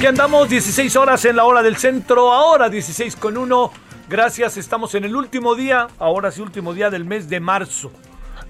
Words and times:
Aquí 0.00 0.06
andamos 0.06 0.48
16 0.48 0.96
horas 0.96 1.26
en 1.26 1.36
la 1.36 1.44
hora 1.44 1.62
del 1.62 1.76
centro, 1.76 2.32
ahora 2.32 2.70
16 2.70 3.16
con 3.16 3.36
1. 3.36 3.70
Gracias, 4.08 4.56
estamos 4.56 4.94
en 4.94 5.04
el 5.04 5.14
último 5.14 5.54
día, 5.54 5.88
ahora 5.98 6.30
sí 6.30 6.40
último 6.40 6.72
día 6.72 6.88
del 6.88 7.04
mes 7.04 7.28
de 7.28 7.38
marzo 7.38 7.92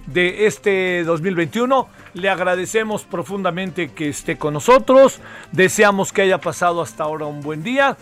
de 0.06 0.46
este 0.46 1.02
2021. 1.02 1.88
Le 2.14 2.28
agradecemos 2.28 3.02
profundamente 3.02 3.90
que 3.90 4.10
esté 4.10 4.38
con 4.38 4.54
nosotros. 4.54 5.20
Deseamos 5.50 6.12
que 6.12 6.22
haya 6.22 6.38
pasado 6.38 6.82
hasta 6.82 7.02
ahora 7.02 7.26
un 7.26 7.40
buen 7.40 7.64
día. 7.64 7.96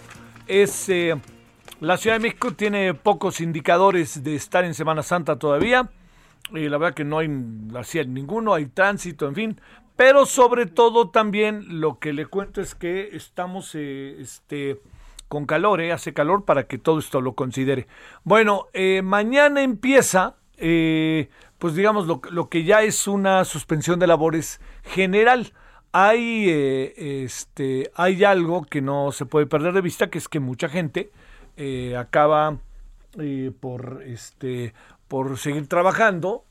Es 0.46 0.90
eh, 0.90 1.18
la 1.80 1.96
Ciudad 1.96 2.16
de 2.16 2.20
México 2.20 2.52
tiene 2.52 2.92
pocos 2.92 3.40
indicadores 3.40 4.22
de 4.22 4.34
estar 4.34 4.66
en 4.66 4.74
Semana 4.74 5.02
Santa 5.02 5.38
todavía. 5.38 5.88
Y 6.50 6.68
la 6.68 6.76
verdad 6.76 6.94
que 6.94 7.04
no 7.04 7.18
hay 7.18 7.30
así 7.78 7.98
ninguno, 8.04 8.52
hay 8.52 8.66
tránsito, 8.66 9.26
en 9.26 9.34
fin. 9.34 9.60
Pero 9.98 10.26
sobre 10.26 10.66
todo 10.66 11.10
también 11.10 11.80
lo 11.80 11.98
que 11.98 12.12
le 12.12 12.24
cuento 12.24 12.60
es 12.60 12.76
que 12.76 13.16
estamos 13.16 13.74
eh, 13.74 14.16
este, 14.20 14.80
con 15.26 15.44
calor, 15.44 15.80
eh, 15.80 15.90
hace 15.90 16.14
calor 16.14 16.44
para 16.44 16.68
que 16.68 16.78
todo 16.78 17.00
esto 17.00 17.20
lo 17.20 17.32
considere. 17.32 17.88
Bueno, 18.22 18.68
eh, 18.74 19.02
mañana 19.02 19.60
empieza, 19.60 20.36
eh, 20.56 21.30
pues 21.58 21.74
digamos, 21.74 22.06
lo, 22.06 22.20
lo 22.30 22.48
que 22.48 22.62
ya 22.62 22.84
es 22.84 23.08
una 23.08 23.44
suspensión 23.44 23.98
de 23.98 24.06
labores 24.06 24.60
general. 24.84 25.52
Hay, 25.90 26.48
eh, 26.48 27.24
este, 27.24 27.90
hay 27.96 28.22
algo 28.22 28.62
que 28.62 28.80
no 28.80 29.10
se 29.10 29.26
puede 29.26 29.46
perder 29.46 29.72
de 29.72 29.80
vista, 29.80 30.10
que 30.10 30.18
es 30.18 30.28
que 30.28 30.38
mucha 30.38 30.68
gente 30.68 31.10
acaba 31.98 32.58
por, 33.60 34.04
este, 34.06 34.74
por 35.08 35.36
seguir 35.38 35.66
trabajando. 35.66 36.44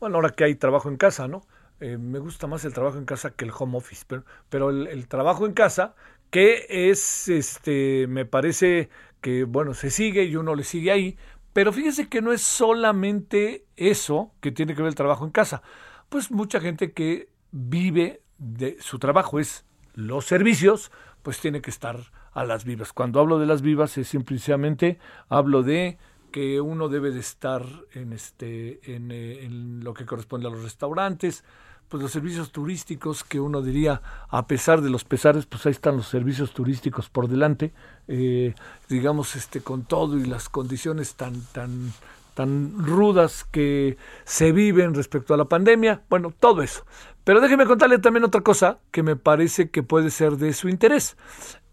Bueno, 0.00 0.16
ahora 0.16 0.30
que 0.30 0.44
hay 0.44 0.54
trabajo 0.54 0.88
en 0.88 0.96
casa, 0.96 1.28
¿no? 1.28 1.42
Eh, 1.80 1.98
me 1.98 2.18
gusta 2.18 2.46
más 2.46 2.64
el 2.64 2.72
trabajo 2.72 2.98
en 2.98 3.04
casa 3.04 3.30
que 3.30 3.44
el 3.44 3.52
home 3.56 3.76
office, 3.76 4.04
pero, 4.06 4.24
pero 4.48 4.70
el, 4.70 4.86
el 4.86 5.08
trabajo 5.08 5.46
en 5.46 5.52
casa, 5.52 5.94
que 6.30 6.66
es, 6.68 7.28
este, 7.28 8.06
me 8.08 8.24
parece 8.24 8.88
que, 9.20 9.44
bueno, 9.44 9.74
se 9.74 9.90
sigue 9.90 10.24
y 10.24 10.36
uno 10.36 10.54
le 10.54 10.64
sigue 10.64 10.90
ahí, 10.92 11.16
pero 11.52 11.72
fíjese 11.72 12.08
que 12.08 12.20
no 12.20 12.32
es 12.32 12.42
solamente 12.42 13.64
eso 13.76 14.32
que 14.40 14.52
tiene 14.52 14.74
que 14.74 14.82
ver 14.82 14.88
el 14.88 14.94
trabajo 14.96 15.24
en 15.24 15.30
casa. 15.30 15.62
Pues 16.08 16.30
mucha 16.30 16.60
gente 16.60 16.92
que 16.92 17.28
vive 17.52 18.22
de 18.38 18.76
su 18.80 18.98
trabajo 18.98 19.38
es 19.38 19.64
los 19.94 20.24
servicios, 20.26 20.90
pues 21.22 21.40
tiene 21.40 21.62
que 21.62 21.70
estar 21.70 21.98
a 22.32 22.44
las 22.44 22.64
vivas. 22.64 22.92
Cuando 22.92 23.20
hablo 23.20 23.38
de 23.38 23.46
las 23.46 23.62
vivas 23.62 23.96
es 23.96 24.08
simplemente 24.08 24.98
hablo 25.28 25.62
de 25.62 25.98
que 26.34 26.60
uno 26.60 26.88
debe 26.88 27.12
de 27.12 27.20
estar 27.20 27.64
en 27.92 28.12
este 28.12 28.80
en, 28.92 29.12
eh, 29.12 29.44
en 29.44 29.84
lo 29.84 29.94
que 29.94 30.04
corresponde 30.04 30.48
a 30.48 30.50
los 30.50 30.64
restaurantes, 30.64 31.44
pues 31.88 32.02
los 32.02 32.10
servicios 32.10 32.50
turísticos 32.50 33.22
que 33.22 33.38
uno 33.38 33.62
diría 33.62 34.02
a 34.30 34.44
pesar 34.48 34.80
de 34.80 34.90
los 34.90 35.04
pesares, 35.04 35.46
pues 35.46 35.64
ahí 35.64 35.70
están 35.70 35.96
los 35.96 36.08
servicios 36.08 36.50
turísticos 36.52 37.08
por 37.08 37.28
delante, 37.28 37.72
eh, 38.08 38.52
digamos 38.88 39.36
este 39.36 39.60
con 39.60 39.84
todo 39.84 40.18
y 40.18 40.24
las 40.24 40.48
condiciones 40.48 41.14
tan 41.14 41.40
tan 41.52 41.92
tan 42.34 42.84
rudas 42.84 43.44
que 43.44 43.96
se 44.24 44.50
viven 44.50 44.92
respecto 44.92 45.34
a 45.34 45.36
la 45.36 45.44
pandemia, 45.44 46.02
bueno, 46.10 46.34
todo 46.36 46.62
eso. 46.62 46.84
Pero 47.22 47.40
déjeme 47.40 47.64
contarle 47.64 48.00
también 48.00 48.24
otra 48.24 48.40
cosa 48.40 48.80
que 48.90 49.04
me 49.04 49.14
parece 49.14 49.70
que 49.70 49.84
puede 49.84 50.10
ser 50.10 50.32
de 50.32 50.52
su 50.52 50.68
interés. 50.68 51.16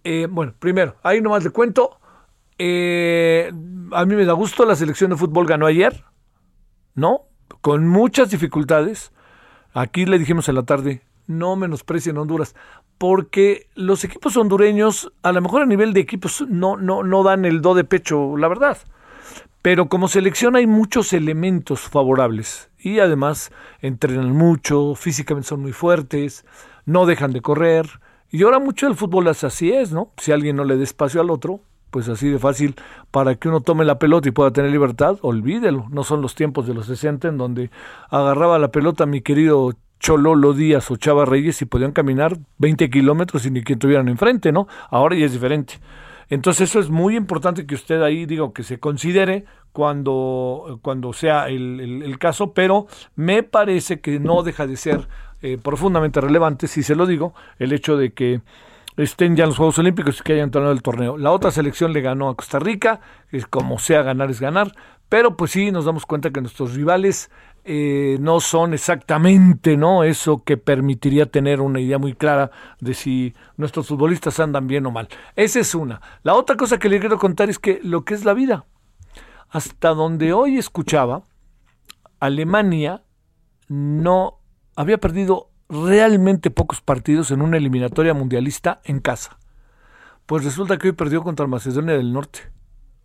Eh, 0.04 0.28
bueno, 0.30 0.54
primero, 0.60 0.98
ahí 1.02 1.20
nomás 1.20 1.44
le 1.44 1.50
cuento, 1.50 2.00
eh, 2.58 3.52
a 3.92 4.06
mí 4.06 4.16
me 4.16 4.26
da 4.26 4.34
gusto, 4.34 4.66
la 4.66 4.76
selección 4.76 5.12
de 5.12 5.18
fútbol 5.18 5.46
ganó 5.46 5.66
ayer, 5.66 6.04
¿no? 6.96 7.28
Con 7.62 7.88
muchas 7.88 8.30
dificultades. 8.30 9.12
Aquí 9.74 10.06
le 10.06 10.20
dijimos 10.20 10.50
en 10.50 10.56
la 10.56 10.64
tarde, 10.64 11.02
no 11.28 11.56
menosprecien 11.56 12.18
Honduras, 12.18 12.56
porque 12.98 13.68
los 13.74 14.04
equipos 14.04 14.38
hondureños, 14.38 15.12
a 15.24 15.32
lo 15.32 15.42
mejor 15.42 15.64
a 15.64 15.66
nivel 15.66 15.94
de 15.94 16.02
equipos, 16.02 16.46
no, 16.48 16.78
no, 16.78 17.04
no 17.04 17.24
dan 17.24 17.46
el 17.46 17.62
do 17.62 17.74
de 17.74 17.84
pecho, 17.84 18.38
la 18.38 18.48
verdad. 18.48 18.78
Pero 19.62 19.90
como 19.90 20.08
selección 20.08 20.56
hay 20.56 20.66
muchos 20.66 21.14
elementos 21.14 21.82
favorables 21.82 22.70
y 22.80 23.00
además 23.00 23.52
entrenan 23.80 24.32
mucho, 24.32 24.96
físicamente 24.96 25.50
son 25.50 25.62
muy 25.62 25.72
fuertes, 25.72 26.46
no 26.86 27.06
dejan 27.06 27.32
de 27.32 27.42
correr. 27.42 27.88
Y 28.30 28.44
ahora 28.44 28.60
mucho 28.60 28.88
el 28.88 28.96
fútbol 28.96 29.28
es 29.28 29.44
así 29.44 29.72
es, 29.72 29.92
¿no? 29.92 30.14
Si 30.18 30.32
alguien 30.32 30.56
no 30.56 30.64
le 30.64 30.78
da 30.78 30.84
espacio 30.84 31.22
al 31.22 31.30
otro, 31.30 31.62
pues 31.92 32.10
así 32.10 32.30
de 32.30 32.40
fácil 32.40 32.76
para 33.12 33.36
que 33.36 33.50
uno 33.50 33.62
tome 33.62 33.86
la 33.86 34.00
pelota 34.00 34.28
y 34.30 34.32
pueda 34.32 34.52
tener 34.52 34.72
libertad, 34.72 35.18
olvídelo. 35.22 35.88
No 35.92 36.04
son 36.04 36.22
los 36.22 36.34
tiempos 36.34 36.66
de 36.66 36.74
los 36.74 36.88
60 36.88 37.28
en 37.28 37.38
donde 37.38 37.70
agarraba 38.10 38.58
la 38.58 38.72
pelota 38.72 39.06
mi 39.06 39.22
querido 39.22 39.74
Chololo 40.00 40.54
Díaz 40.54 40.90
o 40.90 40.96
Chava 40.96 41.26
Reyes 41.26 41.62
y 41.62 41.66
podían 41.66 41.92
caminar 41.92 42.38
20 42.58 42.90
kilómetros 42.90 43.44
sin 43.44 43.54
ni 43.54 43.64
quien 43.64 43.78
tuvieran 43.78 44.08
enfrente, 44.08 44.52
¿no? 44.52 44.68
Ahora 44.90 45.16
ya 45.16 45.26
es 45.26 45.34
diferente. 45.34 45.76
Entonces 46.30 46.70
eso 46.70 46.80
es 46.80 46.90
muy 46.90 47.18
importante 47.18 47.66
que 47.66 47.76
usted 47.76 48.02
ahí, 48.02 48.26
digo, 48.26 48.54
que 48.54 48.64
se 48.64 48.80
considere 48.80 49.46
cuando, 49.74 50.80
cuando 50.82 51.14
sea 51.14 51.50
el, 51.50 52.18
caso, 52.20 52.54
pero 52.54 52.88
me 53.16 53.44
parece 53.44 54.00
que 54.00 54.20
no 54.20 54.42
deja 54.42 54.66
de 54.66 54.78
ser 54.78 55.08
eh, 55.42 55.58
profundamente 55.62 56.22
relevante, 56.22 56.68
si 56.68 56.84
se 56.84 56.96
lo 56.96 57.06
digo, 57.06 57.34
el 57.60 57.74
hecho 57.74 57.98
de 57.98 58.14
que 58.14 58.42
estén 58.98 59.36
ya 59.36 59.44
en 59.44 59.50
los 59.50 59.58
Juegos 59.58 59.80
Olímpicos 59.80 60.20
y 60.20 60.24
que 60.24 60.34
hayan 60.34 60.52
terminado 60.52 60.74
el 60.74 60.82
torneo. 60.82 61.18
La 61.18 61.32
otra 61.32 61.52
selección 61.52 61.94
le 61.94 62.02
ganó 62.02 62.30
a 62.30 62.36
Costa 62.36 62.60
Rica, 62.60 63.02
es 63.32 63.46
como 63.46 63.80
sea 63.80 64.02
ganar 64.02 64.30
es 64.32 64.40
ganar, 64.40 64.74
pero 65.10 65.36
pues 65.36 65.52
sí 65.52 65.72
nos 65.72 65.86
damos 65.86 66.06
cuenta 66.06 66.32
que 66.32 66.42
nuestros 66.42 66.74
rivales 66.74 67.30
eh, 67.64 68.18
no 68.20 68.40
son 68.40 68.74
exactamente 68.74 69.78
no 69.78 70.04
eso 70.04 70.44
que 70.44 70.58
permitiría 70.58 71.28
tener 71.28 71.62
una 71.62 71.80
idea 71.80 72.00
muy 72.00 72.14
clara 72.14 72.50
de 72.80 72.96
si 72.96 73.36
nuestros 73.56 73.88
futbolistas 73.88 74.40
andan 74.40 74.68
bien 74.68 74.86
o 74.86 74.92
mal. 74.92 75.10
Esa 75.36 75.60
es 75.60 75.76
una. 75.76 76.02
La 76.24 76.34
otra 76.34 76.58
cosa 76.58 76.80
que 76.80 76.90
le 76.90 77.00
quiero 77.00 77.20
contar 77.20 77.50
es 77.50 77.60
que 77.60 77.80
lo 77.84 78.04
que 78.04 78.16
es 78.16 78.26
la 78.26 78.34
vida. 78.34 78.66
Hasta 79.50 79.90
donde 79.90 80.34
hoy 80.34 80.58
escuchaba, 80.58 81.24
Alemania 82.20 83.04
no 83.68 84.40
había 84.76 84.98
perdido 84.98 85.51
realmente 85.72 86.52
pocos 86.52 86.82
partidos 86.82 87.32
en 87.32 87.42
una 87.42 87.58
eliminatoria 87.58 88.14
mundialista 88.14 88.82
en 88.84 89.00
casa. 89.00 89.38
Pues 90.26 90.44
resulta 90.44 90.78
que 90.78 90.90
hoy 90.90 90.94
perdió 90.94 91.24
contra 91.24 91.48
Macedonia 91.48 91.96
del 91.96 92.12
Norte. 92.14 92.52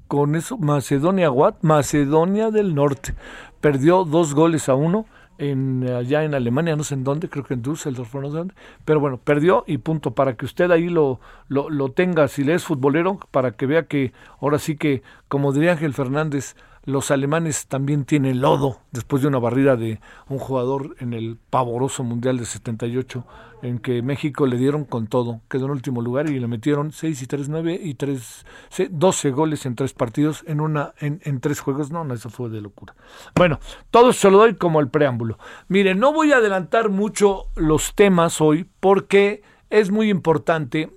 Con 0.09 0.35
eso, 0.35 0.59
Macedonia 0.59 1.31
what? 1.31 1.55
Macedonia 1.63 2.51
del 2.51 2.75
Norte. 2.75 3.15
Perdió 3.61 4.05
dos 4.05 4.35
goles 4.35 4.69
a 4.69 4.75
uno 4.75 5.07
en, 5.39 5.89
allá 5.89 6.25
en 6.25 6.35
Alemania, 6.35 6.77
no 6.77 6.85
sé 6.85 6.95
en 6.95 7.05
dónde, 7.05 7.29
creo 7.29 7.45
que 7.45 7.55
en 7.55 7.63
Düsseldorf, 7.63 8.15
no 8.15 8.31
sé 8.31 8.37
dónde. 8.37 8.55
Pero 8.85 9.01
bueno, 9.01 9.19
perdió 9.19 9.65
y 9.67 9.79
punto, 9.79 10.15
para 10.15 10.37
que 10.37 10.45
usted 10.45 10.71
ahí 10.71 10.89
lo, 10.89 11.21
lo, 11.49 11.71
lo 11.71 11.91
tenga, 11.93 12.27
si 12.29 12.45
le 12.45 12.55
es 12.55 12.65
futbolero, 12.65 13.19
para 13.31 13.53
que 13.53 13.67
vea 13.67 13.87
que 13.87 14.13
ahora 14.41 14.59
sí 14.59 14.77
que, 14.77 15.03
como 15.29 15.53
diría 15.53 15.73
Ángel 15.73 15.95
Fernández, 15.95 16.57
los 16.87 17.11
alemanes 17.11 17.67
también 17.67 18.05
tienen 18.05 18.41
lodo 18.41 18.79
después 18.93 19.21
de 19.21 19.29
una 19.29 19.41
barrida 19.41 19.77
de 19.77 20.01
un 20.29 20.39
jugador 20.39 20.95
en 21.01 21.13
el 21.13 21.37
pavoroso 21.51 22.05
Mundial 22.05 22.39
de 22.39 22.47
78 22.47 23.27
en 23.63 23.81
que 23.81 24.03
México 24.03 24.47
le 24.47 24.57
dieron 24.57 24.85
con 24.85 25.09
todo, 25.09 25.41
quedó 25.49 25.65
en 25.65 25.73
último 25.73 26.01
lugar 26.01 26.31
y 26.31 26.39
le 26.39 26.47
metieron 26.47 26.93
6 26.93 27.23
y 27.23 27.27
3, 27.27 27.49
9 27.49 27.81
y 27.83 27.95
3, 27.95 28.47
12 28.91 29.31
goles 29.33 29.67
en 29.67 29.75
tres 29.75 29.95
partidos 29.95 30.45
en, 30.47 30.61
una, 30.61 30.95
en, 31.01 31.41
tres 31.41 31.59
juegos. 31.59 31.91
No, 31.91 32.05
no, 32.05 32.15
eso 32.15 32.31
fue 32.31 32.51
de 32.51 32.61
locura. 32.61 32.95
Bueno, 33.35 33.59
todo 33.91 34.13
se 34.13 34.31
lo 34.31 34.39
doy 34.39 34.55
como 34.55 34.79
el 34.79 34.89
preámbulo. 34.89 35.39
Mire, 35.67 35.97
no 35.97 36.13
voy 36.13 36.33
a 36.33 36.37
adelantar 36.37 36.91
mucho 36.91 37.47
los 37.57 37.95
temas 37.95 38.41
hoy 38.41 38.69
porque 38.79 39.43
es 39.71 39.91
muy 39.91 40.09
importante 40.09 40.91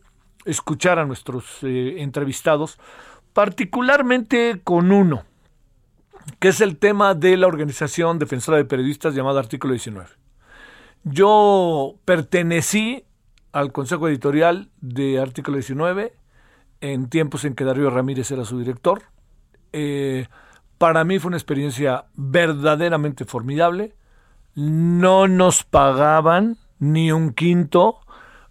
escuchar 0.45 0.99
a 0.99 1.05
nuestros 1.05 1.63
eh, 1.63 1.95
entrevistados, 1.97 2.77
particularmente 3.33 4.61
con 4.63 4.91
uno 4.91 5.23
que 6.39 6.49
es 6.49 6.61
el 6.61 6.77
tema 6.77 7.15
de 7.15 7.37
la 7.37 7.47
Organización 7.47 8.19
Defensora 8.19 8.57
de 8.57 8.65
Periodistas 8.65 9.15
llamada 9.15 9.39
Artículo 9.39 9.73
19. 9.73 10.09
Yo 11.03 11.95
pertenecí 12.05 13.05
al 13.51 13.71
Consejo 13.71 14.07
Editorial 14.07 14.69
de 14.81 15.19
Artículo 15.19 15.57
19 15.57 16.13
en 16.81 17.09
tiempos 17.09 17.45
en 17.45 17.55
que 17.55 17.63
Darío 17.63 17.89
Ramírez 17.89 18.31
era 18.31 18.45
su 18.45 18.59
director. 18.59 19.03
Eh, 19.73 20.27
para 20.77 21.03
mí 21.03 21.19
fue 21.19 21.29
una 21.29 21.37
experiencia 21.37 22.05
verdaderamente 22.15 23.25
formidable. 23.25 23.95
No 24.55 25.27
nos 25.27 25.63
pagaban 25.63 26.57
ni 26.79 27.11
un 27.11 27.33
quinto. 27.33 27.99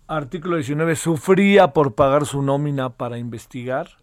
Artículo 0.06 0.56
19 0.56 0.96
sufría 0.96 1.72
por 1.72 1.94
pagar 1.94 2.26
su 2.26 2.42
nómina 2.42 2.90
para 2.90 3.18
investigar. 3.18 3.97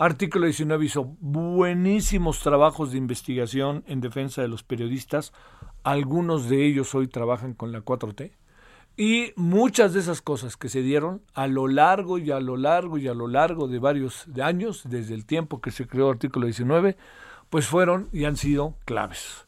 Artículo 0.00 0.46
19 0.46 0.82
hizo 0.86 1.14
buenísimos 1.20 2.40
trabajos 2.40 2.90
de 2.90 2.96
investigación 2.96 3.84
en 3.86 4.00
defensa 4.00 4.40
de 4.40 4.48
los 4.48 4.62
periodistas. 4.62 5.34
Algunos 5.82 6.48
de 6.48 6.64
ellos 6.64 6.94
hoy 6.94 7.06
trabajan 7.06 7.52
con 7.52 7.70
la 7.70 7.84
4T. 7.84 8.32
Y 8.96 9.34
muchas 9.36 9.92
de 9.92 10.00
esas 10.00 10.22
cosas 10.22 10.56
que 10.56 10.70
se 10.70 10.80
dieron 10.80 11.20
a 11.34 11.48
lo 11.48 11.68
largo 11.68 12.16
y 12.16 12.30
a 12.30 12.40
lo 12.40 12.56
largo 12.56 12.96
y 12.96 13.08
a 13.08 13.12
lo 13.12 13.28
largo 13.28 13.68
de 13.68 13.78
varios 13.78 14.26
años, 14.42 14.84
desde 14.88 15.12
el 15.12 15.26
tiempo 15.26 15.60
que 15.60 15.70
se 15.70 15.86
creó 15.86 16.08
artículo 16.08 16.46
19, 16.46 16.96
pues 17.50 17.66
fueron 17.66 18.08
y 18.10 18.24
han 18.24 18.38
sido 18.38 18.76
claves. 18.86 19.46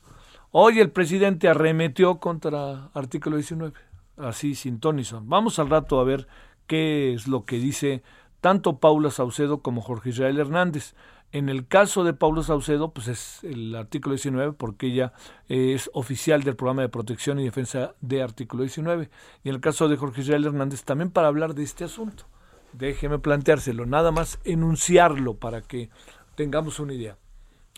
Hoy 0.50 0.81
el 0.81 0.90
presidente 0.90 1.48
arremetió 1.48 2.19
contra 2.19 2.90
artículo 2.93 3.37
19, 3.37 3.72
así 4.19 4.55
sin 4.55 4.81
Tonison. 4.81 5.26
Vamos 5.31 5.58
al 5.58 5.70
rato 5.70 5.98
a 5.98 6.05
ver 6.05 6.28
qué 6.66 7.14
es 7.14 7.26
lo 7.26 7.46
que 7.46 7.56
dice 7.56 8.02
tanto 8.43 8.81
Paula 8.81 9.12
Saucedo 9.12 9.62
como 9.62 9.81
Jorge 9.81 10.11
Israel 10.11 10.39
Hernández. 10.39 10.94
En 11.31 11.49
el 11.49 11.69
caso 11.69 12.03
de 12.03 12.12
Paula 12.12 12.43
Saucedo, 12.43 12.93
pues 12.93 13.06
es 13.06 13.44
el 13.44 13.75
artículo 13.77 14.17
19, 14.17 14.53
porque 14.53 14.89
ella 14.89 15.12
es 15.49 15.89
oficial 15.94 16.43
del 16.43 16.56
programa 16.56 16.83
de 16.83 16.89
protección 16.89 17.39
y 17.39 17.44
defensa 17.44 17.94
de 18.00 18.21
artículo 18.21 18.65
19. 18.65 19.09
Y 19.44 19.49
en 19.49 19.55
el 19.55 19.61
caso 19.61 19.89
de 19.89 19.97
Jorge 19.97 20.23
Israel 20.23 20.44
Hernández, 20.44 20.83
también 20.83 21.11
para 21.11 21.29
hablar 21.29 21.55
de 21.55 21.62
este 21.62 21.85
asunto. 21.85 22.25
Déjeme 22.73 23.21
planteárselo, 23.21 23.87
nada 23.87 24.11
más 24.11 24.41
enunciarlo 24.43 25.35
para 25.35 25.62
que 25.62 25.89
tengamos 26.35 26.81
una 26.81 26.94
idea. 26.94 27.17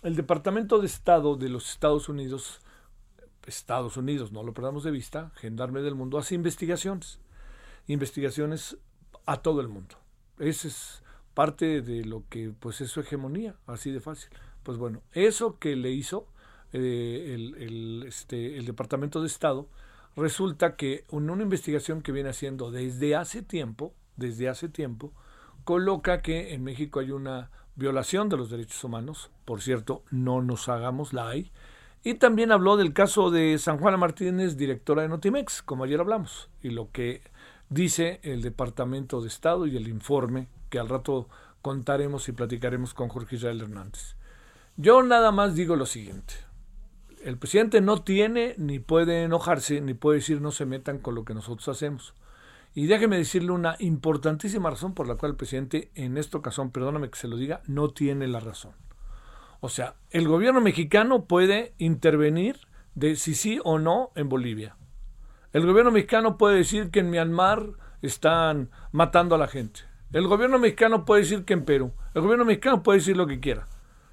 El 0.02 0.16
Departamento 0.16 0.78
de 0.78 0.86
Estado 0.86 1.36
de 1.36 1.50
los 1.50 1.70
Estados 1.70 2.08
Unidos, 2.08 2.62
Estados 3.46 3.98
Unidos, 3.98 4.32
no 4.32 4.42
lo 4.42 4.54
perdamos 4.54 4.82
de 4.82 4.92
vista, 4.92 5.30
Gendarme 5.34 5.82
del 5.82 5.94
Mundo, 5.94 6.16
hace 6.16 6.34
investigaciones. 6.34 7.20
Investigaciones 7.86 8.78
a 9.26 9.36
todo 9.36 9.60
el 9.60 9.68
mundo 9.68 10.03
ese 10.38 10.68
es 10.68 11.02
parte 11.34 11.82
de 11.82 12.04
lo 12.04 12.24
que 12.28 12.52
pues 12.58 12.80
es 12.80 12.90
su 12.90 13.00
hegemonía, 13.00 13.56
así 13.66 13.90
de 13.90 14.00
fácil. 14.00 14.30
Pues 14.62 14.78
bueno, 14.78 15.02
eso 15.12 15.58
que 15.58 15.76
le 15.76 15.90
hizo 15.90 16.26
eh, 16.72 17.34
el, 17.34 18.04
este, 18.06 18.56
el 18.56 18.66
Departamento 18.66 19.20
de 19.20 19.26
Estado, 19.26 19.68
resulta 20.16 20.76
que 20.76 21.04
en 21.10 21.30
una 21.30 21.42
investigación 21.42 22.02
que 22.02 22.12
viene 22.12 22.30
haciendo 22.30 22.70
desde 22.70 23.16
hace 23.16 23.42
tiempo, 23.42 23.94
desde 24.16 24.48
hace 24.48 24.68
tiempo, 24.68 25.12
coloca 25.64 26.22
que 26.22 26.54
en 26.54 26.62
México 26.62 27.00
hay 27.00 27.10
una 27.10 27.50
violación 27.76 28.28
de 28.28 28.36
los 28.36 28.50
derechos 28.50 28.82
humanos, 28.84 29.30
por 29.44 29.60
cierto, 29.60 30.04
no 30.10 30.42
nos 30.42 30.68
hagamos 30.68 31.12
la 31.12 31.28
hay, 31.28 31.50
y 32.02 32.14
también 32.14 32.52
habló 32.52 32.76
del 32.76 32.92
caso 32.92 33.30
de 33.30 33.58
San 33.58 33.78
Juana 33.78 33.96
Martínez, 33.96 34.56
directora 34.56 35.02
de 35.02 35.08
Notimex, 35.08 35.62
como 35.62 35.84
ayer 35.84 36.00
hablamos, 36.00 36.50
y 36.62 36.70
lo 36.70 36.90
que 36.92 37.22
dice 37.74 38.20
el 38.22 38.40
Departamento 38.40 39.20
de 39.20 39.26
Estado 39.26 39.66
y 39.66 39.76
el 39.76 39.88
informe 39.88 40.46
que 40.70 40.78
al 40.78 40.88
rato 40.88 41.28
contaremos 41.60 42.28
y 42.28 42.32
platicaremos 42.32 42.94
con 42.94 43.08
Jorge 43.08 43.34
Israel 43.34 43.60
Hernández. 43.60 44.14
Yo 44.76 45.02
nada 45.02 45.32
más 45.32 45.56
digo 45.56 45.74
lo 45.74 45.84
siguiente. 45.84 46.34
El 47.24 47.36
presidente 47.36 47.80
no 47.80 48.02
tiene 48.02 48.54
ni 48.58 48.78
puede 48.78 49.24
enojarse 49.24 49.80
ni 49.80 49.92
puede 49.92 50.18
decir 50.18 50.40
no 50.40 50.52
se 50.52 50.66
metan 50.66 50.98
con 50.98 51.16
lo 51.16 51.24
que 51.24 51.34
nosotros 51.34 51.68
hacemos. 51.68 52.14
Y 52.74 52.86
déjeme 52.86 53.16
decirle 53.16 53.50
una 53.50 53.76
importantísima 53.80 54.70
razón 54.70 54.94
por 54.94 55.08
la 55.08 55.16
cual 55.16 55.32
el 55.32 55.36
presidente 55.36 55.90
en 55.94 56.16
esta 56.16 56.38
ocasión, 56.38 56.70
perdóname 56.70 57.10
que 57.10 57.18
se 57.18 57.28
lo 57.28 57.36
diga, 57.36 57.62
no 57.66 57.90
tiene 57.90 58.28
la 58.28 58.40
razón. 58.40 58.72
O 59.60 59.68
sea, 59.68 59.96
el 60.10 60.28
gobierno 60.28 60.60
mexicano 60.60 61.24
puede 61.24 61.74
intervenir 61.78 62.58
de 62.94 63.16
si 63.16 63.34
sí 63.34 63.58
o 63.64 63.78
no 63.78 64.10
en 64.14 64.28
Bolivia. 64.28 64.76
El 65.54 65.64
gobierno 65.66 65.92
mexicano 65.92 66.36
puede 66.36 66.56
decir 66.56 66.90
que 66.90 66.98
en 66.98 67.10
Myanmar 67.10 67.64
están 68.02 68.70
matando 68.90 69.36
a 69.36 69.38
la 69.38 69.46
gente. 69.46 69.82
El 70.12 70.26
gobierno 70.26 70.58
mexicano 70.58 71.04
puede 71.04 71.22
decir 71.22 71.44
que 71.44 71.52
en 71.52 71.64
Perú. 71.64 71.92
El 72.12 72.22
gobierno 72.22 72.44
mexicano 72.44 72.82
puede 72.82 72.98
decir 72.98 73.16
lo 73.16 73.28
que 73.28 73.38
quiera. 73.38 73.68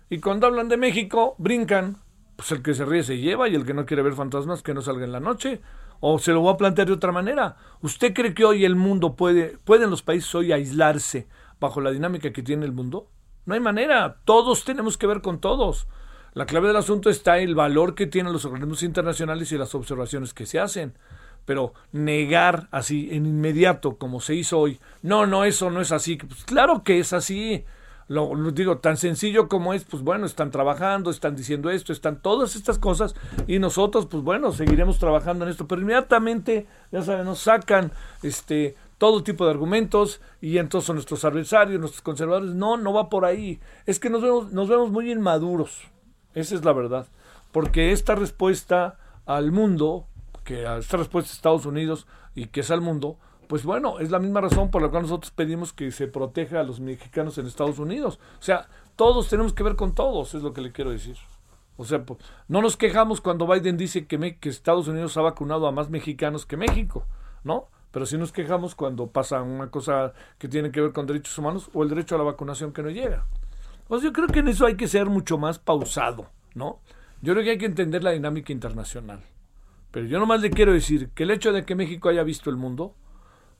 Y 0.07 0.19
cuando 0.19 0.45
hablan 0.45 0.69
de 0.69 0.77
México, 0.77 1.33
brincan. 1.39 1.97
Pues 2.35 2.51
el 2.51 2.61
que 2.61 2.75
se 2.75 2.85
ríe 2.85 3.01
se 3.01 3.17
lleva 3.17 3.49
y 3.49 3.55
el 3.55 3.65
que 3.65 3.73
no 3.73 3.87
quiere 3.87 4.03
ver 4.03 4.13
fantasmas 4.13 4.61
que 4.61 4.75
no 4.75 4.83
salga 4.83 5.03
en 5.03 5.11
la 5.11 5.19
noche. 5.19 5.61
O 5.99 6.19
se 6.19 6.31
lo 6.31 6.41
voy 6.41 6.53
a 6.53 6.57
plantear 6.57 6.85
de 6.85 6.93
otra 6.93 7.11
manera. 7.11 7.57
¿Usted 7.81 8.13
cree 8.13 8.35
que 8.35 8.45
hoy 8.45 8.63
el 8.63 8.75
mundo 8.75 9.15
puede, 9.15 9.57
pueden 9.65 9.89
los 9.89 10.03
países 10.03 10.35
hoy 10.35 10.51
aislarse 10.51 11.27
bajo 11.59 11.81
la 11.81 11.89
dinámica 11.89 12.31
que 12.31 12.43
tiene 12.43 12.65
el 12.67 12.71
mundo? 12.71 13.07
No 13.47 13.55
hay 13.55 13.61
manera. 13.61 14.17
Todos 14.25 14.63
tenemos 14.63 14.95
que 14.95 15.07
ver 15.07 15.21
con 15.21 15.41
todos. 15.41 15.87
La 16.35 16.45
clave 16.45 16.67
del 16.67 16.77
asunto 16.77 17.09
está 17.09 17.39
en 17.39 17.49
el 17.49 17.55
valor 17.55 17.95
que 17.95 18.05
tienen 18.05 18.31
los 18.31 18.45
organismos 18.45 18.83
internacionales 18.83 19.51
y 19.51 19.57
las 19.57 19.73
observaciones 19.73 20.35
que 20.35 20.45
se 20.45 20.59
hacen 20.59 20.93
pero 21.45 21.73
negar 21.91 22.67
así 22.71 23.09
en 23.11 23.25
inmediato 23.25 23.97
como 23.97 24.21
se 24.21 24.35
hizo 24.35 24.59
hoy, 24.59 24.79
no, 25.01 25.25
no, 25.25 25.45
eso 25.45 25.69
no 25.69 25.81
es 25.81 25.91
así, 25.91 26.15
pues 26.17 26.43
claro 26.45 26.83
que 26.83 26.99
es 26.99 27.13
así, 27.13 27.65
lo, 28.11 28.35
digo, 28.51 28.79
tan 28.79 28.97
sencillo 28.97 29.47
como 29.47 29.73
es, 29.73 29.85
pues 29.85 30.03
bueno, 30.03 30.25
están 30.25 30.51
trabajando, 30.51 31.09
están 31.09 31.35
diciendo 31.35 31.69
esto, 31.69 31.93
están 31.93 32.21
todas 32.21 32.57
estas 32.57 32.77
cosas 32.77 33.15
y 33.47 33.57
nosotros, 33.57 34.07
pues 34.07 34.21
bueno, 34.21 34.51
seguiremos 34.51 34.99
trabajando 34.99 35.45
en 35.45 35.51
esto, 35.51 35.65
pero 35.65 35.81
inmediatamente, 35.81 36.67
ya 36.91 37.01
saben, 37.03 37.25
nos 37.25 37.39
sacan 37.39 37.93
este 38.21 38.75
todo 38.97 39.23
tipo 39.23 39.45
de 39.45 39.51
argumentos 39.51 40.21
y 40.41 40.57
entonces 40.57 40.93
nuestros 40.93 41.23
adversarios, 41.23 41.79
nuestros 41.79 42.01
conservadores, 42.01 42.53
no, 42.53 42.75
no 42.75 42.91
va 42.91 43.09
por 43.09 43.23
ahí, 43.23 43.61
es 43.85 43.97
que 43.97 44.09
nos 44.09 44.21
vemos, 44.21 44.51
nos 44.51 44.67
vemos 44.67 44.91
muy 44.91 45.09
inmaduros, 45.09 45.87
esa 46.33 46.53
es 46.53 46.65
la 46.65 46.73
verdad, 46.73 47.07
porque 47.53 47.93
esta 47.93 48.15
respuesta 48.15 48.99
al 49.25 49.53
mundo 49.53 50.07
que 50.43 50.65
a 50.67 50.77
esta 50.77 50.97
respuesta 50.97 51.29
de 51.29 51.35
Estados 51.35 51.65
Unidos 51.65 52.07
y 52.35 52.47
que 52.47 52.61
es 52.61 52.71
al 52.71 52.81
mundo, 52.81 53.17
pues 53.47 53.63
bueno, 53.63 53.99
es 53.99 54.11
la 54.11 54.19
misma 54.19 54.41
razón 54.41 54.71
por 54.71 54.81
la 54.81 54.89
cual 54.89 55.03
nosotros 55.03 55.31
pedimos 55.31 55.73
que 55.73 55.91
se 55.91 56.07
proteja 56.07 56.61
a 56.61 56.63
los 56.63 56.79
mexicanos 56.79 57.37
en 57.37 57.47
Estados 57.47 57.79
Unidos. 57.79 58.19
O 58.39 58.43
sea, 58.43 58.69
todos 58.95 59.27
tenemos 59.27 59.53
que 59.53 59.63
ver 59.63 59.75
con 59.75 59.93
todos, 59.93 60.33
es 60.33 60.41
lo 60.41 60.53
que 60.53 60.61
le 60.61 60.71
quiero 60.71 60.91
decir. 60.91 61.17
O 61.77 61.83
sea, 61.83 62.03
no 62.47 62.61
nos 62.61 62.77
quejamos 62.77 63.21
cuando 63.21 63.47
Biden 63.47 63.75
dice 63.75 64.05
que, 64.05 64.37
que 64.37 64.49
Estados 64.49 64.87
Unidos 64.87 65.17
ha 65.17 65.21
vacunado 65.21 65.67
a 65.67 65.71
más 65.71 65.89
mexicanos 65.89 66.45
que 66.45 66.55
México, 66.55 67.05
¿no? 67.43 67.67
Pero 67.91 68.05
sí 68.05 68.17
nos 68.17 68.31
quejamos 68.31 68.75
cuando 68.75 69.07
pasa 69.07 69.41
una 69.41 69.69
cosa 69.69 70.13
que 70.37 70.47
tiene 70.47 70.71
que 70.71 70.79
ver 70.79 70.93
con 70.93 71.05
derechos 71.05 71.37
humanos 71.37 71.69
o 71.73 71.83
el 71.83 71.89
derecho 71.89 72.15
a 72.15 72.19
la 72.19 72.23
vacunación 72.23 72.71
que 72.71 72.83
no 72.83 72.89
llega. 72.89 73.25
Pues 73.87 74.01
yo 74.01 74.13
creo 74.13 74.27
que 74.27 74.39
en 74.39 74.47
eso 74.47 74.65
hay 74.65 74.77
que 74.77 74.87
ser 74.87 75.07
mucho 75.07 75.37
más 75.37 75.59
pausado, 75.59 76.27
¿no? 76.55 76.79
Yo 77.21 77.33
creo 77.33 77.43
que 77.43 77.51
hay 77.51 77.57
que 77.57 77.65
entender 77.65 78.03
la 78.03 78.11
dinámica 78.11 78.53
internacional. 78.53 79.21
Pero 79.91 80.05
yo 80.07 80.19
nomás 80.19 80.41
le 80.41 80.49
quiero 80.49 80.73
decir 80.73 81.09
que 81.09 81.23
el 81.23 81.31
hecho 81.31 81.51
de 81.51 81.65
que 81.65 81.75
México 81.75 82.09
haya 82.09 82.23
visto 82.23 82.49
el 82.49 82.55
mundo 82.55 82.95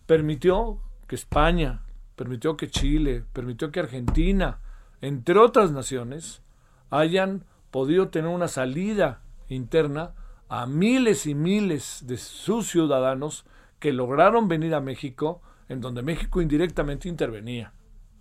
permitió 0.05 0.79
que 1.07 1.15
España, 1.15 1.81
permitió 2.15 2.55
que 2.55 2.69
Chile, 2.69 3.23
permitió 3.33 3.71
que 3.71 3.81
Argentina, 3.81 4.59
entre 5.01 5.38
otras 5.39 5.71
naciones, 5.71 6.41
hayan 6.89 7.43
podido 7.69 8.09
tener 8.09 8.29
una 8.29 8.47
salida 8.47 9.21
interna 9.50 10.13
a 10.47 10.65
miles 10.65 11.25
y 11.25 11.35
miles 11.35 12.03
de 12.07 12.17
sus 12.17 12.67
ciudadanos 12.67 13.45
que 13.79 13.93
lograron 13.93 14.47
venir 14.47 14.75
a 14.75 14.81
México, 14.81 15.41
en 15.69 15.81
donde 15.81 16.01
México 16.01 16.41
indirectamente 16.41 17.09
intervenía. 17.09 17.73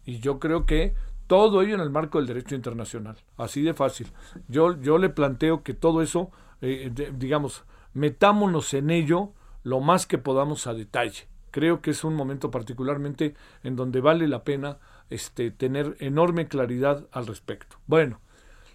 Y 0.04 0.20
yo 0.20 0.38
creo 0.38 0.64
que 0.64 0.94
todo 1.26 1.62
ello 1.62 1.74
en 1.74 1.80
el 1.80 1.90
marco 1.90 2.18
del 2.18 2.26
derecho 2.26 2.54
internacional, 2.54 3.16
así 3.36 3.62
de 3.62 3.74
fácil. 3.74 4.08
Yo, 4.48 4.80
yo 4.80 4.98
le 4.98 5.10
planteo 5.10 5.62
que 5.62 5.74
todo 5.74 6.02
eso, 6.02 6.30
eh, 6.60 6.92
digamos, 7.16 7.64
metámonos 7.92 8.74
en 8.74 8.90
ello 8.90 9.32
lo 9.62 9.80
más 9.80 10.06
que 10.06 10.18
podamos 10.18 10.66
a 10.66 10.74
detalle. 10.74 11.28
Creo 11.50 11.82
que 11.82 11.90
es 11.90 12.04
un 12.04 12.14
momento 12.14 12.50
particularmente 12.50 13.34
en 13.62 13.76
donde 13.76 14.00
vale 14.00 14.28
la 14.28 14.44
pena 14.44 14.78
este, 15.10 15.50
tener 15.50 15.96
enorme 16.00 16.48
claridad 16.48 17.06
al 17.12 17.26
respecto. 17.26 17.76
Bueno, 17.86 18.20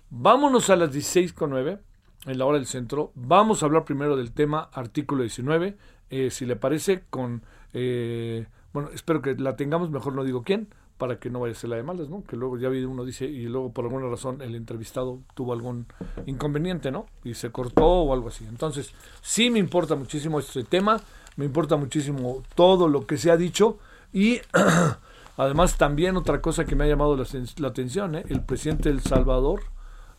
Vámonos 0.09 0.69
a 0.69 0.75
las 0.75 0.91
16 0.91 1.33
con 1.33 1.49
9 1.49 1.79
en 2.25 2.37
la 2.37 2.45
hora 2.45 2.57
del 2.57 2.67
centro. 2.67 3.11
Vamos 3.15 3.61
a 3.61 3.65
hablar 3.65 3.85
primero 3.85 4.15
del 4.15 4.31
tema 4.31 4.69
artículo 4.71 5.23
19, 5.23 5.77
eh, 6.09 6.31
si 6.31 6.45
le 6.45 6.55
parece, 6.55 7.03
con... 7.09 7.43
Eh, 7.73 8.45
bueno, 8.71 8.89
espero 8.93 9.21
que 9.21 9.35
la 9.35 9.55
tengamos, 9.55 9.89
mejor 9.89 10.13
no 10.13 10.23
digo 10.23 10.43
quién, 10.43 10.69
para 10.97 11.19
que 11.19 11.29
no 11.29 11.41
vaya 11.41 11.53
a 11.53 11.55
ser 11.55 11.69
la 11.69 11.75
de 11.75 11.83
malas, 11.83 12.09
¿no? 12.09 12.23
Que 12.23 12.37
luego 12.37 12.57
ya 12.57 12.69
uno 12.69 13.03
dice 13.03 13.25
y 13.25 13.43
luego 13.43 13.71
por 13.71 13.85
alguna 13.85 14.07
razón 14.07 14.41
el 14.41 14.55
entrevistado 14.55 15.19
tuvo 15.33 15.53
algún 15.53 15.87
inconveniente, 16.25 16.91
¿no? 16.91 17.05
Y 17.23 17.33
se 17.33 17.51
cortó 17.51 17.85
o 17.85 18.13
algo 18.13 18.29
así. 18.29 18.45
Entonces, 18.45 18.93
sí 19.21 19.49
me 19.49 19.59
importa 19.59 19.95
muchísimo 19.95 20.39
este 20.39 20.63
tema, 20.63 21.01
me 21.35 21.45
importa 21.45 21.75
muchísimo 21.75 22.43
todo 22.55 22.87
lo 22.87 23.05
que 23.05 23.17
se 23.17 23.29
ha 23.29 23.37
dicho 23.37 23.77
y 24.13 24.39
además 25.37 25.77
también 25.77 26.15
otra 26.15 26.41
cosa 26.41 26.63
que 26.63 26.75
me 26.75 26.85
ha 26.85 26.87
llamado 26.87 27.17
la, 27.17 27.67
atención, 27.67 28.15
¿eh? 28.15 28.23
el 28.29 28.41
presidente 28.41 28.89
del 28.89 29.01
Salvador 29.01 29.63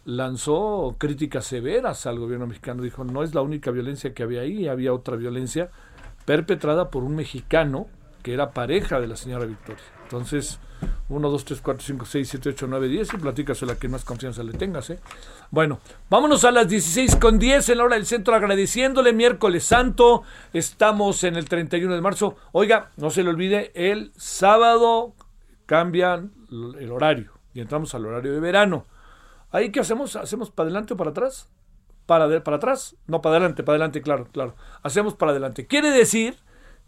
lanzó 0.04 0.94
críticas 0.98 1.46
severas 1.46 2.06
al 2.06 2.18
gobierno 2.18 2.46
mexicano, 2.46 2.82
dijo, 2.82 3.02
no 3.02 3.22
es 3.22 3.34
la 3.34 3.40
única 3.40 3.70
violencia 3.70 4.12
que 4.12 4.22
había 4.22 4.42
ahí, 4.42 4.68
había 4.68 4.92
otra 4.92 5.16
violencia 5.16 5.70
perpetrada 6.26 6.90
por 6.90 7.02
un 7.02 7.16
mexicano 7.16 7.86
que 8.22 8.34
era 8.34 8.50
pareja 8.50 9.00
de 9.00 9.06
la 9.06 9.16
señora 9.16 9.46
Victoria. 9.46 9.82
Entonces, 10.02 10.60
1, 11.08 11.30
2, 11.30 11.44
3, 11.44 11.60
4, 11.60 11.84
5, 11.86 12.06
6, 12.06 12.28
7, 12.28 12.48
8, 12.50 12.66
9, 12.68 12.88
10 12.88 13.14
y 13.14 13.16
platícase 13.18 13.66
la 13.66 13.76
que 13.76 13.88
más 13.88 14.04
confianza 14.04 14.42
le 14.42 14.52
tengas. 14.52 14.90
¿eh? 14.90 14.98
Bueno, 15.50 15.80
vámonos 16.10 16.44
a 16.44 16.50
las 16.50 16.68
16 16.68 17.16
con 17.16 17.38
10 17.38 17.68
en 17.68 17.78
la 17.78 17.84
hora 17.84 17.96
del 17.96 18.06
centro 18.06 18.34
agradeciéndole 18.34 19.12
miércoles 19.12 19.64
santo. 19.64 20.22
Estamos 20.52 21.22
en 21.24 21.36
el 21.36 21.48
31 21.48 21.94
de 21.94 22.00
marzo. 22.00 22.36
Oiga, 22.52 22.90
no 22.96 23.10
se 23.10 23.22
le 23.22 23.30
olvide, 23.30 23.70
el 23.74 24.12
sábado 24.16 25.14
cambian 25.66 26.32
el 26.50 26.90
horario 26.90 27.32
y 27.54 27.60
entramos 27.60 27.94
al 27.94 28.06
horario 28.06 28.32
de 28.32 28.40
verano. 28.40 28.86
¿Ahí 29.50 29.70
qué 29.70 29.80
hacemos? 29.80 30.16
¿Hacemos 30.16 30.50
para 30.50 30.66
adelante 30.68 30.94
o 30.94 30.96
para 30.96 31.10
atrás? 31.10 31.48
Para, 32.04 32.42
para 32.44 32.58
atrás, 32.58 32.96
no 33.06 33.20
para 33.20 33.36
adelante, 33.36 33.62
para 33.62 33.74
adelante, 33.74 34.02
claro, 34.02 34.28
claro. 34.30 34.54
Hacemos 34.82 35.14
para 35.14 35.32
adelante. 35.32 35.66
Quiere 35.66 35.90
decir 35.90 36.36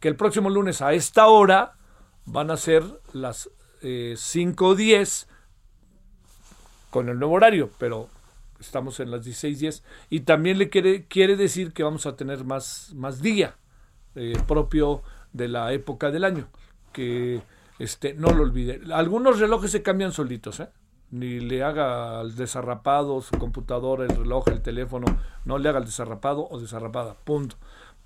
que 0.01 0.09
el 0.09 0.17
próximo 0.17 0.51
lunes 0.51 0.83
a 0.83 0.93
esta 0.93 1.27
hora 1.27 1.75
van 2.25 2.51
a 2.51 2.57
ser 2.57 2.85
las 3.13 3.51
eh, 3.83 4.15
5.10 4.17 5.27
con 6.91 7.09
el 7.09 7.19
nuevo 7.19 7.35
horario, 7.35 7.71
pero 7.79 8.09
estamos 8.61 9.01
en 9.01 9.11
las 9.11 9.27
16.10 9.27 9.83
y 10.11 10.21
también 10.21 10.59
le 10.59 10.69
quiere, 10.69 11.07
quiere 11.07 11.37
decir 11.37 11.73
que 11.73 11.83
vamos 11.83 12.07
a 12.07 12.17
tener 12.17 12.45
más, 12.45 12.93
más 12.95 13.23
día 13.23 13.57
eh, 14.15 14.35
propio 14.47 15.03
de 15.33 15.49
la 15.49 15.73
época 15.73 16.11
del 16.11 16.25
año, 16.25 16.49
que 16.93 17.43
este, 17.79 18.15
no 18.15 18.31
lo 18.31 18.43
olvide. 18.43 18.81
Algunos 18.93 19.39
relojes 19.39 19.71
se 19.71 19.83
cambian 19.83 20.13
solitos, 20.13 20.61
¿eh? 20.61 20.69
ni 21.11 21.41
le 21.41 21.63
haga 21.63 22.21
al 22.21 22.37
desarrapado 22.37 23.21
su 23.23 23.39
computadora, 23.39 24.05
el 24.05 24.17
reloj, 24.17 24.49
el 24.49 24.63
teléfono, 24.63 25.07
no 25.45 25.59
le 25.59 25.69
haga 25.69 25.79
el 25.79 25.85
desarrapado 25.85 26.47
o 26.51 26.59
desarrapada, 26.59 27.15
punto. 27.25 27.57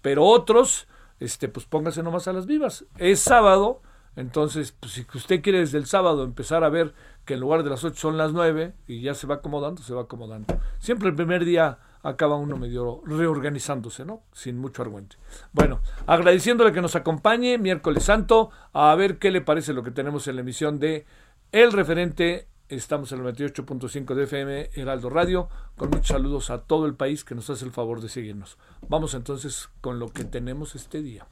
Pero 0.02 0.24
otros, 0.24 0.86
este, 1.20 1.48
pues 1.48 1.66
póngase 1.66 2.02
nomás 2.02 2.28
a 2.28 2.32
las 2.32 2.46
vivas. 2.46 2.84
Es 2.98 3.20
sábado, 3.20 3.82
entonces, 4.16 4.72
pues, 4.72 4.92
si 4.92 5.06
usted 5.14 5.42
quiere 5.42 5.60
desde 5.60 5.78
el 5.78 5.86
sábado 5.86 6.24
empezar 6.24 6.64
a 6.64 6.68
ver 6.68 6.94
que 7.24 7.34
en 7.34 7.40
lugar 7.40 7.62
de 7.62 7.70
las 7.70 7.84
8 7.84 7.96
son 7.96 8.18
las 8.18 8.32
9 8.32 8.74
y 8.86 9.00
ya 9.00 9.14
se 9.14 9.26
va 9.26 9.36
acomodando, 9.36 9.82
se 9.82 9.94
va 9.94 10.02
acomodando. 10.02 10.58
Siempre 10.78 11.08
el 11.08 11.14
primer 11.14 11.44
día 11.44 11.78
acaba 12.02 12.36
uno 12.36 12.56
medio 12.56 13.00
reorganizándose, 13.06 14.04
¿no? 14.04 14.22
Sin 14.32 14.58
mucho 14.58 14.82
argüente. 14.82 15.16
Bueno, 15.52 15.80
agradeciéndole 16.06 16.72
que 16.72 16.82
nos 16.82 16.96
acompañe 16.96 17.58
miércoles 17.58 18.04
santo 18.04 18.50
a 18.72 18.94
ver 18.96 19.18
qué 19.18 19.30
le 19.30 19.40
parece 19.40 19.72
lo 19.72 19.82
que 19.82 19.92
tenemos 19.92 20.26
en 20.26 20.36
la 20.36 20.42
emisión 20.42 20.78
de 20.78 21.06
El 21.52 21.72
Referente. 21.72 22.48
Estamos 22.68 23.12
en 23.12 23.24
el 23.24 23.34
98.5 23.34 24.14
de 24.14 24.24
FM 24.24 24.70
Heraldo 24.74 25.10
Radio, 25.10 25.48
con 25.76 25.90
muchos 25.90 26.08
saludos 26.08 26.50
a 26.50 26.62
todo 26.62 26.86
el 26.86 26.94
país 26.94 27.22
que 27.22 27.34
nos 27.34 27.48
hace 27.50 27.64
el 27.64 27.70
favor 27.70 28.00
de 28.00 28.08
seguirnos. 28.08 28.58
Vamos 28.88 29.14
entonces 29.14 29.68
con 29.80 29.98
lo 29.98 30.08
que 30.08 30.24
tenemos 30.24 30.74
este 30.74 31.02
día. 31.02 31.26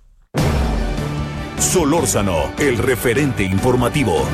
Solórzano, 1.61 2.51
el 2.59 2.79
referente 2.79 3.45
informativo. 3.45 4.25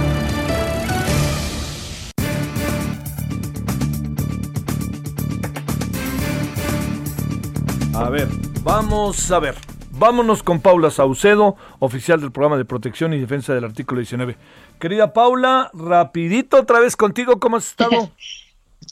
A 7.95 8.09
ver, 8.11 8.29
vamos 8.63 9.31
a 9.33 9.41
ver. 9.41 9.57
Vámonos 9.91 10.45
con 10.45 10.61
Paula 10.61 10.91
Saucedo, 10.91 11.57
oficial 11.81 12.21
del 12.21 12.31
programa 12.31 12.59
de 12.59 12.65
protección 12.65 13.13
y 13.13 13.19
defensa 13.19 13.53
del 13.55 13.65
artículo 13.65 14.01
19. 14.01 14.37
Querida 14.79 15.13
Paula, 15.13 15.71
rapidito 15.75 16.61
otra 16.61 16.79
vez 16.79 16.97
contigo, 16.97 17.41
¿cómo 17.41 17.57
has 17.57 17.67
estado? 17.67 18.13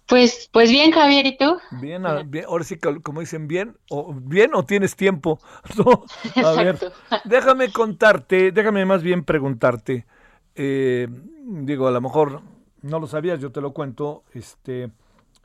Pues, 0.07 0.51
pues 0.53 0.71
bien, 0.71 0.93
Javier, 0.93 1.27
¿y 1.27 1.37
tú? 1.37 1.57
Bien, 1.81 2.05
ahora 2.05 2.65
sí, 2.65 2.79
como 3.03 3.21
dicen, 3.21 3.49
bien, 3.49 3.77
o 3.89 4.13
bien 4.15 4.55
o 4.55 4.65
tienes 4.65 4.97
tiempo. 4.97 5.39
A 6.45 6.53
ver, 6.53 6.79
déjame 7.25 7.73
contarte, 7.73 8.53
déjame 8.53 8.85
más 8.85 9.03
bien 9.03 9.25
preguntarte. 9.25 10.07
Eh, 10.55 11.09
digo, 11.47 11.89
a 11.89 11.91
lo 11.91 12.01
mejor 12.01 12.43
no 12.83 13.01
lo 13.01 13.07
sabías, 13.07 13.41
yo 13.41 13.51
te 13.51 13.63
lo 13.63 13.73
cuento. 13.73 14.25
Este, 14.35 14.91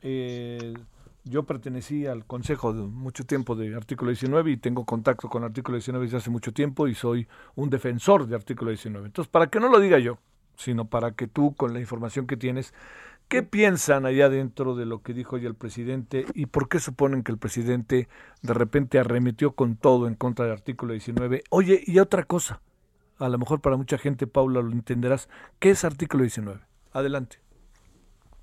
eh, 0.02 0.74
yo 1.24 1.44
pertenecí 1.44 2.06
al 2.06 2.26
consejo 2.26 2.72
de 2.72 2.82
mucho 2.82 3.24
tiempo 3.24 3.54
de 3.54 3.74
artículo 3.74 4.10
19 4.10 4.50
y 4.50 4.56
tengo 4.58 4.84
contacto 4.84 5.28
con 5.28 5.42
artículo 5.42 5.76
19 5.76 6.04
desde 6.04 6.18
hace 6.18 6.30
mucho 6.30 6.52
tiempo 6.52 6.86
y 6.86 6.94
soy 6.94 7.26
un 7.54 7.70
defensor 7.70 8.26
de 8.26 8.36
artículo 8.36 8.70
19. 8.70 9.06
Entonces, 9.06 9.30
para 9.30 9.48
que 9.48 9.58
no 9.58 9.68
lo 9.68 9.80
diga 9.80 9.98
yo, 9.98 10.18
sino 10.56 10.86
para 10.86 11.12
que 11.12 11.26
tú, 11.26 11.54
con 11.54 11.72
la 11.72 11.80
información 11.80 12.26
que 12.26 12.36
tienes, 12.36 12.74
¿Qué 13.30 13.44
piensan 13.44 14.06
allá 14.06 14.28
dentro 14.28 14.74
de 14.74 14.86
lo 14.86 15.04
que 15.04 15.14
dijo 15.14 15.36
hoy 15.36 15.46
el 15.46 15.54
presidente 15.54 16.24
y 16.34 16.46
por 16.46 16.68
qué 16.68 16.80
suponen 16.80 17.22
que 17.22 17.30
el 17.30 17.38
presidente 17.38 18.08
de 18.42 18.54
repente 18.54 18.98
arremetió 18.98 19.52
con 19.52 19.76
todo 19.76 20.08
en 20.08 20.16
contra 20.16 20.46
del 20.46 20.54
artículo 20.54 20.94
19? 20.94 21.44
Oye, 21.48 21.80
y 21.86 22.00
otra 22.00 22.24
cosa, 22.24 22.60
a 23.20 23.28
lo 23.28 23.38
mejor 23.38 23.60
para 23.60 23.76
mucha 23.76 23.98
gente, 23.98 24.26
Paula, 24.26 24.62
lo 24.62 24.72
entenderás, 24.72 25.28
¿qué 25.60 25.70
es 25.70 25.84
artículo 25.84 26.24
19? 26.24 26.58
Adelante. 26.90 27.38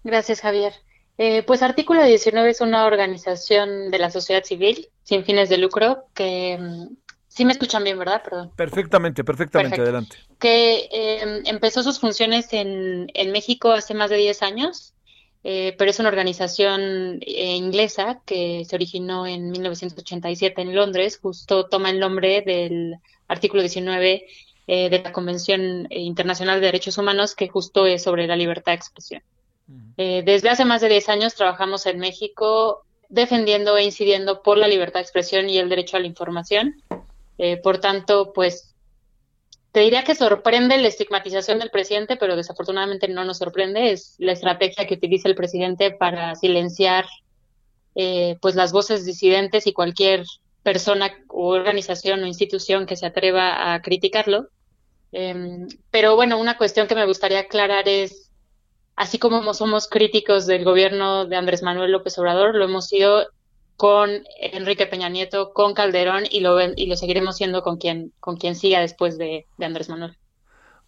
Gracias, 0.06 0.39
Javier. 0.39 0.72
Eh, 1.17 1.44
pues 1.44 1.63
Artículo 1.63 2.01
19 2.06 2.50
es 2.50 2.62
una 2.62 2.86
organización 2.86 3.91
de 3.91 4.00
la 4.00 4.10
sociedad 4.10 4.46
civil 4.46 4.88
sin 5.03 5.25
fines 5.25 5.50
de 5.50 5.58
lucro 5.58 6.06
que 6.13 6.58
mm, 6.58 6.96
Sí 7.38 7.46
me 7.46 7.51
escuchan 7.51 7.84
bien, 7.84 8.00
¿verdad? 8.00 8.24
Perdón. 8.24 8.51
Perfectamente, 8.56 9.24
perfectamente, 9.24 9.79
adelante. 9.79 10.17
Que 10.39 10.89
em, 10.91 11.44
empezó 11.46 11.84
sus 11.84 12.00
funciones 12.00 12.51
en, 12.51 13.12
en, 13.13 13.32
México 13.32 13.74
hace 13.74 13.94
más 13.94 14.10
de 14.10 14.17
10 14.17 14.41
años, 14.41 14.96
eh, 15.44 15.75
pero 15.77 15.91
es 15.91 16.00
una 16.00 16.10
organización 16.10 17.20
eh, 17.22 17.56
inglesa 17.56 18.22
que 18.25 18.65
se 18.65 18.75
originó 18.75 19.27
en 19.27 19.51
1987 19.51 20.63
en 20.63 20.74
Londres, 20.74 21.20
justo 21.22 21.67
toma 21.67 21.91
el 21.91 22.00
nombre 22.00 22.41
del 22.41 22.96
artículo 23.27 23.62
19 23.62 24.25
eh, 24.65 24.89
de 24.89 25.00
la 25.00 25.12
Convención 25.12 25.86
Internacional 25.91 26.60
de 26.60 26.65
Derechos 26.65 26.98
Humanos, 26.98 27.36
que 27.36 27.50
justo 27.50 27.86
es 27.86 28.01
sobre 28.01 28.25
la 28.25 28.36
libertad 28.36 28.72
de 28.72 28.77
expresión. 28.77 29.22
desde 29.96 30.50
hace 30.50 30.65
más 30.65 30.82
de 30.82 30.89
10 30.89 31.10
años 31.10 31.36
trabajamos 31.36 31.86
en 31.86 32.00
México 32.00 32.84
defendiendo 33.10 33.77
e 33.77 33.84
incidiendo 33.84 34.41
por 34.41 34.58
la 34.58 34.67
libertad 34.67 35.01
de 35.01 35.03
expresión 35.03 35.51
y 35.51 35.60
el 35.60 35.70
derecho 35.70 35.98
a 35.98 36.00
la 36.00 36.08
información. 36.08 36.82
Eh, 37.38 37.58
por 37.58 37.79
tanto, 37.79 38.34
pues 38.34 38.75
te 39.72 39.82
diría 39.82 40.03
que 40.03 40.15
sorprende 40.15 40.77
la 40.77 40.88
estigmatización 40.88 41.60
del 41.60 41.70
presidente, 41.70 42.17
pero 42.17 42.36
desafortunadamente 42.36 43.08
no 43.08 43.24
nos 43.25 43.38
sorprende. 43.38 43.91
Es 43.91 44.15
la 44.17 44.32
estrategia 44.32 44.88
que 44.88 44.96
utiliza 44.96 45.27
el 45.29 45.36
presidente 45.36 45.91
para 45.91 46.36
silenciar 46.36 47.06
eh, 47.94 48.38
pues 48.41 48.56
las 48.56 48.72
voces 48.72 49.06
disidentes 49.06 49.67
y 49.67 49.74
cualquier 49.74 50.24
persona 50.63 51.12
o 51.29 51.50
organización 51.50 52.24
o 52.24 52.27
institución 52.27 52.86
que 52.86 52.96
se 52.96 53.06
atreva 53.06 53.74
a 53.74 53.82
criticarlo. 53.82 54.48
Em, 55.12 55.67
pero 55.91 56.15
bueno, 56.15 56.39
una 56.39 56.58
cuestión 56.58 56.88
que 56.88 56.96
me 56.96 57.06
gustaría 57.06 57.39
aclarar 57.39 57.88
es, 57.88 58.32
así 58.96 59.20
como 59.20 59.53
somos 59.53 59.88
críticos 59.88 60.46
del 60.46 60.63
gobierno 60.63 61.25
de 61.25 61.36
Andrés 61.36 61.63
Manuel 61.63 61.91
López 61.91 62.17
Obrador, 62.17 62.56
lo 62.56 62.65
hemos 62.65 62.88
sido 62.88 63.27
con 63.77 64.10
Enrique 64.39 64.88
Peña 64.88 65.07
Nieto, 65.07 65.53
con 65.53 65.75
Calderón 65.75 66.24
y 66.29 66.39
lo, 66.39 66.60
y 66.60 66.88
lo 66.88 66.98
seguiremos 66.98 67.38
siendo 67.38 67.62
con 67.62 67.77
quien, 67.77 68.12
con 68.19 68.38
quien 68.38 68.55
siga 68.55 68.81
después 68.81 69.19
de, 69.19 69.46
Andrés 69.60 69.88
Manuel. 69.88 70.17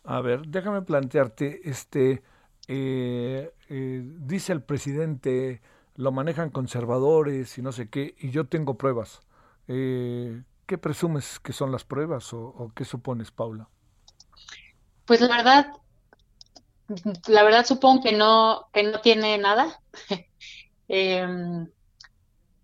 A 0.04 0.22
ver, 0.22 0.42
déjame 0.48 0.82
plantearte, 0.82 1.62
este, 1.70 2.24
eh, 2.68 3.54
eh, 3.70 4.02
dice 4.04 4.54
el 4.54 4.64
presidente, 4.64 5.62
lo 5.96 6.12
manejan 6.12 6.50
conservadores 6.50 7.60
y 7.60 7.62
no 7.62 7.72
sé 7.72 7.90
qué, 7.90 8.16
y 8.20 8.32
yo 8.32 8.48
tengo 8.48 8.74
pruebas. 8.74 9.22
Eh, 9.68 10.42
¿Qué 10.66 10.80
presumes 10.80 11.40
que 11.40 11.54
son 11.54 11.72
las 11.72 11.84
pruebas 11.84 12.34
o, 12.34 12.42
o, 12.42 12.72
qué 12.76 12.86
supones, 12.86 13.30
Paula? 13.30 13.68
Pues 15.06 15.22
la 15.22 15.38
verdad, 15.38 15.74
la 17.28 17.44
verdad 17.44 17.66
supongo 17.66 18.02
que 18.02 18.14
no, 18.14 18.68
que 18.74 18.82
no 18.84 19.00
tiene 19.02 19.38
nada. 19.38 19.80
eh, 20.88 21.68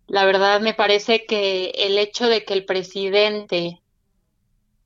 la 0.07 0.25
verdad 0.25 0.61
me 0.61 0.73
parece 0.73 1.25
que 1.25 1.71
el 1.75 1.97
hecho 1.97 2.27
de 2.27 2.43
que 2.45 2.53
el 2.53 2.65
presidente 2.65 3.81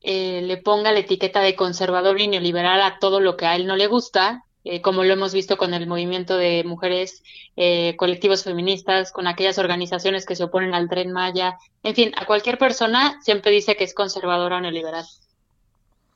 eh, 0.02 0.42
le 0.44 0.58
ponga 0.58 0.92
la 0.92 1.00
etiqueta 1.00 1.42
de 1.42 1.56
conservador 1.56 2.20
y 2.22 2.28
neoliberal 2.28 2.82
a 2.82 3.00
todo 3.00 3.20
lo 3.20 3.36
que 3.36 3.46
a 3.46 3.56
él 3.56 3.68
no 3.68 3.76
le 3.76 3.88
gusta, 3.88 4.46
eh, 4.64 4.82
como 4.82 5.04
lo 5.04 5.14
hemos 5.14 5.34
visto 5.34 5.58
con 5.58 5.74
el 5.74 5.88
movimiento 5.88 6.38
de 6.38 6.64
mujeres, 6.64 7.24
eh, 7.56 7.96
colectivos 7.98 8.44
feministas, 8.44 9.12
con 9.12 9.28
aquellas 9.28 9.58
organizaciones 9.58 10.26
que 10.26 10.36
se 10.36 10.44
oponen 10.44 10.74
al 10.74 10.90
tren 10.90 11.12
Maya, 11.12 11.58
en 11.84 11.96
fin, 11.96 12.12
a 12.18 12.26
cualquier 12.26 12.58
persona 12.58 13.20
siempre 13.22 13.52
dice 13.52 13.76
que 13.76 13.84
es 13.84 13.94
conservadora 13.94 14.58
o 14.58 14.62
neoliberal. 14.62 15.06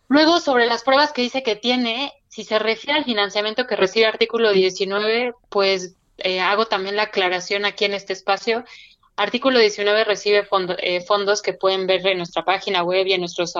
Luego, 0.09 0.39
sobre 0.39 0.65
las 0.65 0.83
pruebas 0.83 1.11
que 1.13 1.21
dice 1.21 1.43
que 1.43 1.55
tiene, 1.55 2.13
si 2.27 2.43
se 2.43 2.59
refiere 2.59 2.99
al 2.99 3.05
financiamiento 3.05 3.65
que 3.65 3.75
recibe 3.75 4.05
artículo 4.05 4.51
19, 4.51 5.33
pues 5.49 5.95
eh, 6.17 6.39
hago 6.39 6.67
también 6.67 6.95
la 6.95 7.03
aclaración 7.03 7.65
aquí 7.65 7.85
en 7.85 7.93
este 7.93 8.13
espacio. 8.13 8.63
Artículo 9.15 9.59
19 9.59 10.05
recibe 10.05 10.43
fondos 10.45 11.41
que 11.41 11.53
pueden 11.53 11.85
ver 11.85 12.05
en 12.07 12.17
nuestra 12.17 12.43
página 12.43 12.83
web 12.83 13.05
y 13.05 13.13
en 13.13 13.19
nuestros 13.19 13.53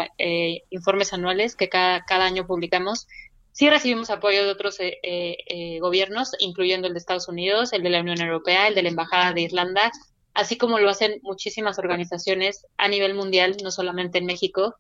informes 0.70 1.14
anuales 1.14 1.56
que 1.56 1.70
cada, 1.70 2.04
cada 2.06 2.26
año 2.26 2.48
publicamos 2.48 3.08
Sí 3.54 3.70
recibimos 3.70 4.10
apoyo 4.10 4.44
de 4.44 4.52
otros 4.52 4.80
eh, 4.80 4.98
eh, 5.04 5.38
eh, 5.46 5.80
gobiernos, 5.80 6.32
incluyendo 6.40 6.88
el 6.88 6.94
de 6.94 7.00
Estados 7.00 7.28
Unidos, 7.28 7.72
el 7.72 7.84
de 7.84 7.92
la 7.92 8.02
Unión 8.02 8.20
Europea, 8.20 8.68
el 8.68 8.74
de 8.74 8.82
la 8.82 8.90
Embajada 8.90 9.32
de 9.32 9.42
Irlanda, 9.42 9.92
así 10.34 10.58
como 10.58 10.80
lo 10.80 10.90
hacen 10.90 11.20
muchísimas 11.22 11.78
organizaciones 11.78 12.66
a 12.78 12.88
nivel 12.88 13.14
mundial, 13.14 13.56
no 13.64 13.70
solamente 13.70 14.18
en 14.18 14.26
México. 14.26 14.76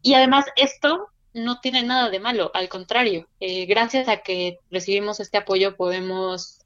Y 0.00 0.14
además 0.14 0.46
esto 0.54 1.08
no 1.34 1.58
tiene 1.58 1.82
nada 1.82 2.08
de 2.08 2.20
malo, 2.20 2.52
al 2.54 2.68
contrario, 2.68 3.26
gracias 3.40 4.06
a 4.06 4.18
que 4.18 4.58
recibimos 4.70 5.18
este 5.18 5.38
apoyo 5.38 5.76
podemos 5.76 6.58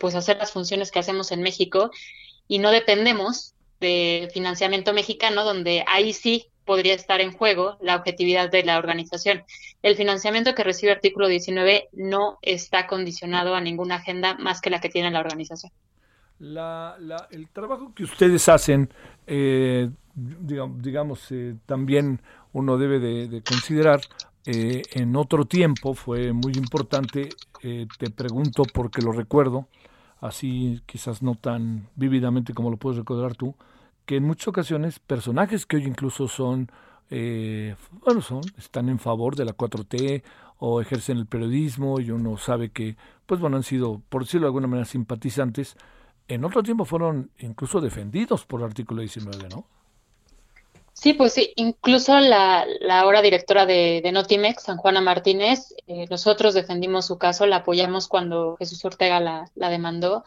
pues 0.00 0.14
hacer 0.14 0.38
las 0.38 0.50
funciones 0.50 0.90
que 0.90 0.98
hacemos 0.98 1.30
en 1.30 1.42
México 1.42 1.90
y 2.48 2.58
no 2.58 2.70
dependemos 2.70 3.54
de 3.80 4.28
financiamiento 4.32 4.92
mexicano, 4.92 5.44
donde 5.44 5.84
ahí 5.86 6.12
sí 6.12 6.48
podría 6.64 6.94
estar 6.94 7.20
en 7.20 7.32
juego 7.32 7.78
la 7.80 7.96
objetividad 7.96 8.50
de 8.50 8.62
la 8.62 8.78
organización. 8.78 9.42
El 9.82 9.96
financiamiento 9.96 10.54
que 10.54 10.64
recibe 10.64 10.92
artículo 10.92 11.28
19 11.28 11.88
no 11.92 12.38
está 12.42 12.86
condicionado 12.86 13.54
a 13.54 13.60
ninguna 13.60 13.96
agenda 13.96 14.36
más 14.36 14.60
que 14.60 14.70
la 14.70 14.80
que 14.80 14.90
tiene 14.90 15.10
la 15.10 15.20
organización. 15.20 15.72
el 16.40 17.48
trabajo 17.54 17.94
que 17.94 18.04
ustedes 18.04 18.48
hacen, 18.50 18.90
eh, 19.26 19.88
digamos, 20.14 21.30
eh, 21.30 21.54
también 21.64 22.20
uno 22.52 22.76
debe 22.76 22.98
de, 22.98 23.42
considerar, 23.42 24.00
eh, 24.44 24.82
en 24.92 25.16
otro 25.16 25.46
tiempo 25.46 25.94
fue 25.94 26.32
muy 26.32 26.52
importante, 26.54 27.28
te 27.60 28.10
pregunto 28.10 28.62
porque 28.72 29.02
lo 29.02 29.12
recuerdo, 29.12 29.68
así 30.20 30.80
quizás 30.86 31.22
no 31.22 31.34
tan 31.34 31.88
vívidamente 31.96 32.54
como 32.54 32.70
lo 32.70 32.76
puedes 32.76 32.98
recordar 32.98 33.34
tú, 33.34 33.54
que 34.06 34.16
en 34.16 34.24
muchas 34.24 34.48
ocasiones 34.48 34.98
personajes 34.98 35.66
que 35.66 35.76
hoy 35.76 35.84
incluso 35.84 36.28
son, 36.28 36.70
eh, 37.10 37.76
bueno, 38.04 38.20
son, 38.22 38.40
están 38.56 38.88
en 38.88 38.98
favor 38.98 39.36
de 39.36 39.44
la 39.44 39.56
4T 39.56 40.22
o 40.58 40.80
ejercen 40.80 41.18
el 41.18 41.26
periodismo 41.26 42.00
y 42.00 42.10
uno 42.10 42.36
sabe 42.36 42.70
que, 42.70 42.96
pues 43.26 43.40
bueno, 43.40 43.56
han 43.56 43.62
sido, 43.62 44.02
por 44.08 44.24
decirlo 44.24 44.46
de 44.46 44.48
alguna 44.48 44.66
manera, 44.66 44.86
simpatizantes, 44.86 45.76
en 46.26 46.44
otro 46.44 46.62
tiempo 46.62 46.84
fueron 46.84 47.30
incluso 47.38 47.80
defendidos 47.80 48.44
por 48.44 48.60
el 48.60 48.66
artículo 48.66 49.00
19, 49.00 49.48
¿no? 49.50 49.66
Sí, 51.00 51.12
pues 51.12 51.32
sí, 51.32 51.52
incluso 51.54 52.18
la, 52.18 52.66
la 52.80 52.98
ahora 52.98 53.22
directora 53.22 53.66
de, 53.66 54.02
Notimex, 54.12 54.64
San 54.64 54.78
Juana 54.78 55.00
Martínez, 55.00 55.72
eh, 55.86 56.06
nosotros 56.10 56.54
defendimos 56.54 57.06
su 57.06 57.18
caso, 57.18 57.46
la 57.46 57.56
apoyamos 57.58 58.08
cuando 58.08 58.56
Jesús 58.58 58.84
Ortega 58.84 59.20
la, 59.20 59.48
la 59.54 59.70
demandó 59.70 60.24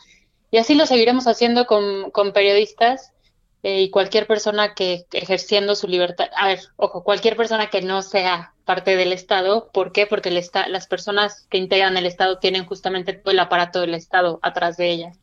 y 0.50 0.60
así 0.60 0.74
lo 0.76 0.86
seguiremos 0.86 1.28
haciendo 1.28 1.66
con, 1.66 2.10
con 2.12 2.32
periodistas 2.32 3.12
eh, 3.64 3.82
y 3.82 3.90
cualquier 3.90 4.28
persona 4.28 4.74
que 4.74 5.06
ejerciendo 5.12 5.76
su 5.76 5.90
libertad, 5.90 6.30
a 6.38 6.48
ver, 6.48 6.62
ojo, 6.78 7.04
cualquier 7.04 7.36
persona 7.36 7.68
que 7.70 7.82
no 7.82 8.02
sea 8.02 8.54
parte 8.64 8.96
del 8.96 9.12
Estado, 9.12 9.70
¿por 9.74 9.92
qué? 9.92 10.08
Porque 10.08 10.30
el 10.30 10.42
las 10.70 10.88
personas 10.88 11.48
que 11.50 11.58
integran 11.58 11.98
el 11.98 12.06
Estado 12.06 12.40
tienen 12.40 12.66
justamente 12.66 13.12
todo 13.12 13.34
el 13.34 13.40
aparato 13.40 13.82
del 13.82 13.94
Estado 13.94 14.40
atrás 14.42 14.78
de 14.78 14.90
ellas. 14.90 15.20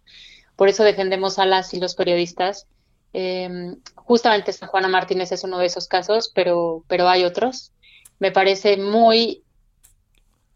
Por 0.56 0.68
eso 0.68 0.84
defendemos 0.84 1.38
a 1.38 1.46
las 1.46 1.72
y 1.72 1.80
los 1.80 1.94
periodistas. 1.94 2.66
Eh, 3.12 3.76
justamente 3.94 4.52
San 4.52 4.68
Juana 4.68 4.88
Martínez 4.88 5.32
es 5.32 5.44
uno 5.44 5.58
de 5.58 5.66
esos 5.66 5.88
casos, 5.88 6.30
pero, 6.34 6.84
pero 6.88 7.08
hay 7.08 7.24
otros. 7.24 7.72
Me 8.18 8.32
parece 8.32 8.76
muy, 8.76 9.42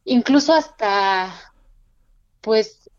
incluso 0.05 0.53
hasta, 0.53 1.33
pues, 2.41 2.91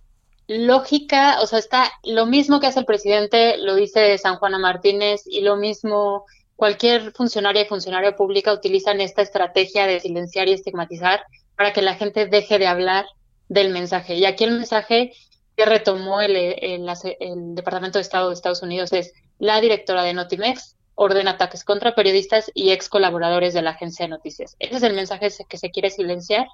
lógica, 0.48 1.42
o 1.42 1.48
sea, 1.48 1.60
está 1.60 1.92
lo 2.04 2.26
mismo 2.26 2.60
que 2.60 2.68
hace 2.68 2.80
el 2.80 2.86
presidente, 2.86 3.58
lo 3.58 3.76
dice 3.76 4.18
San 4.18 4.38
Juana 4.38 4.60
Martínez, 4.60 5.24
y 5.26 5.42
lo 5.42 5.56
mismo 5.56 6.26
cualquier 6.56 7.12
funcionaria 7.12 7.64
y 7.64 7.66
funcionario 7.66 8.16
pública 8.16 8.54
utilizan 8.54 9.02
esta 9.02 9.22
estrategia 9.22 9.86
de 9.88 10.00
silenciar 10.00 10.48
y 10.48 10.54
estigmatizar 10.54 11.24
para 11.56 11.74
que 11.74 11.82
la 11.82 11.96
gente 11.96 12.26
deje 12.26 12.60
de 12.60 12.68
hablar 12.68 13.06
del 13.50 13.72
mensaje. 13.72 14.16
Y 14.16 14.26
aquí 14.26 14.44
el 14.44 14.52
mensaje 14.52 15.14
que 15.56 15.66
retomó 15.66 16.22
el, 16.22 16.36
el, 16.36 17.56
Departamento 17.56 18.00
de 18.00 18.02
Estado 18.02 18.30
de 18.30 18.36
Estados 18.36 18.64
Unidos 18.64 18.92
es 18.94 19.14
la 19.44 19.60
directora 19.60 20.04
de 20.04 20.14
Notimex 20.14 20.78
ordena 20.96 21.32
ataques 21.32 21.66
contra 21.66 21.96
periodistas 21.96 22.50
y 22.54 22.72
ex 22.72 22.88
colaboradores 22.88 23.54
de 23.54 23.62
la 23.62 23.72
agencia 23.72 24.06
de 24.06 24.10
noticias. 24.10 24.56
Ese 24.58 24.78
es 24.78 24.84
el 24.84 24.94
mensaje 24.94 25.28
que 25.50 25.58
se 25.58 25.70
quiere 25.70 25.90
silenciar 25.90 26.48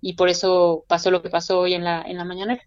y 0.00 0.14
por 0.14 0.30
eso 0.30 0.86
pasó 0.88 1.10
lo 1.10 1.20
que 1.20 1.28
pasó 1.28 1.60
hoy 1.60 1.74
en 1.74 1.84
la, 1.84 2.00
en 2.00 2.16
la 2.16 2.24
mañanera. 2.24 2.62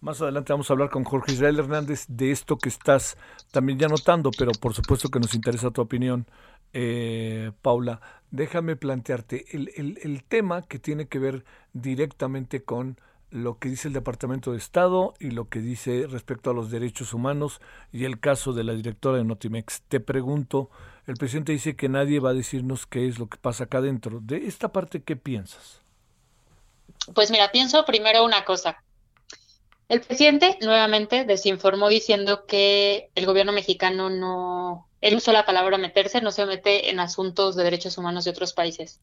Más 0.00 0.20
adelante 0.20 0.52
vamos 0.52 0.68
a 0.68 0.72
hablar 0.72 0.90
con 0.90 1.04
Jorge 1.04 1.32
Israel 1.32 1.60
Hernández 1.60 2.06
de 2.08 2.32
esto 2.32 2.58
que 2.58 2.68
estás 2.68 3.16
también 3.52 3.78
ya 3.78 3.86
notando, 3.86 4.32
pero 4.36 4.50
por 4.60 4.74
supuesto 4.74 5.10
que 5.10 5.20
nos 5.20 5.34
interesa 5.34 5.70
tu 5.70 5.80
opinión. 5.80 6.26
Eh, 6.72 7.52
Paula, 7.62 8.00
déjame 8.32 8.74
plantearte 8.74 9.46
el, 9.56 9.70
el, 9.76 10.24
tema 10.24 10.62
que 10.62 10.80
tiene 10.80 11.06
que 11.06 11.20
ver 11.20 11.44
directamente 11.72 12.64
con 12.64 13.00
lo 13.30 13.58
que 13.58 13.68
dice 13.68 13.88
el 13.88 13.94
Departamento 13.94 14.52
de 14.52 14.58
Estado 14.58 15.14
y 15.18 15.30
lo 15.30 15.48
que 15.48 15.60
dice 15.60 16.06
respecto 16.08 16.50
a 16.50 16.54
los 16.54 16.70
derechos 16.70 17.12
humanos 17.12 17.60
y 17.92 18.04
el 18.04 18.20
caso 18.20 18.52
de 18.52 18.64
la 18.64 18.72
directora 18.72 19.18
de 19.18 19.24
Notimex. 19.24 19.82
Te 19.88 20.00
pregunto, 20.00 20.70
el 21.06 21.16
presidente 21.16 21.52
dice 21.52 21.76
que 21.76 21.88
nadie 21.88 22.20
va 22.20 22.30
a 22.30 22.34
decirnos 22.34 22.86
qué 22.86 23.08
es 23.08 23.18
lo 23.18 23.28
que 23.28 23.38
pasa 23.38 23.64
acá 23.64 23.78
adentro. 23.78 24.20
De 24.22 24.46
esta 24.46 24.72
parte, 24.72 25.02
¿qué 25.02 25.16
piensas? 25.16 25.80
Pues 27.14 27.30
mira, 27.30 27.50
pienso 27.50 27.84
primero 27.84 28.24
una 28.24 28.44
cosa. 28.44 28.82
El 29.88 30.00
presidente 30.00 30.58
nuevamente 30.62 31.24
desinformó 31.24 31.88
diciendo 31.88 32.44
que 32.46 33.10
el 33.14 33.26
gobierno 33.26 33.52
mexicano 33.52 34.10
no, 34.10 34.88
él 35.00 35.14
usó 35.14 35.32
la 35.32 35.46
palabra 35.46 35.78
meterse, 35.78 36.20
no 36.20 36.32
se 36.32 36.44
mete 36.46 36.90
en 36.90 36.98
asuntos 36.98 37.54
de 37.54 37.62
derechos 37.62 37.96
humanos 37.96 38.24
de 38.24 38.32
otros 38.32 38.52
países. 38.52 39.00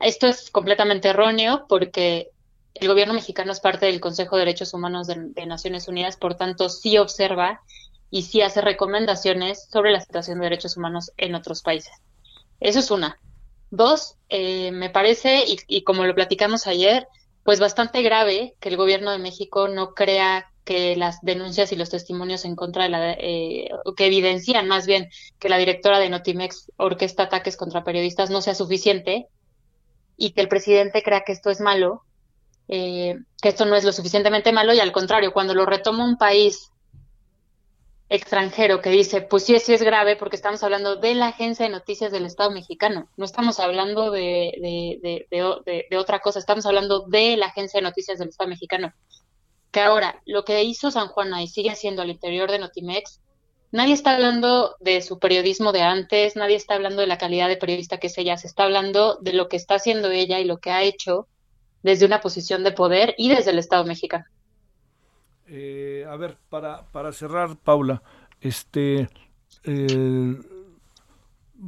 Esto 0.00 0.26
es 0.26 0.50
completamente 0.50 1.08
erróneo 1.08 1.66
porque 1.68 2.30
el 2.74 2.88
gobierno 2.88 3.14
mexicano 3.14 3.52
es 3.52 3.60
parte 3.60 3.86
del 3.86 4.00
Consejo 4.00 4.36
de 4.36 4.40
Derechos 4.40 4.74
Humanos 4.74 5.06
de, 5.06 5.46
Naciones 5.46 5.88
Unidas, 5.88 6.16
por 6.16 6.34
tanto 6.34 6.68
sí 6.68 6.98
observa 6.98 7.62
y 8.10 8.22
sí 8.22 8.42
hace 8.42 8.60
recomendaciones 8.60 9.68
sobre 9.70 9.92
la 9.92 10.00
situación 10.00 10.38
de 10.38 10.44
derechos 10.44 10.76
humanos 10.76 11.12
en 11.16 11.34
otros 11.34 11.62
países. 11.62 11.92
Eso 12.60 12.78
es 12.80 12.90
una. 12.90 13.18
Dos, 13.70 14.16
eh, 14.28 14.70
me 14.72 14.90
parece, 14.90 15.44
y, 15.46 15.58
y 15.66 15.82
como 15.82 16.04
lo 16.04 16.14
platicamos 16.14 16.66
ayer, 16.66 17.08
pues 17.44 17.60
bastante 17.60 18.02
grave 18.02 18.54
que 18.60 18.68
el 18.68 18.76
gobierno 18.76 19.10
de 19.10 19.18
México 19.18 19.68
no 19.68 19.94
crea 19.94 20.50
que 20.64 20.96
las 20.96 21.20
denuncias 21.20 21.72
y 21.72 21.76
los 21.76 21.90
testimonios 21.90 22.44
en 22.44 22.56
contra 22.56 22.84
de 22.84 22.88
la, 22.88 23.12
eh, 23.12 23.68
que 23.96 24.06
evidencian 24.06 24.66
más 24.66 24.86
bien 24.86 25.10
que 25.38 25.50
la 25.50 25.58
directora 25.58 25.98
de 25.98 26.08
Notimex 26.08 26.72
orquesta 26.76 27.24
ataques 27.24 27.56
contra 27.56 27.84
periodistas 27.84 28.30
no 28.30 28.40
sea 28.40 28.54
suficiente 28.54 29.28
y 30.16 30.30
que 30.30 30.40
el 30.40 30.48
presidente 30.48 31.02
crea 31.02 31.22
que 31.22 31.32
esto 31.32 31.50
es 31.50 31.60
malo, 31.60 32.02
eh, 32.68 33.18
que 33.40 33.48
esto 33.48 33.66
no 33.66 33.76
es 33.76 33.84
lo 33.84 33.92
suficientemente 33.92 34.52
malo 34.52 34.72
y 34.72 34.80
al 34.80 34.92
contrario, 34.92 35.32
cuando 35.32 35.54
lo 35.54 35.66
retoma 35.66 36.04
un 36.04 36.16
país 36.16 36.70
extranjero 38.08 38.80
que 38.80 38.90
dice, 38.90 39.22
pues 39.22 39.44
sí, 39.44 39.58
sí 39.58 39.74
es 39.74 39.82
grave 39.82 40.16
porque 40.16 40.36
estamos 40.36 40.62
hablando 40.62 40.96
de 40.96 41.14
la 41.14 41.28
agencia 41.28 41.66
de 41.66 41.72
noticias 41.72 42.12
del 42.12 42.26
Estado 42.26 42.50
mexicano, 42.50 43.08
no 43.16 43.24
estamos 43.24 43.60
hablando 43.60 44.10
de, 44.10 44.52
de, 44.60 45.26
de, 45.30 45.86
de, 45.90 45.96
otra 45.96 46.20
cosa, 46.20 46.38
estamos 46.38 46.66
hablando 46.66 47.06
de 47.08 47.36
la 47.36 47.46
agencia 47.46 47.78
de 47.78 47.84
noticias 47.84 48.18
del 48.18 48.28
Estado 48.28 48.48
mexicano. 48.48 48.92
Que 49.70 49.80
ahora, 49.80 50.22
lo 50.24 50.44
que 50.44 50.62
hizo 50.62 50.90
San 50.90 51.08
Juana 51.08 51.42
y 51.42 51.48
sigue 51.48 51.70
haciendo 51.70 52.02
al 52.02 52.10
interior 52.10 52.50
de 52.50 52.60
Notimex, 52.60 53.20
nadie 53.72 53.94
está 53.94 54.14
hablando 54.14 54.76
de 54.78 55.02
su 55.02 55.18
periodismo 55.18 55.72
de 55.72 55.82
antes, 55.82 56.36
nadie 56.36 56.54
está 56.54 56.74
hablando 56.74 57.00
de 57.00 57.08
la 57.08 57.18
calidad 57.18 57.48
de 57.48 57.56
periodista 57.56 57.98
que 57.98 58.06
es 58.06 58.18
ella, 58.18 58.36
se 58.36 58.46
está 58.46 58.64
hablando 58.64 59.18
de 59.20 59.32
lo 59.32 59.48
que 59.48 59.56
está 59.56 59.74
haciendo 59.74 60.10
ella 60.10 60.38
y 60.38 60.44
lo 60.44 60.58
que 60.58 60.70
ha 60.70 60.82
hecho 60.82 61.26
desde 61.84 62.06
una 62.06 62.20
posición 62.20 62.64
de 62.64 62.72
poder 62.72 63.14
y 63.16 63.28
desde 63.28 63.52
el 63.52 63.58
Estado 63.58 63.84
mexicano. 63.84 64.24
Eh, 65.46 66.04
a 66.08 66.16
ver, 66.16 66.38
para, 66.48 66.90
para 66.90 67.12
cerrar, 67.12 67.56
Paula, 67.56 68.02
este, 68.40 69.08
eh, 69.64 70.34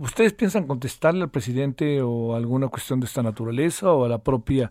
¿ustedes 0.00 0.32
piensan 0.32 0.66
contestarle 0.66 1.22
al 1.22 1.30
presidente 1.30 2.00
o 2.00 2.34
alguna 2.34 2.68
cuestión 2.68 2.98
de 2.98 3.06
esta 3.06 3.22
naturaleza 3.22 3.92
o 3.92 4.06
a 4.06 4.08
la 4.08 4.18
propia? 4.18 4.70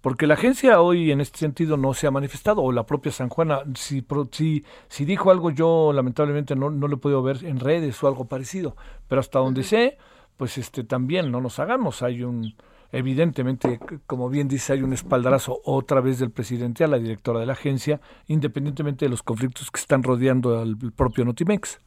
Porque 0.00 0.28
la 0.28 0.34
agencia 0.34 0.80
hoy 0.80 1.10
en 1.10 1.20
este 1.20 1.40
sentido 1.40 1.76
no 1.76 1.92
se 1.92 2.06
ha 2.06 2.12
manifestado, 2.12 2.62
o 2.62 2.70
la 2.70 2.86
propia 2.86 3.10
San 3.10 3.30
Juana, 3.30 3.62
si, 3.74 4.06
si, 4.30 4.64
si 4.86 5.04
dijo 5.04 5.32
algo 5.32 5.50
yo 5.50 5.92
lamentablemente 5.92 6.54
no, 6.54 6.70
no 6.70 6.86
lo 6.86 6.96
he 6.96 7.00
podido 7.00 7.22
ver 7.22 7.44
en 7.44 7.58
redes 7.58 8.00
o 8.04 8.06
algo 8.06 8.26
parecido, 8.26 8.76
pero 9.08 9.20
hasta 9.20 9.40
donde 9.40 9.64
sé, 9.64 9.98
pues 10.36 10.56
este 10.56 10.84
también 10.84 11.32
no 11.32 11.40
nos 11.40 11.58
hagamos, 11.58 12.02
hay 12.02 12.22
un 12.22 12.54
evidentemente, 12.94 13.80
como 14.06 14.28
bien 14.28 14.48
dice, 14.48 14.72
hay 14.72 14.82
un 14.82 14.92
espaldarazo 14.92 15.60
otra 15.64 16.00
vez 16.00 16.18
del 16.18 16.30
presidente 16.30 16.84
a 16.84 16.88
la 16.88 16.98
directora 16.98 17.40
de 17.40 17.46
la 17.46 17.52
agencia, 17.54 18.00
independientemente 18.28 19.04
de 19.04 19.10
los 19.10 19.22
conflictos 19.22 19.70
que 19.70 19.80
están 19.80 20.02
rodeando 20.02 20.58
al 20.58 20.76
propio 20.96 21.24
Notimex. 21.24 21.80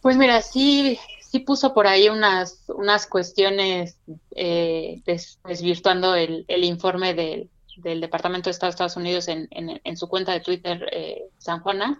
Pues 0.00 0.16
mira, 0.16 0.40
sí, 0.42 0.98
sí 1.20 1.40
puso 1.40 1.74
por 1.74 1.86
ahí 1.86 2.08
unas, 2.08 2.64
unas 2.68 3.06
cuestiones 3.06 3.98
eh, 4.36 5.02
desvirtuando 5.44 6.14
el, 6.14 6.44
el 6.48 6.64
informe 6.64 7.14
del, 7.14 7.50
del 7.76 8.00
Departamento 8.00 8.48
de 8.48 8.52
Estado 8.52 8.68
de 8.68 8.74
Estados 8.74 8.96
Unidos 8.96 9.28
en, 9.28 9.48
en, 9.50 9.96
su 9.96 10.08
cuenta 10.08 10.32
de 10.32 10.40
Twitter, 10.40 10.86
eh, 10.92 11.24
San 11.38 11.60
Juana. 11.60 11.98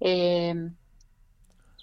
Eh, 0.00 0.54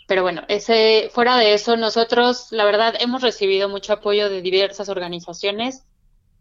pero 0.07 0.21
bueno, 0.21 0.43
ese, 0.47 1.09
fuera 1.11 1.37
de 1.37 1.53
eso, 1.53 1.77
nosotros, 1.77 2.47
la 2.51 2.65
verdad, 2.65 2.93
hemos 2.99 3.21
recibido 3.21 3.69
mucho 3.69 3.93
apoyo 3.93 4.29
de 4.29 4.41
diversas 4.41 4.89
organizaciones 4.89 5.83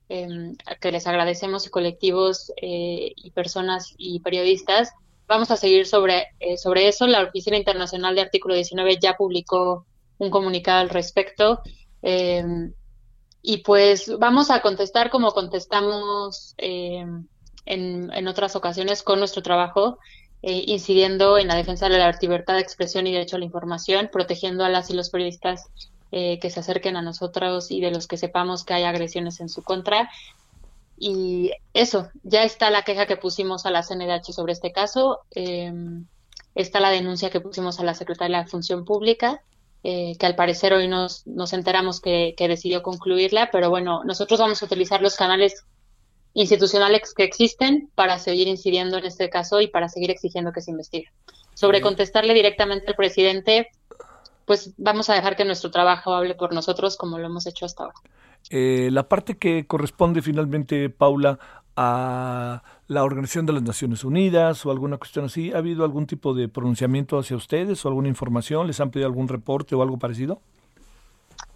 em, 0.08 0.54
que 0.80 0.92
les 0.92 1.06
agradecemos 1.06 1.66
y 1.66 1.70
colectivos 1.70 2.52
eh, 2.60 3.12
y 3.16 3.30
personas 3.30 3.94
y 3.96 4.20
periodistas. 4.20 4.92
Vamos 5.26 5.50
a 5.50 5.56
seguir 5.56 5.86
sobre, 5.86 6.26
eh, 6.40 6.58
sobre 6.58 6.88
eso. 6.88 7.06
La 7.06 7.22
Oficina 7.22 7.56
Internacional 7.56 8.14
de 8.14 8.20
Artículo 8.20 8.54
19 8.54 8.98
ya 9.00 9.14
publicó 9.14 9.86
un 10.18 10.30
comunicado 10.30 10.80
al 10.80 10.90
respecto. 10.90 11.62
Em, 12.02 12.74
y 13.40 13.58
pues 13.58 14.12
vamos 14.18 14.50
a 14.50 14.60
contestar 14.60 15.08
como 15.08 15.32
contestamos 15.32 16.54
em, 16.58 17.26
en, 17.64 18.12
en 18.12 18.28
otras 18.28 18.56
ocasiones 18.56 19.02
con 19.02 19.18
nuestro 19.18 19.42
trabajo 19.42 19.98
eh, 20.46 20.62
incidiendo 20.66 21.38
en 21.38 21.48
la 21.48 21.54
defensa 21.54 21.88
de 21.88 21.96
la 21.96 22.18
libertad 22.20 22.52
de 22.52 22.60
expresión 22.60 23.06
y 23.06 23.12
derecho 23.12 23.36
a 23.36 23.38
la 23.38 23.46
información, 23.46 24.10
protegiendo 24.12 24.62
a 24.62 24.68
las 24.68 24.90
y 24.90 24.92
los 24.92 25.08
periodistas 25.08 25.70
eh, 26.12 26.38
que 26.38 26.50
se 26.50 26.60
acerquen 26.60 26.96
a 26.96 27.02
nosotros 27.02 27.70
y 27.70 27.80
de 27.80 27.90
los 27.90 28.06
que 28.06 28.18
sepamos 28.18 28.62
que 28.62 28.74
hay 28.74 28.82
agresiones 28.82 29.40
en 29.40 29.48
su 29.48 29.62
contra. 29.62 30.10
Y 30.98 31.52
eso, 31.72 32.10
ya 32.24 32.42
está 32.42 32.68
la 32.68 32.82
queja 32.82 33.06
que 33.06 33.16
pusimos 33.16 33.64
a 33.64 33.70
la 33.70 33.82
CNDH 33.82 34.34
sobre 34.34 34.52
este 34.52 34.70
caso, 34.70 35.20
em, 35.30 36.04
está 36.54 36.78
la 36.78 36.90
denuncia 36.90 37.30
que 37.30 37.40
pusimos 37.40 37.80
a 37.80 37.84
la 37.84 37.94
Secretaría 37.94 38.36
de 38.36 38.42
la 38.44 38.48
Función 38.48 38.84
Pública, 38.84 39.40
eh, 39.82 40.14
que 40.18 40.26
al 40.26 40.36
parecer 40.36 40.74
hoy 40.74 40.88
nos, 40.88 41.24
enteramos 41.54 42.02
que, 42.02 42.34
decidió 42.38 42.82
concluirla, 42.82 43.48
pero 43.50 43.70
bueno, 43.70 44.04
nosotros 44.04 44.38
vamos 44.38 44.62
a 44.62 44.66
utilizar 44.66 45.00
los 45.00 45.16
canales 45.16 45.64
institucionales 46.34 47.14
que 47.14 47.24
existen 47.24 47.88
para 47.94 48.18
seguir 48.18 48.48
incidiendo 48.48 48.98
en 48.98 49.06
este 49.06 49.30
caso 49.30 49.60
y 49.60 49.68
para 49.68 49.88
seguir 49.88 50.10
exigiendo 50.10 50.52
que 50.52 50.60
se 50.60 50.72
investigue. 50.72 51.10
Sobre 51.54 51.80
contestarle 51.80 52.34
directamente 52.34 52.88
al 52.88 52.96
presidente, 52.96 53.68
pues 54.44 54.74
vamos 54.76 55.08
a 55.08 55.14
dejar 55.14 55.36
que 55.36 55.44
nuestro 55.44 55.70
trabajo 55.70 56.12
hable 56.12 56.34
por 56.34 56.52
nosotros 56.52 56.96
como 56.96 57.18
lo 57.18 57.26
hemos 57.26 57.46
hecho 57.46 57.64
hasta 57.64 57.84
ahora. 57.84 57.96
Eh, 58.50 58.90
la 58.92 59.08
parte 59.08 59.38
que 59.38 59.66
corresponde 59.66 60.20
finalmente, 60.20 60.90
Paula, 60.90 61.38
a 61.76 62.62
la 62.86 63.04
Organización 63.04 63.46
de 63.46 63.54
las 63.54 63.62
Naciones 63.62 64.04
Unidas 64.04 64.64
o 64.66 64.70
alguna 64.70 64.98
cuestión 64.98 65.26
así, 65.26 65.52
¿ha 65.52 65.58
habido 65.58 65.84
algún 65.84 66.06
tipo 66.06 66.34
de 66.34 66.48
pronunciamiento 66.48 67.18
hacia 67.18 67.36
ustedes 67.36 67.84
o 67.84 67.88
alguna 67.88 68.08
información? 68.08 68.66
¿Les 68.66 68.80
han 68.80 68.90
pedido 68.90 69.06
algún 69.06 69.28
reporte 69.28 69.74
o 69.74 69.82
algo 69.82 69.98
parecido? 69.98 70.40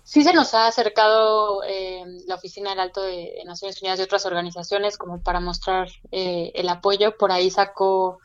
Sí 0.09 0.23
se 0.23 0.33
nos 0.33 0.55
ha 0.55 0.67
acercado 0.67 1.63
eh, 1.65 2.03
la 2.27 2.37
Oficina 2.37 2.71
del 2.71 2.81
Alto 2.81 3.03
de, 3.03 3.43
Naciones 3.45 3.83
Unidas 3.83 3.99
y 3.99 4.05
otras 4.05 4.25
organizaciones 4.25 4.97
como 4.97 5.21
para 5.21 5.39
mostrar 5.39 5.91
eh, 6.11 6.51
el 6.55 6.71
apoyo. 6.71 7.19
Por 7.19 7.31
ahí 7.31 7.51
sacó 7.51 8.19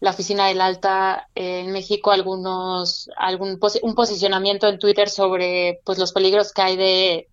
la 0.00 0.10
Oficina 0.10 0.48
del 0.48 0.60
Alta 0.60 1.28
en 1.36 1.70
México 1.70 2.10
algunos 2.10 3.08
algún 3.16 3.60
un 3.82 3.94
posicionamiento 3.94 4.66
en 4.66 4.80
Twitter 4.80 5.08
sobre 5.08 5.78
pues 5.84 5.98
los 5.98 6.12
peligros 6.12 6.52
que 6.52 6.62
hay 6.62 6.76
de 6.76 7.28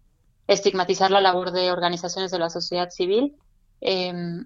estigmatizar 0.46 1.10
la 1.10 1.20
labor 1.20 1.50
de 1.50 1.72
organizaciones 1.72 2.30
de 2.30 2.38
la 2.38 2.52
sociedad 2.52 2.92
civil. 2.92 3.36
Em, 3.82 4.46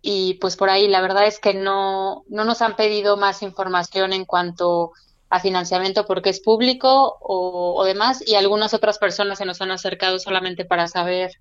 y 0.00 0.34
pues 0.40 0.56
por 0.56 0.70
ahí 0.70 0.88
la 0.88 1.02
verdad 1.02 1.26
es 1.26 1.38
que 1.38 1.52
no, 1.52 2.24
no 2.28 2.44
nos 2.44 2.62
han 2.62 2.76
pedido 2.76 3.18
más 3.18 3.42
información 3.42 4.14
en 4.14 4.24
cuanto 4.24 4.92
financiamiento 5.40 6.06
porque 6.06 6.30
es 6.30 6.40
público 6.40 7.18
o, 7.20 7.84
demás, 7.84 8.22
y 8.26 8.34
algunas 8.34 8.74
otras 8.74 8.98
personas 8.98 9.38
se 9.38 9.44
nos 9.44 9.60
han 9.60 9.70
acercado 9.70 10.18
solamente 10.18 10.64
para 10.64 10.86
saber 10.86 11.32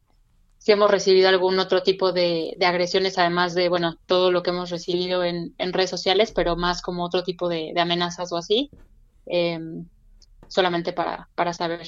si 0.57 0.71
hemos 0.71 0.89
recibido 0.89 1.29
algún 1.29 1.59
otro 1.59 1.83
tipo 1.83 2.11
de, 2.11 2.57
agresiones, 2.65 3.17
además 3.19 3.53
de, 3.53 3.69
bueno, 3.69 3.97
todo 4.07 4.31
lo 4.31 4.41
que 4.41 4.49
hemos 4.49 4.71
recibido 4.71 5.23
en, 5.23 5.53
redes 5.59 5.91
sociales, 5.91 6.31
pero 6.35 6.55
más 6.55 6.81
como 6.81 7.03
otro 7.03 7.23
tipo 7.23 7.47
de, 7.47 7.73
amenazas 7.79 8.31
o 8.31 8.37
así, 8.37 8.71
em, 9.27 9.85
solamente 10.47 10.91
para, 10.91 11.29
para 11.35 11.53
saber 11.53 11.81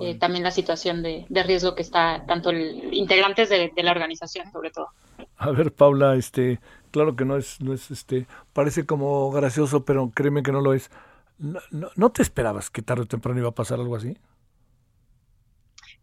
eh, 0.00 0.18
también 0.18 0.42
la 0.42 0.50
situación 0.50 1.02
de, 1.02 1.26
riesgo 1.30 1.76
que 1.76 1.82
está 1.82 2.24
tanto 2.26 2.50
el, 2.50 2.92
integrantes 2.92 3.48
de, 3.48 3.72
de 3.74 3.82
la 3.84 3.92
organización, 3.92 4.50
sobre 4.50 4.70
todo. 4.70 4.88
A 5.36 5.50
ver, 5.50 5.72
Paula, 5.72 6.16
este, 6.16 6.60
claro 6.90 7.14
que 7.14 7.24
no 7.24 7.36
es, 7.36 7.60
no 7.60 7.72
es, 7.72 7.90
este, 7.90 8.26
parece 8.52 8.86
como 8.86 9.30
gracioso, 9.30 9.84
pero 9.84 10.10
créeme 10.14 10.42
que 10.42 10.52
no 10.52 10.60
lo 10.60 10.74
es. 10.74 10.90
¿No, 11.38 11.60
no, 11.94 12.10
te 12.12 12.22
esperabas 12.22 12.70
que 12.70 12.82
tarde 12.82 13.02
o 13.02 13.06
temprano 13.06 13.38
iba 13.40 13.48
a 13.50 13.54
pasar 13.54 13.78
algo 13.78 13.96
así? 13.96 14.16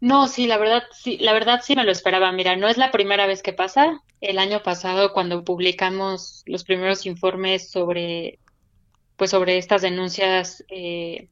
No, 0.00 0.28
sí, 0.28 0.46
la 0.46 0.58
verdad, 0.58 0.82
sí, 0.92 1.18
la 1.18 1.32
verdad 1.32 1.60
sí 1.62 1.74
me 1.76 1.84
lo 1.84 1.90
esperaba. 1.90 2.30
Mira, 2.32 2.56
no 2.56 2.68
es 2.68 2.76
la 2.76 2.92
primera 2.92 3.26
vez 3.26 3.42
que 3.42 3.52
pasa. 3.52 4.02
El 4.20 4.38
año 4.38 4.62
pasado, 4.62 5.12
cuando 5.12 5.44
publicamos 5.44 6.42
los 6.46 6.64
primeros 6.64 7.06
informes 7.06 7.70
sobre, 7.70 8.38
pues, 9.16 9.30
sobre 9.30 9.58
estas 9.58 9.82
denuncias 9.82 10.64
eh, 10.68 11.28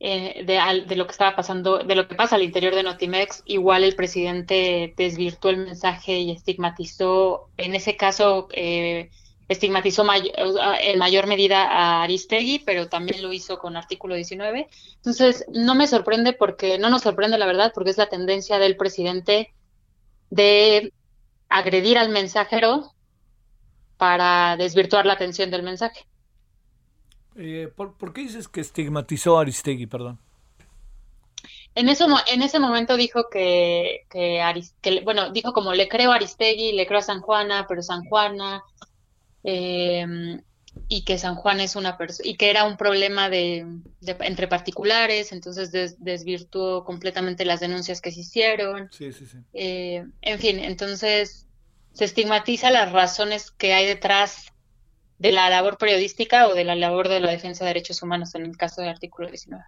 eh, 0.00 0.44
de, 0.44 0.84
de, 0.86 0.96
lo 0.96 1.06
que 1.06 1.12
estaba 1.12 1.36
pasando, 1.36 1.78
de 1.78 1.94
lo 1.94 2.08
que 2.08 2.14
pasa 2.14 2.36
al 2.36 2.42
interior 2.42 2.74
de 2.74 2.82
Notimex, 2.82 3.42
igual 3.46 3.84
el 3.84 3.94
presidente 3.94 4.92
desvirtuó 4.96 5.50
el 5.50 5.58
mensaje 5.58 6.18
y 6.18 6.32
estigmatizó, 6.32 7.48
en 7.56 7.74
ese 7.74 7.96
caso, 7.96 8.48
eh, 8.52 9.10
estigmatizó 9.48 10.06
en 10.80 10.98
mayor 10.98 11.26
medida 11.26 11.64
a 11.64 12.02
Aristegui, 12.02 12.60
pero 12.60 12.88
también 12.88 13.22
lo 13.22 13.32
hizo 13.32 13.58
con 13.58 13.76
artículo 13.76 14.14
19. 14.14 14.68
Entonces, 14.96 15.44
no 15.52 15.74
me 15.74 15.86
sorprende 15.86 16.32
porque, 16.32 16.78
no 16.78 16.90
nos 16.90 17.02
sorprende 17.02 17.38
la 17.38 17.46
verdad, 17.46 17.72
porque 17.74 17.90
es 17.90 17.98
la 17.98 18.08
tendencia 18.08 18.58
del 18.58 18.76
presidente 18.76 19.52
de 20.30 20.92
agredir 21.48 21.98
al 21.98 22.08
mensajero 22.08 22.92
para 23.96 24.56
desvirtuar 24.56 25.06
la 25.06 25.12
atención 25.12 25.50
del 25.50 25.62
mensaje. 25.62 26.06
Eh, 27.36 27.68
¿por, 27.74 28.12
qué 28.12 28.22
dices 28.22 28.48
que 28.48 28.60
estigmatizó 28.60 29.38
a 29.38 29.42
Aristegui, 29.42 29.86
perdón? 29.86 30.18
En, 31.74 31.88
eso, 31.88 32.06
en 32.28 32.42
ese 32.42 32.60
momento 32.60 32.96
dijo 32.96 33.28
que, 33.30 34.06
que, 34.08 34.40
que, 34.80 35.00
bueno, 35.02 35.30
dijo 35.30 35.52
como 35.52 35.74
le 35.74 35.88
creo 35.88 36.12
a 36.12 36.14
Aristegui, 36.14 36.72
le 36.72 36.86
creo 36.86 37.00
a 37.00 37.02
San 37.02 37.20
Juana, 37.20 37.66
pero 37.68 37.82
San 37.82 38.04
Juana 38.04 38.62
eh, 39.44 40.40
y 40.88 41.04
que 41.04 41.18
San 41.18 41.36
Juan 41.36 41.60
es 41.60 41.76
una 41.76 41.96
persona 41.96 42.28
y 42.28 42.36
que 42.36 42.50
era 42.50 42.64
un 42.64 42.76
problema 42.76 43.28
de, 43.30 43.66
entre 44.20 44.48
particulares, 44.48 45.32
entonces 45.32 45.70
desvirtuó 45.98 46.84
completamente 46.84 47.44
las 47.44 47.60
denuncias 47.60 48.00
que 48.00 48.10
se 48.10 48.20
hicieron. 48.20 48.88
Sí, 48.92 49.12
sí, 49.12 49.26
sí. 49.26 49.38
Eh, 49.52 50.04
en 50.22 50.38
fin, 50.38 50.58
entonces 50.58 51.46
se 51.92 52.04
estigmatiza 52.04 52.70
las 52.70 52.92
razones 52.92 53.50
que 53.52 53.72
hay 53.72 53.86
detrás 53.86 54.52
de 55.18 55.32
la 55.32 55.48
labor 55.48 55.78
periodística 55.78 56.48
o 56.48 56.54
de 56.54 56.64
la 56.64 56.74
labor 56.74 57.08
de 57.08 57.20
la 57.20 57.30
defensa 57.30 57.64
de 57.64 57.68
derechos 57.68 58.02
humanos 58.02 58.34
en 58.34 58.44
el 58.46 58.56
caso 58.56 58.80
del 58.80 58.90
artículo 58.90 59.28
19. 59.28 59.64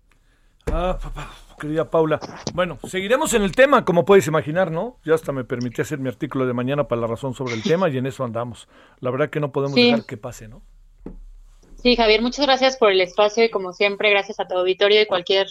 Ah, 0.72 0.98
papá, 1.00 1.31
querida 1.61 1.90
Paula. 1.90 2.20
Bueno, 2.55 2.79
seguiremos 2.88 3.33
en 3.35 3.42
el 3.42 3.52
tema, 3.52 3.85
como 3.85 4.05
puedes 4.05 4.26
imaginar, 4.26 4.70
¿no? 4.70 4.98
Ya 5.05 5.14
hasta 5.14 5.33
me 5.33 5.44
permití 5.44 5.81
hacer 5.81 5.98
mi 5.98 6.09
artículo 6.09 6.46
de 6.46 6.52
mañana 6.52 6.88
para 6.88 7.00
la 7.00 7.07
razón 7.07 7.35
sobre 7.35 7.55
el 7.55 7.62
tema 7.64 7.88
y 7.88 7.98
en 7.98 8.07
eso 8.07 8.24
andamos. 8.24 8.68
La 9.00 9.11
verdad 9.11 9.31
que 9.31 9.40
no 9.40 9.52
podemos 9.52 9.74
dejar 9.74 10.05
que 10.05 10.16
pase, 10.16 10.48
¿no? 10.48 10.62
Sí, 11.83 11.94
Javier, 11.94 12.20
muchas 12.20 12.46
gracias 12.46 12.76
por 12.76 12.90
el 12.90 13.00
espacio 13.00 13.44
y 13.44 13.50
como 13.50 13.72
siempre, 13.72 14.11
gracias 14.11 14.40
a 14.40 14.48
tu 14.48 14.57
auditorio 14.57 15.00
y 15.00 15.07
cualquier 15.07 15.46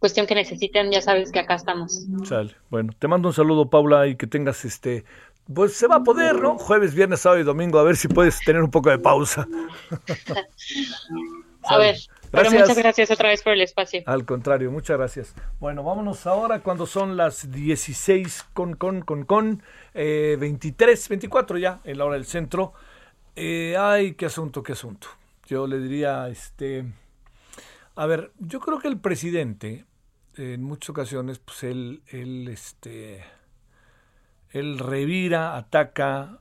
cuestión 0.00 0.26
que 0.26 0.34
necesiten, 0.34 0.90
ya 0.90 1.02
sabes 1.02 1.30
que 1.30 1.38
acá 1.38 1.54
estamos. 1.54 2.06
Sale. 2.24 2.56
Bueno, 2.70 2.92
te 2.98 3.06
mando 3.06 3.28
un 3.28 3.34
saludo, 3.34 3.68
Paula, 3.68 4.06
y 4.06 4.16
que 4.16 4.26
tengas 4.26 4.64
este 4.64 5.04
pues 5.52 5.74
se 5.74 5.86
va 5.86 5.96
a 5.96 6.04
poder, 6.04 6.40
¿no? 6.40 6.58
Jueves, 6.58 6.94
viernes, 6.94 7.20
sábado 7.20 7.40
y 7.40 7.44
domingo, 7.44 7.78
a 7.78 7.82
ver 7.82 7.96
si 7.96 8.08
puedes 8.08 8.38
tener 8.40 8.62
un 8.62 8.70
poco 8.70 8.90
de 8.90 8.98
pausa. 8.98 9.48
a 11.64 11.78
ver, 11.78 11.96
pero 12.30 12.50
muchas 12.50 12.76
gracias 12.76 13.10
otra 13.10 13.28
vez 13.28 13.42
por 13.42 13.52
el 13.52 13.60
espacio. 13.60 14.02
Al 14.06 14.24
contrario, 14.24 14.70
muchas 14.70 14.96
gracias. 14.96 15.34
Bueno, 15.58 15.82
vámonos 15.82 16.26
ahora 16.26 16.60
cuando 16.60 16.86
son 16.86 17.16
las 17.16 17.50
16 17.50 18.46
con, 18.52 18.74
con, 18.74 19.02
con, 19.02 19.24
con, 19.24 19.62
23, 19.94 21.06
eh, 21.06 21.08
24 21.08 21.58
ya 21.58 21.80
en 21.84 21.98
la 21.98 22.04
hora 22.04 22.14
del 22.14 22.26
centro. 22.26 22.72
Eh, 23.34 23.76
ay, 23.78 24.14
qué 24.14 24.26
asunto, 24.26 24.62
qué 24.62 24.72
asunto. 24.72 25.08
Yo 25.46 25.66
le 25.66 25.78
diría, 25.78 26.28
este, 26.28 26.84
a 27.96 28.06
ver, 28.06 28.32
yo 28.38 28.60
creo 28.60 28.78
que 28.78 28.88
el 28.88 29.00
presidente, 29.00 29.84
en 30.36 30.62
muchas 30.62 30.90
ocasiones, 30.90 31.38
pues 31.38 31.64
él, 31.64 32.02
él, 32.08 32.48
este, 32.48 33.24
él 34.50 34.78
revira, 34.78 35.56
ataca, 35.56 36.40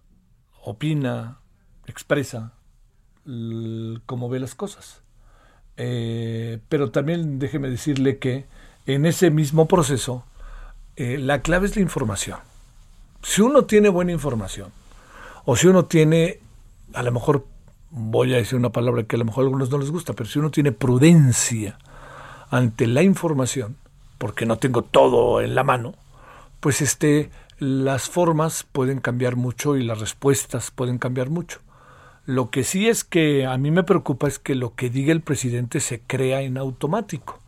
opina, 0.62 1.42
expresa 1.88 2.54
cómo 4.06 4.30
ve 4.30 4.40
las 4.40 4.56
cosas. 4.56 5.04
Eh, 5.82 6.60
pero 6.68 6.92
también 6.92 7.40
déjeme 7.40 7.70
decirle 7.70 8.18
que 8.18 8.46
en 8.86 9.06
ese 9.06 9.32
mismo 9.32 9.66
proceso 9.66 10.26
eh, 10.98 11.18
la 11.18 11.42
clave 11.42 11.68
es 11.68 11.76
la 11.78 11.82
información. 11.82 12.38
Si 13.24 13.42
uno 13.42 13.64
tiene 13.64 13.88
buena 13.88 14.12
información, 14.12 14.72
o 15.46 15.56
si 15.56 15.68
uno 15.68 15.86
tiene, 15.86 16.40
a 16.94 17.02
lo 17.02 17.14
mejor 17.14 17.46
voy 17.92 18.34
a 18.34 18.38
decir 18.38 18.60
una 18.60 18.72
palabra 18.72 19.04
que 19.04 19.16
a 19.16 19.20
lo 19.20 19.26
mejor 19.26 19.44
a 19.44 19.48
algunos 19.48 19.70
no 19.70 19.78
les 19.78 19.90
gusta, 19.90 20.12
pero 20.12 20.30
si 20.30 20.38
uno 20.38 20.52
tiene 20.52 20.74
prudencia 20.74 21.80
ante 22.50 22.86
la 22.86 23.02
información, 23.02 23.78
porque 24.18 24.46
no 24.46 24.58
tengo 24.58 24.82
todo 24.82 25.40
en 25.40 25.56
la 25.56 25.64
mano, 25.64 25.96
pues 26.60 26.82
este, 26.82 27.30
las 27.58 28.10
formas 28.10 28.66
pueden 28.70 29.00
cambiar 29.00 29.38
mucho 29.38 29.78
y 29.78 29.84
las 29.84 30.02
respuestas 30.02 30.72
pueden 30.72 30.98
cambiar 30.98 31.30
mucho. 31.30 31.62
Lo 32.30 32.52
que 32.52 32.64
sí 32.64 32.88
es 32.88 33.04
que 33.04 33.48
a 33.48 33.58
mí 33.58 33.72
me 33.72 33.82
preocupa 33.82 34.28
es 34.28 34.38
que 34.38 34.54
lo 34.54 34.76
que 34.76 34.92
diga 34.92 35.12
el 35.12 35.22
presidente 35.22 35.80
se 35.80 36.00
crea 36.02 36.42
en 36.42 36.60
automático, 36.60 37.40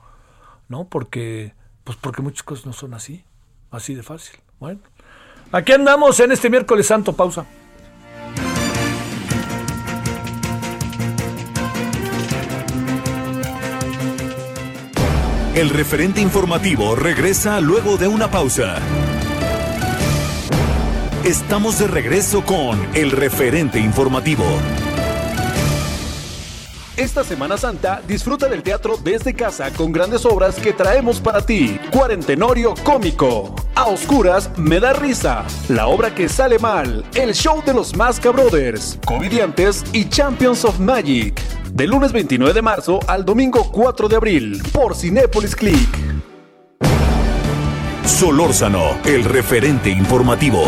¿no? 0.70 0.86
Porque, 0.86 1.54
pues 1.84 2.00
porque 2.02 2.24
muchas 2.24 2.42
cosas 2.42 2.66
no 2.66 2.74
son 2.74 2.96
así, 2.96 3.24
así 3.70 3.94
de 3.94 4.02
fácil. 4.02 4.40
Bueno, 4.60 4.80
aquí 5.52 5.74
andamos 5.74 6.20
en 6.20 6.32
este 6.32 6.50
miércoles 6.50 6.88
santo, 6.88 7.14
pausa. 7.14 7.46
El 15.54 15.70
referente 15.70 16.22
informativo 16.22 16.96
regresa 16.96 17.62
luego 17.62 17.98
de 17.98 18.08
una 18.08 18.32
pausa. 18.32 18.80
Estamos 21.24 21.78
de 21.78 21.86
regreso 21.86 22.44
con 22.44 22.80
el 22.96 23.12
referente 23.12 23.80
informativo. 23.80 24.44
Esta 26.98 27.24
Semana 27.24 27.58
Santa 27.58 28.02
disfruta 28.08 28.48
del 28.48 28.64
teatro 28.64 28.98
desde 28.98 29.36
casa 29.36 29.72
con 29.72 29.92
grandes 29.92 30.26
obras 30.26 30.56
que 30.56 30.74
traemos 30.74 31.20
para 31.20 31.46
ti. 31.46 31.80
Cuarentenorio 31.92 32.74
cómico. 32.84 33.54
A 33.76 33.86
oscuras 33.86 34.50
me 34.58 34.80
da 34.80 34.94
risa. 34.94 35.46
La 35.70 35.86
obra 35.86 36.16
que 36.16 36.28
sale 36.28 36.58
mal. 36.58 37.06
El 37.14 37.36
show 37.36 37.62
de 37.64 37.76
los 37.76 37.96
Masca 37.96 38.32
Brothers. 38.32 38.98
Comediantes 39.06 39.84
y 39.94 40.10
Champions 40.10 40.66
of 40.66 40.80
Magic. 40.80 41.40
Del 41.72 41.92
lunes 41.92 42.12
29 42.14 42.52
de 42.52 42.62
marzo 42.64 43.00
al 43.08 43.24
domingo 43.24 43.72
4 43.72 44.10
de 44.10 44.16
abril. 44.16 44.64
Por 44.74 44.96
Cinépolis 44.96 45.56
Click. 45.56 45.88
Solórzano, 48.06 48.98
el 49.06 49.24
referente 49.24 49.92
informativo. 49.92 50.64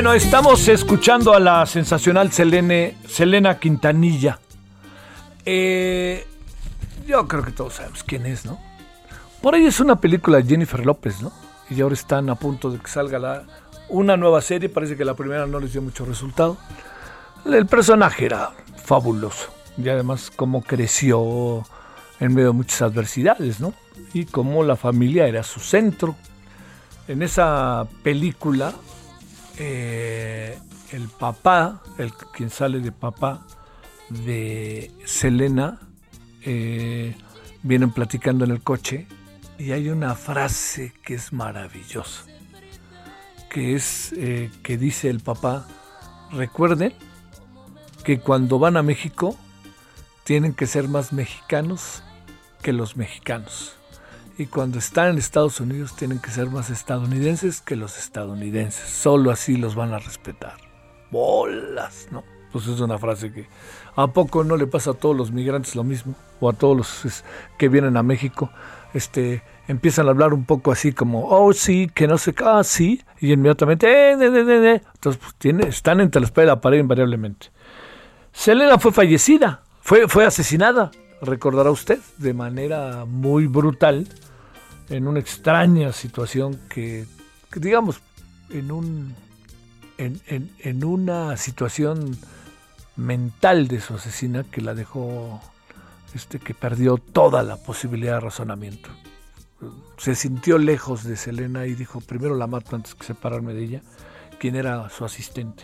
Bueno, 0.00 0.14
estamos 0.14 0.66
escuchando 0.66 1.34
a 1.34 1.38
la 1.38 1.66
sensacional 1.66 2.32
Selene, 2.32 2.96
Selena 3.06 3.58
Quintanilla. 3.58 4.38
Eh, 5.44 6.26
yo 7.06 7.28
creo 7.28 7.44
que 7.44 7.50
todos 7.50 7.74
sabemos 7.74 8.02
quién 8.02 8.24
es, 8.24 8.46
¿no? 8.46 8.58
Por 9.42 9.54
ahí 9.54 9.66
es 9.66 9.78
una 9.78 10.00
película 10.00 10.38
de 10.38 10.44
Jennifer 10.44 10.86
López, 10.86 11.20
¿no? 11.20 11.30
Y 11.68 11.82
ahora 11.82 11.92
están 11.92 12.30
a 12.30 12.34
punto 12.34 12.70
de 12.70 12.78
que 12.78 12.88
salga 12.88 13.44
una 13.90 14.16
nueva 14.16 14.40
serie. 14.40 14.70
Parece 14.70 14.96
que 14.96 15.04
la 15.04 15.12
primera 15.12 15.44
no 15.46 15.60
les 15.60 15.74
dio 15.74 15.82
mucho 15.82 16.06
resultado. 16.06 16.56
El 17.44 17.66
personaje 17.66 18.24
era 18.24 18.52
fabuloso. 18.82 19.50
Y 19.76 19.86
además 19.90 20.32
cómo 20.34 20.62
creció 20.62 21.62
en 22.20 22.32
medio 22.32 22.48
de 22.48 22.54
muchas 22.54 22.80
adversidades, 22.80 23.60
¿no? 23.60 23.74
Y 24.14 24.24
cómo 24.24 24.64
la 24.64 24.76
familia 24.76 25.26
era 25.26 25.42
su 25.42 25.60
centro. 25.60 26.16
En 27.06 27.22
esa 27.22 27.86
película 28.02 28.72
eh, 29.62 30.58
el 30.90 31.08
papá, 31.08 31.82
el 31.98 32.14
quien 32.14 32.48
sale 32.48 32.80
de 32.80 32.92
papá 32.92 33.46
de 34.08 34.90
Selena, 35.04 35.78
eh, 36.42 37.14
vienen 37.62 37.90
platicando 37.92 38.46
en 38.46 38.52
el 38.52 38.62
coche 38.62 39.06
y 39.58 39.72
hay 39.72 39.90
una 39.90 40.14
frase 40.14 40.94
que 41.04 41.12
es 41.12 41.34
maravillosa, 41.34 42.24
que 43.50 43.74
es 43.74 44.14
eh, 44.16 44.50
que 44.62 44.78
dice 44.78 45.10
el 45.10 45.20
papá, 45.20 45.68
recuerden 46.32 46.94
que 48.02 48.18
cuando 48.18 48.58
van 48.58 48.78
a 48.78 48.82
México 48.82 49.36
tienen 50.24 50.54
que 50.54 50.66
ser 50.66 50.88
más 50.88 51.12
mexicanos 51.12 52.02
que 52.62 52.72
los 52.72 52.96
mexicanos 52.96 53.76
y 54.40 54.46
cuando 54.46 54.78
están 54.78 55.10
en 55.10 55.18
Estados 55.18 55.60
Unidos 55.60 55.94
tienen 55.94 56.18
que 56.18 56.30
ser 56.30 56.48
más 56.48 56.70
estadounidenses 56.70 57.60
que 57.60 57.76
los 57.76 57.98
estadounidenses. 57.98 58.88
Solo 58.88 59.30
así 59.30 59.58
los 59.58 59.74
van 59.74 59.92
a 59.92 59.98
respetar. 59.98 60.54
Bolas, 61.10 62.08
¿no? 62.10 62.24
Pues 62.50 62.66
es 62.66 62.80
una 62.80 62.96
frase 62.96 63.30
que 63.30 63.48
a 63.96 64.06
poco 64.06 64.42
no 64.42 64.56
le 64.56 64.66
pasa 64.66 64.92
a 64.92 64.94
todos 64.94 65.14
los 65.14 65.30
migrantes 65.30 65.76
lo 65.76 65.84
mismo 65.84 66.14
o 66.40 66.48
a 66.48 66.54
todos 66.54 66.74
los 66.74 67.24
que 67.58 67.68
vienen 67.68 67.98
a 67.98 68.02
México. 68.02 68.50
Este 68.94 69.42
empiezan 69.68 70.06
a 70.06 70.10
hablar 70.12 70.32
un 70.32 70.46
poco 70.46 70.72
así 70.72 70.94
como, 70.94 71.28
oh 71.28 71.52
sí, 71.52 71.90
que 71.94 72.08
no 72.08 72.16
sé, 72.16 72.34
ah 72.42 72.64
sí, 72.64 73.02
y 73.20 73.34
inmediatamente, 73.34 74.12
eh, 74.12 74.16
de, 74.16 74.30
de, 74.30 74.44
de, 74.44 74.82
entonces 74.94 75.20
pues, 75.38 75.68
están 75.68 76.00
entre 76.00 76.18
la 76.18 76.26
espalda 76.26 76.52
y 76.52 76.54
la 76.54 76.60
pared 76.62 76.78
invariablemente. 76.78 77.48
Selena 78.32 78.78
fue 78.78 78.90
fallecida, 78.90 79.62
fue, 79.82 80.08
fue 80.08 80.24
asesinada, 80.24 80.92
recordará 81.20 81.70
usted, 81.70 81.98
de 82.16 82.32
manera 82.32 83.04
muy 83.04 83.46
brutal 83.46 84.08
en 84.90 85.06
una 85.06 85.20
extraña 85.20 85.92
situación 85.92 86.60
que, 86.68 87.06
digamos, 87.54 88.00
en, 88.50 88.72
un, 88.72 89.14
en, 89.96 90.84
una 90.84 91.36
situación 91.36 92.16
mental 92.96 93.68
de 93.68 93.80
su 93.80 93.94
asesina 93.94 94.44
que 94.44 94.60
la 94.60 94.74
dejó, 94.74 95.40
este, 96.14 96.40
que 96.40 96.54
perdió 96.54 96.98
toda 96.98 97.42
la 97.44 97.56
posibilidad 97.56 98.14
de 98.14 98.20
razonamiento. 98.20 98.90
Se 99.96 100.14
sintió 100.14 100.58
lejos 100.58 101.04
de 101.04 101.16
Selena 101.16 101.66
y 101.66 101.74
dijo, 101.74 102.00
primero 102.00 102.34
la 102.34 102.48
mato 102.48 102.74
antes 102.74 102.94
que 102.94 103.04
separarme 103.04 103.54
de 103.54 103.62
ella, 103.62 103.82
quien 104.38 104.56
era 104.56 104.88
su 104.90 105.04
asistente. 105.04 105.62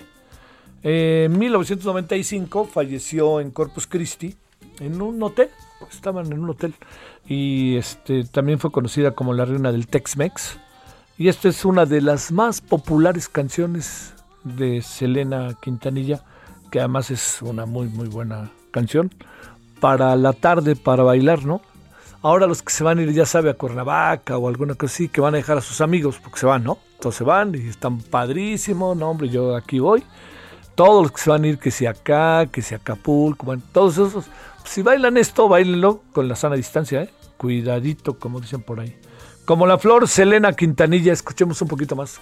En 0.83 1.37
1995 1.37 2.67
falleció 2.67 3.41
en 3.41 3.51
Corpus 3.51 3.89
Christi 3.89 4.37
en 4.79 5.03
un 5.03 5.21
hotel, 5.23 5.51
estaban 5.91 6.27
en 6.27 6.39
un 6.39 6.51
hotel 6.51 6.75
y 7.27 7.77
este 7.77 8.25
también 8.25 8.59
fue 8.59 8.71
conocida 8.71 9.13
como 9.13 9.35
la 9.35 9.45
reina 9.45 9.73
del 9.73 9.87
Tex-Mex 9.87 10.59
y 11.19 11.29
esta 11.29 11.49
es 11.49 11.65
una 11.65 11.87
de 11.87 12.01
las 12.01 12.31
más 12.31 12.61
populares 12.61 13.29
canciones 13.29 14.15
de 14.45 14.83
Selena 14.83 15.57
Quintanilla, 15.61 16.23
que 16.71 16.79
además 16.79 17.11
es 17.11 17.43
una 17.43 17.67
muy 17.67 17.89
muy 17.89 18.09
buena 18.09 18.51
canción 18.71 19.11
para 19.81 20.17
la 20.17 20.33
tarde 20.33 20.77
para 20.77 21.03
bailar, 21.03 21.45
¿no? 21.45 21.61
Ahora 22.23 22.47
los 22.47 22.63
que 22.63 22.73
se 22.73 22.83
van 22.83 22.99
a 22.99 23.03
ir, 23.03 23.13
ya 23.13 23.27
sabe, 23.27 23.51
a 23.51 23.55
Cuernavaca 23.55 24.37
o 24.37 24.49
alguna 24.49 24.75
cosa 24.75 24.93
así, 24.93 25.09
que 25.09 25.21
van 25.21 25.35
a 25.35 25.37
dejar 25.37 25.59
a 25.59 25.61
sus 25.61 25.81
amigos, 25.81 26.19
porque 26.21 26.41
se 26.41 26.47
van, 26.47 26.65
¿no? 26.65 26.79
Entonces 26.95 27.27
van 27.27 27.55
y 27.55 27.69
están 27.69 28.01
padrísimos, 28.01 28.97
no, 28.97 29.11
hombre, 29.11 29.29
yo 29.29 29.55
aquí 29.55 29.79
voy. 29.79 30.03
Todos 30.75 31.05
los 31.05 31.13
que 31.13 31.21
se 31.21 31.31
van 31.31 31.45
a 31.45 31.47
ir, 31.47 31.59
que 31.59 31.71
si 31.71 31.87
acá, 31.87 32.47
que 32.47 32.63
si 32.63 32.75
Acapulco, 32.75 33.47
bueno, 33.47 33.63
todos 33.73 33.99
esos, 33.99 34.25
si 34.67 34.83
bailan 34.83 35.17
esto, 35.17 35.49
bailenlo 35.49 36.03
con 36.13 36.29
la 36.29 36.37
sana 36.37 36.57
distancia, 36.57 37.03
¿eh? 37.03 37.11
Cuidadito, 37.37 38.19
como 38.19 38.41
dicen 38.41 38.63
por 38.63 38.81
ahí. 38.81 38.97
Como 39.45 39.67
la 39.67 39.79
flor 39.79 40.09
Selena 40.09 40.53
Quintanilla, 40.53 41.13
escuchemos 41.13 41.61
un 41.63 41.69
poquito 41.69 41.97
más. 41.97 42.21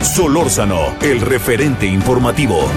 Solórzano, 0.00 0.96
el 1.02 1.20
referente 1.20 1.86
informativo. 1.86 2.70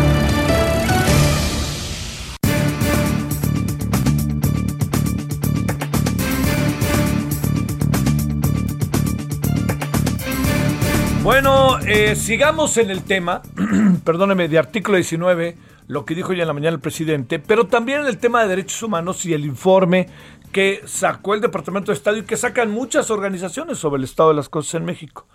Bueno, 11.29 11.77
eh, 11.85 12.15
sigamos 12.15 12.75
en 12.77 12.89
el 12.89 13.03
tema, 13.03 13.43
perdóneme, 14.03 14.47
de 14.47 14.57
artículo 14.57 14.95
19, 14.95 15.55
lo 15.85 16.03
que 16.03 16.15
dijo 16.15 16.33
ya 16.33 16.41
en 16.41 16.47
la 16.47 16.55
mañana 16.55 16.73
el 16.73 16.81
presidente, 16.81 17.37
pero 17.37 17.67
también 17.67 18.01
en 18.01 18.07
el 18.07 18.17
tema 18.17 18.41
de 18.41 18.47
derechos 18.47 18.81
humanos 18.81 19.23
y 19.27 19.35
el 19.35 19.45
informe 19.45 20.07
que 20.51 20.81
sacó 20.85 21.35
el 21.35 21.41
Departamento 21.41 21.91
de 21.91 21.97
Estado 21.97 22.17
y 22.17 22.23
que 22.23 22.35
sacan 22.35 22.71
muchas 22.71 23.11
organizaciones 23.11 23.77
sobre 23.77 23.99
el 23.99 24.05
estado 24.05 24.29
de 24.29 24.37
las 24.37 24.49
cosas 24.49 24.73
en 24.73 24.85
México. 24.85 25.27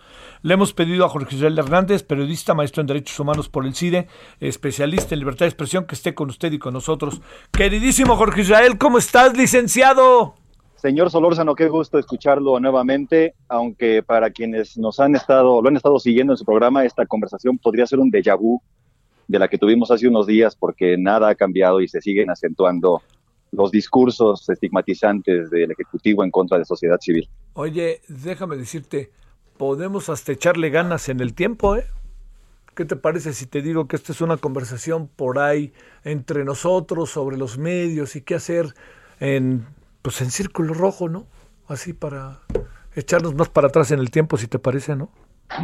Le 0.43 0.55
hemos 0.55 0.73
pedido 0.73 1.05
a 1.05 1.09
Jorge 1.09 1.37
Israel 1.37 1.57
Hernández, 1.57 2.03
periodista, 2.03 2.55
maestro 2.55 2.81
en 2.81 2.89
Derechos 2.89 3.21
Humanos 3.21 3.49
por 3.49 3.65
el 3.65 3.77
CIDE, 3.77 4.09
especialista 4.41 5.15
en 5.15 5.21
libertad 5.21 5.47
de 5.47 5.51
expresión, 5.51 5.85
que 5.85 5.95
esté 5.95 6.13
con 6.13 6.29
usted 6.29 6.51
y 6.51 6.59
con 6.59 6.75
nosotros. 6.75 7.21
Queridísimo 7.53 8.17
Jorge 8.17 8.41
Israel, 8.41 8.79
¿cómo 8.79 8.99
estás, 8.99 9.37
licenciado? 9.37 10.35
Señor 10.85 11.11
Solórzano, 11.11 11.55
qué 11.55 11.69
gusto 11.69 11.99
escucharlo 11.99 12.61
nuevamente, 12.61 13.33
aunque 13.49 14.03
para 14.03 14.29
quienes 14.29 14.77
nos 14.77 15.01
han 15.01 15.17
estado, 15.17 15.63
lo 15.63 15.69
han 15.71 15.77
estado 15.77 15.99
siguiendo 15.99 16.35
en 16.35 16.37
su 16.37 16.45
programa, 16.45 16.85
esta 16.85 17.07
conversación 17.07 17.57
podría 17.57 17.87
ser 17.87 18.01
un 18.01 18.11
déjà 18.11 18.37
vu 18.39 18.61
de 19.27 19.39
la 19.39 19.49
que 19.49 19.57
tuvimos 19.57 19.91
hace 19.91 20.07
unos 20.07 20.27
días, 20.27 20.55
porque 20.55 20.99
nada 20.99 21.31
ha 21.31 21.35
cambiado 21.35 21.81
y 21.81 21.89
se 21.89 22.03
siguen 22.03 22.29
acentuando 22.29 23.01
los 23.51 23.71
discursos 23.71 24.47
estigmatizantes 24.51 25.49
del 25.49 25.71
Ejecutivo 25.71 26.23
en 26.23 26.31
contra 26.31 26.59
de 26.59 26.67
sociedad 26.67 26.99
civil. 27.01 27.31
Oye, 27.55 28.03
déjame 28.09 28.59
decirte, 28.59 29.11
podemos 29.57 30.11
hasta 30.11 30.33
echarle 30.33 30.69
ganas 30.69 31.09
en 31.09 31.21
el 31.21 31.33
tiempo, 31.33 31.77
¿eh? 31.77 31.87
¿Qué 32.75 32.85
te 32.85 32.97
parece 32.97 33.33
si 33.33 33.47
te 33.47 33.63
digo 33.63 33.89
que 33.89 33.97
esta 33.97 34.13
es 34.13 34.21
una 34.21 34.37
conversación 34.37 35.09
por 35.09 35.39
ahí 35.39 35.73
entre 36.05 36.45
nosotros 36.45 37.09
sobre 37.09 37.39
los 37.39 37.57
medios 37.57 38.17
y 38.17 38.21
qué 38.21 38.35
hacer 38.35 38.75
en, 39.19 39.65
pues 40.05 40.21
en 40.21 40.31
círculo 40.31 40.75
rojo, 40.75 41.09
¿no? 41.09 41.25
Así 41.67 41.95
para 41.95 42.43
echarnos 42.95 43.35
más 43.35 43.49
para 43.49 43.69
atrás 43.69 43.91
en 43.91 44.01
el 44.01 44.11
tiempo, 44.11 44.37
si 44.37 44.47
te 44.47 44.59
parece, 44.59 44.95
¿no? 44.95 45.09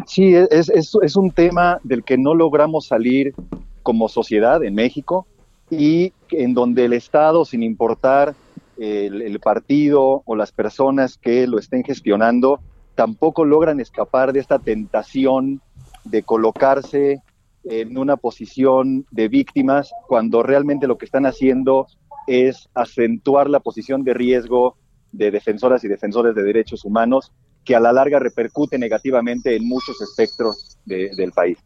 Sí, 0.07 0.35
es, 0.35 0.71
es, 0.71 0.97
es 1.03 1.15
un 1.15 1.31
tema 1.31 1.79
del 1.85 2.03
que 2.03 2.17
no 2.17 2.35
logramos 2.35 2.87
salir 2.87 3.35
como 3.83 4.09
sociedad 4.09 4.65
en 4.65 4.75
México 4.75 5.27
y 5.71 6.15
en 6.31 6.55
donde 6.55 6.87
el 6.87 6.95
Estado, 6.95 7.45
sin 7.45 7.63
importar 7.63 8.35
el, 8.79 9.21
el 9.21 9.41
partido 9.41 10.23
o 10.25 10.35
las 10.35 10.53
personas 10.53 11.19
que 11.19 11.47
lo 11.47 11.59
estén 11.59 11.85
gestionando, 11.85 12.61
tampoco 12.95 13.45
logran 13.45 13.79
escapar 13.79 14.33
de 14.33 14.41
esta 14.41 14.59
tentación 14.59 15.61
de 16.05 16.23
colocarse 16.23 17.21
en 17.65 17.99
una 17.99 18.17
posición 18.17 19.05
de 19.11 19.29
víctimas 19.29 19.93
cuando 20.09 20.43
realmente 20.43 20.87
lo 20.87 20.97
que 20.97 21.05
están 21.05 21.27
haciendo 21.27 21.89
es 22.27 22.69
acentuar 22.75 23.49
la 23.49 23.61
posición 23.61 24.05
de 24.05 24.15
riesgo 24.15 24.77
de 25.13 25.31
defensoras 25.31 25.83
y 25.85 25.89
defensores 25.89 26.35
de 26.35 26.43
derechos 26.43 26.85
humanos 26.85 27.33
que 27.65 27.77
a 27.77 27.81
la 27.81 27.93
larga 27.93 28.19
repercute 28.19 28.79
negativamente 28.79 29.57
en 29.57 29.67
muchos 29.67 30.01
espectros 30.01 30.79
de, 30.85 31.11
del 31.17 31.33
país. 31.33 31.59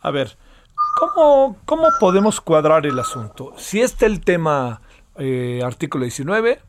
A 0.00 0.10
ver, 0.10 0.36
¿cómo, 0.96 1.56
¿cómo 1.64 1.88
podemos 1.98 2.40
cuadrar 2.40 2.86
el 2.86 2.98
asunto? 2.98 3.52
Si 3.56 3.80
está 3.80 4.06
el 4.06 4.20
tema 4.20 4.80
eh, 5.16 5.60
artículo 5.64 6.04
19, 6.04 6.60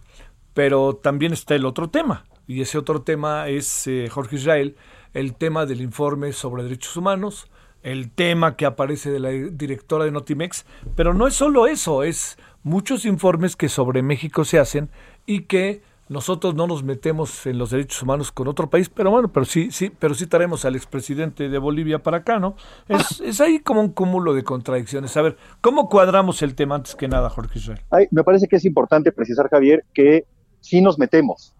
pero 0.53 0.95
también 0.95 1.33
está 1.33 1.55
el 1.55 1.65
otro 1.65 1.89
tema, 1.89 2.25
y 2.47 2.61
ese 2.61 2.79
otro 2.79 3.03
tema 3.03 3.47
es, 3.47 3.85
eh, 3.85 4.09
Jorge 4.09 4.37
Israel, 4.37 4.75
el 5.13 5.35
tema 5.35 5.65
del 5.65 5.81
informe 5.81 6.33
sobre 6.33 6.63
derechos 6.63 6.97
humanos, 6.97 7.47
el 7.83 8.11
tema 8.11 8.55
que 8.55 8.65
aparece 8.65 9.11
de 9.11 9.19
la 9.19 9.29
directora 9.29 10.05
de 10.05 10.11
Notimex, 10.11 10.65
pero 10.95 11.13
no 11.13 11.27
es 11.27 11.35
solo 11.35 11.67
eso, 11.67 12.03
es 12.03 12.37
muchos 12.69 13.05
informes 13.05 13.55
que 13.55 13.67
sobre 13.67 14.03
México 14.03 14.45
se 14.45 14.59
hacen 14.59 14.89
y 15.25 15.41
que 15.41 15.81
nosotros 16.07 16.55
no 16.55 16.67
nos 16.67 16.83
metemos 16.83 17.45
en 17.45 17.57
los 17.57 17.71
derechos 17.71 18.01
humanos 18.01 18.31
con 18.31 18.47
otro 18.47 18.69
país, 18.69 18.89
pero 18.89 19.11
bueno, 19.11 19.31
pero 19.31 19.45
sí, 19.45 19.69
sí, 19.71 19.91
pero 19.97 20.13
sí 20.13 20.27
traemos 20.27 20.65
al 20.65 20.75
expresidente 20.75 21.49
de 21.49 21.57
Bolivia 21.57 22.01
para 22.01 22.17
acá, 22.17 22.39
¿no? 22.39 22.55
Es, 22.87 23.21
es 23.21 23.41
ahí 23.41 23.59
como 23.59 23.81
un 23.81 23.89
cúmulo 23.89 24.33
de 24.33 24.43
contradicciones. 24.43 25.15
A 25.17 25.21
ver, 25.21 25.37
¿cómo 25.61 25.89
cuadramos 25.89 26.41
el 26.41 26.55
tema 26.55 26.75
antes 26.75 26.95
que 26.95 27.07
nada, 27.07 27.29
Jorge 27.29 27.59
Israel? 27.59 27.81
Ay, 27.91 28.07
me 28.11 28.23
parece 28.23 28.47
que 28.47 28.55
es 28.55 28.65
importante 28.65 29.11
precisar, 29.11 29.49
Javier, 29.49 29.83
que 29.93 30.25
sí 30.61 30.81
nos 30.81 30.97
metemos, 30.97 31.53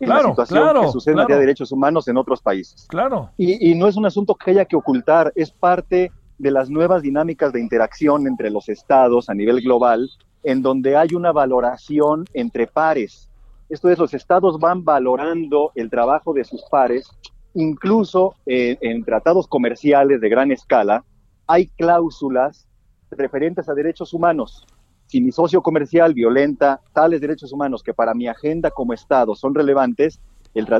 en 0.00 0.06
Claro, 0.06 0.22
la 0.22 0.28
situación 0.30 0.62
claro, 0.62 0.80
que 0.82 0.88
sucede 0.88 1.12
en 1.12 1.16
claro. 1.16 1.24
materia 1.24 1.40
de 1.40 1.46
derechos 1.46 1.72
humanos 1.72 2.08
en 2.08 2.16
otros 2.16 2.42
países. 2.42 2.86
Claro. 2.88 3.30
Y, 3.36 3.70
y 3.70 3.74
no 3.74 3.86
es 3.86 3.96
un 3.96 4.06
asunto 4.06 4.34
que 4.34 4.50
haya 4.50 4.64
que 4.64 4.76
ocultar, 4.76 5.32
es 5.36 5.50
parte 5.50 6.10
de 6.38 6.50
las 6.50 6.68
nuevas 6.70 7.02
dinámicas 7.02 7.52
de 7.52 7.60
interacción 7.60 8.26
entre 8.26 8.50
los 8.50 8.68
estados 8.68 9.28
a 9.28 9.34
nivel 9.34 9.60
global, 9.60 10.10
en 10.44 10.62
donde 10.62 10.96
hay 10.96 11.14
una 11.14 11.32
valoración 11.32 12.26
entre 12.34 12.66
pares. 12.66 13.28
Esto 13.68 13.88
es, 13.88 13.98
los 13.98 14.14
estados 14.14 14.60
van 14.60 14.84
valorando 14.84 15.72
el 15.74 15.90
trabajo 15.90 16.32
de 16.32 16.44
sus 16.44 16.62
pares, 16.70 17.08
incluso 17.54 18.34
eh, 18.46 18.76
en 18.80 19.04
tratados 19.04 19.48
comerciales 19.48 20.20
de 20.20 20.28
gran 20.28 20.52
escala, 20.52 21.02
hay 21.46 21.66
cláusulas 21.66 22.66
referentes 23.10 23.68
a 23.68 23.74
derechos 23.74 24.12
humanos. 24.12 24.66
Si 25.06 25.20
mi 25.20 25.32
socio 25.32 25.62
comercial 25.62 26.14
violenta 26.14 26.80
tales 26.92 27.20
derechos 27.20 27.52
humanos 27.52 27.82
que 27.82 27.94
para 27.94 28.14
mi 28.14 28.26
agenda 28.26 28.70
como 28.70 28.92
Estado 28.92 29.34
son 29.34 29.54
relevantes, 29.54 30.20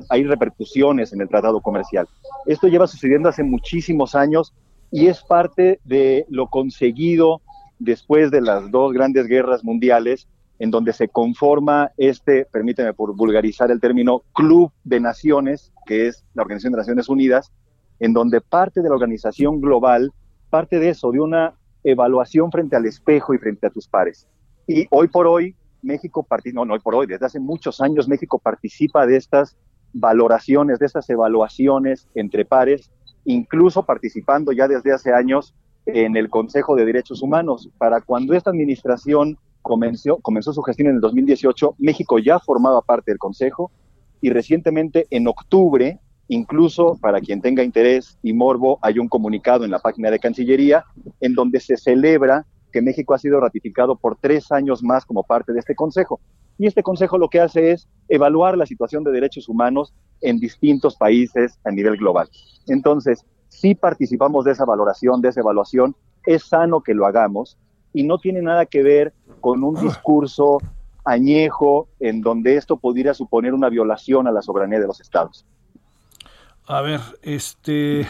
hay 0.09 0.25
repercusiones 0.25 1.13
en 1.13 1.21
el 1.21 1.29
tratado 1.29 1.61
comercial. 1.61 2.07
Esto 2.47 2.69
lleva 2.69 2.87
sucediendo 2.87 3.29
hace 3.29 3.43
muchísimos 3.43 4.15
años 4.15 4.53
y 4.91 5.09
es 5.09 5.23
parte 5.23 5.81
de 5.85 6.27
lo 6.29 6.47
conseguido 6.49 7.41
después 7.85 8.31
de 8.31 8.41
las 8.41 8.71
dos 8.71 8.93
grandes 8.93 9.27
guerras 9.27 9.63
mundiales, 9.63 10.27
en 10.59 10.71
donde 10.71 10.93
se 10.93 11.09
conforma 11.09 11.91
este, 11.97 12.47
permíteme 12.47 12.95
por 12.95 13.15
vulgarizar 13.15 13.71
el 13.71 13.81
término, 13.81 14.23
Club 14.33 14.73
de 14.85 15.01
Naciones, 15.01 15.73
que 15.87 16.07
es 16.07 16.25
la 16.35 16.43
Organización 16.43 16.73
de 16.73 16.79
Naciones 16.79 17.09
Unidas, 17.09 17.53
en 18.01 18.13
donde 18.13 18.41
parte 18.41 18.81
de 18.81 18.89
la 18.89 18.95
organización 18.95 19.61
global, 19.61 20.13
parte 20.51 20.79
de 20.79 20.91
eso, 20.91 21.11
de 21.11 21.21
una 21.21 21.55
evaluación 21.83 22.51
frente 22.51 22.77
al 22.77 22.87
espejo 22.87 23.35
y 23.35 23.39
frente 23.39 23.67
a 23.67 23.71
tus 23.71 23.89
pares. 23.89 24.27
Y 24.67 24.87
hoy 24.91 25.09
por 25.09 25.27
hoy, 25.27 25.55
México 25.83 26.23
participa, 26.23 26.61
no, 26.61 26.65
no 26.65 26.75
hoy 26.75 26.81
por 26.81 26.95
hoy, 26.95 27.07
desde 27.07 27.27
hace 27.27 27.41
muchos 27.41 27.81
años 27.81 28.09
México 28.09 28.39
participa 28.39 29.07
de 29.07 29.17
estas 29.17 29.57
valoraciones, 29.93 30.79
de 30.79 30.87
estas 30.87 31.09
evaluaciones 31.11 32.09
entre 32.15 32.45
pares, 32.45 32.91
incluso 33.25 33.85
participando 33.85 34.53
ya 34.53 34.67
desde 34.67 34.93
hace 34.93 35.13
años 35.13 35.55
en 35.87 36.17
el 36.17 36.31
Consejo 36.31 36.77
de 36.77 36.85
Derechos 36.85 37.23
Humanos. 37.23 37.69
Para 37.79 38.01
cuando 38.01 38.35
esta 38.35 38.51
administración 38.51 39.39
comenzó, 39.63 40.21
su 40.53 40.63
gestión 40.63 40.89
en 40.89 40.97
el 40.97 41.01
2018, 41.01 41.77
México 41.79 42.19
ya 42.19 42.39
formaba 42.39 42.83
parte 42.83 43.11
del 43.11 43.19
Consejo 43.19 43.71
y 44.21 44.31
recientemente 44.31 45.07
en 45.11 45.27
octubre, 45.27 45.99
incluso 46.29 46.99
para 47.01 47.21
quien 47.21 47.41
tenga 47.41 47.63
interés 47.63 48.19
y 48.23 48.33
morbo, 48.33 48.79
hay 48.83 48.99
un 48.99 49.09
comunicado 49.09 49.65
en 49.65 49.71
la 49.71 49.79
página 49.79 50.11
de 50.11 50.19
Cancillería 50.19 50.85
en 51.21 51.35
donde 51.35 51.61
se 51.61 51.77
celebra 51.77 52.47
que 52.73 52.83
México 52.83 53.15
ha 53.15 53.19
sido 53.19 53.41
ratificado 53.41 53.97
por 53.97 54.17
tres 54.17 54.51
años 54.51 54.83
más 54.83 55.05
como 55.05 55.23
parte 55.23 55.53
de 55.53 55.61
este 55.61 55.75
Consejo. 55.75 56.21
Y 56.59 56.67
este 56.67 56.83
Consejo 56.83 57.19
lo 57.19 57.29
que 57.29 57.41
hace 57.41 57.73
es 57.73 57.89
evaluar 58.09 58.57
la 58.57 58.67
situación 58.67 59.05
de 59.05 59.13
derechos 59.13 59.49
humanos 59.49 59.95
en 60.21 60.39
distintos 60.39 60.97
países 60.97 61.59
a 61.65 61.71
nivel 61.71 61.97
global. 61.97 62.29
Entonces, 62.67 63.25
si 63.55 63.75
participamos 63.75 64.45
de 64.45 64.53
esa 64.53 64.65
valoración, 64.65 65.21
de 65.21 65.29
esa 65.29 65.41
evaluación, 65.41 65.95
es 66.27 66.45
sano 66.45 66.81
que 66.81 66.93
lo 66.93 67.07
hagamos 67.07 67.57
y 67.93 68.03
no 68.03 68.19
tiene 68.19 68.43
nada 68.43 68.67
que 68.67 68.83
ver 68.83 69.15
con 69.41 69.63
un 69.63 69.81
discurso 69.81 70.59
añejo 71.05 71.87
en 72.01 72.21
donde 72.21 72.57
esto 72.57 72.77
pudiera 72.77 73.15
suponer 73.15 73.55
una 73.55 73.69
violación 73.69 74.27
a 74.27 74.33
la 74.33 74.43
soberanía 74.43 74.81
de 74.81 74.87
los 74.87 75.01
estados. 75.01 75.47
A 76.67 76.81
ver, 76.81 77.01
este, 77.23 78.09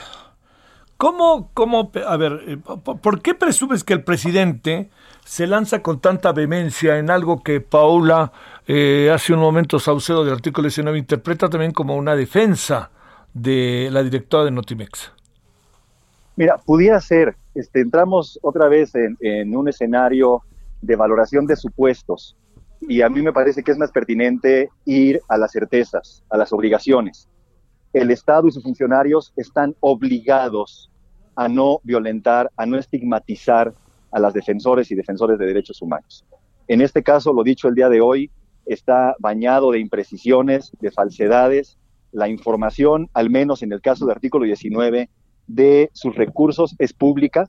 ¿cómo, 0.96 1.50
cómo, 1.52 1.90
a 2.06 2.16
ver, 2.16 2.40
eh, 2.46 2.56
por 2.56 3.20
qué 3.20 3.34
presumes 3.34 3.84
que 3.84 3.92
el 3.92 4.02
presidente 4.02 4.90
se 5.24 5.46
lanza 5.46 5.82
con 5.82 6.00
tanta 6.00 6.32
vehemencia 6.32 6.98
en 6.98 7.10
algo 7.10 7.42
que 7.42 7.60
Paula 7.60 8.32
eh, 8.66 9.10
hace 9.12 9.34
un 9.34 9.40
momento 9.40 9.78
Saucedo 9.78 10.24
del 10.24 10.34
artículo 10.34 10.66
19 10.66 10.96
interpreta 10.98 11.50
también 11.50 11.72
como 11.72 11.96
una 11.96 12.14
defensa 12.16 12.90
de 13.34 13.88
la 13.90 14.02
directora 14.02 14.44
de 14.44 14.52
Notimex? 14.52 15.12
Mira, 16.36 16.58
pudiera 16.58 17.00
ser, 17.00 17.36
este, 17.54 17.80
entramos 17.80 18.38
otra 18.42 18.68
vez 18.68 18.92
en, 18.94 19.56
un 19.56 19.68
escenario 19.68 20.42
de 20.82 20.96
valoración 20.96 21.46
de 21.46 21.56
supuestos 21.56 22.36
y 22.80 23.02
a 23.02 23.08
mí 23.08 23.22
me 23.22 23.32
parece 23.32 23.62
que 23.62 23.70
es 23.70 23.78
más 23.78 23.92
pertinente 23.92 24.68
ir 24.84 25.20
a 25.28 25.38
las 25.38 25.52
certezas, 25.52 26.24
a 26.28 26.36
las 26.36 26.52
obligaciones. 26.52 27.28
El 27.92 28.10
Estado 28.10 28.48
y 28.48 28.50
sus 28.50 28.64
funcionarios 28.64 29.32
están 29.36 29.76
obligados 29.78 30.90
a 31.36 31.48
no 31.48 31.78
violentar, 31.84 32.50
a 32.56 32.66
no 32.66 32.78
estigmatizar 32.78 33.72
a 34.10 34.18
las 34.18 34.34
defensores 34.34 34.90
y 34.90 34.96
defensores 34.96 35.38
de 35.38 35.46
derechos 35.46 35.80
humanos. 35.82 36.24
En 36.66 36.80
este 36.80 37.02
caso, 37.02 37.32
lo 37.32 37.44
dicho 37.44 37.68
el 37.68 37.74
día 37.74 37.88
de 37.88 38.00
hoy, 38.00 38.30
está 38.66 39.14
bañado 39.20 39.70
de 39.70 39.78
imprecisiones, 39.78 40.72
de 40.80 40.90
falsedades. 40.90 41.78
La 42.10 42.28
información, 42.28 43.08
al 43.12 43.30
menos 43.30 43.62
en 43.62 43.72
el 43.72 43.80
caso 43.80 44.04
del 44.04 44.14
artículo 44.14 44.44
19, 44.44 45.08
de 45.46 45.90
sus 45.92 46.14
recursos 46.14 46.74
es 46.78 46.92
pública. 46.92 47.48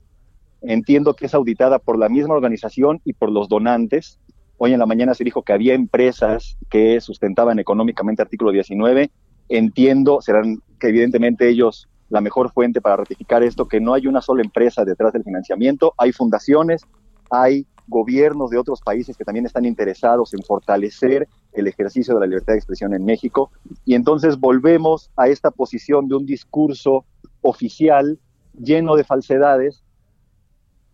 Entiendo 0.62 1.14
que 1.14 1.26
es 1.26 1.34
auditada 1.34 1.78
por 1.78 1.98
la 1.98 2.08
misma 2.08 2.34
organización 2.34 3.00
y 3.04 3.12
por 3.12 3.30
los 3.30 3.48
donantes. 3.48 4.18
Hoy 4.58 4.72
en 4.72 4.78
la 4.78 4.86
mañana 4.86 5.14
se 5.14 5.24
dijo 5.24 5.42
que 5.42 5.52
había 5.52 5.74
empresas 5.74 6.56
que 6.70 7.00
sustentaban 7.00 7.58
económicamente 7.58 8.22
artículo 8.22 8.52
19. 8.52 9.10
Entiendo, 9.48 10.20
serán 10.22 10.62
que 10.80 10.88
evidentemente 10.88 11.48
ellos 11.48 11.88
la 12.08 12.20
mejor 12.20 12.52
fuente 12.52 12.80
para 12.80 12.96
ratificar 12.96 13.42
esto, 13.42 13.66
que 13.66 13.80
no 13.80 13.94
hay 13.94 14.06
una 14.06 14.22
sola 14.22 14.42
empresa 14.42 14.84
detrás 14.84 15.12
del 15.12 15.24
financiamiento, 15.24 15.92
hay 15.98 16.12
fundaciones, 16.12 16.82
hay 17.30 17.66
gobiernos 17.88 18.50
de 18.50 18.58
otros 18.58 18.80
países 18.80 19.16
que 19.16 19.24
también 19.24 19.46
están 19.46 19.64
interesados 19.64 20.34
en 20.34 20.42
fortalecer 20.42 21.28
el 21.52 21.66
ejercicio 21.66 22.14
de 22.14 22.20
la 22.20 22.26
libertad 22.26 22.52
de 22.52 22.58
expresión 22.58 22.94
en 22.94 23.04
México. 23.04 23.50
Y 23.84 23.94
entonces 23.94 24.38
volvemos 24.38 25.10
a 25.16 25.28
esta 25.28 25.50
posición 25.50 26.08
de 26.08 26.16
un 26.16 26.26
discurso 26.26 27.04
oficial 27.48 28.18
lleno 28.58 28.96
de 28.96 29.04
falsedades 29.04 29.82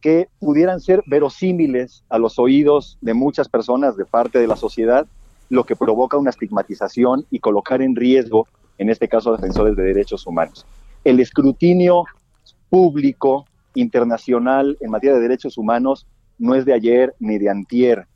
que 0.01 0.29
pudieran 0.41 0.81
ser 0.81 1.03
verosímiles 1.07 2.05
a 2.09 2.19
los 2.19 2.39
oídos 2.39 2.99
de 3.01 3.15
muchas 3.15 3.49
personas 3.49 3.97
de 3.97 4.05
parte 4.05 4.41
de 4.41 4.49
la 4.49 4.57
sociedad, 4.57 5.07
lo 5.49 5.65
que 5.65 5.77
provoca 5.77 6.17
una 6.17 6.31
estigmatización 6.31 7.25
y 7.31 7.39
colocar 7.39 7.81
en 7.83 7.95
riesgo, 7.95 8.49
en 8.79 8.91
este 8.91 9.09
caso, 9.09 9.33
defensores 9.33 9.77
de 9.77 9.85
derechos 9.85 10.27
humanos. 10.27 10.67
El 11.05 11.21
escrutinio 11.21 12.05
público 12.69 13.47
internacional 13.75 14.77
en 14.81 14.91
materia 14.91 15.15
de 15.15 15.23
derechos 15.23 15.57
humanos 15.57 16.07
no 16.39 16.55
es 16.57 16.65
de 16.65 16.75
ayer 16.75 17.15
ni 17.21 17.39
de 17.39 17.49
antier. 17.49 18.07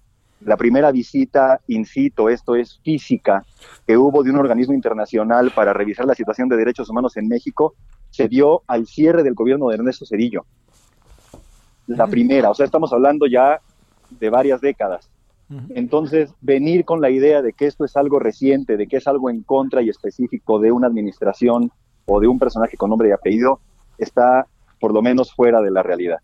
La 0.40 0.56
primera 0.56 0.90
visita, 0.90 1.60
incito, 1.68 2.28
esto 2.28 2.56
es 2.56 2.80
física, 2.82 3.44
que 3.86 3.96
hubo 3.96 4.22
de 4.22 4.30
un 4.30 4.36
organismo 4.36 4.74
internacional 4.74 5.52
para 5.54 5.72
revisar 5.72 6.04
la 6.04 6.14
situación 6.14 6.48
de 6.48 6.56
derechos 6.56 6.90
humanos 6.90 7.16
en 7.16 7.28
México, 7.28 7.74
se 8.16 8.28
dio 8.28 8.62
al 8.66 8.86
cierre 8.86 9.22
del 9.22 9.34
gobierno 9.34 9.68
de 9.68 9.74
Ernesto 9.74 10.06
Cedillo. 10.06 10.46
La 11.86 12.06
primera, 12.06 12.50
o 12.50 12.54
sea, 12.54 12.64
estamos 12.64 12.90
hablando 12.94 13.26
ya 13.26 13.60
de 14.08 14.30
varias 14.30 14.60
décadas. 14.62 15.10
Entonces, 15.68 16.34
venir 16.40 16.84
con 16.84 17.00
la 17.00 17.10
idea 17.10 17.40
de 17.40 17.52
que 17.52 17.66
esto 17.66 17.84
es 17.84 17.96
algo 17.96 18.18
reciente, 18.18 18.76
de 18.76 18.88
que 18.88 18.96
es 18.96 19.06
algo 19.06 19.30
en 19.30 19.42
contra 19.42 19.80
y 19.82 19.90
específico 19.90 20.58
de 20.58 20.72
una 20.72 20.88
administración 20.88 21.70
o 22.06 22.18
de 22.18 22.26
un 22.26 22.38
personaje 22.38 22.76
con 22.76 22.90
nombre 22.90 23.10
y 23.10 23.12
apellido, 23.12 23.60
está 23.98 24.46
por 24.80 24.92
lo 24.92 25.02
menos 25.02 25.32
fuera 25.32 25.60
de 25.60 25.70
la 25.70 25.82
realidad. 25.82 26.18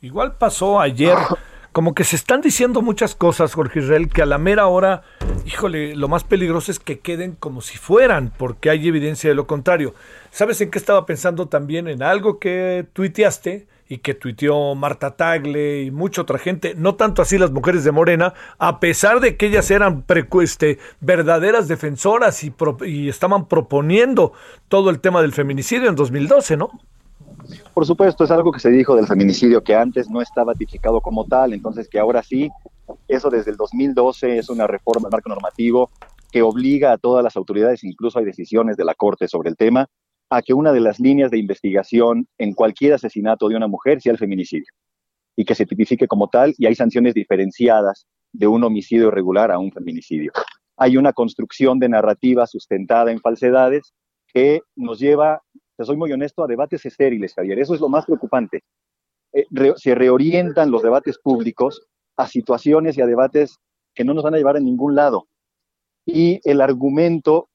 Igual 0.00 0.36
pasó 0.38 0.80
ayer. 0.80 1.16
Como 1.74 1.92
que 1.92 2.04
se 2.04 2.14
están 2.14 2.40
diciendo 2.40 2.82
muchas 2.82 3.16
cosas, 3.16 3.52
Jorge 3.52 3.80
Israel, 3.80 4.08
que 4.08 4.22
a 4.22 4.26
la 4.26 4.38
mera 4.38 4.68
hora, 4.68 5.02
híjole, 5.44 5.96
lo 5.96 6.06
más 6.06 6.22
peligroso 6.22 6.70
es 6.70 6.78
que 6.78 7.00
queden 7.00 7.32
como 7.32 7.62
si 7.62 7.78
fueran, 7.78 8.32
porque 8.38 8.70
hay 8.70 8.86
evidencia 8.86 9.28
de 9.28 9.34
lo 9.34 9.48
contrario. 9.48 9.92
¿Sabes 10.30 10.60
en 10.60 10.70
qué 10.70 10.78
estaba 10.78 11.04
pensando 11.04 11.48
también? 11.48 11.88
En 11.88 12.04
algo 12.04 12.38
que 12.38 12.86
tuiteaste 12.92 13.66
y 13.88 13.98
que 13.98 14.14
tuiteó 14.14 14.76
Marta 14.76 15.16
Tagle 15.16 15.82
y 15.82 15.90
mucha 15.90 16.22
otra 16.22 16.38
gente, 16.38 16.76
no 16.76 16.94
tanto 16.94 17.22
así 17.22 17.38
las 17.38 17.50
mujeres 17.50 17.82
de 17.82 17.90
Morena, 17.90 18.34
a 18.58 18.78
pesar 18.78 19.18
de 19.18 19.36
que 19.36 19.46
ellas 19.46 19.68
eran 19.72 20.04
este, 20.42 20.78
verdaderas 21.00 21.66
defensoras 21.66 22.44
y, 22.44 22.54
y 22.86 23.08
estaban 23.08 23.48
proponiendo 23.48 24.32
todo 24.68 24.90
el 24.90 25.00
tema 25.00 25.22
del 25.22 25.32
feminicidio 25.32 25.88
en 25.88 25.96
2012, 25.96 26.56
¿no? 26.56 26.70
Por 27.72 27.86
supuesto, 27.86 28.24
es 28.24 28.30
algo 28.30 28.52
que 28.52 28.60
se 28.60 28.70
dijo 28.70 28.96
del 28.96 29.06
feminicidio 29.06 29.62
que 29.62 29.74
antes 29.74 30.08
no 30.08 30.20
estaba 30.20 30.54
tipificado 30.54 31.00
como 31.00 31.24
tal, 31.26 31.52
entonces 31.52 31.88
que 31.88 31.98
ahora 31.98 32.22
sí, 32.22 32.50
eso 33.08 33.30
desde 33.30 33.50
el 33.50 33.56
2012 33.56 34.38
es 34.38 34.48
una 34.48 34.66
reforma 34.66 35.08
del 35.08 35.12
marco 35.12 35.28
normativo 35.28 35.90
que 36.30 36.42
obliga 36.42 36.92
a 36.92 36.98
todas 36.98 37.22
las 37.22 37.36
autoridades, 37.36 37.84
incluso 37.84 38.18
hay 38.18 38.24
decisiones 38.24 38.76
de 38.76 38.84
la 38.84 38.94
Corte 38.94 39.28
sobre 39.28 39.50
el 39.50 39.56
tema, 39.56 39.88
a 40.30 40.42
que 40.42 40.54
una 40.54 40.72
de 40.72 40.80
las 40.80 40.98
líneas 40.98 41.30
de 41.30 41.38
investigación 41.38 42.26
en 42.38 42.54
cualquier 42.54 42.94
asesinato 42.94 43.48
de 43.48 43.56
una 43.56 43.68
mujer 43.68 44.00
sea 44.00 44.12
el 44.12 44.18
feminicidio 44.18 44.72
y 45.36 45.44
que 45.44 45.54
se 45.54 45.66
tipifique 45.66 46.08
como 46.08 46.28
tal 46.28 46.54
y 46.58 46.66
hay 46.66 46.74
sanciones 46.74 47.14
diferenciadas 47.14 48.06
de 48.32 48.46
un 48.46 48.64
homicidio 48.64 49.08
irregular 49.08 49.52
a 49.52 49.58
un 49.58 49.70
feminicidio. 49.70 50.32
Hay 50.76 50.96
una 50.96 51.12
construcción 51.12 51.78
de 51.78 51.88
narrativa 51.88 52.46
sustentada 52.46 53.12
en 53.12 53.20
falsedades 53.20 53.94
que 54.26 54.60
nos 54.74 54.98
lleva 54.98 55.42
te 55.76 55.84
soy 55.84 55.96
muy 55.96 56.12
honesto, 56.12 56.44
a 56.44 56.46
debates 56.46 56.84
estériles, 56.86 57.34
Javier. 57.34 57.58
Eso 57.58 57.74
es 57.74 57.80
lo 57.80 57.88
más 57.88 58.04
preocupante. 58.06 58.62
Eh, 59.32 59.44
se 59.76 59.94
reorientan 59.94 60.70
los 60.70 60.82
debates 60.82 61.18
públicos 61.18 61.86
a 62.16 62.26
situaciones 62.28 62.96
y 62.96 63.02
a 63.02 63.06
debates 63.06 63.58
que 63.94 64.04
no 64.04 64.14
nos 64.14 64.24
van 64.24 64.34
a 64.34 64.38
llevar 64.38 64.56
a 64.56 64.60
ningún 64.60 64.94
lado. 64.94 65.26
Y 66.06 66.40
el 66.48 66.60
argumento, 66.60 67.48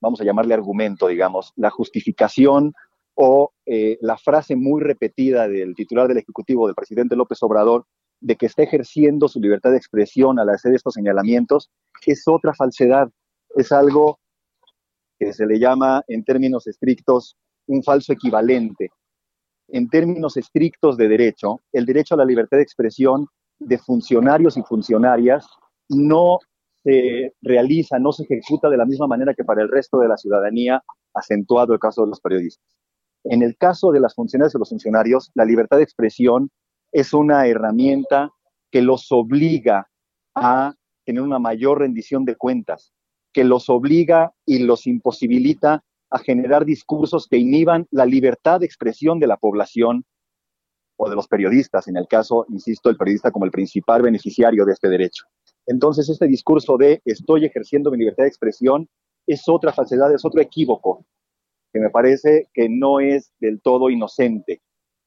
vamos 0.00 0.20
a 0.20 0.24
llamarle 0.24 0.54
argumento, 0.54 1.06
digamos, 1.06 1.52
la 1.56 1.70
justificación 1.70 2.72
o 3.14 3.52
eh, 3.66 3.98
la 4.00 4.16
frase 4.16 4.56
muy 4.56 4.80
repetida 4.80 5.46
del 5.46 5.74
titular 5.74 6.08
del 6.08 6.18
Ejecutivo, 6.18 6.66
del 6.66 6.74
presidente 6.74 7.14
López 7.14 7.42
Obrador, 7.42 7.86
de 8.20 8.36
que 8.36 8.46
está 8.46 8.62
ejerciendo 8.62 9.28
su 9.28 9.40
libertad 9.40 9.70
de 9.70 9.76
expresión 9.76 10.38
al 10.38 10.48
hacer 10.48 10.74
estos 10.74 10.94
señalamientos, 10.94 11.70
es 12.06 12.26
otra 12.26 12.54
falsedad. 12.54 13.10
Es 13.54 13.72
algo 13.72 14.18
que 15.18 15.32
se 15.32 15.46
le 15.46 15.58
llama, 15.58 16.02
en 16.08 16.24
términos 16.24 16.66
estrictos, 16.66 17.36
un 17.66 17.82
falso 17.82 18.12
equivalente. 18.12 18.90
En 19.68 19.88
términos 19.88 20.36
estrictos 20.36 20.96
de 20.96 21.08
derecho, 21.08 21.60
el 21.72 21.86
derecho 21.86 22.14
a 22.14 22.18
la 22.18 22.24
libertad 22.24 22.58
de 22.58 22.62
expresión 22.62 23.26
de 23.58 23.78
funcionarios 23.78 24.56
y 24.56 24.62
funcionarias 24.62 25.46
no 25.88 26.38
se 26.82 27.34
realiza, 27.42 27.98
no 27.98 28.12
se 28.12 28.24
ejecuta 28.24 28.68
de 28.68 28.76
la 28.76 28.84
misma 28.84 29.06
manera 29.06 29.34
que 29.34 29.44
para 29.44 29.62
el 29.62 29.70
resto 29.70 29.98
de 29.98 30.08
la 30.08 30.16
ciudadanía, 30.16 30.82
acentuado 31.14 31.72
el 31.72 31.78
caso 31.78 32.02
de 32.02 32.08
los 32.08 32.20
periodistas. 32.20 32.66
En 33.24 33.42
el 33.42 33.56
caso 33.56 33.92
de 33.92 34.00
las 34.00 34.14
funcionarias 34.14 34.54
y 34.54 34.58
los 34.58 34.68
funcionarios, 34.68 35.30
la 35.34 35.44
libertad 35.44 35.76
de 35.76 35.84
expresión 35.84 36.50
es 36.90 37.14
una 37.14 37.46
herramienta 37.46 38.30
que 38.70 38.82
los 38.82 39.12
obliga 39.12 39.88
a 40.34 40.74
tener 41.04 41.22
una 41.22 41.38
mayor 41.38 41.80
rendición 41.80 42.24
de 42.24 42.36
cuentas, 42.36 42.92
que 43.32 43.44
los 43.44 43.68
obliga 43.68 44.32
y 44.44 44.60
los 44.60 44.86
imposibilita 44.86 45.84
a 46.12 46.18
generar 46.18 46.64
discursos 46.66 47.26
que 47.26 47.38
inhiban 47.38 47.86
la 47.90 48.04
libertad 48.04 48.60
de 48.60 48.66
expresión 48.66 49.18
de 49.18 49.26
la 49.26 49.38
población 49.38 50.04
o 50.96 51.08
de 51.08 51.16
los 51.16 51.26
periodistas, 51.26 51.88
en 51.88 51.96
el 51.96 52.06
caso, 52.06 52.44
insisto, 52.50 52.90
el 52.90 52.96
periodista 52.96 53.30
como 53.30 53.46
el 53.46 53.50
principal 53.50 54.02
beneficiario 54.02 54.64
de 54.66 54.72
este 54.72 54.88
derecho. 54.88 55.24
Entonces, 55.66 56.08
este 56.10 56.26
discurso 56.26 56.76
de 56.76 57.00
estoy 57.06 57.46
ejerciendo 57.46 57.90
mi 57.90 57.96
libertad 57.96 58.24
de 58.24 58.28
expresión 58.28 58.88
es 59.26 59.48
otra 59.48 59.72
falsedad, 59.72 60.12
es 60.14 60.24
otro 60.24 60.42
equívoco, 60.42 61.06
que 61.72 61.80
me 61.80 61.88
parece 61.88 62.48
que 62.52 62.68
no 62.68 63.00
es 63.00 63.32
del 63.40 63.62
todo 63.62 63.88
inocente. 63.88 64.60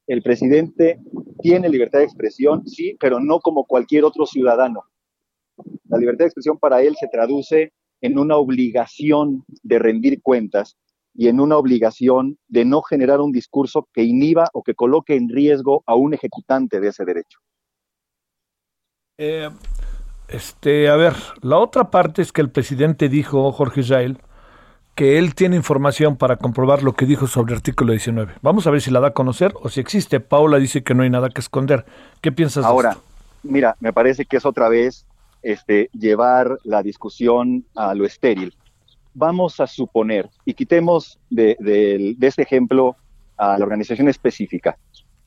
El 0.08 0.24
presidente 0.24 1.00
tiene 1.40 1.70
libertad 1.70 2.00
de 2.00 2.06
expresión, 2.06 2.68
sí, 2.68 2.98
pero 3.00 3.20
no 3.20 3.40
como 3.40 3.66
cualquier 3.66 4.06
otro 4.06 4.26
ciudadano. 4.26 4.84
La 5.88 6.00
libertad 6.00 6.26
de 6.26 6.30
expresión 6.30 6.58
para 6.58 6.82
él 6.82 6.96
se 7.00 7.08
traduce 7.08 7.74
en 8.02 8.18
una 8.18 8.38
obligación 8.38 9.46
de 9.64 9.80
rendir 9.80 10.22
cuentas 10.22 10.78
y 11.16 11.30
en 11.30 11.40
una 11.40 11.58
obligación 11.58 12.38
de 12.48 12.66
no 12.66 12.82
generar 12.82 13.22
un 13.22 13.32
discurso 13.32 13.88
que 13.94 14.04
inhiba 14.04 14.50
o 14.54 14.64
que 14.64 14.76
coloque 14.76 15.16
en 15.16 15.30
riesgo 15.30 15.84
a 15.86 15.96
un 15.96 16.14
ejecutante 16.14 16.80
de 16.80 16.90
ese 16.90 17.06
derecho. 17.06 17.40
Eh, 19.18 19.50
este, 20.28 20.90
a 20.90 20.96
ver, 20.96 21.14
la 21.42 21.58
otra 21.58 21.90
parte 21.90 22.22
es 22.22 22.32
que 22.32 22.42
el 22.42 22.50
presidente 22.50 23.08
dijo, 23.08 23.52
Jorge 23.52 23.82
Israel, 23.82 24.20
que 24.96 25.18
él 25.18 25.36
tiene 25.36 25.56
información 25.56 26.18
para 26.18 26.38
comprobar 26.38 26.84
lo 26.84 26.94
que 26.94 27.06
dijo 27.06 27.28
sobre 27.28 27.54
el 27.54 27.58
artículo 27.58 27.92
19. 27.92 28.36
Vamos 28.42 28.66
a 28.66 28.72
ver 28.72 28.82
si 28.82 28.92
la 28.92 29.00
da 29.00 29.10
a 29.10 29.14
conocer 29.14 29.54
o 29.62 29.70
si 29.70 29.80
existe. 29.82 30.20
Paula 30.20 30.58
dice 30.58 30.84
que 30.84 30.96
no 30.96 31.04
hay 31.04 31.10
nada 31.10 31.30
que 31.30 31.42
esconder. 31.42 31.86
¿Qué 32.22 32.32
piensas 32.32 32.66
Ahora, 32.66 32.90
de 32.90 32.96
esto? 32.96 33.06
mira, 33.44 33.76
me 33.80 33.94
parece 33.94 34.26
que 34.26 34.38
es 34.38 34.46
otra 34.46 34.70
vez 34.70 35.06
este, 35.44 35.90
llevar 35.94 36.58
la 36.64 36.82
discusión 36.82 37.66
a 37.76 37.94
lo 37.94 38.06
estéril. 38.06 38.56
Vamos 39.18 39.60
a 39.60 39.66
suponer, 39.66 40.30
y 40.44 40.54
quitemos 40.54 41.18
de, 41.30 41.56
de 41.60 42.28
este 42.28 42.44
ejemplo 42.44 42.96
a 43.38 43.58
la 43.58 43.64
organización 43.64 44.10
específica, 44.10 44.78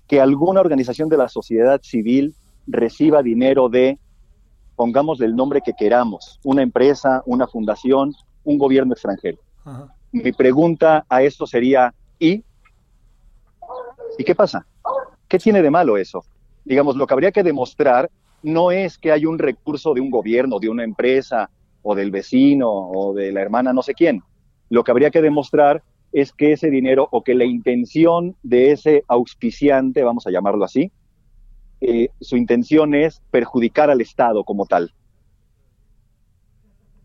que 0.07 0.21
alguna 0.21 0.61
organización 0.61 1.09
de 1.09 1.17
la 1.17 1.29
sociedad 1.29 1.81
civil 1.83 2.35
reciba 2.67 3.23
dinero 3.23 3.71
de, 3.71 3.99
pongamos 4.77 5.21
el 5.23 5.35
nombre 5.35 5.63
que 5.63 5.73
queramos, 5.73 6.39
una 6.45 6.63
empresa, 6.63 7.23
una 7.25 7.47
fundación, 7.47 8.15
un 8.45 8.59
gobierno 8.59 8.93
extranjero. 8.93 9.39
Mi 10.13 10.33
pregunta 10.33 11.05
a 11.09 11.23
esto 11.23 11.47
sería, 11.47 11.95
¿y? 12.19 12.45
¿Y 14.19 14.25
qué 14.25 14.35
pasa? 14.35 14.67
¿Qué 15.29 15.39
tiene 15.39 15.63
de 15.63 15.71
malo 15.71 15.97
eso? 15.97 16.25
Digamos, 16.65 16.97
lo 16.97 17.07
que 17.07 17.15
habría 17.15 17.33
que 17.33 17.43
demostrar 17.43 18.11
no 18.43 18.71
es 18.71 18.99
que 18.99 19.13
hay 19.13 19.27
un 19.27 19.39
recurso 19.39 19.95
de 19.95 20.01
un 20.01 20.11
gobierno, 20.11 20.59
de 20.59 20.69
una 20.69 20.85
empresa, 20.85 21.51
o 21.83 21.95
del 21.95 22.11
vecino, 22.11 22.71
o 22.71 23.15
de 23.15 23.33
la 23.33 23.41
hermana 23.41 23.73
no 23.73 23.83
sé 23.83 23.95
quién. 23.95 24.23
Lo 24.71 24.85
que 24.85 24.91
habría 24.91 25.11
que 25.11 25.23
demostrar 25.23 25.83
es 26.13 26.33
que 26.33 26.53
ese 26.53 26.71
dinero 26.71 27.09
o 27.11 27.23
que 27.23 27.35
la 27.35 27.45
intención 27.45 28.37
de 28.43 28.73
ese 28.73 29.05
auspiciante, 29.09 30.03
vamos 30.03 30.27
a 30.27 30.31
llamarlo 30.31 30.65
así, 30.65 30.91
eh, 31.81 32.09
su 32.21 32.37
intención 32.37 32.95
es 32.95 33.23
perjudicar 33.31 33.91
al 33.91 34.01
Estado 34.01 34.45
como 34.45 34.67
tal. 34.67 34.93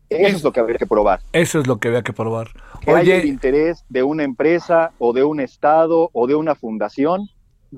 Eso 0.09 0.37
es, 0.37 0.43
lo 0.43 0.51
que 0.51 0.59
habría 0.59 0.77
que 0.77 0.85
probar. 0.85 1.21
Eso 1.31 1.59
es 1.59 1.67
lo 1.67 1.77
que 1.77 1.87
habría 1.87 2.03
que 2.03 2.13
probar. 2.13 2.49
Que 2.81 2.91
hay 2.91 3.11
el 3.11 3.25
interés 3.25 3.83
de 3.89 4.03
una 4.03 4.23
empresa 4.23 4.91
o 4.99 5.11
de 5.11 5.23
un 5.23 5.39
Estado 5.39 6.09
o 6.13 6.27
de 6.27 6.35
una 6.35 6.53
fundación 6.53 7.29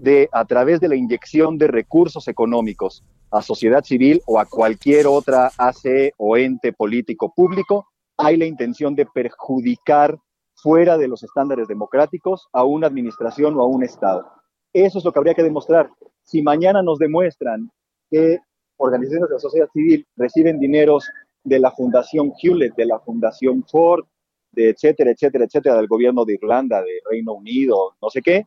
de, 0.01 0.27
a 0.33 0.43
través 0.43 0.81
de 0.81 0.89
la 0.89 0.95
inyección 0.95 1.57
de 1.57 1.67
recursos 1.67 2.27
económicos 2.27 3.03
a 3.31 3.41
sociedad 3.41 3.83
civil 3.83 4.21
o 4.25 4.39
a 4.39 4.45
cualquier 4.45 5.07
otra 5.07 5.51
AC 5.57 6.13
o 6.17 6.35
ente 6.35 6.73
político 6.73 7.33
público, 7.33 7.87
hay 8.17 8.35
la 8.35 8.45
intención 8.45 8.95
de 8.95 9.05
perjudicar 9.05 10.17
fuera 10.53 10.97
de 10.97 11.07
los 11.07 11.23
estándares 11.23 11.67
democráticos 11.67 12.47
a 12.51 12.65
una 12.65 12.87
administración 12.87 13.57
o 13.57 13.61
a 13.61 13.67
un 13.67 13.83
Estado. 13.83 14.29
Eso 14.73 14.99
es 14.99 15.05
lo 15.05 15.13
que 15.13 15.19
habría 15.19 15.33
que 15.33 15.43
demostrar. 15.43 15.89
Si 16.23 16.41
mañana 16.41 16.83
nos 16.83 16.99
demuestran 16.99 17.71
que 18.11 18.39
organizaciones 18.77 19.29
de 19.29 19.35
la 19.35 19.39
sociedad 19.39 19.69
civil 19.71 20.05
reciben 20.17 20.59
dineros 20.59 21.09
de 21.43 21.59
la 21.59 21.71
Fundación 21.71 22.33
Hewlett, 22.41 22.75
de 22.75 22.85
la 22.85 22.99
Fundación 22.99 23.63
Ford, 23.63 24.05
de 24.51 24.69
etcétera, 24.69 25.11
etcétera, 25.11 25.45
etcétera, 25.45 25.77
del 25.77 25.87
gobierno 25.87 26.25
de 26.25 26.33
Irlanda, 26.33 26.81
de 26.81 26.99
Reino 27.09 27.33
Unido, 27.33 27.95
no 28.01 28.09
sé 28.09 28.21
qué, 28.21 28.45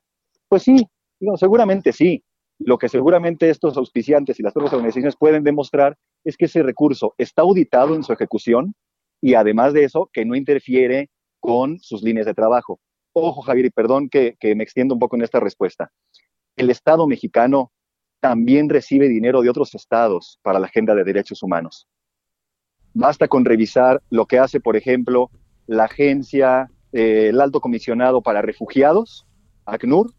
pues 0.48 0.62
sí, 0.62 0.86
seguramente 1.36 1.92
sí. 1.92 2.24
Lo 2.58 2.76
que 2.76 2.88
seguramente 2.88 3.50
estos 3.50 3.76
auspiciantes 3.76 4.40
y 4.40 4.42
las 4.42 4.56
otras 4.56 4.72
organizaciones 4.72 5.16
pueden 5.16 5.44
demostrar 5.44 5.96
es 6.24 6.36
que 6.36 6.46
ese 6.46 6.62
recurso 6.62 7.14
está 7.16 7.42
auditado 7.42 7.94
en 7.94 8.02
su 8.02 8.12
ejecución 8.12 8.74
y 9.20 9.34
además 9.34 9.72
de 9.72 9.84
eso, 9.84 10.10
que 10.12 10.24
no 10.24 10.34
interfiere 10.34 11.10
con 11.40 11.78
sus 11.80 12.02
líneas 12.02 12.26
de 12.26 12.34
trabajo. 12.34 12.80
Ojo, 13.12 13.42
Javier, 13.42 13.66
y 13.66 13.70
perdón 13.70 14.08
que, 14.08 14.36
me 14.42 14.62
extiendo 14.62 14.94
un 14.94 15.00
poco 15.00 15.16
en 15.16 15.22
esta 15.22 15.40
respuesta. 15.40 15.90
El 16.56 16.70
Estado 16.70 17.06
mexicano 17.06 17.72
también 18.20 18.68
recibe 18.68 19.08
dinero 19.08 19.42
de 19.42 19.50
otros 19.50 19.74
estados 19.74 20.38
para 20.42 20.58
la 20.58 20.66
agenda 20.66 20.94
de 20.94 21.04
derechos 21.04 21.42
humanos. 21.42 21.86
Basta 22.94 23.28
con 23.28 23.44
revisar 23.44 24.02
lo 24.10 24.26
que 24.26 24.38
hace, 24.38 24.60
por 24.60 24.76
ejemplo, 24.76 25.30
la 25.66 25.84
agencia, 25.84 26.70
eh, 26.92 27.28
el 27.28 27.40
alto 27.40 27.60
comisionado 27.60 28.22
para 28.22 28.42
refugiados, 28.42 29.26
ACNUR, 29.66 30.12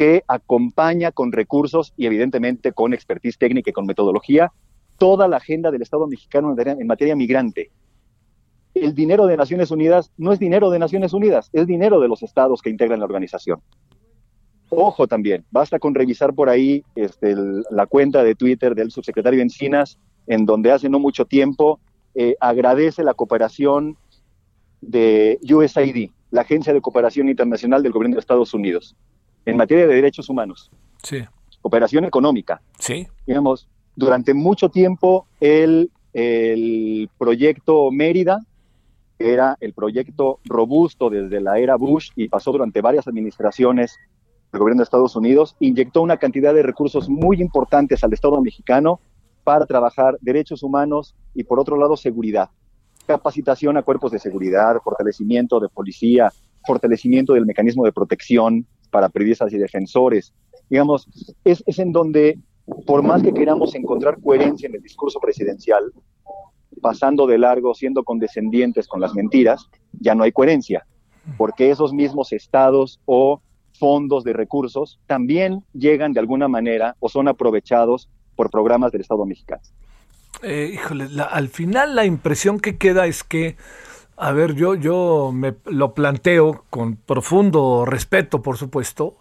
que 0.00 0.24
acompaña 0.28 1.12
con 1.12 1.30
recursos 1.30 1.92
y 1.94 2.06
evidentemente 2.06 2.72
con 2.72 2.94
expertise 2.94 3.36
técnica 3.36 3.68
y 3.68 3.74
con 3.74 3.84
metodología 3.84 4.50
toda 4.96 5.28
la 5.28 5.36
agenda 5.36 5.70
del 5.70 5.82
Estado 5.82 6.06
mexicano 6.06 6.56
en 6.56 6.86
materia 6.86 7.14
migrante 7.14 7.70
el 8.72 8.94
dinero 8.94 9.26
de 9.26 9.36
Naciones 9.36 9.70
Unidas 9.70 10.10
no 10.16 10.32
es 10.32 10.38
dinero 10.38 10.70
de 10.70 10.78
Naciones 10.78 11.12
Unidas, 11.12 11.50
es 11.52 11.66
dinero 11.66 12.00
de 12.00 12.08
los 12.08 12.22
estados 12.22 12.62
que 12.62 12.70
integran 12.70 13.00
la 13.00 13.04
organización. 13.04 13.60
Ojo 14.70 15.06
también, 15.06 15.44
basta 15.50 15.78
con 15.78 15.94
revisar 15.94 16.32
por 16.32 16.48
ahí 16.48 16.82
este, 16.94 17.34
la 17.70 17.84
cuenta 17.84 18.24
de 18.24 18.34
Twitter 18.34 18.74
del 18.74 18.90
subsecretario 18.90 19.42
Encinas, 19.42 19.98
en 20.26 20.46
donde 20.46 20.72
hace 20.72 20.88
no 20.88 20.98
mucho 20.98 21.26
tiempo 21.26 21.78
eh, 22.14 22.36
agradece 22.40 23.04
la 23.04 23.12
cooperación 23.12 23.98
de 24.80 25.38
USAID, 25.42 26.08
la 26.30 26.40
Agencia 26.40 26.72
de 26.72 26.80
Cooperación 26.80 27.28
Internacional 27.28 27.82
del 27.82 27.92
Gobierno 27.92 28.14
de 28.14 28.20
Estados 28.20 28.54
Unidos, 28.54 28.96
en 29.44 29.56
materia 29.56 29.86
de 29.86 29.94
derechos 29.94 30.28
humanos. 30.28 30.70
Sí. 31.02 31.18
Cooperación 31.60 32.04
económica. 32.04 32.60
Sí. 32.78 33.06
Digamos, 33.26 33.68
durante 33.96 34.34
mucho 34.34 34.68
tiempo 34.68 35.26
el, 35.40 35.90
el 36.12 37.08
proyecto 37.18 37.90
Mérida 37.90 38.40
era 39.18 39.56
el 39.60 39.74
proyecto 39.74 40.40
robusto 40.44 41.10
desde 41.10 41.40
la 41.40 41.58
era 41.58 41.76
Bush 41.76 42.10
y 42.16 42.28
pasó 42.28 42.52
durante 42.52 42.80
varias 42.80 43.06
administraciones 43.06 43.96
del 44.50 44.60
gobierno 44.60 44.80
de 44.80 44.84
Estados 44.84 45.14
Unidos, 45.14 45.56
inyectó 45.60 46.02
una 46.02 46.16
cantidad 46.16 46.54
de 46.54 46.62
recursos 46.62 47.08
muy 47.08 47.40
importantes 47.40 48.02
al 48.02 48.12
Estado 48.12 48.40
mexicano 48.40 49.00
para 49.44 49.66
trabajar 49.66 50.16
derechos 50.20 50.62
humanos 50.62 51.14
y 51.34 51.44
por 51.44 51.60
otro 51.60 51.76
lado 51.76 51.96
seguridad, 51.96 52.50
capacitación 53.06 53.76
a 53.76 53.82
cuerpos 53.82 54.10
de 54.12 54.18
seguridad, 54.18 54.76
fortalecimiento 54.82 55.60
de 55.60 55.68
policía, 55.68 56.32
fortalecimiento 56.66 57.34
del 57.34 57.46
mecanismo 57.46 57.84
de 57.84 57.92
protección 57.92 58.66
para 58.90 59.08
periodistas 59.08 59.52
y 59.52 59.58
defensores. 59.58 60.32
Digamos, 60.68 61.08
es, 61.44 61.62
es 61.66 61.78
en 61.78 61.92
donde, 61.92 62.38
por 62.86 63.02
más 63.02 63.22
que 63.22 63.32
queramos 63.32 63.74
encontrar 63.74 64.20
coherencia 64.20 64.68
en 64.68 64.74
el 64.74 64.82
discurso 64.82 65.18
presidencial, 65.20 65.92
pasando 66.80 67.26
de 67.26 67.38
largo, 67.38 67.74
siendo 67.74 68.04
condescendientes 68.04 68.86
con 68.86 69.00
las 69.00 69.14
mentiras, 69.14 69.68
ya 70.00 70.14
no 70.14 70.24
hay 70.24 70.32
coherencia, 70.32 70.86
porque 71.36 71.70
esos 71.70 71.92
mismos 71.92 72.32
estados 72.32 73.00
o 73.04 73.40
fondos 73.78 74.24
de 74.24 74.32
recursos 74.32 74.98
también 75.06 75.64
llegan 75.72 76.12
de 76.12 76.20
alguna 76.20 76.48
manera 76.48 76.96
o 77.00 77.08
son 77.08 77.28
aprovechados 77.28 78.08
por 78.36 78.50
programas 78.50 78.92
del 78.92 79.02
Estado 79.02 79.24
mexicano. 79.24 79.62
Eh, 80.42 80.70
híjole, 80.74 81.08
al 81.30 81.48
final 81.48 81.94
la 81.94 82.04
impresión 82.04 82.60
que 82.60 82.76
queda 82.78 83.06
es 83.06 83.24
que, 83.24 83.56
a 84.20 84.32
ver, 84.32 84.54
yo, 84.54 84.74
yo 84.74 85.30
me 85.32 85.54
lo 85.64 85.94
planteo 85.94 86.66
con 86.68 86.96
profundo 86.96 87.86
respeto, 87.86 88.42
por 88.42 88.58
supuesto. 88.58 89.16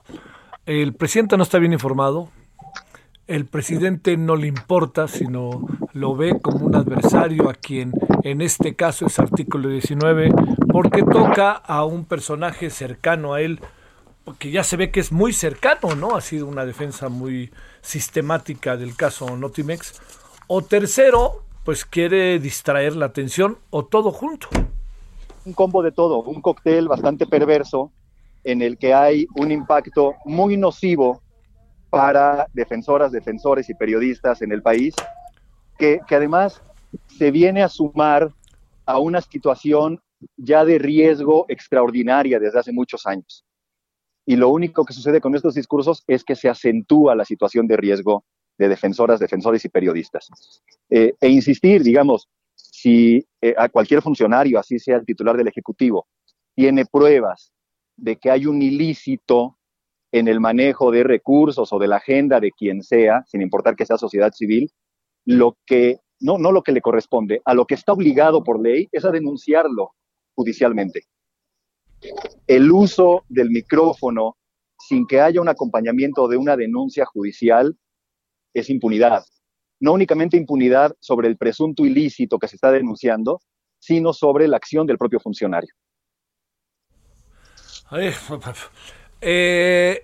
El 0.66 0.94
presidente 0.94 1.38
no 1.38 1.44
está 1.44 1.58
bien 1.58 1.72
informado, 1.72 2.30
el 3.26 3.46
presidente 3.46 4.18
no 4.18 4.36
le 4.36 4.48
importa, 4.48 5.08
sino 5.08 5.66
lo 5.94 6.18
ve 6.18 6.42
como 6.42 6.66
un 6.66 6.76
adversario 6.76 7.50
a 7.50 7.54
quien 7.54 7.94
en 8.24 8.42
este 8.42 8.76
caso 8.76 9.06
es 9.06 9.18
artículo 9.20 9.70
19, 9.70 10.32
porque 10.70 11.02
toca 11.04 11.54
a 11.54 11.86
un 11.86 12.04
personaje 12.04 12.70
cercano 12.70 13.34
a 13.34 13.42
él, 13.42 13.62
que 14.38 14.52
ya 14.52 14.66
se 14.66 14.76
ve 14.76 14.92
que 14.92 15.00
es 15.00 15.14
muy 15.14 15.32
cercano, 15.32 15.96
¿no? 15.96 16.18
Ha 16.18 16.22
sido 16.22 16.46
una 16.46 16.66
defensa 16.66 17.08
muy 17.08 17.52
sistemática 17.82 18.76
del 18.76 18.98
caso 18.98 19.38
Notimex. 19.38 20.02
O 20.48 20.62
tercero, 20.62 21.46
pues 21.64 21.86
quiere 21.86 22.38
distraer 22.40 22.98
la 22.98 23.06
atención 23.06 23.60
o 23.70 23.86
todo 23.86 24.12
junto. 24.12 24.50
Un 25.46 25.54
combo 25.54 25.82
de 25.82 25.92
todo, 25.92 26.22
un 26.24 26.42
cóctel 26.42 26.88
bastante 26.88 27.26
perverso 27.26 27.92
en 28.44 28.62
el 28.62 28.78
que 28.78 28.94
hay 28.94 29.26
un 29.36 29.52
impacto 29.52 30.16
muy 30.26 30.58
nocivo 30.58 31.22
para 31.90 32.48
defensoras, 32.54 33.12
defensores 33.12 33.70
y 33.70 33.74
periodistas 33.74 34.42
en 34.42 34.52
el 34.52 34.62
país, 34.62 34.96
que, 35.78 36.02
además 36.10 36.62
se 37.08 37.32
viene 37.32 37.64
a 37.64 37.70
sumar 37.70 38.32
a 38.86 39.00
una 39.00 39.22
situación 39.22 40.00
ya 40.38 40.66
de 40.66 40.78
riesgo 40.78 41.46
extraordinaria 41.48 42.40
desde 42.40 42.60
hace 42.60 42.72
muchos 42.72 43.06
años. 43.06 43.46
Y 44.26 44.36
lo 44.36 44.50
único 44.50 44.86
que 44.86 44.94
sucede 44.94 45.22
con 45.22 45.36
estos 45.36 45.56
discursos 45.56 46.04
es 46.08 46.24
que 46.24 46.36
se 46.36 46.50
acentúa 46.50 47.16
la 47.16 47.26
situación 47.26 47.68
de 47.68 47.78
riesgo 47.78 48.26
de 48.58 48.68
defensoras, 48.68 49.20
defensores 49.20 49.64
y 49.66 49.70
periodistas. 49.70 50.30
Eh, 50.90 51.16
e 51.20 51.30
insistir, 51.30 51.82
digamos, 51.82 52.28
si 52.82 53.26
eh, 53.42 53.54
a 53.58 53.68
cualquier 53.68 54.02
funcionario, 54.02 54.58
así 54.58 54.80
sea 54.80 54.98
el 54.98 55.06
titular 55.06 55.36
del 55.36 55.50
Ejecutivo, 55.50 56.08
tiene 56.56 56.86
pruebas 56.86 57.52
de 57.98 58.16
que 58.16 58.32
hay 58.32 58.46
un 58.46 58.62
ilícito 58.62 59.58
en 60.14 60.30
el 60.30 60.40
manejo 60.40 60.90
de 60.90 61.04
recursos 61.04 61.74
o 61.74 61.78
de 61.78 61.88
la 61.88 61.98
agenda 61.98 62.40
de 62.40 62.52
quien 62.52 62.82
sea, 62.82 63.24
sin 63.28 63.42
importar 63.42 63.76
que 63.76 63.86
sea 63.86 63.98
sociedad 63.98 64.32
civil, 64.34 64.72
lo 65.26 65.58
que, 65.66 65.98
no, 66.22 66.38
no 66.38 66.54
lo 66.54 66.64
que 66.64 66.72
le 66.72 66.82
corresponde, 66.82 67.42
a 67.44 67.54
lo 67.54 67.66
que 67.66 67.76
está 67.76 67.92
obligado 67.92 68.44
por 68.44 68.62
ley 68.62 68.88
es 68.94 69.04
a 69.04 69.12
denunciarlo 69.12 69.92
judicialmente. 70.34 71.02
El 72.48 72.72
uso 72.72 73.26
del 73.28 73.50
micrófono 73.50 74.38
sin 74.80 75.06
que 75.06 75.20
haya 75.20 75.42
un 75.42 75.50
acompañamiento 75.50 76.30
de 76.30 76.38
una 76.38 76.56
denuncia 76.56 77.06
judicial 77.06 77.78
es 78.54 78.70
impunidad. 78.70 79.24
No 79.80 79.94
únicamente 79.94 80.38
impunidad 80.38 80.96
sobre 81.00 81.28
el 81.28 81.38
presunto 81.38 81.86
ilícito 81.86 82.38
que 82.38 82.48
se 82.48 82.56
está 82.56 82.72
denunciando, 82.72 83.42
sino 83.80 84.14
sobre 84.14 84.48
la 84.48 84.58
acción 84.58 84.86
del 84.86 84.98
propio 84.98 85.20
funcionario. 85.20 85.74
Eh, 89.22 90.04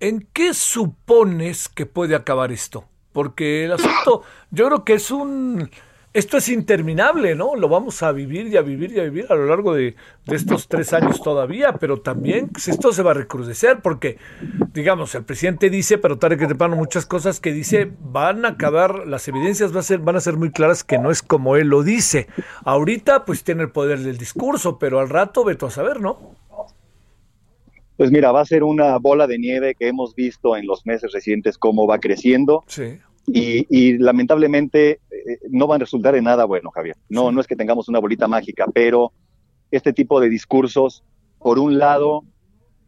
¿En 0.00 0.28
qué 0.32 0.54
supones 0.54 1.68
que 1.68 1.86
puede 1.86 2.14
acabar 2.14 2.50
esto? 2.50 2.84
Porque 3.12 3.64
el 3.64 3.72
asunto, 3.72 4.22
yo 4.50 4.66
creo 4.66 4.84
que 4.84 4.94
es 4.94 5.10
un, 5.10 5.70
esto 6.12 6.38
es 6.38 6.48
interminable, 6.48 7.36
¿no? 7.36 7.54
Lo 7.54 7.68
vamos 7.68 8.02
a 8.02 8.10
vivir 8.10 8.48
y 8.48 8.56
a 8.56 8.62
vivir 8.62 8.92
y 8.92 8.98
a 8.98 9.04
vivir 9.04 9.26
a 9.28 9.36
lo 9.36 9.46
largo 9.46 9.74
de, 9.74 9.94
estos 10.26 10.66
tres 10.66 10.92
años 10.92 11.22
todavía, 11.22 11.74
pero 11.74 12.00
también 12.00 12.48
pues, 12.48 12.66
esto 12.66 12.92
se 12.92 13.02
va 13.02 13.12
a 13.12 13.14
recrudecer 13.14 13.78
porque, 13.80 14.18
digamos, 14.72 15.14
el 15.14 15.24
presidente 15.24 15.70
dice, 15.70 15.98
pero 15.98 16.18
tarde 16.18 16.36
que 16.36 16.48
temprano 16.48 16.74
muchas 16.74 17.06
cosas 17.06 17.38
que 17.38 17.52
dice 17.52 17.92
van 18.00 18.44
a 18.44 18.50
acabar, 18.50 19.06
las 19.06 19.28
evidencias 19.28 19.74
a 19.74 19.82
ser, 19.82 20.00
van 20.00 20.16
a 20.16 20.20
ser 20.20 20.36
muy 20.36 20.50
claras 20.50 20.82
que 20.82 20.98
no 20.98 21.12
es 21.12 21.22
como 21.22 21.54
él 21.54 21.68
lo 21.68 21.84
dice. 21.84 22.26
Ahorita 22.64 23.24
pues 23.24 23.44
tiene 23.44 23.62
el 23.62 23.70
poder 23.70 24.00
del 24.00 24.18
discurso, 24.18 24.80
pero 24.80 24.98
al 24.98 25.08
rato 25.08 25.44
veto 25.44 25.66
a 25.66 25.70
saber, 25.70 26.00
¿no? 26.00 26.34
Pues 27.96 28.10
mira, 28.10 28.32
va 28.32 28.40
a 28.40 28.46
ser 28.46 28.64
una 28.64 28.96
bola 28.98 29.26
de 29.26 29.38
nieve 29.38 29.76
que 29.78 29.86
hemos 29.86 30.14
visto 30.14 30.56
en 30.56 30.66
los 30.66 30.86
meses 30.86 31.12
recientes 31.12 31.58
cómo 31.58 31.86
va 31.86 31.98
creciendo. 31.98 32.64
Sí. 32.66 32.98
Y, 33.26 33.98
lamentablemente 33.98 35.00
eh, 35.10 35.38
no 35.50 35.66
van 35.66 35.80
a 35.80 35.84
resultar 35.84 36.16
en 36.16 36.24
nada 36.24 36.44
bueno, 36.46 36.70
Javier. 36.70 36.96
No, 37.08 37.30
no 37.30 37.40
es 37.40 37.46
que 37.46 37.54
tengamos 37.54 37.88
una 37.88 38.00
bolita 38.00 38.26
mágica, 38.26 38.66
pero 38.72 39.12
este 39.70 39.92
tipo 39.92 40.20
de 40.20 40.28
discursos, 40.28 41.04
por 41.38 41.58
un 41.58 41.78
lado, 41.78 42.24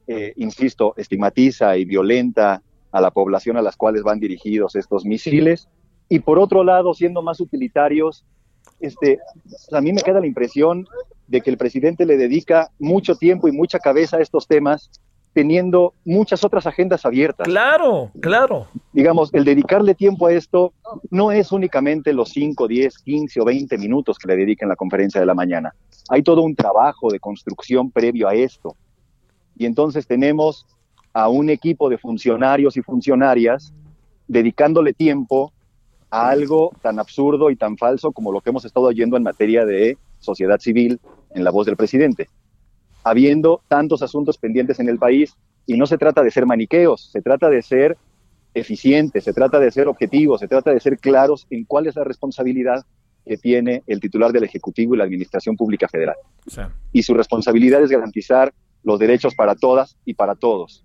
eh, 0.08 0.32
insisto, 0.36 0.94
estigmatiza 0.96 1.76
y 1.76 1.84
violenta 1.84 2.62
a 2.90 3.00
la 3.00 3.10
población 3.12 3.56
a 3.56 3.62
las 3.62 3.76
cuales 3.76 4.02
van 4.02 4.18
dirigidos 4.18 4.74
estos 4.74 5.04
misiles, 5.04 5.68
y 6.08 6.18
por 6.18 6.38
otro 6.38 6.62
lado, 6.64 6.92
siendo 6.92 7.22
más 7.22 7.40
utilitarios, 7.40 8.24
este, 8.80 9.18
a 9.72 9.80
mí 9.80 9.92
me 9.92 10.02
queda 10.02 10.20
la 10.20 10.26
impresión 10.26 10.86
de 11.26 11.40
que 11.40 11.50
el 11.50 11.56
presidente 11.56 12.04
le 12.04 12.18
dedica 12.18 12.70
mucho 12.78 13.14
tiempo 13.14 13.48
y 13.48 13.52
mucha 13.52 13.78
cabeza 13.78 14.18
a 14.18 14.20
estos 14.20 14.46
temas 14.46 14.90
teniendo 15.32 15.94
muchas 16.04 16.44
otras 16.44 16.66
agendas 16.66 17.06
abiertas. 17.06 17.46
Claro, 17.46 18.10
claro. 18.20 18.66
Digamos, 18.92 19.32
el 19.32 19.44
dedicarle 19.44 19.94
tiempo 19.94 20.26
a 20.26 20.32
esto 20.32 20.72
no 21.10 21.32
es 21.32 21.52
únicamente 21.52 22.12
los 22.12 22.30
5, 22.30 22.68
10, 22.68 22.98
15 22.98 23.40
o 23.40 23.44
20 23.44 23.78
minutos 23.78 24.18
que 24.18 24.28
le 24.28 24.36
dedica 24.36 24.64
en 24.64 24.68
la 24.68 24.76
conferencia 24.76 25.20
de 25.20 25.26
la 25.26 25.34
mañana. 25.34 25.74
Hay 26.10 26.22
todo 26.22 26.42
un 26.42 26.54
trabajo 26.54 27.10
de 27.10 27.18
construcción 27.18 27.90
previo 27.90 28.28
a 28.28 28.34
esto. 28.34 28.76
Y 29.56 29.64
entonces 29.64 30.06
tenemos 30.06 30.66
a 31.14 31.28
un 31.28 31.48
equipo 31.50 31.88
de 31.88 31.98
funcionarios 31.98 32.76
y 32.76 32.82
funcionarias 32.82 33.72
dedicándole 34.28 34.92
tiempo 34.92 35.52
a 36.10 36.28
algo 36.28 36.72
tan 36.82 36.98
absurdo 36.98 37.50
y 37.50 37.56
tan 37.56 37.78
falso 37.78 38.12
como 38.12 38.32
lo 38.32 38.40
que 38.40 38.50
hemos 38.50 38.64
estado 38.64 38.86
oyendo 38.86 39.16
en 39.16 39.22
materia 39.22 39.64
de 39.64 39.96
sociedad 40.20 40.58
civil 40.58 41.00
en 41.34 41.44
la 41.44 41.50
voz 41.50 41.66
del 41.66 41.76
presidente 41.76 42.28
habiendo 43.04 43.62
tantos 43.68 44.02
asuntos 44.02 44.38
pendientes 44.38 44.80
en 44.80 44.88
el 44.88 44.98
país 44.98 45.36
y 45.66 45.76
no 45.76 45.86
se 45.86 45.98
trata 45.98 46.22
de 46.22 46.30
ser 46.30 46.46
maniqueos, 46.46 47.10
se 47.10 47.22
trata 47.22 47.48
de 47.48 47.62
ser 47.62 47.96
eficientes, 48.54 49.24
se 49.24 49.32
trata 49.32 49.58
de 49.58 49.70
ser 49.70 49.88
objetivos, 49.88 50.40
se 50.40 50.48
trata 50.48 50.72
de 50.72 50.80
ser 50.80 50.98
claros 50.98 51.46
en 51.50 51.64
cuál 51.64 51.86
es 51.86 51.96
la 51.96 52.04
responsabilidad 52.04 52.84
que 53.24 53.36
tiene 53.36 53.82
el 53.86 54.00
titular 54.00 54.32
del 54.32 54.44
Ejecutivo 54.44 54.94
y 54.94 54.98
la 54.98 55.04
Administración 55.04 55.56
Pública 55.56 55.88
Federal. 55.88 56.16
Y 56.92 57.02
su 57.02 57.14
responsabilidad 57.14 57.82
es 57.82 57.90
garantizar 57.90 58.52
los 58.82 58.98
derechos 58.98 59.34
para 59.34 59.54
todas 59.54 59.96
y 60.04 60.14
para 60.14 60.34
todos. 60.34 60.84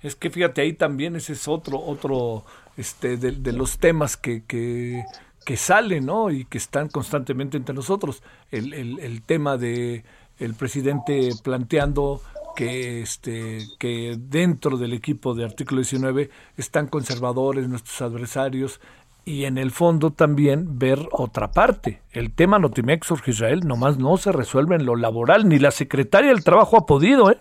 Es 0.00 0.16
que 0.16 0.30
fíjate, 0.30 0.62
ahí 0.62 0.72
también 0.72 1.16
ese 1.16 1.34
es 1.34 1.46
otro, 1.48 1.78
otro 1.78 2.44
este, 2.76 3.16
de, 3.16 3.52
los 3.52 3.78
temas 3.78 4.16
que, 4.16 4.44
que, 4.44 5.04
que, 5.46 5.56
salen, 5.56 6.06
¿no? 6.06 6.30
Y 6.30 6.44
que 6.44 6.58
están 6.58 6.88
constantemente 6.88 7.56
entre 7.56 7.74
nosotros. 7.74 8.22
el, 8.50 8.72
el 8.74 9.22
tema 9.22 9.56
de 9.56 10.04
el 10.38 10.54
presidente 10.54 11.30
planteando 11.42 12.20
que 12.56 13.02
este 13.02 13.58
que 13.78 14.16
dentro 14.18 14.76
del 14.76 14.92
equipo 14.92 15.34
de 15.34 15.44
artículo 15.44 15.80
19 15.80 16.30
están 16.56 16.86
conservadores 16.86 17.68
nuestros 17.68 18.00
adversarios 18.02 18.80
y 19.24 19.44
en 19.44 19.58
el 19.58 19.70
fondo 19.70 20.10
también 20.10 20.78
ver 20.78 20.98
otra 21.12 21.50
parte. 21.50 22.02
El 22.12 22.32
tema 22.34 22.58
Notimex 22.58 23.08
Jorge 23.08 23.30
Israel 23.30 23.66
nomás 23.66 23.98
no 23.98 24.16
se 24.18 24.32
resuelve 24.32 24.76
en 24.76 24.84
lo 24.84 24.96
laboral, 24.96 25.48
ni 25.48 25.58
la 25.58 25.70
secretaria 25.70 26.30
del 26.30 26.44
trabajo 26.44 26.76
ha 26.76 26.86
podido, 26.86 27.30
¿eh? 27.30 27.38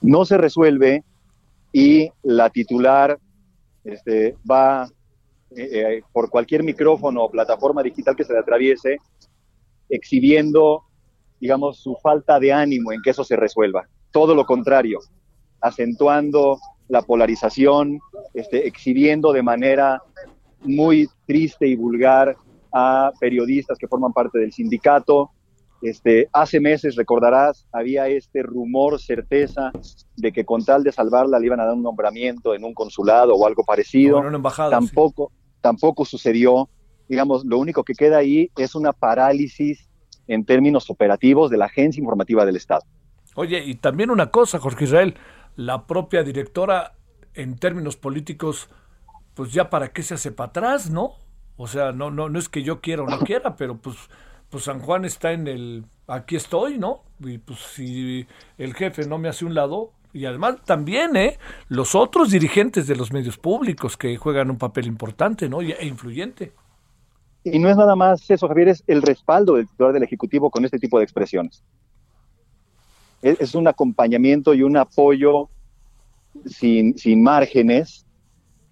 No 0.00 0.24
se 0.24 0.38
resuelve 0.38 1.04
y 1.72 2.10
la 2.22 2.50
titular 2.50 3.18
este, 3.84 4.36
va 4.50 4.88
eh, 5.50 5.68
eh, 5.72 6.02
por 6.12 6.30
cualquier 6.30 6.62
micrófono 6.62 7.24
o 7.24 7.30
plataforma 7.30 7.82
digital 7.82 8.16
que 8.16 8.24
se 8.24 8.32
le 8.32 8.38
atraviese 8.38 8.98
exhibiendo 9.88 10.84
digamos, 11.42 11.78
su 11.78 11.96
falta 11.96 12.38
de 12.38 12.52
ánimo 12.52 12.92
en 12.92 13.02
que 13.02 13.10
eso 13.10 13.24
se 13.24 13.34
resuelva. 13.34 13.88
Todo 14.12 14.32
lo 14.32 14.44
contrario, 14.44 15.00
acentuando 15.60 16.60
la 16.86 17.02
polarización, 17.02 17.98
este, 18.32 18.68
exhibiendo 18.68 19.32
de 19.32 19.42
manera 19.42 20.00
muy 20.60 21.08
triste 21.26 21.66
y 21.66 21.74
vulgar 21.74 22.36
a 22.72 23.10
periodistas 23.18 23.76
que 23.76 23.88
forman 23.88 24.12
parte 24.12 24.38
del 24.38 24.52
sindicato. 24.52 25.32
Este, 25.82 26.28
hace 26.32 26.60
meses, 26.60 26.94
recordarás, 26.94 27.66
había 27.72 28.06
este 28.06 28.44
rumor, 28.44 29.00
certeza, 29.00 29.72
de 30.16 30.30
que 30.30 30.44
con 30.44 30.64
tal 30.64 30.84
de 30.84 30.92
salvarla 30.92 31.40
le 31.40 31.46
iban 31.46 31.58
a 31.58 31.64
dar 31.64 31.74
un 31.74 31.82
nombramiento 31.82 32.54
en 32.54 32.62
un 32.62 32.72
consulado 32.72 33.34
o 33.34 33.48
algo 33.48 33.64
parecido. 33.64 34.22
tampoco, 34.70 35.32
tampoco 35.60 36.04
sucedió. 36.04 36.68
Digamos, 37.08 37.44
lo 37.44 37.58
único 37.58 37.82
que 37.82 37.94
queda 37.94 38.18
ahí 38.18 38.48
es 38.56 38.76
una 38.76 38.92
parálisis 38.92 39.88
en 40.32 40.44
términos 40.44 40.90
operativos 40.90 41.50
de 41.50 41.58
la 41.58 41.66
Agencia 41.66 42.00
Informativa 42.00 42.44
del 42.44 42.56
Estado. 42.56 42.82
Oye, 43.34 43.62
y 43.64 43.74
también 43.76 44.10
una 44.10 44.30
cosa, 44.30 44.58
Jorge 44.58 44.84
Israel, 44.84 45.14
la 45.56 45.86
propia 45.86 46.22
directora 46.22 46.94
en 47.34 47.56
términos 47.58 47.96
políticos, 47.96 48.68
pues 49.34 49.52
ya 49.52 49.70
para 49.70 49.92
qué 49.92 50.02
se 50.02 50.14
hace 50.14 50.32
para 50.32 50.48
atrás, 50.48 50.90
¿no? 50.90 51.12
O 51.56 51.66
sea, 51.66 51.92
no, 51.92 52.10
no, 52.10 52.28
no 52.28 52.38
es 52.38 52.48
que 52.48 52.62
yo 52.62 52.80
quiera 52.80 53.02
o 53.02 53.06
no 53.06 53.18
quiera, 53.20 53.56
pero 53.56 53.76
pues, 53.78 53.96
pues 54.50 54.64
San 54.64 54.80
Juan 54.80 55.04
está 55.04 55.32
en 55.32 55.48
el, 55.48 55.84
aquí 56.06 56.36
estoy, 56.36 56.78
¿no? 56.78 57.04
Y 57.20 57.38
pues 57.38 57.58
si 57.60 58.26
el 58.58 58.74
jefe 58.74 59.06
no 59.06 59.18
me 59.18 59.28
hace 59.28 59.44
un 59.44 59.54
lado, 59.54 59.92
y 60.12 60.26
además 60.26 60.56
también, 60.64 61.16
¿eh? 61.16 61.38
Los 61.68 61.94
otros 61.94 62.30
dirigentes 62.30 62.86
de 62.86 62.96
los 62.96 63.12
medios 63.12 63.38
públicos 63.38 63.96
que 63.96 64.16
juegan 64.18 64.50
un 64.50 64.58
papel 64.58 64.86
importante, 64.86 65.48
¿no? 65.48 65.62
E 65.62 65.86
influyente. 65.86 66.52
Y 67.44 67.58
no 67.58 67.68
es 67.68 67.76
nada 67.76 67.96
más 67.96 68.30
eso, 68.30 68.46
Javier, 68.48 68.68
es 68.68 68.84
el 68.86 69.02
respaldo 69.02 69.54
del 69.54 69.68
titular 69.68 69.92
del 69.92 70.04
Ejecutivo 70.04 70.50
con 70.50 70.64
este 70.64 70.78
tipo 70.78 70.98
de 70.98 71.04
expresiones. 71.04 71.62
Es, 73.20 73.54
un 73.54 73.68
acompañamiento 73.68 74.52
y 74.52 74.62
un 74.62 74.76
apoyo 74.76 75.48
sin, 76.46 76.98
sin 76.98 77.22
márgenes, 77.22 78.04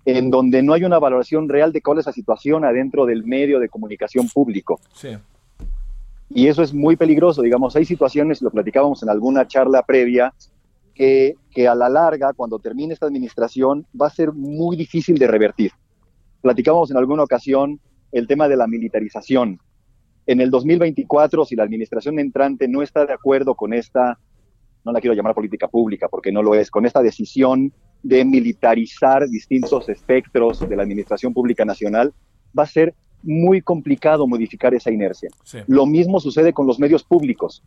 en 0.05 0.31
donde 0.31 0.63
no 0.63 0.73
hay 0.73 0.85
una 0.85 0.99
valoración 0.99 1.49
real 1.49 1.73
de 1.73 1.81
cuál 1.81 1.99
es 1.99 2.07
la 2.07 2.13
situación 2.13 2.65
adentro 2.65 3.07
del 3.07 3.25
medio 3.25 3.61
de 3.61 3.69
comunicación 3.69 4.29
público. 4.29 4.81
Sí. 4.93 5.17
Y 6.31 6.47
eso 6.47 6.63
es 6.63 6.73
muy 6.73 6.97
peligroso, 6.97 7.43
digamos, 7.43 7.75
hay 7.75 7.85
situaciones, 7.85 8.41
lo 8.41 8.51
platicábamos 8.51 9.03
en 9.03 9.09
alguna 9.09 9.47
charla 9.47 9.83
previa, 9.83 10.33
que, 10.95 11.35
que 11.51 11.67
a 11.67 11.75
la 11.75 11.89
larga, 11.89 12.33
cuando 12.33 12.59
termine 12.59 12.93
esta 12.93 13.07
administración, 13.07 13.87
va 14.01 14.07
a 14.07 14.11
ser 14.11 14.33
muy 14.33 14.77
difícil 14.77 15.19
de 15.19 15.27
revertir. 15.27 15.73
Platicábamos 16.41 16.91
en 16.91 16.97
alguna 16.97 17.25
ocasión 17.25 17.81
el 18.13 18.27
tema 18.27 18.49
de 18.49 18.57
la 18.57 18.67
militarización. 18.67 19.61
En 20.27 20.41
el 20.41 20.51
2024, 20.51 21.45
si 21.45 21.57
la 21.57 21.65
administración 21.65 22.19
entrante 22.19 22.69
no 22.69 22.83
está 22.83 23.07
de 23.07 23.13
acuerdo 23.13 23.55
con 23.55 23.73
esta, 23.73 24.19
no 24.85 24.93
la 24.93 25.01
quiero 25.01 25.15
llamar 25.15 25.35
política 25.35 25.69
pública 25.69 26.09
porque 26.09 26.33
no 26.33 26.43
lo 26.43 26.55
es, 26.55 26.71
con 26.71 26.87
esta 26.87 27.03
decisión 27.03 27.73
de 28.03 28.25
militarizar 28.25 29.29
distintos 29.29 29.89
espectros 29.89 30.69
de 30.69 30.77
la 30.77 30.83
administración 30.83 31.35
pública 31.35 31.65
nacional, 31.65 32.13
va 32.57 32.63
a 32.63 32.67
ser 32.67 32.95
muy 33.23 33.61
complicado 33.61 34.27
modificar 34.27 34.73
esa 34.75 34.91
inercia. 34.91 35.31
Lo 35.67 35.85
mismo 35.85 36.21
sucede 36.21 36.53
con 36.53 36.67
los 36.67 36.79
medios 36.79 37.05
públicos. 37.05 37.63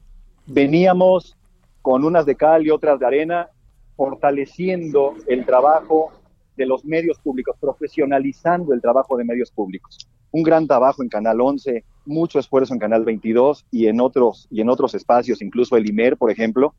Veníamos 0.48 1.38
con 1.82 2.04
unas 2.04 2.26
de 2.26 2.36
cal 2.36 2.66
y 2.66 2.72
otras 2.72 3.00
de 3.00 3.06
arena, 3.06 3.50
fortaleciendo 3.96 5.14
el 5.28 5.46
trabajo 5.46 6.12
de 6.56 6.66
los 6.66 6.84
medios 6.86 7.20
públicos, 7.20 7.56
profesionalizando 7.60 8.74
el 8.74 8.82
trabajo 8.82 9.18
de 9.18 9.26
medios 9.26 9.52
públicos 9.52 10.08
un 10.34 10.44
gran 10.44 10.68
trabajo 10.68 11.04
en 11.04 11.10
Canal 11.10 11.40
11, 11.40 11.86
mucho 12.06 12.40
esfuerzo 12.40 12.74
en 12.74 12.80
Canal 12.80 13.06
22 13.06 13.66
y 13.72 13.86
en 13.86 14.02
otros, 14.02 14.48
y 14.50 14.62
en 14.62 14.70
otros 14.70 14.96
espacios, 14.96 15.42
incluso 15.42 15.78
el 15.78 15.88
IMER, 15.88 16.18
por 16.18 16.32
ejemplo, 16.32 16.74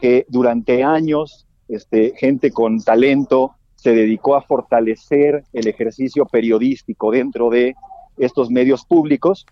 que 0.00 0.24
durante 0.28 0.82
años 0.84 1.46
este, 1.68 2.14
gente 2.16 2.52
con 2.52 2.80
talento 2.80 3.56
se 3.74 3.92
dedicó 3.92 4.36
a 4.36 4.42
fortalecer 4.42 5.44
el 5.52 5.66
ejercicio 5.66 6.26
periodístico 6.26 7.10
dentro 7.10 7.50
de 7.50 7.74
estos 8.16 8.50
medios 8.50 8.84
públicos 8.84 9.46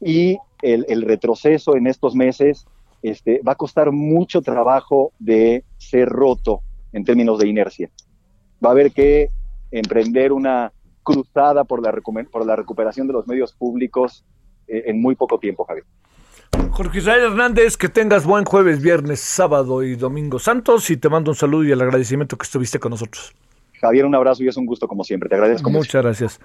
y 0.00 0.38
el, 0.62 1.02
retroceso 1.02 1.76
en 1.76 1.86
estos 1.86 2.14
meses 2.14 2.66
este, 3.02 3.40
va 3.46 3.52
a 3.52 3.56
costar 3.56 3.92
mucho 3.92 4.42
trabajo 4.42 5.12
de 5.18 5.62
ser 5.76 6.08
roto 6.08 6.62
en 6.92 7.04
términos 7.04 7.38
de 7.38 7.48
inercia. 7.48 7.90
Va 8.64 8.70
a 8.70 8.72
haber 8.72 8.90
que 8.90 9.28
emprender 9.70 10.32
una 10.32 10.72
cruzada 11.04 11.64
por 11.64 11.82
la, 11.82 11.92
por 12.30 12.44
la 12.44 12.56
recuperación 12.56 13.06
de 13.06 13.12
los 13.12 13.28
medios 13.28 13.52
públicos 13.52 14.24
eh, 14.66 14.84
en 14.86 15.00
muy 15.00 15.14
poco 15.14 15.38
tiempo, 15.38 15.64
Javier. 15.64 15.84
Jorge 16.70 16.98
Israel 16.98 17.22
Hernández, 17.22 17.76
que 17.76 17.88
tengas 17.88 18.26
buen 18.26 18.44
jueves, 18.44 18.82
viernes, 18.82 19.20
sábado 19.20 19.82
y 19.82 19.94
domingo 19.94 20.38
santos 20.38 20.90
y 20.90 20.96
te 20.96 21.08
mando 21.08 21.30
un 21.30 21.36
saludo 21.36 21.64
y 21.64 21.72
el 21.72 21.80
agradecimiento 21.80 22.36
que 22.36 22.44
estuviste 22.44 22.80
con 22.80 22.90
nosotros. 22.90 23.32
Javier, 23.80 24.06
un 24.06 24.14
abrazo 24.14 24.42
y 24.42 24.48
es 24.48 24.56
un 24.56 24.66
gusto 24.66 24.88
como 24.88 25.04
siempre, 25.04 25.28
te 25.28 25.34
agradezco. 25.34 25.70
Muchas 25.70 26.02
gracias. 26.02 26.40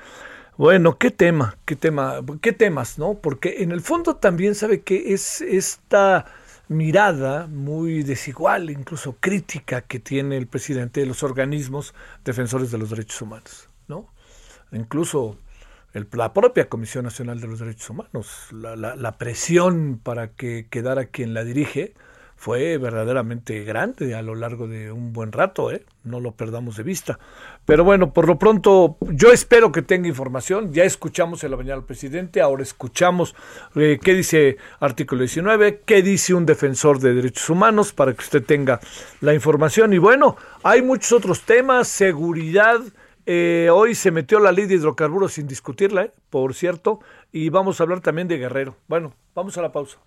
Bueno, 0.58 0.98
qué 0.98 1.10
tema, 1.10 1.56
qué 1.66 1.76
tema, 1.76 2.20
qué 2.42 2.52
temas, 2.52 3.00
¿no? 3.00 3.14
Porque 3.14 3.64
en 3.64 3.72
el 3.72 3.80
fondo 3.80 4.18
también 4.18 4.56
sabe 4.56 4.82
que 4.82 5.14
es 5.14 5.40
esta 5.42 6.26
mirada 6.68 7.48
muy 7.48 8.04
desigual, 8.04 8.70
incluso 8.70 9.16
crítica 9.22 9.82
que 9.82 10.00
tiene 10.00 10.36
el 10.38 10.48
presidente 10.48 11.00
de 11.00 11.06
los 11.06 11.24
organismos 11.24 11.94
defensores 12.26 12.72
de 12.72 12.78
los 12.78 12.90
derechos 12.90 13.22
humanos, 13.22 13.69
Incluso 14.72 15.38
la 15.94 16.34
propia 16.34 16.70
Comisión 16.70 17.06
Nacional 17.06 17.42
de 17.42 17.48
los 17.48 17.60
Derechos 17.60 17.90
Humanos, 17.90 18.48
la, 18.52 18.76
la 18.76 19.18
presión 19.18 20.00
para 20.02 20.30
que 20.32 20.68
quedara 20.70 21.06
quien 21.06 21.34
la 21.34 21.44
dirige, 21.44 21.94
fue 22.40 22.78
verdaderamente 22.78 23.66
grande 23.66 24.16
a 24.16 24.22
lo 24.22 24.34
largo 24.34 24.66
de 24.66 24.94
un 24.94 25.12
buen 25.12 25.34
rato, 25.34 25.74
¿eh? 25.74 25.84
no 26.06 26.22
lo 26.22 26.32
perdamos 26.32 26.78
de 26.78 26.84
vista. 26.84 27.20
Pero 27.66 27.84
bueno, 27.84 28.14
por 28.14 28.28
lo 28.28 28.40
pronto 28.40 28.96
yo 29.02 29.34
espero 29.34 29.74
que 29.74 29.82
tenga 29.82 30.08
información, 30.08 30.72
ya 30.72 30.86
escuchamos 30.86 31.44
el 31.44 31.52
la 31.52 31.58
mañana 31.58 31.76
al 31.76 31.84
presidente, 31.84 32.40
ahora 32.40 32.64
escuchamos 32.64 33.36
eh, 33.76 34.00
qué 34.02 34.14
dice 34.14 34.56
artículo 34.80 35.24
19, 35.24 35.82
qué 35.86 36.02
dice 36.02 36.34
un 36.34 36.46
defensor 36.46 37.02
de 37.02 37.14
derechos 37.14 37.50
humanos 37.50 37.92
para 37.92 38.14
que 38.14 38.22
usted 38.22 38.46
tenga 38.46 38.80
la 39.20 39.34
información. 39.34 39.92
Y 39.92 39.98
bueno, 39.98 40.38
hay 40.64 40.82
muchos 40.82 41.12
otros 41.12 41.42
temas, 41.42 41.90
seguridad. 41.90 42.80
Eh, 43.32 43.70
hoy 43.72 43.94
se 43.94 44.10
metió 44.10 44.40
la 44.40 44.52
ley 44.52 44.66
de 44.66 44.74
hidrocarburos 44.74 45.34
sin 45.34 45.46
discutirla, 45.46 46.06
¿eh? 46.06 46.12
por 46.32 46.56
cierto, 46.56 47.00
y 47.32 47.50
vamos 47.50 47.80
a 47.80 47.84
hablar 47.84 48.00
también 48.00 48.28
de 48.28 48.40
Guerrero. 48.40 48.76
Bueno, 48.88 49.14
vamos 49.36 49.56
a 49.56 49.62
la 49.62 49.72
pausa. 49.72 50.00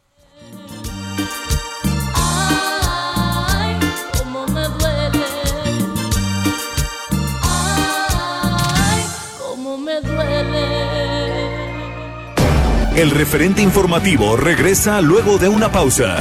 El 12.96 13.10
referente 13.12 13.62
informativo 13.62 14.36
regresa 14.36 15.00
luego 15.00 15.38
de 15.38 15.48
una 15.48 15.70
pausa. 15.70 16.20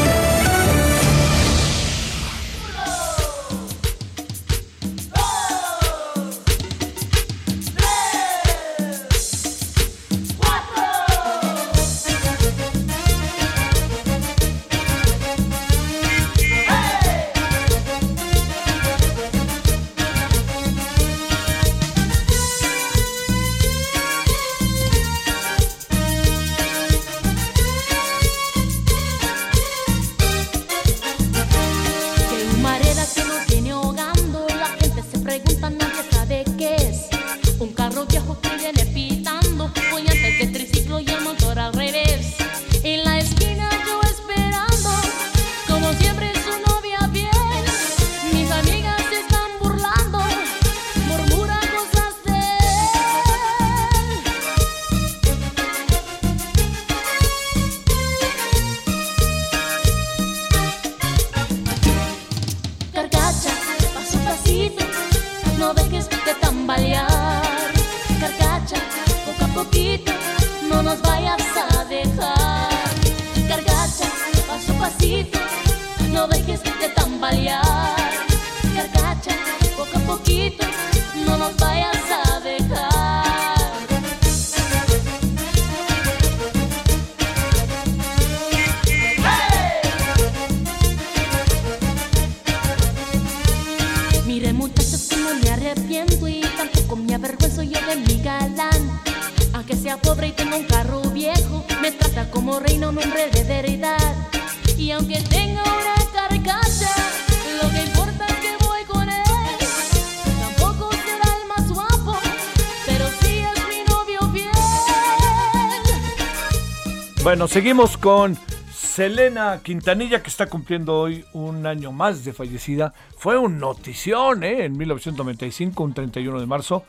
Seguimos 117.51 117.97
con 117.97 118.37
Selena 118.71 119.59
Quintanilla, 119.61 120.23
que 120.23 120.29
está 120.29 120.45
cumpliendo 120.45 120.97
hoy 120.97 121.25
un 121.33 121.65
año 121.65 121.91
más 121.91 122.23
de 122.23 122.31
fallecida. 122.31 122.93
Fue 123.17 123.37
un 123.37 123.59
notición, 123.59 124.45
¿eh? 124.45 124.63
En 124.63 124.77
1995, 124.77 125.83
un 125.83 125.93
31 125.93 126.39
de 126.39 126.45
marzo, 126.45 126.85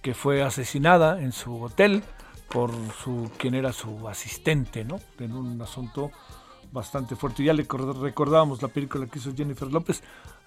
que 0.00 0.14
fue 0.14 0.42
asesinada 0.42 1.20
en 1.20 1.32
su 1.32 1.62
hotel 1.62 2.02
por 2.48 2.70
su 3.04 3.30
quien 3.36 3.54
era 3.54 3.74
su 3.74 4.08
asistente, 4.08 4.86
¿no? 4.86 5.00
En 5.18 5.32
un 5.32 5.60
asunto 5.60 6.10
bastante 6.72 7.14
fuerte. 7.14 7.44
Ya 7.44 7.52
le 7.52 7.66
recordábamos 8.00 8.62
la 8.62 8.68
película 8.68 9.06
que 9.06 9.18
hizo 9.18 9.34
Jennifer 9.36 9.70
López. 9.70 10.02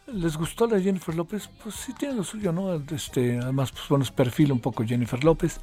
¿Les 0.08 0.36
gustó 0.36 0.66
la 0.66 0.80
Jennifer 0.80 1.14
López? 1.14 1.48
Pues 1.62 1.76
sí 1.76 1.94
tiene 1.94 2.16
lo 2.16 2.24
suyo, 2.24 2.52
¿no? 2.52 2.74
Este, 2.74 3.38
además, 3.38 3.72
pues 3.72 3.88
bueno, 3.88 4.04
es 4.04 4.10
perfil 4.10 4.52
un 4.52 4.62
poco 4.62 4.84
Jennifer 4.84 5.24
López. 5.24 5.60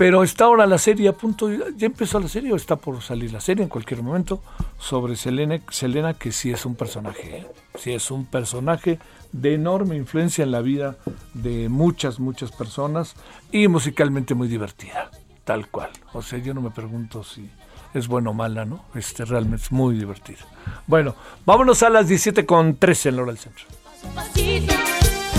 Pero 0.00 0.22
está 0.22 0.46
ahora 0.46 0.66
la 0.66 0.78
serie 0.78 1.10
a 1.10 1.12
punto, 1.12 1.50
ya 1.76 1.84
empezó 1.84 2.18
la 2.20 2.28
serie 2.28 2.50
o 2.54 2.56
está 2.56 2.76
por 2.76 3.02
salir 3.02 3.34
la 3.34 3.40
serie 3.42 3.64
en 3.64 3.68
cualquier 3.68 4.02
momento 4.02 4.42
sobre 4.78 5.14
Selena, 5.14 5.60
Selena 5.70 6.14
que 6.14 6.32
sí 6.32 6.50
es 6.50 6.64
un 6.64 6.74
personaje, 6.74 7.36
¿eh? 7.36 7.46
sí 7.78 7.92
es 7.92 8.10
un 8.10 8.24
personaje 8.24 8.98
de 9.30 9.52
enorme 9.52 9.96
influencia 9.96 10.42
en 10.42 10.52
la 10.52 10.62
vida 10.62 10.96
de 11.34 11.68
muchas, 11.68 12.18
muchas 12.18 12.50
personas 12.50 13.14
y 13.52 13.68
musicalmente 13.68 14.34
muy 14.34 14.48
divertida, 14.48 15.10
tal 15.44 15.68
cual. 15.68 15.90
O 16.14 16.22
sea, 16.22 16.38
yo 16.38 16.54
no 16.54 16.62
me 16.62 16.70
pregunto 16.70 17.22
si 17.22 17.50
es 17.92 18.08
buena 18.08 18.30
o 18.30 18.32
mala, 18.32 18.64
¿no? 18.64 18.86
Este 18.94 19.26
realmente 19.26 19.64
es 19.64 19.70
muy 19.70 19.96
divertida. 19.96 20.46
Bueno, 20.86 21.14
vámonos 21.44 21.82
a 21.82 21.90
las 21.90 22.08
17 22.08 22.46
con 22.46 22.76
13 22.76 23.10
en 23.10 23.16
la 23.16 23.22
hora 23.22 23.32
del 23.32 23.38
centro. 23.38 23.66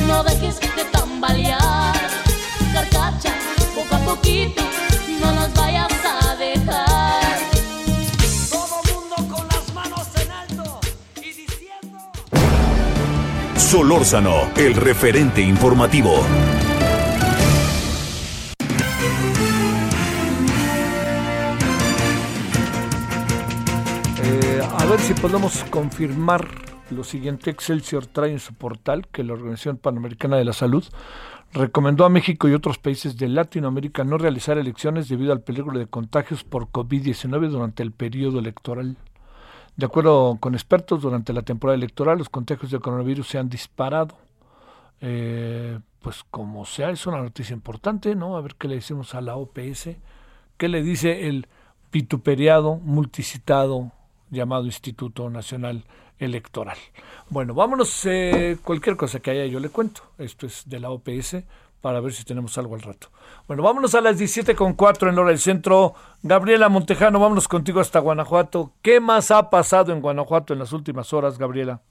no 0.05 0.23
dejes 0.23 0.59
de 0.59 0.85
tambalear, 0.91 2.00
Solórzano, 13.71 14.51
el 14.57 14.73
referente 14.75 15.41
informativo. 15.41 16.11
Eh, 24.21 24.61
a 24.77 24.85
ver 24.87 24.99
si 24.99 25.13
podemos 25.13 25.63
confirmar 25.69 26.49
lo 26.89 27.05
siguiente. 27.05 27.49
Excelsior 27.49 28.07
trae 28.07 28.31
en 28.31 28.39
su 28.39 28.53
portal 28.53 29.07
que 29.07 29.23
la 29.23 29.31
Organización 29.31 29.77
Panamericana 29.77 30.35
de 30.35 30.43
la 30.43 30.51
Salud 30.51 30.83
recomendó 31.53 32.05
a 32.05 32.09
México 32.09 32.47
y 32.47 32.53
otros 32.53 32.77
países 32.77 33.17
de 33.17 33.27
Latinoamérica 33.27 34.03
no 34.03 34.17
realizar 34.17 34.57
elecciones 34.57 35.09
debido 35.09 35.33
al 35.33 35.41
peligro 35.41 35.77
de 35.77 35.87
contagios 35.87 36.43
por 36.43 36.67
COVID-19 36.67 37.49
durante 37.49 37.83
el 37.83 37.91
periodo 37.91 38.39
electoral. 38.39 38.97
De 39.75 39.85
acuerdo 39.85 40.37
con 40.39 40.53
expertos, 40.53 41.01
durante 41.01 41.33
la 41.33 41.41
temporada 41.41 41.75
electoral 41.75 42.17
los 42.17 42.29
contagios 42.29 42.71
de 42.71 42.79
coronavirus 42.79 43.27
se 43.27 43.37
han 43.37 43.49
disparado. 43.49 44.17
Eh, 45.01 45.79
pues 46.01 46.23
como 46.29 46.65
sea, 46.65 46.89
es 46.89 47.05
una 47.05 47.21
noticia 47.21 47.53
importante, 47.53 48.15
¿no? 48.15 48.37
A 48.37 48.41
ver 48.41 48.55
qué 48.55 48.67
le 48.67 48.75
decimos 48.75 49.13
a 49.13 49.21
la 49.21 49.35
OPS. 49.35 49.89
¿Qué 50.57 50.67
le 50.67 50.83
dice 50.83 51.27
el 51.27 51.47
vituperiado, 51.91 52.75
multicitado, 52.77 53.91
llamado 54.29 54.65
Instituto 54.65 55.29
Nacional 55.29 55.83
Electoral. 56.21 56.77
Bueno, 57.29 57.55
vámonos, 57.55 58.05
eh, 58.05 58.57
cualquier 58.63 58.95
cosa 58.95 59.19
que 59.19 59.31
haya 59.31 59.45
yo 59.47 59.59
le 59.59 59.69
cuento. 59.69 60.01
Esto 60.19 60.45
es 60.45 60.69
de 60.69 60.79
la 60.79 60.91
OPS 60.91 61.43
para 61.81 61.99
ver 61.99 62.11
si 62.13 62.23
tenemos 62.23 62.55
algo 62.59 62.75
al 62.75 62.81
rato. 62.81 63.07
Bueno, 63.47 63.63
vámonos 63.63 63.95
a 63.95 64.01
las 64.01 64.21
17.4 64.21 65.09
en 65.09 65.17
hora 65.17 65.29
del 65.29 65.39
centro. 65.39 65.95
Gabriela 66.21 66.69
Montejano, 66.69 67.19
vámonos 67.19 67.47
contigo 67.47 67.79
hasta 67.79 67.99
Guanajuato. 67.99 68.71
¿Qué 68.83 68.99
más 68.99 69.31
ha 69.31 69.49
pasado 69.49 69.91
en 69.91 70.01
Guanajuato 70.01 70.53
en 70.53 70.59
las 70.59 70.73
últimas 70.73 71.11
horas, 71.11 71.39
Gabriela? 71.39 71.81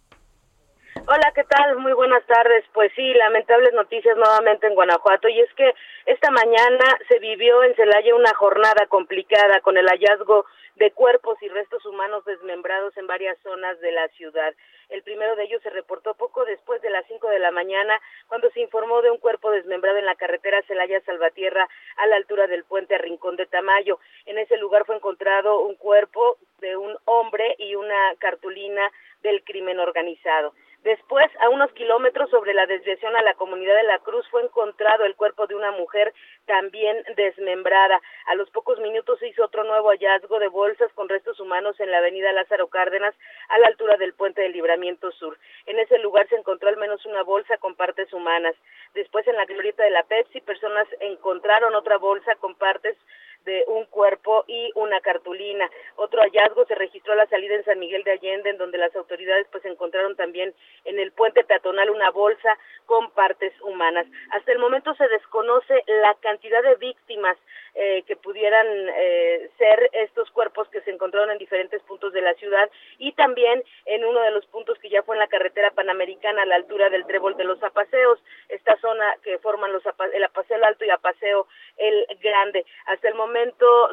Hola, 1.08 1.32
¿qué 1.34 1.42
tal? 1.42 1.78
Muy 1.78 1.92
buenas 1.92 2.24
tardes. 2.26 2.64
Pues 2.72 2.92
sí, 2.94 3.14
lamentables 3.14 3.72
noticias 3.74 4.16
nuevamente 4.16 4.68
en 4.68 4.74
Guanajuato. 4.76 5.28
Y 5.28 5.40
es 5.40 5.52
que 5.56 5.74
esta 6.06 6.30
mañana 6.30 6.84
se 7.08 7.18
vivió 7.18 7.64
en 7.64 7.74
Celaya 7.74 8.14
una 8.14 8.32
jornada 8.34 8.86
complicada 8.88 9.60
con 9.60 9.76
el 9.76 9.86
hallazgo 9.88 10.44
de 10.80 10.90
cuerpos 10.92 11.36
y 11.42 11.48
restos 11.48 11.84
humanos 11.84 12.24
desmembrados 12.24 12.96
en 12.96 13.06
varias 13.06 13.38
zonas 13.42 13.78
de 13.80 13.92
la 13.92 14.08
ciudad. 14.08 14.54
El 14.88 15.02
primero 15.02 15.36
de 15.36 15.44
ellos 15.44 15.62
se 15.62 15.68
reportó 15.68 16.14
poco 16.14 16.46
después 16.46 16.80
de 16.80 16.88
las 16.88 17.06
cinco 17.06 17.28
de 17.28 17.38
la 17.38 17.50
mañana, 17.50 18.00
cuando 18.28 18.50
se 18.50 18.60
informó 18.60 19.02
de 19.02 19.10
un 19.10 19.18
cuerpo 19.18 19.50
desmembrado 19.50 19.98
en 19.98 20.06
la 20.06 20.14
carretera 20.14 20.62
Celaya-Salvatierra, 20.62 21.68
a 21.98 22.06
la 22.06 22.16
altura 22.16 22.46
del 22.46 22.64
puente 22.64 22.96
Rincón 22.96 23.36
de 23.36 23.44
Tamayo. 23.44 23.98
En 24.24 24.38
ese 24.38 24.56
lugar 24.56 24.86
fue 24.86 24.96
encontrado 24.96 25.60
un 25.60 25.74
cuerpo 25.74 26.38
de 26.60 26.78
un 26.78 26.96
hombre 27.04 27.56
y 27.58 27.74
una 27.74 28.14
cartulina 28.18 28.90
del 29.22 29.44
crimen 29.44 29.80
organizado. 29.80 30.54
Después, 30.82 31.30
a 31.40 31.50
unos 31.50 31.70
kilómetros 31.72 32.30
sobre 32.30 32.54
la 32.54 32.64
desviación 32.64 33.14
a 33.14 33.20
la 33.20 33.34
comunidad 33.34 33.76
de 33.76 33.82
la 33.82 33.98
Cruz, 33.98 34.26
fue 34.30 34.42
encontrado 34.42 35.04
el 35.04 35.14
cuerpo 35.14 35.46
de 35.46 35.54
una 35.54 35.72
mujer 35.72 36.14
también 36.46 37.04
desmembrada. 37.16 38.00
A 38.26 38.34
los 38.34 38.48
pocos 38.50 38.78
minutos 38.80 39.18
se 39.18 39.28
hizo 39.28 39.44
otro 39.44 39.62
nuevo 39.64 39.90
hallazgo 39.90 40.38
de 40.38 40.48
bolsas 40.48 40.90
con 40.94 41.10
restos 41.10 41.38
humanos 41.38 41.78
en 41.80 41.90
la 41.90 41.98
avenida 41.98 42.32
Lázaro 42.32 42.68
Cárdenas, 42.68 43.14
a 43.50 43.58
la 43.58 43.66
altura 43.66 43.98
del 43.98 44.14
puente 44.14 44.40
de 44.40 44.48
Libramiento 44.48 45.12
Sur. 45.12 45.36
En 45.66 45.78
ese 45.78 45.98
lugar 45.98 46.26
se 46.28 46.36
encontró 46.36 46.70
al 46.70 46.78
menos 46.78 47.04
una 47.04 47.24
bolsa 47.24 47.58
con 47.58 47.74
partes 47.74 48.10
humanas. 48.14 48.54
Después, 48.94 49.28
en 49.28 49.36
la 49.36 49.44
glorieta 49.44 49.84
de 49.84 49.90
la 49.90 50.04
Pepsi, 50.04 50.40
personas 50.40 50.88
encontraron 51.00 51.74
otra 51.74 51.98
bolsa 51.98 52.36
con 52.36 52.54
partes 52.54 52.96
de 53.44 53.64
un 53.66 53.84
cuerpo 53.86 54.44
y 54.46 54.70
una 54.74 55.00
cartulina. 55.00 55.68
Otro 55.96 56.20
hallazgo 56.20 56.64
se 56.66 56.74
registró 56.74 57.12
a 57.12 57.16
la 57.16 57.26
salida 57.26 57.54
en 57.54 57.64
San 57.64 57.78
Miguel 57.78 58.04
de 58.04 58.12
Allende, 58.12 58.50
en 58.50 58.58
donde 58.58 58.78
las 58.78 58.94
autoridades 58.94 59.46
pues 59.50 59.64
encontraron 59.64 60.16
también 60.16 60.54
en 60.84 60.98
el 60.98 61.12
puente 61.12 61.44
peatonal 61.44 61.90
una 61.90 62.10
bolsa 62.10 62.58
con 62.86 63.10
partes 63.10 63.52
humanas. 63.62 64.06
Hasta 64.32 64.52
el 64.52 64.58
momento 64.58 64.94
se 64.94 65.08
desconoce 65.08 65.82
la 65.86 66.14
cantidad 66.20 66.62
de 66.62 66.74
víctimas 66.76 67.36
eh, 67.74 68.02
que 68.06 68.16
pudieran 68.16 68.66
eh, 68.68 69.48
ser 69.56 69.90
estos 69.92 70.30
cuerpos 70.32 70.68
que 70.68 70.80
se 70.82 70.90
encontraron 70.90 71.30
en 71.30 71.38
diferentes 71.38 71.80
puntos 71.82 72.12
de 72.12 72.20
la 72.20 72.34
ciudad 72.34 72.68
y 72.98 73.12
también 73.12 73.62
en 73.86 74.04
uno 74.04 74.20
de 74.22 74.32
los 74.32 74.44
puntos 74.46 74.78
que 74.80 74.90
ya 74.90 75.02
fue 75.02 75.14
en 75.14 75.20
la 75.20 75.28
carretera 75.28 75.70
panamericana 75.70 76.42
a 76.42 76.46
la 76.46 76.56
altura 76.56 76.90
del 76.90 77.06
trébol 77.06 77.36
de 77.36 77.44
los 77.44 77.62
apaseos, 77.62 78.18
esta 78.48 78.76
zona 78.78 79.14
que 79.22 79.38
forman 79.38 79.72
los 79.72 79.84
el 80.12 80.24
apaseo 80.24 80.64
alto 80.64 80.84
y 80.84 80.90
apaseo 80.90 81.46
el 81.76 82.06
grande. 82.20 82.66
Hasta 82.86 83.08
el 83.08 83.14
momento 83.14 83.29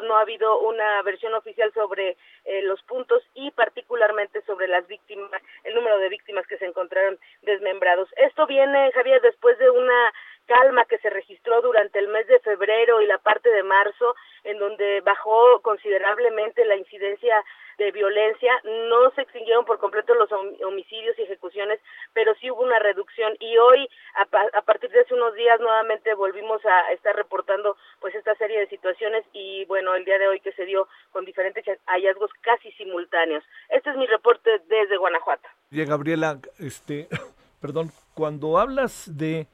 no 0.02 0.16
ha 0.16 0.20
habido 0.22 0.60
una 0.60 1.02
versión 1.02 1.34
oficial 1.34 1.72
sobre 1.72 2.16
eh, 2.44 2.62
los 2.62 2.82
puntos 2.82 3.22
y 3.34 3.50
particularmente 3.52 4.42
sobre 4.42 4.68
las 4.68 4.86
víctimas, 4.86 5.42
el 5.64 5.74
número 5.74 5.98
de 5.98 6.08
víctimas 6.08 6.46
que 6.46 6.58
se 6.58 6.66
encontraron 6.66 7.18
desmembrados. 7.42 8.08
Esto 8.16 8.46
viene, 8.46 8.92
Javier, 8.92 9.20
después 9.22 9.58
de 9.58 9.70
una 9.70 10.12
calma 10.48 10.86
que 10.86 10.98
se 10.98 11.10
registró 11.10 11.60
durante 11.60 11.98
el 11.98 12.08
mes 12.08 12.26
de 12.26 12.40
febrero 12.40 13.00
y 13.02 13.06
la 13.06 13.18
parte 13.18 13.50
de 13.50 13.62
marzo, 13.62 14.16
en 14.44 14.58
donde 14.58 15.02
bajó 15.02 15.60
considerablemente 15.60 16.64
la 16.64 16.76
incidencia 16.76 17.44
de 17.76 17.92
violencia. 17.92 18.52
No 18.64 19.10
se 19.10 19.22
extinguieron 19.22 19.66
por 19.66 19.78
completo 19.78 20.14
los 20.14 20.32
homicidios 20.32 21.16
y 21.18 21.22
ejecuciones, 21.22 21.78
pero 22.14 22.34
sí 22.36 22.50
hubo 22.50 22.62
una 22.62 22.78
reducción. 22.78 23.36
Y 23.40 23.58
hoy, 23.58 23.88
a, 24.16 24.62
partir 24.62 24.90
de 24.90 25.00
hace 25.00 25.14
unos 25.14 25.34
días, 25.34 25.60
nuevamente 25.60 26.14
volvimos 26.14 26.64
a 26.64 26.92
estar 26.92 27.14
reportando 27.14 27.76
pues 28.00 28.14
esta 28.14 28.34
serie 28.36 28.58
de 28.58 28.68
situaciones 28.68 29.24
y 29.34 29.66
bueno, 29.66 29.94
el 29.94 30.04
día 30.06 30.18
de 30.18 30.28
hoy 30.28 30.40
que 30.40 30.52
se 30.52 30.64
dio 30.64 30.88
con 31.12 31.26
diferentes 31.26 31.64
hallazgos 31.86 32.30
casi 32.40 32.72
simultáneos. 32.72 33.44
Este 33.68 33.90
es 33.90 33.96
mi 33.96 34.06
reporte 34.06 34.62
desde 34.66 34.96
Guanajuato. 34.96 35.46
Bien, 35.70 35.90
Gabriela, 35.90 36.38
este, 36.58 37.06
perdón, 37.60 37.90
cuando 38.14 38.58
hablas 38.58 39.16
de 39.16 39.46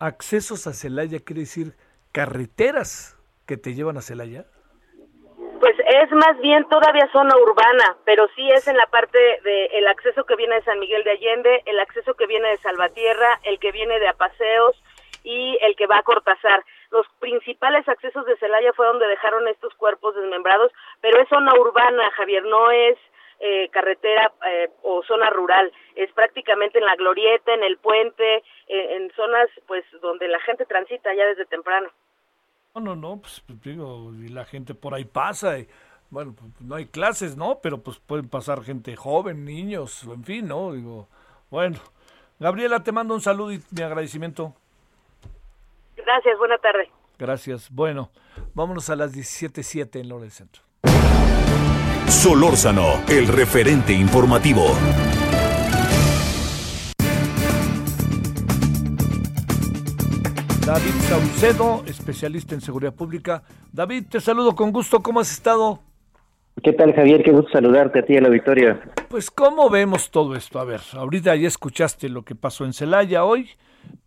accesos 0.00 0.66
a 0.66 0.72
Celaya 0.72 1.20
quiere 1.20 1.42
decir 1.42 1.76
carreteras 2.10 3.16
que 3.46 3.56
te 3.56 3.74
llevan 3.74 3.98
a 3.98 4.02
Celaya? 4.02 4.46
Pues 5.60 5.76
es 5.78 6.10
más 6.12 6.40
bien 6.40 6.66
todavía 6.70 7.08
zona 7.12 7.36
urbana, 7.36 7.96
pero 8.06 8.26
sí 8.34 8.48
es 8.50 8.66
en 8.66 8.78
la 8.78 8.86
parte 8.86 9.18
del 9.44 9.68
el 9.72 9.86
acceso 9.88 10.24
que 10.24 10.36
viene 10.36 10.54
de 10.54 10.62
San 10.62 10.80
Miguel 10.80 11.04
de 11.04 11.10
Allende, 11.10 11.62
el 11.66 11.78
acceso 11.78 12.14
que 12.14 12.26
viene 12.26 12.48
de 12.48 12.56
Salvatierra, 12.58 13.40
el 13.44 13.58
que 13.58 13.70
viene 13.70 14.00
de 14.00 14.08
Apaseos 14.08 14.82
y 15.22 15.58
el 15.60 15.76
que 15.76 15.86
va 15.86 15.98
a 15.98 16.02
Cortázar. 16.02 16.64
Los 16.90 17.06
principales 17.18 17.86
accesos 17.86 18.24
de 18.24 18.38
Celaya 18.38 18.72
fue 18.72 18.86
donde 18.86 19.06
dejaron 19.06 19.46
estos 19.48 19.74
cuerpos 19.74 20.14
desmembrados, 20.14 20.72
pero 21.02 21.20
es 21.20 21.28
zona 21.28 21.52
urbana, 21.60 22.10
Javier, 22.12 22.44
no 22.44 22.70
es 22.70 22.96
eh, 23.40 23.68
carretera 23.70 24.32
eh, 24.46 24.70
o 24.82 25.02
zona 25.02 25.30
rural, 25.30 25.72
es 25.94 26.12
prácticamente 26.12 26.78
en 26.78 26.84
la 26.84 26.94
glorieta, 26.96 27.54
en 27.54 27.62
el 27.62 27.78
puente, 27.78 28.42
en 28.68 29.10
zonas 29.12 29.48
pues 29.66 29.84
donde 30.00 30.28
la 30.28 30.38
gente 30.40 30.64
transita 30.66 31.12
ya 31.14 31.26
desde 31.26 31.46
temprano. 31.46 31.90
No, 32.74 32.80
no, 32.80 32.96
no, 32.96 33.20
pues, 33.20 33.42
pues 33.46 33.60
digo, 33.62 34.12
y 34.14 34.28
la 34.28 34.44
gente 34.44 34.74
por 34.74 34.94
ahí 34.94 35.04
pasa, 35.04 35.58
y, 35.58 35.66
bueno, 36.10 36.34
pues, 36.38 36.60
no 36.60 36.76
hay 36.76 36.86
clases, 36.86 37.36
¿no? 37.36 37.60
Pero 37.62 37.78
pues 37.78 37.98
pueden 37.98 38.28
pasar 38.28 38.62
gente 38.62 38.94
joven, 38.94 39.44
niños, 39.44 40.04
en 40.04 40.22
fin, 40.24 40.46
¿no? 40.46 40.72
Digo, 40.72 41.08
bueno, 41.50 41.78
Gabriela, 42.38 42.82
te 42.82 42.92
mando 42.92 43.14
un 43.14 43.20
saludo 43.20 43.52
y 43.52 43.60
mi 43.70 43.82
agradecimiento. 43.82 44.54
Gracias, 45.96 46.38
buena 46.38 46.58
tarde. 46.58 46.90
Gracias. 47.18 47.70
Bueno, 47.70 48.10
vámonos 48.54 48.88
a 48.88 48.96
las 48.96 49.14
17.07 49.14 50.00
en 50.00 50.08
Lore 50.08 50.22
del 50.22 50.30
Centro. 50.30 50.62
Solórzano, 52.10 53.04
el 53.08 53.28
referente 53.28 53.92
informativo. 53.92 54.64
David 60.66 60.90
Saucedo, 61.08 61.84
especialista 61.86 62.56
en 62.56 62.60
seguridad 62.60 62.92
pública. 62.92 63.44
David, 63.72 64.06
te 64.10 64.20
saludo 64.20 64.56
con 64.56 64.72
gusto. 64.72 65.00
¿Cómo 65.00 65.20
has 65.20 65.30
estado? 65.30 65.78
¿Qué 66.62 66.72
tal, 66.72 66.92
Javier? 66.94 67.22
Qué 67.22 67.30
gusto 67.30 67.52
saludarte 67.52 68.00
a 68.00 68.02
ti 68.04 68.16
en 68.16 68.24
la 68.24 68.28
victoria. 68.28 68.80
Pues, 69.08 69.30
¿cómo 69.30 69.70
vemos 69.70 70.10
todo 70.10 70.34
esto? 70.34 70.58
A 70.58 70.64
ver, 70.64 70.80
ahorita 70.92 71.36
ya 71.36 71.46
escuchaste 71.46 72.08
lo 72.08 72.24
que 72.24 72.34
pasó 72.34 72.64
en 72.64 72.72
Celaya 72.72 73.24
hoy. 73.24 73.50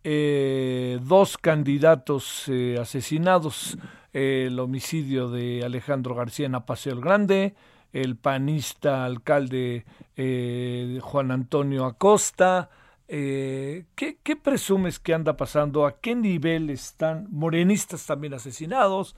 Eh, 0.04 0.98
dos 1.02 1.38
candidatos 1.38 2.44
eh, 2.48 2.76
asesinados. 2.78 3.78
el 4.12 4.60
homicidio 4.60 5.30
de 5.30 5.64
Alejandro 5.64 6.14
García 6.14 6.46
en 6.46 6.54
Apaseo 6.54 6.92
el 6.92 7.00
Grande 7.00 7.54
el 7.94 8.16
panista 8.16 9.04
alcalde 9.04 9.86
eh, 10.16 10.98
Juan 11.00 11.30
Antonio 11.30 11.86
Acosta. 11.86 12.68
Eh, 13.06 13.86
¿qué, 13.94 14.18
¿Qué 14.20 14.34
presumes 14.34 14.98
que 14.98 15.14
anda 15.14 15.36
pasando? 15.36 15.86
¿A 15.86 16.00
qué 16.00 16.16
nivel 16.16 16.70
están 16.70 17.28
morenistas 17.30 18.04
también 18.04 18.34
asesinados? 18.34 19.14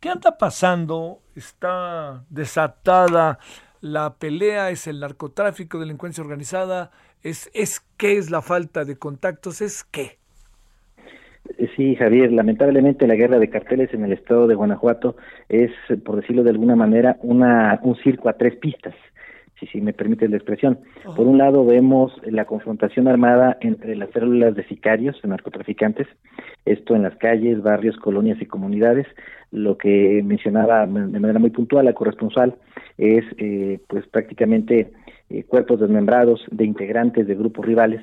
¿Qué 0.00 0.08
anda 0.08 0.38
pasando? 0.38 1.20
¿Está 1.34 2.24
desatada 2.30 3.38
la 3.82 4.14
pelea? 4.14 4.70
¿Es 4.70 4.86
el 4.86 5.00
narcotráfico, 5.00 5.78
delincuencia 5.78 6.24
organizada? 6.24 6.92
¿Es, 7.22 7.50
es 7.52 7.84
qué 7.98 8.16
es 8.16 8.30
la 8.30 8.40
falta 8.40 8.86
de 8.86 8.98
contactos? 8.98 9.60
¿Es 9.60 9.84
qué? 9.84 10.18
Sí, 11.76 11.94
Javier, 11.96 12.32
lamentablemente 12.32 13.06
la 13.06 13.14
guerra 13.14 13.38
de 13.38 13.50
carteles 13.50 13.92
en 13.94 14.04
el 14.04 14.12
estado 14.12 14.46
de 14.46 14.54
Guanajuato 14.54 15.16
es, 15.48 15.70
por 16.04 16.16
decirlo 16.16 16.42
de 16.42 16.50
alguna 16.50 16.76
manera, 16.76 17.16
una, 17.22 17.78
un 17.82 17.96
circo 17.96 18.28
a 18.28 18.34
tres 18.34 18.56
pistas, 18.56 18.94
si, 19.58 19.66
si 19.66 19.80
me 19.80 19.92
permite 19.92 20.28
la 20.28 20.36
expresión. 20.36 20.78
Por 21.16 21.26
un 21.26 21.38
lado 21.38 21.64
vemos 21.64 22.12
la 22.24 22.44
confrontación 22.44 23.08
armada 23.08 23.56
entre 23.60 23.94
las 23.96 24.10
células 24.10 24.54
de 24.54 24.64
sicarios, 24.64 25.20
de 25.22 25.28
narcotraficantes, 25.28 26.08
esto 26.64 26.94
en 26.96 27.02
las 27.02 27.16
calles, 27.16 27.62
barrios, 27.62 27.96
colonias 27.96 28.40
y 28.40 28.46
comunidades. 28.46 29.06
Lo 29.50 29.76
que 29.78 30.22
mencionaba 30.24 30.86
de 30.86 31.20
manera 31.20 31.38
muy 31.38 31.50
puntual 31.50 31.84
la 31.84 31.92
corresponsal 31.92 32.56
es 32.98 33.24
eh, 33.38 33.80
pues 33.88 34.06
prácticamente 34.08 34.92
eh, 35.30 35.44
cuerpos 35.44 35.80
desmembrados 35.80 36.44
de 36.50 36.64
integrantes 36.64 37.26
de 37.26 37.34
grupos 37.34 37.64
rivales 37.64 38.00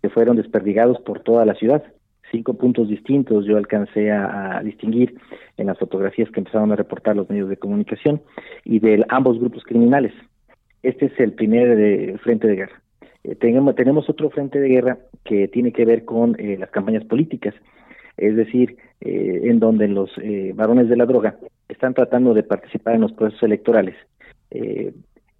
que 0.00 0.10
fueron 0.10 0.36
desperdigados 0.36 1.00
por 1.00 1.20
toda 1.20 1.44
la 1.44 1.54
ciudad 1.54 1.82
cinco 2.32 2.54
puntos 2.54 2.88
distintos 2.88 3.44
yo 3.44 3.56
alcancé 3.56 4.10
a, 4.10 4.60
distinguir 4.64 5.14
en 5.58 5.66
las 5.68 5.78
fotografías 5.78 6.30
que 6.30 6.40
empezaron 6.40 6.72
a 6.72 6.76
reportar 6.76 7.14
los 7.14 7.28
medios 7.30 7.48
de 7.48 7.58
comunicación 7.58 8.20
y 8.64 8.80
de 8.80 9.04
ambos 9.08 9.38
grupos 9.38 9.62
criminales. 9.62 10.12
Este 10.82 11.06
es 11.06 11.20
el 11.20 11.34
primer 11.34 11.78
eh, 11.78 12.18
frente 12.18 12.48
de 12.48 12.56
guerra. 12.56 12.82
Eh, 13.22 13.36
tenemos, 13.36 14.08
otro 14.08 14.30
frente 14.30 14.58
de 14.58 14.68
guerra 14.68 14.98
que 15.24 15.46
tiene 15.46 15.72
que 15.72 15.84
ver 15.84 16.04
con 16.04 16.34
eh, 16.40 16.56
las 16.58 16.70
campañas 16.70 17.04
políticas, 17.04 17.54
es 18.16 18.34
decir, 18.34 18.76
en 19.00 19.58
donde 19.58 19.88
los 19.88 20.10
varones 20.54 20.88
de 20.88 20.96
la 20.96 21.06
droga 21.06 21.36
están 21.68 21.92
tratando 21.92 22.34
de 22.34 22.44
participar 22.44 22.94
en 22.94 23.00
los 23.00 23.12
procesos 23.12 23.42
electorales, 23.42 23.96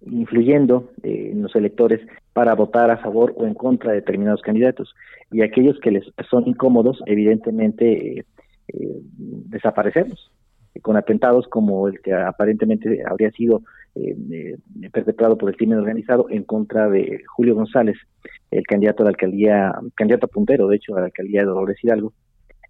influyendo 0.05 0.91
eh, 1.03 1.29
en 1.31 1.41
los 1.41 1.55
electores 1.55 2.01
para 2.33 2.55
votar 2.55 2.91
a 2.91 2.97
favor 2.97 3.33
o 3.37 3.45
en 3.45 3.53
contra 3.53 3.91
de 3.91 3.97
determinados 3.97 4.41
candidatos. 4.41 4.93
Y 5.31 5.41
aquellos 5.41 5.79
que 5.79 5.91
les 5.91 6.03
son 6.29 6.47
incómodos, 6.47 7.01
evidentemente, 7.05 8.19
eh, 8.19 8.25
eh 8.67 9.01
desaparecerlos, 9.49 10.31
con 10.81 10.97
atentados 10.97 11.47
como 11.47 11.87
el 11.87 12.01
que 12.01 12.13
aparentemente 12.13 13.03
habría 13.05 13.31
sido 13.31 13.61
perpetrado 14.91 15.37
por 15.37 15.49
el 15.49 15.55
crimen 15.55 15.77
organizado 15.77 16.25
en 16.31 16.43
contra 16.43 16.89
de 16.89 17.21
Julio 17.27 17.53
González, 17.53 17.95
el 18.49 18.65
candidato 18.65 19.03
a 19.03 19.05
la 19.05 19.09
alcaldía, 19.11 19.71
candidato 19.95 20.27
puntero, 20.27 20.67
de 20.67 20.77
hecho, 20.77 20.95
a 20.95 21.01
la 21.01 21.05
alcaldía 21.05 21.41
de 21.41 21.45
Dolores 21.45 21.77
Hidalgo, 21.83 22.11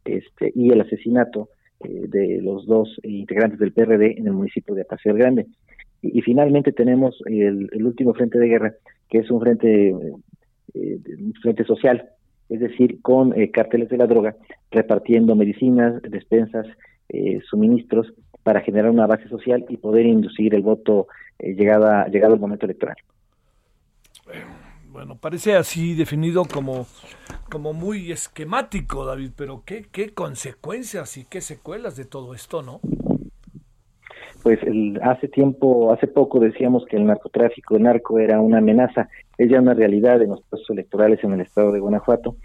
este, 0.03 0.51
y 0.53 0.71
el 0.71 0.81
asesinato 0.81 1.49
eh, 1.79 2.07
de 2.07 2.41
los 2.41 2.65
dos 2.65 2.99
integrantes 3.03 3.59
del 3.59 3.73
PRD 3.73 4.17
en 4.17 4.27
el 4.27 4.33
municipio 4.33 4.75
de 4.75 4.85
Paseo 4.85 5.13
Grande. 5.13 5.47
Y, 6.03 6.21
finalmente 6.21 6.71
tenemos 6.71 7.23
el, 7.25 7.69
último 7.83 8.13
frente 8.13 8.37
de 8.37 8.47
guerra, 8.47 8.73
que 9.09 9.19
es 9.19 9.31
un 9.31 9.39
frente, 9.39 9.95
eh, 10.73 10.99
frente 11.41 11.63
social, 11.63 12.09
es 12.49 12.59
decir, 12.59 13.01
con 13.01 13.39
eh, 13.39 13.49
carteles 13.51 13.89
de 13.89 13.97
la 13.97 14.05
droga, 14.05 14.35
repartiendo 14.69 15.35
medicinas, 15.35 16.01
despensas, 16.03 16.67
suministros 17.47 18.11
para 18.41 18.61
generar 18.61 18.89
una 18.89 19.05
base 19.05 19.27
social 19.29 19.63
y 19.69 19.77
poder 19.77 20.07
inducir 20.07 20.55
el 20.55 20.63
voto 20.63 21.07
llegada, 21.37 22.07
llegado 22.07 22.33
el 22.33 22.39
momento 22.39 22.65
electoral. 22.65 22.95
Bueno, 24.93 25.17
parece 25.17 25.55
así 25.55 25.95
definido 25.95 26.45
como, 26.45 26.85
como 27.49 27.73
muy 27.73 28.11
esquemático, 28.11 29.05
David, 29.05 29.31
pero 29.35 29.63
¿qué, 29.65 29.87
qué 29.91 30.13
consecuencias 30.13 31.17
y 31.17 31.25
qué 31.25 31.41
secuelas 31.41 31.95
de 31.95 32.05
todo 32.05 32.35
esto, 32.35 32.61
¿no? 32.61 32.79
Pues 34.41 34.61
el, 34.63 34.99
hace 35.01 35.27
tiempo, 35.27 35.93
hace 35.93 36.07
poco 36.07 36.39
decíamos 36.39 36.85
que 36.85 36.97
el 36.97 37.05
narcotráfico, 37.05 37.75
el 37.75 37.83
narco 37.83 38.19
era 38.19 38.41
una 38.41 38.57
amenaza, 38.57 39.07
es 39.37 39.49
ya 39.49 39.61
una 39.61 39.73
realidad 39.73 40.21
en 40.21 40.29
los 40.29 40.41
procesos 40.41 40.71
electorales 40.71 41.23
en 41.23 41.33
el 41.33 41.41
estado 41.41 41.71
de 41.71 41.79
Guanajuato. 41.79 42.35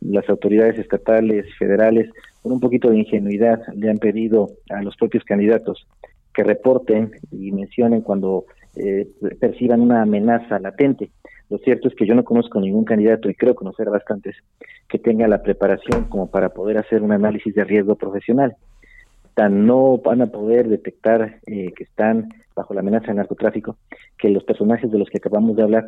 Las 0.00 0.28
autoridades 0.28 0.78
estatales, 0.78 1.46
federales, 1.58 2.10
con 2.42 2.52
un 2.52 2.60
poquito 2.60 2.90
de 2.90 2.98
ingenuidad, 2.98 3.60
le 3.74 3.90
han 3.90 3.98
pedido 3.98 4.48
a 4.70 4.82
los 4.82 4.96
propios 4.96 5.24
candidatos 5.24 5.86
que 6.32 6.44
reporten 6.44 7.10
y 7.32 7.50
mencionen 7.50 8.02
cuando 8.02 8.44
eh, 8.76 9.08
perciban 9.40 9.80
una 9.80 10.02
amenaza 10.02 10.58
latente. 10.60 11.10
Lo 11.50 11.58
cierto 11.58 11.88
es 11.88 11.94
que 11.94 12.06
yo 12.06 12.14
no 12.14 12.24
conozco 12.24 12.60
ningún 12.60 12.84
candidato, 12.84 13.28
y 13.28 13.34
creo 13.34 13.54
conocer 13.54 13.88
bastantes, 13.90 14.36
que 14.88 14.98
tenga 14.98 15.26
la 15.26 15.42
preparación 15.42 16.04
como 16.04 16.30
para 16.30 16.50
poder 16.50 16.78
hacer 16.78 17.02
un 17.02 17.12
análisis 17.12 17.54
de 17.54 17.64
riesgo 17.64 17.96
profesional. 17.96 18.54
No 19.48 19.98
van 19.98 20.22
a 20.22 20.26
poder 20.26 20.68
detectar 20.68 21.40
eh, 21.46 21.72
que 21.76 21.84
están 21.84 22.28
bajo 22.56 22.74
la 22.74 22.80
amenaza 22.80 23.08
de 23.08 23.14
narcotráfico, 23.14 23.76
que 24.18 24.30
los 24.30 24.42
personajes 24.44 24.90
de 24.90 24.98
los 24.98 25.08
que 25.08 25.18
acabamos 25.18 25.54
de 25.56 25.62
hablar 25.62 25.86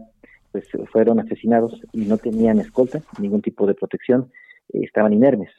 pues 0.53 0.69
fueron 0.93 1.21
asesinados 1.21 1.81
y 1.93 2.03
no 2.07 2.19
tenían 2.19 2.59
escolta, 2.59 3.01
ningún 3.21 3.41
tipo 3.41 3.67
de 3.67 3.75
protección, 3.75 4.31
eh, 4.73 4.81
estaban 4.83 5.13
inermes. 5.13 5.51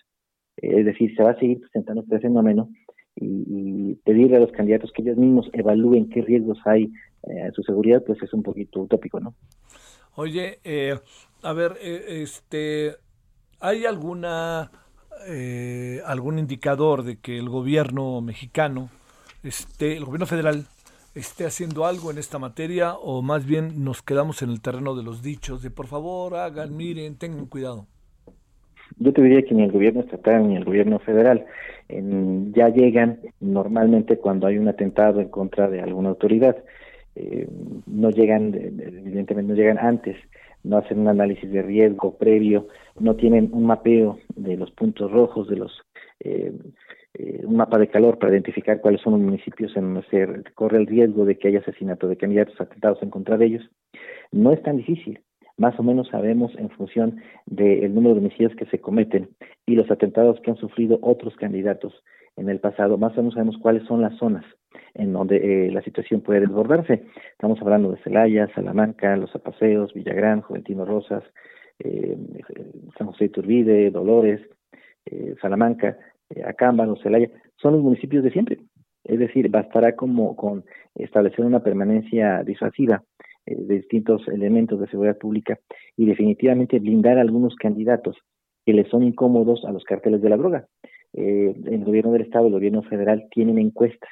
es 0.57 0.85
decir, 0.85 1.15
se 1.15 1.23
va 1.23 1.31
a 1.31 1.39
seguir 1.39 1.61
presentando 1.61 2.01
este 2.03 2.19
fenómeno 2.19 2.69
y, 3.15 3.95
pedirle 4.03 4.37
a 4.37 4.39
los 4.39 4.51
candidatos 4.51 4.91
que 4.91 5.01
ellos 5.01 5.17
mismos 5.17 5.49
evalúen 5.53 6.09
qué 6.09 6.21
riesgos 6.21 6.59
hay 6.65 6.91
eh, 7.23 7.41
a 7.43 7.51
su 7.51 7.61
seguridad, 7.63 8.03
pues 8.05 8.21
es 8.21 8.33
un 8.33 8.43
poquito 8.43 8.81
utópico, 8.81 9.19
¿no? 9.19 9.35
Oye, 10.15 10.59
eh, 10.63 10.97
a 11.43 11.53
ver, 11.53 11.77
eh, 11.81 12.21
este, 12.23 12.95
¿hay 13.59 13.85
alguna 13.85 14.71
algún 16.05 16.39
indicador 16.39 17.03
de 17.03 17.17
que 17.17 17.37
el 17.37 17.49
gobierno 17.49 18.21
mexicano, 18.21 18.89
este, 19.43 19.97
el 19.97 20.05
gobierno 20.05 20.25
federal, 20.25 20.65
esté 21.15 21.45
haciendo 21.45 21.85
algo 21.85 22.11
en 22.11 22.17
esta 22.17 22.39
materia 22.39 22.93
o 22.93 23.21
más 23.21 23.45
bien 23.45 23.83
nos 23.83 24.01
quedamos 24.01 24.41
en 24.41 24.49
el 24.49 24.61
terreno 24.61 24.95
de 24.95 25.03
los 25.03 25.21
dichos 25.21 25.61
de 25.61 25.69
por 25.69 25.87
favor 25.87 26.35
hagan, 26.35 26.75
miren, 26.75 27.17
tengan 27.17 27.47
cuidado? 27.47 27.85
Yo 28.97 29.11
te 29.13 29.21
diría 29.21 29.41
que 29.43 29.53
ni 29.53 29.63
el 29.63 29.71
gobierno 29.71 30.01
estatal 30.01 30.47
ni 30.47 30.55
el 30.55 30.65
gobierno 30.65 30.99
federal 30.99 31.45
ya 32.53 32.69
llegan 32.69 33.19
normalmente 33.39 34.17
cuando 34.17 34.47
hay 34.47 34.57
un 34.57 34.67
atentado 34.67 35.19
en 35.19 35.29
contra 35.29 35.69
de 35.69 35.81
alguna 35.81 36.09
autoridad. 36.09 36.55
Eh, 37.15 37.47
no 37.87 38.09
llegan, 38.09 38.53
evidentemente 38.53 39.51
no 39.51 39.55
llegan 39.55 39.77
antes, 39.77 40.15
no 40.63 40.77
hacen 40.77 40.99
un 40.99 41.09
análisis 41.09 41.51
de 41.51 41.61
riesgo 41.61 42.15
previo, 42.15 42.67
no 42.99 43.15
tienen 43.15 43.49
un 43.53 43.65
mapeo 43.65 44.19
de 44.35 44.57
los 44.57 44.71
puntos 44.71 45.11
rojos, 45.11 45.47
de 45.47 45.55
los 45.57 45.81
eh, 46.19 46.53
eh, 47.13 47.41
un 47.43 47.57
mapa 47.57 47.77
de 47.77 47.89
calor 47.89 48.19
para 48.19 48.31
identificar 48.31 48.79
cuáles 48.79 49.01
son 49.01 49.13
los 49.13 49.21
municipios 49.21 49.75
en 49.75 49.93
los 49.93 50.05
que 50.07 50.27
corre 50.55 50.77
el 50.77 50.87
riesgo 50.87 51.25
de 51.25 51.37
que 51.37 51.49
haya 51.49 51.59
asesinato 51.59 52.07
de 52.07 52.17
candidatos 52.17 52.59
atentados 52.59 53.01
en 53.03 53.09
contra 53.09 53.37
de 53.37 53.45
ellos. 53.47 53.69
No 54.31 54.53
es 54.53 54.61
tan 54.63 54.77
difícil 54.77 55.19
más 55.61 55.79
o 55.79 55.83
menos 55.83 56.07
sabemos 56.07 56.51
en 56.57 56.69
función 56.71 57.21
del 57.45 57.93
número 57.93 58.15
de 58.15 58.21
homicidios 58.21 58.55
que 58.55 58.65
se 58.65 58.79
cometen 58.79 59.29
y 59.67 59.75
los 59.75 59.91
atentados 59.91 60.39
que 60.41 60.49
han 60.49 60.57
sufrido 60.57 60.97
otros 61.03 61.35
candidatos 61.35 61.93
en 62.35 62.49
el 62.49 62.59
pasado, 62.59 62.97
más 62.97 63.13
o 63.13 63.17
menos 63.17 63.35
sabemos 63.35 63.57
cuáles 63.61 63.83
son 63.83 64.01
las 64.01 64.17
zonas 64.17 64.43
en 64.95 65.13
donde 65.13 65.37
eh, 65.37 65.71
la 65.71 65.81
situación 65.83 66.21
puede 66.21 66.39
desbordarse. 66.39 67.05
Estamos 67.33 67.61
hablando 67.61 67.91
de 67.91 68.01
Celaya, 68.01 68.47
Salamanca, 68.55 69.15
Los 69.17 69.35
Apaseos, 69.35 69.93
Villagrán, 69.93 70.41
Juventino 70.41 70.83
Rosas, 70.83 71.23
San 72.97 73.07
José 73.07 73.25
de 73.25 73.29
Turbide, 73.29 73.91
Dolores, 73.91 74.41
eh, 75.05 75.35
Salamanca, 75.41 75.97
Acámbaro, 76.45 76.95
Celaya, 76.97 77.29
son 77.55 77.73
los 77.73 77.81
municipios 77.81 78.23
de 78.23 78.31
siempre. 78.31 78.59
Es 79.03 79.19
decir, 79.19 79.49
bastará 79.49 79.95
como 79.95 80.35
con 80.35 80.63
establecer 80.95 81.45
una 81.45 81.63
permanencia 81.63 82.43
disuasiva 82.43 83.03
eh, 83.45 83.55
de 83.57 83.75
distintos 83.75 84.27
elementos 84.27 84.79
de 84.79 84.87
seguridad 84.87 85.17
pública 85.17 85.59
y 85.97 86.05
definitivamente 86.05 86.79
blindar 86.79 87.17
a 87.17 87.21
algunos 87.21 87.55
candidatos 87.55 88.17
que 88.65 88.73
les 88.73 88.87
son 88.89 89.03
incómodos 89.03 89.65
a 89.65 89.71
los 89.71 89.83
carteles 89.83 90.21
de 90.21 90.29
la 90.29 90.37
droga. 90.37 90.67
Eh, 91.13 91.53
el 91.65 91.83
gobierno 91.83 92.11
del 92.11 92.21
Estado, 92.21 92.47
el 92.47 92.53
gobierno 92.53 92.83
federal 92.83 93.27
tienen 93.31 93.57
encuestas. 93.57 94.09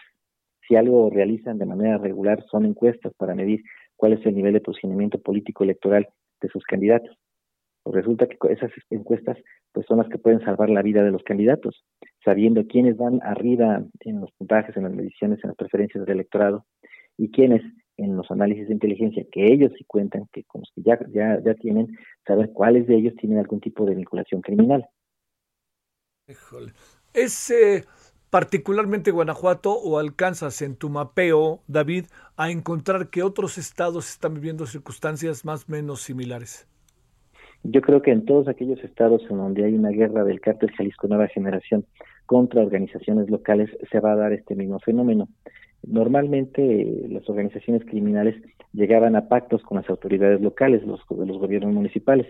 Si 0.67 0.75
algo 0.75 1.09
realizan 1.09 1.57
de 1.59 1.65
manera 1.65 1.97
regular 1.97 2.43
son 2.49 2.65
encuestas 2.65 3.13
para 3.15 3.35
medir 3.35 3.61
cuál 3.95 4.13
es 4.13 4.25
el 4.25 4.35
nivel 4.35 4.53
de 4.53 4.61
posicionamiento 4.61 5.19
político 5.19 5.63
electoral 5.63 6.07
de 6.41 6.49
sus 6.49 6.63
candidatos. 6.63 7.15
Pues 7.83 7.95
resulta 7.95 8.27
que 8.27 8.37
esas 8.49 8.71
encuestas 8.89 9.37
pues 9.71 9.85
son 9.87 9.99
las 9.99 10.09
que 10.09 10.17
pueden 10.17 10.41
salvar 10.41 10.69
la 10.69 10.81
vida 10.81 11.03
de 11.03 11.11
los 11.11 11.23
candidatos, 11.23 11.85
sabiendo 12.23 12.65
quiénes 12.67 12.97
van 12.97 13.19
arriba 13.23 13.83
en 14.01 14.21
los 14.21 14.31
puntajes, 14.31 14.75
en 14.75 14.83
las 14.83 14.93
mediciones, 14.93 15.39
en 15.43 15.49
las 15.49 15.57
preferencias 15.57 16.05
del 16.05 16.15
electorado 16.15 16.65
y 17.17 17.31
quiénes 17.31 17.61
en 17.97 18.15
los 18.15 18.31
análisis 18.31 18.67
de 18.67 18.73
inteligencia 18.73 19.25
que 19.31 19.51
ellos 19.51 19.71
sí 19.77 19.83
cuentan, 19.85 20.27
que 20.31 20.43
con 20.45 20.61
los 20.61 20.71
que 20.73 20.81
ya, 20.81 20.97
ya, 21.11 21.41
ya 21.43 21.53
tienen, 21.55 21.97
saber 22.25 22.51
cuáles 22.53 22.87
de 22.87 22.95
ellos 22.95 23.13
tienen 23.19 23.39
algún 23.39 23.59
tipo 23.59 23.85
de 23.85 23.95
vinculación 23.95 24.41
criminal. 24.41 24.87
¿Es 27.13 27.49
eh, 27.49 27.83
particularmente 28.29 29.11
Guanajuato 29.11 29.73
o 29.73 29.99
alcanzas 29.99 30.61
en 30.61 30.75
tu 30.75 30.89
mapeo, 30.89 31.61
David, 31.67 32.05
a 32.37 32.51
encontrar 32.51 33.09
que 33.09 33.23
otros 33.23 33.57
estados 33.57 34.09
están 34.09 34.35
viviendo 34.35 34.65
circunstancias 34.65 35.43
más 35.43 35.67
o 35.67 35.71
menos 35.71 36.01
similares? 36.01 36.67
Yo 37.63 37.81
creo 37.81 38.01
que 38.01 38.11
en 38.11 38.25
todos 38.25 38.47
aquellos 38.47 38.83
estados 38.83 39.21
en 39.29 39.37
donde 39.37 39.65
hay 39.65 39.73
una 39.73 39.89
guerra 39.89 40.23
del 40.23 40.39
cártel 40.39 40.71
Jalisco 40.71 41.07
Nueva 41.07 41.27
Generación 41.27 41.85
contra 42.25 42.61
organizaciones 42.61 43.29
locales 43.29 43.69
se 43.91 43.99
va 43.99 44.13
a 44.13 44.15
dar 44.15 44.33
este 44.33 44.55
mismo 44.55 44.79
fenómeno. 44.79 45.27
Normalmente 45.85 47.05
las 47.09 47.27
organizaciones 47.29 47.85
criminales 47.85 48.35
llegaban 48.73 49.15
a 49.15 49.27
pactos 49.27 49.63
con 49.63 49.77
las 49.77 49.89
autoridades 49.89 50.41
locales, 50.41 50.85
los, 50.85 51.01
los 51.09 51.37
gobiernos 51.37 51.73
municipales. 51.73 52.27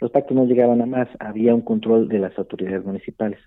Los 0.00 0.10
pactos 0.10 0.36
no 0.36 0.46
llegaban 0.46 0.80
a 0.80 0.86
más, 0.86 1.08
había 1.18 1.54
un 1.54 1.62
control 1.62 2.08
de 2.08 2.18
las 2.18 2.36
autoridades 2.38 2.84
municipales. 2.84 3.38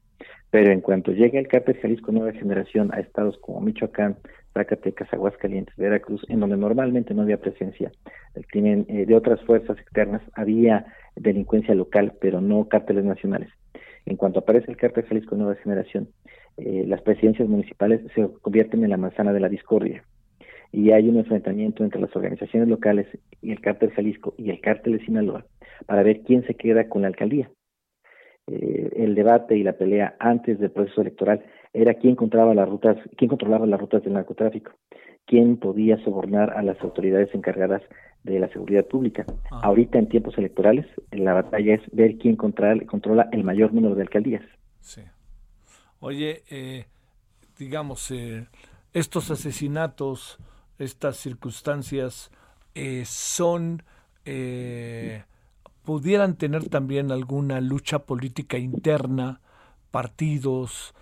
Pero 0.51 0.71
en 0.71 0.81
cuanto 0.81 1.11
llega 1.11 1.39
el 1.39 1.47
cártel 1.47 1.77
Jalisco 1.81 2.11
Nueva 2.11 2.33
Generación 2.33 2.93
a 2.93 2.99
estados 2.99 3.37
como 3.39 3.61
Michoacán, 3.61 4.17
Zacatecas, 4.53 5.11
Aguascalientes, 5.11 5.75
Veracruz, 5.75 6.25
en 6.29 6.39
donde 6.39 6.55
normalmente 6.57 7.13
no 7.13 7.23
había 7.23 7.41
presencia 7.41 7.91
eh, 8.35 9.05
de 9.05 9.15
otras 9.15 9.41
fuerzas 9.41 9.77
externas, 9.77 10.21
había 10.33 10.85
delincuencia 11.15 11.75
local, 11.75 12.13
pero 12.19 12.41
no 12.41 12.67
cárteles 12.67 13.05
nacionales. 13.05 13.49
En 14.05 14.17
cuanto 14.17 14.39
aparece 14.39 14.69
el 14.69 14.77
cártel 14.77 15.05
Jalisco 15.05 15.35
Nueva 15.35 15.55
Generación, 15.55 16.09
eh, 16.57 16.85
las 16.87 17.01
presidencias 17.01 17.49
municipales 17.49 18.01
se 18.13 18.27
convierten 18.41 18.83
en 18.83 18.89
la 18.89 18.97
manzana 18.97 19.33
de 19.33 19.39
la 19.39 19.49
discordia 19.49 20.03
y 20.71 20.91
hay 20.91 21.09
un 21.09 21.17
enfrentamiento 21.17 21.83
entre 21.83 22.01
las 22.01 22.15
organizaciones 22.15 22.67
locales 22.69 23.07
y 23.41 23.51
el 23.51 23.61
cártel 23.61 23.91
Jalisco 23.91 24.33
y 24.37 24.49
el 24.49 24.59
cártel 24.61 24.97
de 24.97 25.05
Sinaloa 25.05 25.45
para 25.85 26.03
ver 26.03 26.21
quién 26.21 26.45
se 26.45 26.55
queda 26.55 26.87
con 26.87 27.01
la 27.01 27.07
alcaldía. 27.07 27.49
Eh, 28.47 28.91
el 28.97 29.15
debate 29.15 29.57
y 29.57 29.63
la 29.63 29.73
pelea 29.73 30.15
antes 30.19 30.59
del 30.59 30.71
proceso 30.71 31.01
electoral 31.01 31.43
era 31.73 31.95
quién 31.95 32.15
controlaba 32.15 32.53
las 32.53 32.69
rutas, 32.69 32.97
quién 33.17 33.29
controlaba 33.29 33.65
las 33.65 33.79
rutas 33.79 34.03
del 34.03 34.13
narcotráfico, 34.13 34.71
quién 35.25 35.57
podía 35.57 35.97
sobornar 36.03 36.53
a 36.55 36.61
las 36.61 36.79
autoridades 36.81 37.33
encargadas 37.33 37.81
de 38.25 38.39
la 38.39 38.49
seguridad 38.49 38.85
pública. 38.85 39.25
Ah. 39.51 39.61
Ahorita 39.63 39.99
en 39.99 40.09
tiempos 40.09 40.37
electorales 40.37 40.85
la 41.11 41.33
batalla 41.33 41.75
es 41.75 41.81
ver 41.91 42.17
quién 42.17 42.35
controla, 42.35 42.83
controla 42.85 43.29
el 43.31 43.43
mayor 43.43 43.73
número 43.73 43.95
de 43.95 44.01
alcaldías. 44.01 44.43
Sí. 44.81 45.01
Oye, 45.99 46.43
eh, 46.49 46.85
digamos, 47.57 48.11
eh, 48.11 48.47
estos 48.93 49.31
asesinatos, 49.31 50.37
estas 50.77 51.17
circunstancias 51.17 52.31
eh, 52.73 53.03
son, 53.05 53.83
eh, 54.25 55.23
pudieran 55.83 56.35
tener 56.35 56.67
también 56.67 57.11
alguna 57.11 57.61
lucha 57.61 57.99
política 57.99 58.57
interna, 58.57 59.41
partidos, 59.91 60.93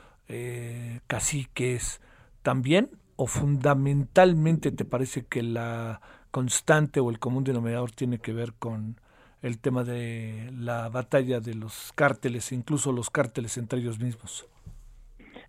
caciques, 1.06 2.02
también, 2.42 2.90
o 3.18 3.28
fundamentalmente 3.28 4.72
te 4.72 4.84
parece 4.84 5.26
que 5.26 5.44
la 5.44 6.02
constante 6.34 7.00
o 7.00 7.12
el 7.12 7.20
común 7.20 7.44
denominador 7.44 7.92
tiene 7.92 8.18
que 8.18 8.34
ver 8.34 8.54
con 8.58 8.96
el 9.44 9.60
tema 9.60 9.84
de 9.84 10.50
la 10.58 10.90
batalla 10.90 11.40
de 11.40 11.54
los 11.54 11.94
cárteles, 11.94 12.52
incluso 12.52 12.92
los 12.92 13.12
cárteles 13.12 13.56
entre 13.60 13.80
ellos 13.80 14.00
mismos. 14.00 14.50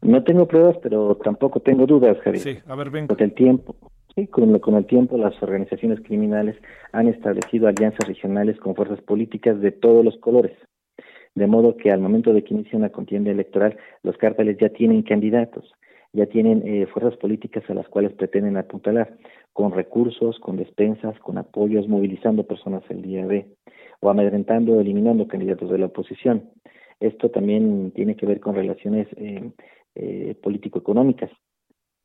No 0.02 0.22
tengo 0.24 0.46
pruebas, 0.46 0.76
pero 0.82 1.16
tampoco 1.24 1.60
tengo 1.60 1.86
dudas, 1.86 2.18
Javier. 2.22 2.42
Sí, 2.42 2.58
a 2.66 2.74
ver. 2.74 2.90
Porque 3.06 3.24
el 3.24 3.32
tiempo, 3.32 3.74
sí, 4.14 4.26
con, 4.26 4.58
con 4.58 4.74
el 4.74 4.84
tiempo 4.84 5.16
las 5.16 5.42
organizaciones 5.42 6.00
criminales 6.02 6.56
han 6.92 7.08
establecido 7.08 7.66
alianzas 7.66 8.06
regionales 8.06 8.60
con 8.60 8.74
fuerzas 8.74 9.00
políticas 9.00 9.58
de 9.62 9.72
todos 9.72 10.04
los 10.04 10.18
colores. 10.18 10.52
De 11.34 11.46
modo 11.46 11.78
que 11.78 11.90
al 11.90 12.00
momento 12.00 12.34
de 12.34 12.44
que 12.44 12.52
inicia 12.52 12.78
una 12.78 12.90
contienda 12.90 13.30
electoral, 13.30 13.78
los 14.02 14.18
cárteles 14.18 14.58
ya 14.60 14.68
tienen 14.68 15.02
candidatos, 15.02 15.72
ya 16.12 16.26
tienen 16.26 16.62
eh, 16.66 16.86
fuerzas 16.92 17.16
políticas 17.16 17.64
a 17.70 17.74
las 17.74 17.88
cuales 17.88 18.12
pretenden 18.12 18.58
apuntalar, 18.58 19.16
con 19.54 19.70
recursos, 19.72 20.38
con 20.40 20.56
despensas, 20.56 21.18
con 21.20 21.38
apoyos, 21.38 21.88
movilizando 21.88 22.44
personas 22.44 22.82
el 22.90 23.02
día 23.02 23.24
de, 23.26 23.46
o 24.00 24.10
amedrentando 24.10 24.80
eliminando 24.80 25.26
candidatos 25.28 25.70
de 25.70 25.78
la 25.78 25.86
oposición. 25.86 26.50
Esto 27.00 27.30
también 27.30 27.92
tiene 27.92 28.16
que 28.16 28.26
ver 28.26 28.40
con 28.40 28.56
relaciones 28.56 29.06
eh, 29.16 29.52
eh, 29.94 30.34
político-económicas. 30.42 31.30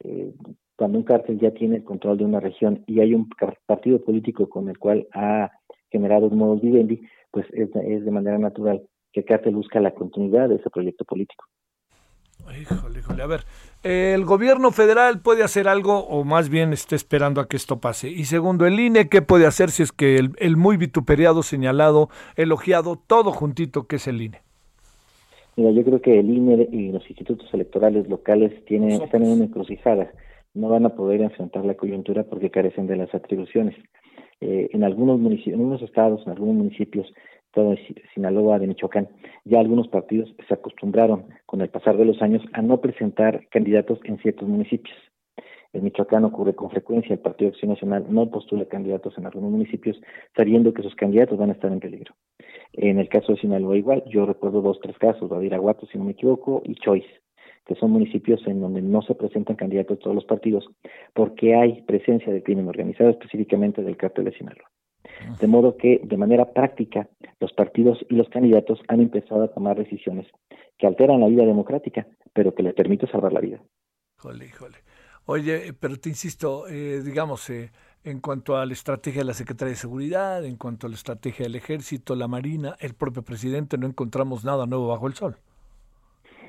Eh, 0.04 0.32
cuando 0.76 1.00
un 1.00 1.04
cártel 1.04 1.39
ya 1.39 1.52
tiene 1.52 1.78
el 1.78 1.84
control 1.84 2.20
de 2.20 2.26
una 2.26 2.39
región 2.39 2.84
y 2.86 3.02
hay 3.02 3.16
un 3.16 3.28
partido 3.66 4.00
político 4.00 4.47
con 4.47 4.70
el 4.70 4.78
cual 4.78 5.08
ha 5.14 5.52
generado 5.89 6.28
un 6.28 6.38
modo 6.38 6.56
vivendi, 6.56 7.02
pues 7.32 7.47
es, 7.52 7.72
de 7.74 8.12
manera 8.12 8.38
natural 8.38 8.82
que 9.12 9.22
el 9.22 9.26
cártel 9.26 9.56
busca 9.56 9.80
la 9.80 9.95
continuidad 9.95 10.50
de 10.50 10.56
ese 10.56 10.70
proyecto 10.70 11.04
político. 11.04 11.45
Híjole, 12.60 13.00
híjole, 13.00 13.24
a 13.24 13.28
ver, 13.28 13.42
el 13.84 14.26
gobierno 14.26 14.72
federal 14.72 15.22
puede 15.22 15.44
hacer 15.44 15.68
algo 15.68 16.00
o 16.00 16.24
más 16.24 16.50
bien 16.50 16.74
está 16.74 16.96
esperando 16.96 17.42
a 17.42 17.48
que 17.48 17.58
esto 17.58 17.80
pase. 17.80 18.10
Y 18.10 18.26
segundo, 18.26 18.66
el 18.66 18.80
INE, 18.80 19.08
¿qué 19.08 19.22
puede 19.22 19.46
hacer 19.46 19.70
si 19.72 19.84
es 19.84 19.92
que 19.92 20.18
el, 20.18 20.32
el 20.40 20.58
muy 20.58 20.78
vituperiado, 20.78 21.44
señalado, 21.44 22.10
elogiado, 22.36 22.98
todo 23.08 23.32
juntito 23.32 23.88
que 23.88 23.98
es 23.98 24.08
el 24.08 24.22
INE? 24.22 24.42
Mira, 25.56 25.72
yo 25.72 25.84
creo 25.84 26.02
que 26.02 26.20
el 26.20 26.30
INE 26.30 26.70
y 26.72 26.92
los 26.92 27.08
institutos 27.10 27.54
electorales 27.54 28.08
locales 28.08 28.64
tienen, 28.66 29.02
están 29.02 29.24
en 29.24 29.32
una 29.32 29.44
encrucijada. 29.44 30.12
No 30.54 30.70
van 30.70 30.86
a 30.86 30.96
poder 30.96 31.22
enfrentar 31.22 31.66
la 31.66 31.76
coyuntura 31.76 32.24
porque 32.24 32.50
carecen 32.50 32.88
de 32.88 32.96
las 32.96 33.14
atribuciones. 33.14 33.76
Eh, 34.42 34.70
en 34.72 34.86
algunos 34.86 35.20
municipios, 35.20 35.56
en 35.56 35.60
algunos 35.60 35.82
estados, 35.82 36.22
en 36.26 36.32
algunos 36.32 36.56
municipios, 36.56 37.14
todo 37.52 37.76
Sinaloa, 38.14 38.60
de 38.60 38.68
Michoacán, 38.68 39.10
ya 39.45 39.60
algunos 39.60 39.88
partidos 39.88 40.34
se 40.47 40.54
acostumbraron 40.54 41.26
con 41.45 41.62
el 41.62 41.70
pasar 41.70 41.97
de 41.97 42.06
los 42.06 42.22
años 42.22 42.43
a 42.54 42.62
no 42.62 42.80
presentar 42.82 43.47
candidatos 43.50 44.00
en 44.04 44.18
ciertos 44.20 44.47
municipios. 44.47 44.95
En 45.72 45.84
Michoacán 45.84 46.26
ocurre 46.26 46.56
con 46.56 46.72
frecuencia, 46.72 47.14
el 47.14 47.20
Partido 47.20 47.52
de 47.52 47.56
Acción 47.56 47.72
Nacional 47.72 48.06
no 48.10 48.30
postula 48.32 48.66
candidatos 48.66 49.16
en 49.18 49.28
algunos 49.28 49.52
municipios 49.52 50.02
sabiendo 50.36 50.74
que 50.74 50.82
sus 50.82 50.95
candidatos 50.95 51.38
van 51.38 51.50
a 51.50 51.54
estar 51.54 51.72
en 51.72 51.80
peligro. 51.80 52.16
En 52.74 53.00
el 53.00 53.08
caso 53.08 53.34
de 53.34 53.39
Sinaloa 53.39 53.78
igual, 53.78 54.04
yo 54.08 54.26
recuerdo 54.26 54.62
dos, 54.62 54.80
tres 54.82 54.97
casos, 54.97 55.30
Badiraguato, 55.30 55.86
si 55.86 55.97
no 55.97 56.06
me 56.06 56.12
equivoco, 56.12 56.64
y 56.66 56.76
Choice, 56.76 57.08
que 57.66 57.76
son 57.76 57.91
municipios 57.91 58.45
en 58.47 58.62
donde 58.62 58.82
no 58.82 59.04
se 59.04 59.14
presentan 59.14 59.56
candidatos 59.56 59.97
de 59.97 60.04
todos 60.04 60.16
los 60.16 60.26
partidos 60.26 60.68
porque 61.14 61.56
hay 61.56 61.84
presencia 61.84 62.34
de 62.34 62.41
crimen 62.41 62.68
organizado, 62.68 63.12
específicamente 63.12 63.84
del 63.84 63.97
cártel 63.97 64.26
de 64.26 64.32
Sinaloa. 64.32 64.70
De 65.39 65.47
modo 65.47 65.78
que, 65.78 66.01
de 66.03 66.18
manera 66.18 66.53
práctica, 66.53 67.10
los 67.39 67.51
partidos 67.53 68.05
y 68.10 68.16
los 68.16 68.30
candidatos 68.30 68.80
han 68.88 69.01
empezado 69.01 69.43
a 69.43 69.47
tomar 69.49 69.78
decisiones 69.78 70.28
que 70.78 70.88
alteran 70.88 71.20
la 71.20 71.28
vida 71.28 71.45
democrática, 71.45 72.07
pero 72.34 72.55
que 72.55 72.64
le 72.64 72.74
permiten 72.74 73.10
salvar 73.12 73.34
la 73.34 73.41
vida. 73.41 73.60
Híjole, 74.18 74.45
híjole. 74.45 74.78
Oye, 75.26 75.74
pero 75.80 75.97
te 75.97 76.10
insisto, 76.10 76.68
eh, 76.68 77.01
digamos, 77.03 77.49
eh, 77.49 77.72
en 78.03 78.20
cuanto 78.20 78.57
a 78.57 78.66
la 78.66 78.74
estrategia 78.74 79.22
de 79.22 79.28
la 79.28 79.34
Secretaría 79.34 79.72
de 79.72 79.78
Seguridad, 79.78 80.43
en 80.45 80.55
cuanto 80.55 80.88
a 80.88 80.89
la 80.89 80.95
estrategia 80.95 81.45
del 81.45 81.55
Ejército, 81.55 82.16
la 82.16 82.28
Marina, 82.28 82.76
el 82.80 82.95
propio 82.95 83.22
presidente, 83.24 83.78
no 83.78 83.88
encontramos 83.88 84.43
nada 84.43 84.66
nuevo 84.66 84.88
bajo 84.88 85.07
el 85.07 85.14
sol. 85.14 85.36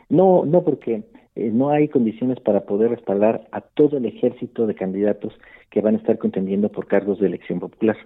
No, 0.09 0.45
no, 0.45 0.65
porque 0.65 1.05
eh, 1.35 1.51
no 1.53 1.71
hay 1.71 1.89
condiciones 1.89 2.41
para 2.41 2.63
poder 2.65 2.91
respaldar 2.91 3.49
a 3.53 3.61
todo 3.61 3.99
el 3.99 4.07
ejército 4.07 4.67
de 4.67 4.75
candidatos 4.75 5.33
que 5.71 5.81
van 5.81 5.95
a 5.95 5.99
estar 5.99 6.19
contendiendo 6.19 6.71
por 6.71 6.87
cargos 6.87 7.21
de 7.21 7.27
elección 7.27 7.61
popular 7.61 7.97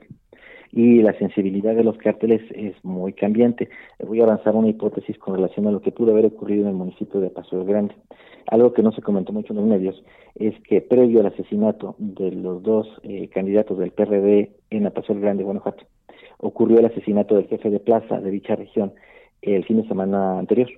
y 0.77 1.03
la 1.03 1.17
sensibilidad 1.17 1.77
de 1.77 1.85
los 1.85 1.97
cárteles 1.99 2.43
es 2.53 2.75
muy 2.85 3.13
cambiante. 3.13 3.69
Voy 4.05 4.21
a 4.21 4.25
avanzar 4.25 4.57
una 4.57 4.69
hipótesis 4.69 5.17
con 5.19 5.37
relación 5.37 5.69
a 5.69 5.71
lo 5.71 5.81
que 5.81 5.93
pudo 5.93 6.11
haber 6.11 6.27
ocurrido 6.27 6.63
en 6.63 6.71
el 6.71 6.75
municipio 6.75 7.21
de 7.21 7.31
Paso 7.31 7.57
del 7.57 7.69
Grande. 7.69 7.95
Algo 8.49 8.73
que 8.73 8.83
no 8.83 8.91
se 8.91 9.01
comentó 9.01 9.33
mucho 9.33 9.53
en 9.53 9.61
los 9.61 9.69
medios 9.69 10.03
es 10.35 10.53
que 10.63 10.81
previo 10.81 11.21
al 11.21 11.27
asesinato 11.27 11.95
de 11.99 12.33
los 12.33 12.61
dos 12.65 12.89
eh, 13.05 13.29
candidatos 13.29 13.79
del 13.79 13.93
PRD 13.93 14.51
en 14.71 14.91
Paso 14.91 15.13
del 15.13 15.23
Grande, 15.23 15.45
Guanajuato, 15.45 15.85
ocurrió 16.39 16.81
el 16.81 16.87
asesinato 16.87 17.37
del 17.37 17.47
jefe 17.47 17.71
de 17.71 17.79
plaza 17.79 18.21
de 18.21 18.33
dicha 18.33 18.57
región 18.57 18.95
el 19.43 19.65
fin 19.65 19.81
de 19.81 19.87
semana 19.87 20.41
anterior. 20.41 20.69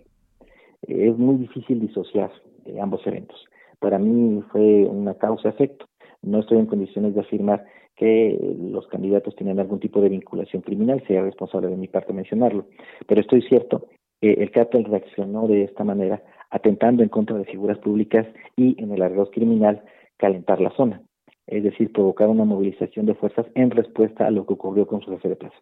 es 0.82 1.16
muy 1.16 1.36
difícil 1.36 1.80
disociar 1.80 2.30
eh, 2.66 2.78
ambos 2.82 3.01
eventos. 3.07 3.42
Para 3.78 3.99
mí 3.99 4.42
fue 4.53 4.84
una 4.84 5.14
causa-efecto. 5.14 5.86
No 6.20 6.40
estoy 6.40 6.59
en 6.59 6.66
condiciones 6.66 7.14
de 7.14 7.20
afirmar 7.20 7.64
que 7.97 8.38
los 8.61 8.86
candidatos 8.88 9.34
tienen 9.36 9.59
algún 9.59 9.80
tipo 9.80 10.01
de 10.01 10.11
vinculación 10.11 10.62
criminal, 10.62 11.03
sería 11.07 11.22
responsable 11.22 11.68
de 11.68 11.76
mi 11.76 11.88
parte 11.88 12.12
mencionarlo. 12.12 12.66
Pero 13.07 13.20
estoy 13.20 13.42
cierto 13.42 13.88
que 14.20 14.32
el 14.32 14.51
cártel 14.51 14.84
reaccionó 14.84 15.49
de 15.49 15.64
esta 15.64 15.82
manera, 15.84 16.22
atentando 16.51 17.03
en 17.03 17.09
contra 17.09 17.36
de 17.36 17.44
figuras 17.44 17.78
públicas 17.78 18.26
y, 18.57 18.80
en 18.82 18.92
el 18.92 19.03
arroz 19.03 19.30
criminal, 19.32 19.82
calentar 20.18 20.61
la 20.61 20.74
zona. 20.76 21.03
Es 21.47 21.62
decir, 21.62 21.92
provocar 21.92 22.28
una 22.28 22.44
movilización 22.44 23.07
de 23.07 23.14
fuerzas 23.14 23.47
en 23.55 23.70
respuesta 23.70 24.26
a 24.26 24.30
lo 24.30 24.47
que 24.47 24.55
ocurrió 24.55 24.86
con 24.86 25.01
su 25.01 25.11
jefe 25.12 25.28
de 25.30 25.36
plaza. 25.36 25.57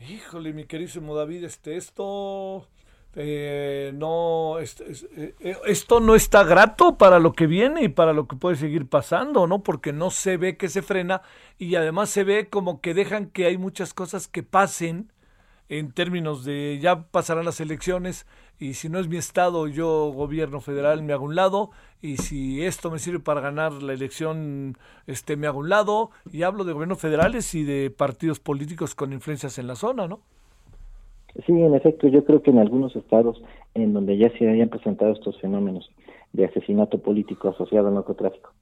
Híjole, 0.00 0.52
mi 0.52 0.64
querísimo 0.64 1.14
David, 1.14 1.44
este, 1.44 1.76
esto 1.76 2.66
eh, 3.16 3.92
no, 3.94 4.58
eh, 4.58 4.66
eh, 5.40 5.56
esto 5.66 6.00
no 6.00 6.16
está 6.16 6.42
grato 6.42 6.98
para 6.98 7.20
lo 7.20 7.32
que 7.32 7.46
viene 7.46 7.84
y 7.84 7.88
para 7.88 8.12
lo 8.12 8.26
que 8.26 8.36
puede 8.36 8.56
seguir 8.56 8.88
pasando, 8.88 9.46
¿no? 9.46 9.62
Porque 9.62 9.92
no 9.92 10.10
se 10.10 10.36
ve 10.36 10.56
que 10.56 10.68
se 10.68 10.82
frena 10.82 11.22
y 11.58 11.76
además 11.76 12.10
se 12.10 12.24
ve 12.24 12.48
como 12.48 12.80
que 12.80 12.92
dejan 12.92 13.26
que 13.26 13.46
hay 13.46 13.56
muchas 13.56 13.94
cosas 13.94 14.26
que 14.26 14.42
pasen 14.42 15.12
en 15.68 15.92
términos 15.92 16.44
de 16.44 16.78
ya 16.80 17.04
pasarán 17.08 17.44
las 17.44 17.60
elecciones 17.60 18.26
y 18.58 18.74
si 18.74 18.88
no 18.88 18.98
es 18.98 19.08
mi 19.08 19.16
estado, 19.16 19.68
yo 19.68 20.12
gobierno 20.12 20.60
federal 20.60 21.02
me 21.02 21.12
hago 21.12 21.24
un 21.24 21.36
lado 21.36 21.70
y 22.02 22.18
si 22.18 22.64
esto 22.64 22.90
me 22.90 22.98
sirve 22.98 23.20
para 23.20 23.40
ganar 23.40 23.72
la 23.72 23.92
elección, 23.92 24.76
este 25.06 25.36
me 25.36 25.46
hago 25.46 25.60
un 25.60 25.68
lado 25.68 26.10
y 26.30 26.42
hablo 26.42 26.64
de 26.64 26.72
gobiernos 26.72 27.00
federales 27.00 27.54
y 27.54 27.64
de 27.64 27.90
partidos 27.90 28.40
políticos 28.40 28.94
con 28.94 29.12
influencias 29.12 29.58
en 29.58 29.68
la 29.68 29.76
zona, 29.76 30.08
¿no? 30.08 30.20
Sí, 31.46 31.52
en 31.52 31.74
efecto, 31.74 32.06
yo 32.08 32.24
creo 32.24 32.42
que 32.42 32.50
en 32.50 32.58
algunos 32.58 32.94
estados 32.94 33.42
en 33.74 33.92
donde 33.92 34.16
ya 34.16 34.30
se 34.38 34.48
hayan 34.48 34.68
presentado 34.68 35.12
estos 35.12 35.40
fenómenos 35.40 35.90
de 36.32 36.44
asesinato 36.44 36.98
político 36.98 37.48
asociado 37.48 37.88
al 37.88 37.94
narcotráfico, 37.94 38.52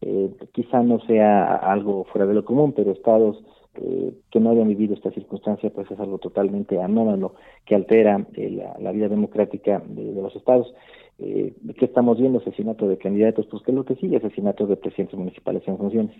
eh, 0.00 0.30
quizá 0.52 0.82
no 0.82 1.00
sea 1.00 1.56
algo 1.56 2.04
fuera 2.04 2.26
de 2.26 2.34
lo 2.34 2.44
común, 2.44 2.72
pero 2.72 2.92
estados 2.92 3.42
eh, 3.74 4.12
que 4.30 4.38
no 4.38 4.50
hayan 4.50 4.68
vivido 4.68 4.94
esta 4.94 5.10
circunstancia, 5.12 5.70
pues 5.70 5.90
es 5.90 5.98
algo 5.98 6.18
totalmente 6.18 6.78
anómalo 6.82 7.34
que 7.64 7.74
altera 7.74 8.26
eh, 8.34 8.62
la, 8.78 8.92
vida 8.92 9.08
democrática 9.08 9.82
de, 9.86 10.12
los 10.12 10.36
estados. 10.36 10.74
Eh, 11.18 11.54
¿Qué 11.78 11.86
estamos 11.86 12.18
viendo? 12.18 12.40
Asesinato 12.40 12.86
de 12.86 12.98
candidatos, 12.98 13.46
pues 13.46 13.62
¿qué 13.62 13.70
es 13.70 13.74
lo 13.74 13.84
que 13.84 13.94
sigue? 13.94 14.18
Asesinato 14.18 14.66
de 14.66 14.76
presidentes 14.76 15.18
municipales 15.18 15.62
en 15.66 15.78
funciones. 15.78 16.14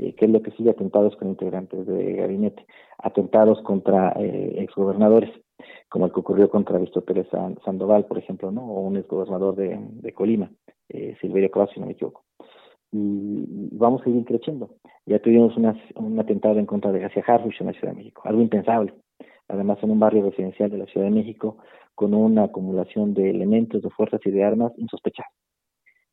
Eh, 0.00 0.14
¿Qué 0.14 0.24
es 0.24 0.30
lo 0.30 0.42
que 0.42 0.50
sigue? 0.52 0.70
Atentados 0.70 1.14
con 1.16 1.28
integrantes 1.28 1.86
de 1.86 2.14
gabinete, 2.14 2.64
atentados 2.98 3.60
contra 3.62 4.12
eh, 4.16 4.54
exgobernadores, 4.58 5.30
como 5.88 6.06
el 6.06 6.12
que 6.12 6.20
ocurrió 6.20 6.48
contra 6.48 6.78
Víctor 6.78 7.04
Pérez 7.04 7.28
Sandoval, 7.64 8.06
por 8.06 8.18
ejemplo, 8.18 8.50
¿no? 8.50 8.64
o 8.64 8.80
un 8.80 8.96
exgobernador 8.96 9.54
de, 9.56 9.78
de 9.78 10.12
Colima, 10.12 10.50
eh, 10.88 11.16
Silverio 11.20 11.50
Cruz, 11.50 11.70
si 11.74 11.80
no 11.80 11.86
me 11.86 11.92
equivoco. 11.92 12.24
Y, 12.92 13.68
vamos 13.72 14.00
a 14.00 14.04
seguir 14.04 14.24
creciendo. 14.24 14.70
Ya 15.06 15.18
tuvimos 15.20 15.56
un 15.56 16.18
atentado 16.18 16.58
en 16.58 16.66
contra 16.66 16.92
de 16.92 17.00
García 17.00 17.24
Harfuch 17.26 17.60
en 17.60 17.66
la 17.66 17.72
Ciudad 17.72 17.92
de 17.92 17.98
México, 17.98 18.22
algo 18.24 18.40
impensable. 18.40 18.94
Además, 19.48 19.78
en 19.82 19.90
un 19.90 20.00
barrio 20.00 20.22
residencial 20.22 20.70
de 20.70 20.78
la 20.78 20.86
Ciudad 20.86 21.06
de 21.06 21.14
México, 21.14 21.58
con 21.94 22.14
una 22.14 22.44
acumulación 22.44 23.14
de 23.14 23.30
elementos, 23.30 23.82
de 23.82 23.90
fuerzas 23.90 24.20
y 24.24 24.30
de 24.30 24.44
armas 24.44 24.72
insospechadas. 24.76 25.32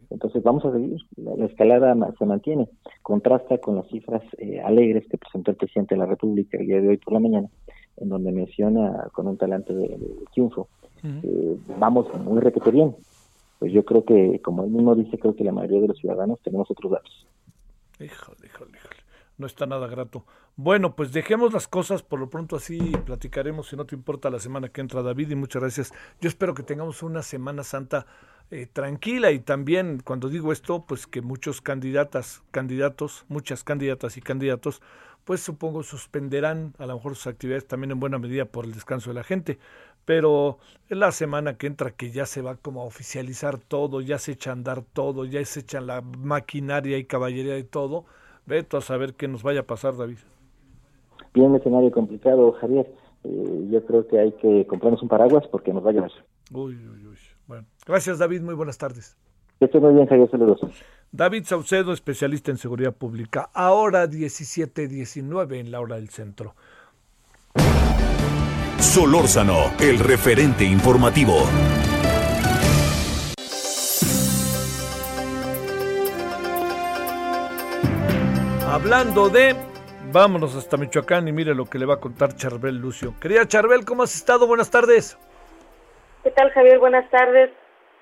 Entonces 0.09 0.41
vamos 0.43 0.65
a 0.65 0.71
seguir, 0.71 0.97
la, 1.17 1.45
escalada 1.45 1.95
se 2.17 2.25
mantiene, 2.25 2.69
contrasta 3.01 3.57
con 3.57 3.75
las 3.75 3.87
cifras 3.87 4.23
eh, 4.37 4.61
alegres 4.61 5.05
que 5.09 5.17
presentó 5.17 5.51
el 5.51 5.57
presidente 5.57 5.95
de 5.95 5.99
la 5.99 6.05
República 6.05 6.57
el 6.57 6.67
día 6.67 6.81
de 6.81 6.89
hoy 6.89 6.97
por 6.97 7.13
la 7.13 7.19
mañana, 7.19 7.49
en 7.97 8.09
donde 8.09 8.31
menciona 8.31 9.07
con 9.13 9.27
un 9.27 9.37
talante 9.37 9.73
de, 9.73 9.97
triunfo, 10.33 10.67
vamos 11.79 12.07
muy 12.23 12.39
requete 12.39 12.71
bien, 12.71 12.95
pues 13.59 13.71
yo 13.71 13.83
creo 13.85 14.05
que, 14.05 14.41
como 14.41 14.63
él 14.63 14.71
mismo 14.71 14.95
dice, 14.95 15.17
creo 15.17 15.35
que 15.35 15.43
la 15.43 15.51
mayoría 15.51 15.81
de 15.81 15.87
los 15.87 15.97
ciudadanos 15.97 16.39
tenemos 16.41 16.69
otros 16.69 16.91
datos. 16.91 17.27
Híjole, 17.99 18.37
híjole, 18.45 18.71
híjole. 18.77 18.97
No 19.37 19.45
está 19.45 19.65
nada 19.65 19.87
grato. 19.87 20.25
Bueno, 20.55 20.95
pues 20.95 21.11
dejemos 21.11 21.53
las 21.53 21.67
cosas 21.67 22.01
por 22.01 22.19
lo 22.19 22.29
pronto 22.29 22.55
así 22.55 22.79
platicaremos, 23.05 23.67
si 23.67 23.75
no 23.75 23.85
te 23.85 23.95
importa, 23.95 24.31
la 24.31 24.39
semana 24.39 24.69
que 24.69 24.81
entra, 24.81 25.03
David, 25.03 25.29
y 25.29 25.35
muchas 25.35 25.61
gracias. 25.61 25.93
Yo 26.19 26.27
espero 26.27 26.55
que 26.55 26.63
tengamos 26.63 27.03
una 27.03 27.21
Semana 27.21 27.63
Santa 27.63 28.07
eh, 28.49 28.67
tranquila 28.71 29.31
y 29.31 29.39
también, 29.39 30.01
cuando 30.03 30.29
digo 30.29 30.51
esto, 30.51 30.85
pues 30.87 31.07
que 31.07 31.21
muchos 31.21 31.61
candidatas, 31.61 32.43
candidatos, 32.51 33.25
muchas 33.27 33.63
candidatas 33.63 34.17
y 34.17 34.21
candidatos, 34.21 34.81
pues 35.25 35.41
supongo 35.41 35.83
suspenderán 35.83 36.73
a 36.77 36.85
lo 36.85 36.95
mejor 36.95 37.15
sus 37.15 37.27
actividades 37.27 37.67
también 37.67 37.91
en 37.91 37.99
buena 37.99 38.17
medida 38.17 38.45
por 38.45 38.63
el 38.63 38.73
descanso 38.73 39.09
de 39.09 39.15
la 39.15 39.23
gente. 39.23 39.57
Pero 40.05 40.59
en 40.89 41.01
la 41.01 41.11
semana 41.11 41.57
que 41.57 41.67
entra 41.67 41.91
que 41.91 42.11
ya 42.11 42.25
se 42.25 42.41
va 42.41 42.55
como 42.55 42.81
a 42.81 42.85
oficializar 42.85 43.57
todo, 43.57 43.99
ya 43.99 44.17
se 44.19 44.31
echa 44.31 44.51
a 44.51 44.53
andar 44.53 44.81
todo, 44.81 45.25
ya 45.25 45.43
se 45.43 45.59
echan 45.59 45.85
la 45.85 45.99
maquinaria 46.01 46.97
y 46.97 47.03
caballería 47.03 47.57
y 47.57 47.63
todo, 47.63 48.05
veto 48.45 48.77
a 48.77 48.81
saber 48.81 49.15
qué 49.15 49.27
nos 49.27 49.43
vaya 49.43 49.59
a 49.59 49.63
pasar, 49.63 49.97
David. 49.97 50.19
Bien, 51.33 51.53
escenario 51.53 51.91
complicado, 51.91 52.53
Javier. 52.53 52.87
Eh, 53.25 53.67
yo 53.69 53.85
creo 53.85 54.07
que 54.07 54.17
hay 54.17 54.31
que 54.31 54.65
comprarnos 54.65 55.01
un 55.01 55.09
paraguas 55.09 55.45
porque 55.47 55.73
nos 55.73 55.85
va 55.85 55.89
a 55.89 55.93
llover. 55.93 56.11
Uy, 56.53 56.75
uy, 56.75 57.05
uy. 57.05 57.17
Gracias, 57.87 58.19
David. 58.19 58.41
Muy 58.41 58.53
buenas 58.53 58.77
tardes. 58.77 59.15
Estoy 59.59 59.81
muy 59.81 59.93
bien, 59.93 60.07
Javier. 60.07 60.29
Saludos. 60.29 60.59
David 61.11 61.45
Saucedo, 61.45 61.93
especialista 61.93 62.51
en 62.51 62.57
seguridad 62.57 62.93
pública. 62.93 63.49
Ahora 63.53 64.05
17-19 64.05 65.59
en 65.59 65.71
la 65.71 65.79
hora 65.79 65.95
del 65.95 66.09
centro. 66.09 66.53
Solórzano, 68.77 69.71
el 69.79 69.99
referente 69.99 70.63
informativo. 70.65 71.37
Hablando 78.69 79.29
de, 79.29 79.55
vámonos 80.11 80.55
hasta 80.55 80.77
Michoacán 80.77 81.27
y 81.27 81.31
mire 81.31 81.55
lo 81.55 81.65
que 81.65 81.79
le 81.79 81.85
va 81.85 81.95
a 81.95 81.99
contar 81.99 82.35
Charbel 82.35 82.77
Lucio. 82.77 83.15
Querida 83.19 83.47
Charbel, 83.47 83.85
¿cómo 83.85 84.03
has 84.03 84.13
estado? 84.13 84.45
Buenas 84.45 84.69
tardes. 84.69 85.17
¿Qué 86.23 86.31
tal, 86.31 86.51
Javier? 86.51 86.77
Buenas 86.77 87.09
tardes. 87.09 87.49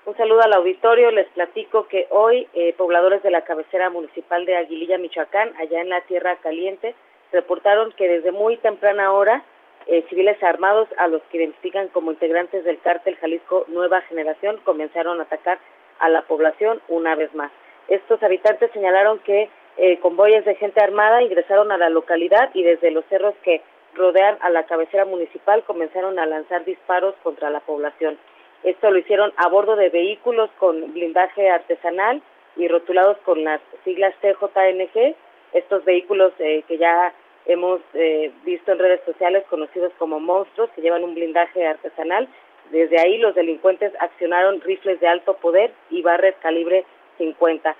Un 0.06 0.16
saludo 0.16 0.40
al 0.42 0.52
auditorio. 0.52 1.10
Les 1.10 1.26
platico 1.30 1.88
que 1.88 2.06
hoy 2.10 2.46
eh, 2.54 2.72
pobladores 2.74 3.24
de 3.24 3.32
la 3.32 3.40
cabecera 3.40 3.90
municipal 3.90 4.46
de 4.46 4.54
Aguililla, 4.56 4.98
Michoacán, 4.98 5.52
allá 5.58 5.80
en 5.80 5.88
la 5.88 6.00
Tierra 6.02 6.36
Caliente, 6.36 6.94
reportaron 7.32 7.90
que 7.90 8.06
desde 8.06 8.30
muy 8.30 8.56
temprana 8.58 9.12
hora 9.12 9.42
eh, 9.88 10.04
civiles 10.08 10.40
armados 10.44 10.88
a 10.96 11.08
los 11.08 11.22
que 11.22 11.38
identifican 11.38 11.88
como 11.88 12.12
integrantes 12.12 12.64
del 12.64 12.78
cártel 12.78 13.16
Jalisco 13.16 13.64
Nueva 13.66 14.00
Generación 14.02 14.60
comenzaron 14.64 15.18
a 15.18 15.24
atacar 15.24 15.58
a 15.98 16.08
la 16.08 16.22
población 16.22 16.80
una 16.86 17.16
vez 17.16 17.34
más. 17.34 17.50
Estos 17.88 18.22
habitantes 18.22 18.70
señalaron 18.70 19.18
que 19.18 19.50
eh, 19.76 19.98
convoyes 19.98 20.44
de 20.44 20.54
gente 20.54 20.80
armada 20.80 21.20
ingresaron 21.20 21.72
a 21.72 21.78
la 21.78 21.90
localidad 21.90 22.50
y 22.54 22.62
desde 22.62 22.92
los 22.92 23.04
cerros 23.06 23.34
que 23.42 23.60
rodean 23.94 24.38
a 24.40 24.50
la 24.50 24.66
cabecera 24.66 25.04
municipal 25.04 25.64
comenzaron 25.64 26.20
a 26.20 26.26
lanzar 26.26 26.64
disparos 26.64 27.16
contra 27.24 27.50
la 27.50 27.58
población. 27.58 28.16
Esto 28.62 28.90
lo 28.90 28.98
hicieron 28.98 29.32
a 29.36 29.48
bordo 29.48 29.76
de 29.76 29.90
vehículos 29.90 30.50
con 30.58 30.92
blindaje 30.92 31.50
artesanal 31.50 32.22
y 32.56 32.68
rotulados 32.68 33.18
con 33.18 33.44
las 33.44 33.60
siglas 33.84 34.14
TJNG. 34.20 35.14
Estos 35.52 35.84
vehículos 35.84 36.32
eh, 36.38 36.64
que 36.66 36.78
ya 36.78 37.12
hemos 37.46 37.80
eh, 37.94 38.32
visto 38.44 38.72
en 38.72 38.78
redes 38.78 39.00
sociales 39.04 39.44
conocidos 39.48 39.92
como 39.98 40.20
monstruos 40.20 40.70
que 40.70 40.82
llevan 40.82 41.04
un 41.04 41.14
blindaje 41.14 41.66
artesanal. 41.66 42.28
Desde 42.70 43.00
ahí 43.00 43.18
los 43.18 43.34
delincuentes 43.34 43.92
accionaron 44.00 44.60
rifles 44.60 44.98
de 45.00 45.06
alto 45.06 45.34
poder 45.34 45.72
y 45.90 46.02
barres 46.02 46.34
calibre 46.42 46.84
50. 47.18 47.70
Eh, 47.70 47.74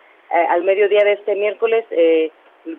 al 0.49 0.63
mediodía 0.65 1.05
de 1.05 1.13
este 1.13 1.35
miércoles 1.35 1.85
eh, 1.91 2.31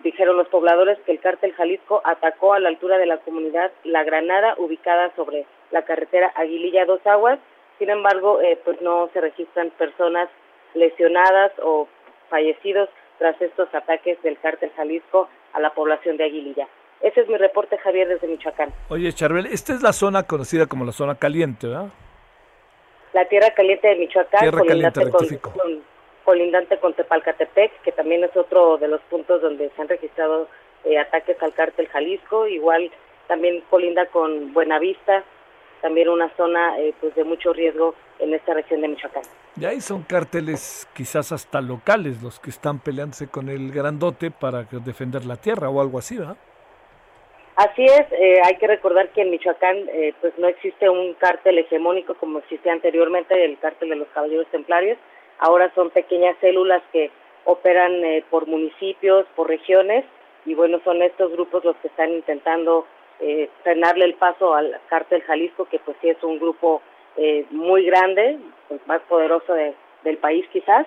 dijeron 0.02 0.36
los 0.36 0.48
pobladores 0.48 0.98
que 1.00 1.12
el 1.12 1.20
cártel 1.20 1.52
Jalisco 1.52 2.00
atacó 2.04 2.54
a 2.54 2.60
la 2.60 2.68
altura 2.68 2.98
de 2.98 3.06
la 3.06 3.18
comunidad 3.18 3.70
La 3.84 4.04
Granada, 4.04 4.54
ubicada 4.58 5.12
sobre 5.16 5.44
la 5.70 5.82
carretera 5.82 6.32
Aguililla 6.34 6.86
Dos 6.86 7.06
Aguas. 7.06 7.38
Sin 7.78 7.90
embargo, 7.90 8.40
eh, 8.40 8.58
pues 8.64 8.80
no 8.80 9.08
se 9.12 9.20
registran 9.20 9.70
personas 9.70 10.28
lesionadas 10.74 11.52
o 11.62 11.88
fallecidos 12.28 12.88
tras 13.18 13.40
estos 13.40 13.72
ataques 13.74 14.20
del 14.22 14.38
cártel 14.38 14.70
Jalisco 14.76 15.28
a 15.52 15.60
la 15.60 15.70
población 15.74 16.16
de 16.16 16.24
Aguililla. 16.24 16.68
Ese 17.00 17.20
es 17.20 17.28
mi 17.28 17.36
reporte, 17.36 17.78
Javier, 17.78 18.08
desde 18.08 18.26
Michoacán. 18.26 18.72
Oye, 18.88 19.12
Charbel, 19.12 19.46
esta 19.46 19.72
es 19.72 19.82
la 19.82 19.92
zona 19.92 20.24
conocida 20.24 20.66
como 20.66 20.84
la 20.84 20.92
zona 20.92 21.14
caliente, 21.14 21.68
¿verdad? 21.68 21.90
La 23.12 23.24
tierra 23.26 23.50
caliente 23.54 23.88
de 23.88 23.96
Michoacán, 23.96 24.40
tierra 24.40 24.62
caliente, 24.66 25.10
con, 25.40 25.82
colindante 26.24 26.78
con 26.78 26.94
Tepalcatepec, 26.94 27.82
que 27.82 27.92
también 27.92 28.24
es 28.24 28.36
otro 28.36 28.78
de 28.78 28.88
los 28.88 29.00
puntos 29.02 29.40
donde 29.40 29.70
se 29.70 29.80
han 29.80 29.88
registrado 29.88 30.48
eh, 30.84 30.98
ataques 30.98 31.40
al 31.42 31.54
cártel 31.54 31.88
Jalisco, 31.88 32.46
igual 32.46 32.90
también 33.28 33.62
colinda 33.70 34.06
con 34.06 34.52
Buenavista, 34.52 35.24
también 35.80 36.08
una 36.08 36.28
zona 36.36 36.78
eh, 36.78 36.94
pues 37.00 37.14
de 37.14 37.24
mucho 37.24 37.52
riesgo 37.52 37.94
en 38.18 38.34
esta 38.34 38.54
región 38.54 38.80
de 38.80 38.88
Michoacán. 38.88 39.22
Y 39.60 39.64
ahí 39.64 39.80
son 39.80 40.02
cárteles 40.02 40.88
quizás 40.94 41.32
hasta 41.32 41.60
locales 41.60 42.22
los 42.22 42.40
que 42.40 42.50
están 42.50 42.78
peleándose 42.78 43.28
con 43.28 43.48
el 43.48 43.72
grandote 43.72 44.30
para 44.30 44.64
defender 44.64 45.24
la 45.24 45.36
tierra 45.36 45.68
o 45.68 45.80
algo 45.80 45.98
así, 45.98 46.16
¿verdad? 46.16 46.36
Así 47.56 47.84
es, 47.84 48.06
eh, 48.12 48.40
hay 48.44 48.56
que 48.56 48.68
recordar 48.68 49.08
que 49.10 49.22
en 49.22 49.30
Michoacán 49.30 49.76
pues 50.20 50.32
no 50.38 50.46
existe 50.46 50.88
un 50.88 51.14
cártel 51.14 51.58
hegemónico 51.58 52.14
como 52.14 52.38
existía 52.38 52.72
anteriormente 52.72 53.44
el 53.44 53.58
cártel 53.58 53.88
de 53.88 53.96
los 53.96 54.08
Caballeros 54.14 54.46
Templarios, 54.52 54.96
ahora 55.38 55.72
son 55.74 55.90
pequeñas 55.90 56.36
células 56.40 56.82
que 56.92 57.10
operan 57.44 58.04
eh, 58.04 58.24
por 58.30 58.46
municipios, 58.46 59.26
por 59.34 59.48
regiones, 59.48 60.04
y 60.44 60.54
bueno, 60.54 60.80
son 60.84 61.02
estos 61.02 61.32
grupos 61.32 61.64
los 61.64 61.76
que 61.76 61.88
están 61.88 62.10
intentando 62.10 62.86
eh, 63.20 63.50
frenarle 63.62 64.04
el 64.04 64.14
paso 64.14 64.54
al 64.54 64.80
cártel 64.88 65.22
Jalisco, 65.22 65.66
que 65.66 65.78
pues 65.80 65.96
sí 66.00 66.08
es 66.08 66.22
un 66.22 66.38
grupo 66.38 66.82
eh, 67.16 67.46
muy 67.50 67.84
grande, 67.84 68.38
el 68.70 68.80
más 68.86 69.00
poderoso 69.02 69.54
del 69.54 70.18
país 70.18 70.46
quizás, 70.52 70.86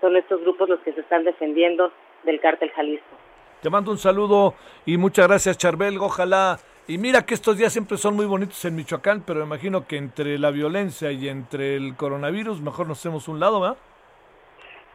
son 0.00 0.16
estos 0.16 0.40
grupos 0.40 0.68
los 0.68 0.80
que 0.80 0.92
se 0.92 1.00
están 1.00 1.24
defendiendo 1.24 1.92
del 2.24 2.40
cártel 2.40 2.70
Jalisco. 2.70 3.16
Te 3.62 3.70
mando 3.70 3.90
un 3.90 3.98
saludo 3.98 4.54
y 4.86 4.96
muchas 4.96 5.28
gracias 5.28 5.58
Charbel, 5.58 5.98
ojalá 5.98 6.58
y 6.90 6.98
mira 6.98 7.24
que 7.24 7.34
estos 7.34 7.56
días 7.56 7.72
siempre 7.72 7.96
son 7.98 8.16
muy 8.16 8.26
bonitos 8.26 8.64
en 8.64 8.74
Michoacán, 8.74 9.22
pero 9.24 9.38
me 9.38 9.46
imagino 9.46 9.86
que 9.86 9.96
entre 9.96 10.38
la 10.38 10.50
violencia 10.50 11.12
y 11.12 11.28
entre 11.28 11.76
el 11.76 11.94
coronavirus, 11.94 12.60
mejor 12.60 12.88
nos 12.88 12.98
hacemos 12.98 13.28
un 13.28 13.38
lado, 13.38 13.60
¿verdad? 13.60 13.76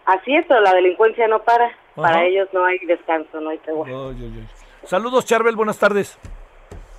Así 0.05 0.35
es, 0.35 0.45
pero 0.45 0.59
la 0.59 0.73
delincuencia 0.73 1.25
no 1.29 1.41
para. 1.43 1.71
Para 1.95 2.25
ellos 2.25 2.49
no 2.51 2.65
hay 2.65 2.79
descanso, 2.79 3.39
no 3.39 3.49
hay 3.49 3.59
tregua. 3.59 3.87
Saludos, 4.83 5.25
Charbel, 5.25 5.55
buenas 5.55 5.79
tardes. 5.79 6.19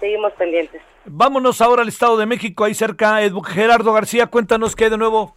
Seguimos 0.01 0.32
pendientes. 0.35 0.82
Vámonos 1.05 1.60
ahora 1.60 1.82
al 1.82 1.89
Estado 1.89 2.16
de 2.16 2.27
México, 2.27 2.64
ahí 2.64 2.74
cerca. 2.74 3.18
Gerardo 3.44 3.93
García, 3.93 4.27
cuéntanos 4.27 4.74
qué 4.77 4.90
de 4.90 4.98
nuevo. 4.98 5.36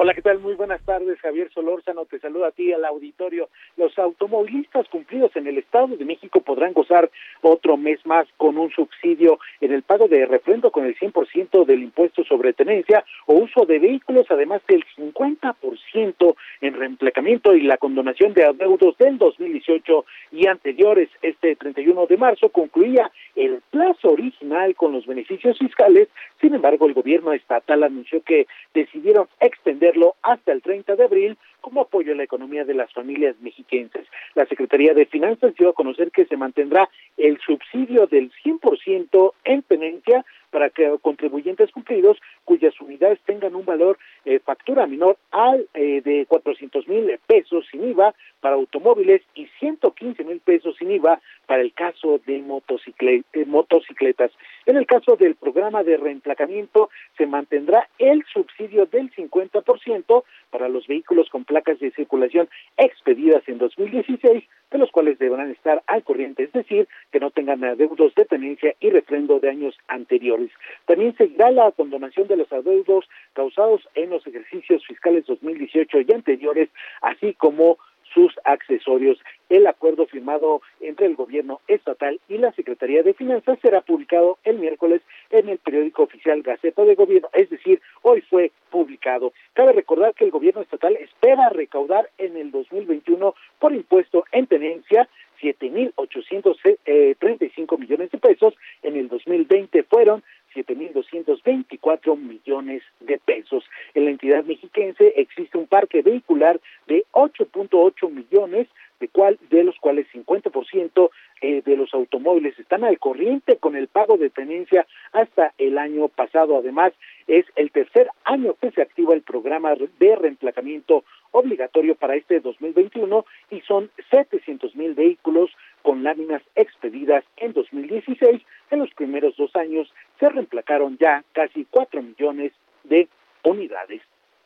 Hola, 0.00 0.14
¿qué 0.14 0.22
tal? 0.22 0.38
Muy 0.38 0.54
buenas 0.54 0.80
tardes, 0.82 1.18
Javier 1.18 1.50
Solórzano, 1.52 2.04
te 2.04 2.20
saluda 2.20 2.46
a 2.46 2.50
ti, 2.52 2.72
al 2.72 2.84
auditorio. 2.84 3.48
Los 3.76 3.98
automovilistas 3.98 4.86
cumplidos 4.90 5.34
en 5.34 5.48
el 5.48 5.58
Estado 5.58 5.88
de 5.88 6.04
México 6.04 6.40
podrán 6.40 6.72
gozar 6.72 7.10
otro 7.42 7.76
mes 7.76 7.98
más 8.06 8.28
con 8.36 8.58
un 8.58 8.70
subsidio 8.70 9.40
en 9.60 9.72
el 9.72 9.82
pago 9.82 10.06
de 10.06 10.24
refrendo 10.24 10.70
con 10.70 10.84
el 10.84 10.96
100% 10.96 11.66
del 11.66 11.82
impuesto 11.82 12.22
sobre 12.22 12.52
tenencia 12.52 13.04
o 13.26 13.34
uso 13.34 13.66
de 13.66 13.80
vehículos, 13.80 14.26
además 14.30 14.62
del 14.68 14.84
50% 14.96 16.36
en 16.60 16.74
reemplacamiento 16.74 17.56
y 17.56 17.62
la 17.62 17.76
condonación 17.76 18.34
de 18.34 18.44
adeudos 18.44 18.96
del 18.98 19.18
2018 19.18 20.04
y 20.30 20.46
anteriores. 20.46 21.08
Este 21.22 21.56
31 21.56 22.06
de 22.06 22.16
marzo 22.16 22.50
concluía 22.50 23.10
el 23.34 23.62
plazo 23.72 24.10
original 24.10 24.76
con 24.76 24.92
los 24.92 25.06
beneficios 25.06 25.58
fiscales, 25.58 26.06
sin 26.40 26.54
embargo, 26.54 26.86
el 26.86 26.94
gobierno 26.94 27.32
estatal 27.32 27.82
anunció 27.82 28.22
que 28.22 28.46
decidieron 28.72 29.26
extender 29.40 29.87
hasta 30.22 30.52
el 30.52 30.62
30 30.62 30.96
de 30.96 31.04
abril 31.04 31.38
como 31.60 31.80
apoyo 31.80 32.12
a 32.12 32.16
la 32.16 32.22
economía 32.22 32.64
de 32.64 32.74
las 32.74 32.92
familias 32.92 33.36
mexiquenses. 33.40 34.06
La 34.34 34.46
Secretaría 34.46 34.94
de 34.94 35.06
Finanzas 35.06 35.54
dio 35.54 35.70
a 35.70 35.74
conocer 35.74 36.10
que 36.10 36.26
se 36.26 36.36
mantendrá 36.36 36.88
el 37.16 37.38
subsidio 37.40 38.06
del 38.06 38.30
100% 38.44 39.32
en 39.44 39.62
tenencia 39.62 40.24
para 40.50 40.70
que 40.70 40.96
contribuyentes 41.02 41.70
cumplidos 41.72 42.18
cuyas 42.44 42.78
unidades 42.80 43.20
tengan 43.26 43.54
un 43.54 43.64
valor 43.64 43.98
eh, 44.24 44.38
factura 44.38 44.86
menor 44.86 45.18
al 45.30 45.66
eh, 45.74 46.00
de 46.02 46.26
400 46.26 46.88
mil 46.88 47.18
pesos 47.26 47.66
sin 47.70 47.84
IVA 47.84 48.14
para 48.40 48.54
automóviles 48.54 49.22
y 49.34 49.46
115 49.58 50.24
mil 50.24 50.40
pesos 50.40 50.76
sin 50.78 50.90
IVA 50.90 51.20
para 51.46 51.62
el 51.62 51.72
caso 51.74 52.20
de 52.26 52.36
eh, 52.36 53.44
motocicletas. 53.46 54.30
En 54.68 54.76
el 54.76 54.86
caso 54.86 55.16
del 55.16 55.34
programa 55.34 55.82
de 55.82 55.96
reemplacamiento, 55.96 56.90
se 57.16 57.26
mantendrá 57.26 57.88
el 57.98 58.22
subsidio 58.30 58.84
del 58.84 59.10
50% 59.12 60.24
para 60.50 60.68
los 60.68 60.86
vehículos 60.86 61.30
con 61.30 61.46
placas 61.46 61.78
de 61.78 61.90
circulación 61.92 62.50
expedidas 62.76 63.42
en 63.48 63.56
2016, 63.56 64.44
de 64.70 64.78
los 64.78 64.90
cuales 64.90 65.18
deberán 65.18 65.50
estar 65.50 65.82
al 65.86 66.04
corriente, 66.04 66.42
es 66.42 66.52
decir, 66.52 66.86
que 67.10 67.18
no 67.18 67.30
tengan 67.30 67.64
adeudos 67.64 68.14
de 68.14 68.26
tenencia 68.26 68.74
y 68.78 68.90
refrendo 68.90 69.40
de 69.40 69.48
años 69.48 69.74
anteriores. 69.88 70.50
También 70.84 71.16
seguirá 71.16 71.50
la 71.50 71.72
condonación 71.72 72.28
de 72.28 72.36
los 72.36 72.52
adeudos 72.52 73.08
causados 73.32 73.88
en 73.94 74.10
los 74.10 74.26
ejercicios 74.26 74.84
fiscales 74.86 75.24
2018 75.24 76.02
y 76.02 76.12
anteriores, 76.12 76.68
así 77.00 77.32
como 77.32 77.78
sus 78.12 78.34
accesorios. 78.44 79.18
El 79.48 79.66
acuerdo 79.66 80.06
firmado 80.06 80.60
entre 80.80 81.06
el 81.06 81.16
gobierno 81.16 81.60
estatal 81.68 82.20
y 82.28 82.38
la 82.38 82.52
Secretaría 82.52 83.02
de 83.02 83.14
Finanzas 83.14 83.58
será 83.60 83.80
publicado 83.80 84.38
el 84.44 84.58
miércoles 84.58 85.02
en 85.30 85.48
el 85.48 85.58
periódico 85.58 86.02
oficial 86.02 86.42
Gaceta 86.42 86.84
de 86.84 86.94
Gobierno, 86.94 87.28
es 87.32 87.50
decir, 87.50 87.80
hoy 88.02 88.20
fue 88.22 88.52
publicado. 88.70 89.32
Cabe 89.54 89.72
recordar 89.72 90.14
que 90.14 90.24
el 90.24 90.30
gobierno 90.30 90.62
estatal 90.62 90.96
espera 90.96 91.48
recaudar 91.48 92.10
en 92.18 92.36
el 92.36 92.50
2021 92.50 93.34
por 93.58 93.72
impuesto 93.72 94.24
en 94.32 94.46
tenencia 94.46 95.08
7.835 95.40 97.78
millones 97.78 98.10
de 98.10 98.18
pesos, 98.18 98.54
en 98.82 98.96
el 98.96 99.08
2020 99.08 99.84
fueron 99.84 100.22
7.224 100.54 102.16
millones 102.16 102.82
de 103.00 103.18
pesos. 103.18 103.64
En 103.94 104.04
la 104.04 104.10
entidad 104.10 104.44
mexiquense 104.44 105.12
existe 105.16 105.58
un 105.58 105.66
parque 105.66 106.02
vehicular 106.02 106.60
de 106.86 107.04
8.8 107.12 108.10
millones, 108.10 108.68
de, 109.00 109.08
cual, 109.08 109.38
de 109.50 109.62
los 109.62 109.76
cuales 109.78 110.06
50% 110.12 111.10
eh, 111.40 111.62
de 111.64 111.76
los 111.76 111.94
automóviles 111.94 112.58
están 112.58 112.82
al 112.82 112.98
corriente 112.98 113.56
con 113.58 113.76
el 113.76 113.86
pago 113.86 114.16
de 114.16 114.30
tenencia 114.30 114.86
hasta 115.12 115.52
el 115.58 115.78
año 115.78 116.08
pasado. 116.08 116.58
Además, 116.58 116.92
es 117.28 117.44
el 117.54 117.70
tercer 117.70 118.10
año 118.24 118.54
que 118.60 118.72
se 118.72 118.82
activa 118.82 119.14
el 119.14 119.22
programa 119.22 119.74
de 119.74 120.16
reemplacamiento 120.16 121.04
obligatorio 121.30 121.94
para 121.94 122.16
este 122.16 122.40
2021 122.40 123.24
y 123.50 123.60
son 123.60 123.90
700 124.10 124.74
mil 124.74 124.94
vehículos 124.94 125.50
con 125.82 126.02
láminas 126.02 126.42
expedidas 126.54 127.24
en 127.36 127.52
2016. 127.52 128.42
En 128.70 128.78
los 128.78 128.92
primeros 128.94 129.36
dos 129.36 129.54
años 129.56 129.92
se 130.18 130.28
reemplacaron 130.28 130.96
ya 130.98 131.24
casi 131.32 131.64
4 131.70 132.02
millones 132.02 132.52
de 132.84 133.08
unidades. 133.44 134.02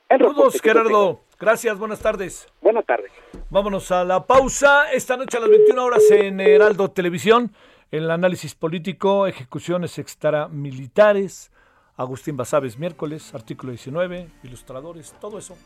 Saludos, 0.08 0.60
Gerardo. 0.60 1.20
Gracias, 1.40 1.78
buenas 1.78 2.00
tardes. 2.00 2.46
Buenas 2.60 2.84
tardes. 2.84 3.10
Vámonos 3.50 3.90
a 3.90 4.04
la 4.04 4.26
pausa. 4.26 4.92
Esta 4.92 5.16
noche 5.16 5.38
a 5.38 5.40
las 5.40 5.50
21 5.50 5.84
horas 5.84 6.02
en 6.10 6.40
Heraldo 6.40 6.90
Televisión, 6.90 7.52
el 7.90 8.10
análisis 8.10 8.54
político, 8.54 9.26
ejecuciones 9.26 9.98
extramilitares. 9.98 11.50
Agustín 11.96 12.36
Basaves, 12.36 12.78
miércoles, 12.78 13.34
artículo 13.34 13.72
19, 13.72 14.28
ilustradores, 14.44 15.14
todo 15.20 15.38
eso. 15.38 15.56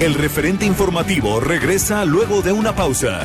El 0.00 0.14
referente 0.14 0.64
informativo 0.64 1.40
regresa 1.40 2.04
luego 2.04 2.40
de 2.40 2.52
una 2.52 2.74
pausa. 2.74 3.24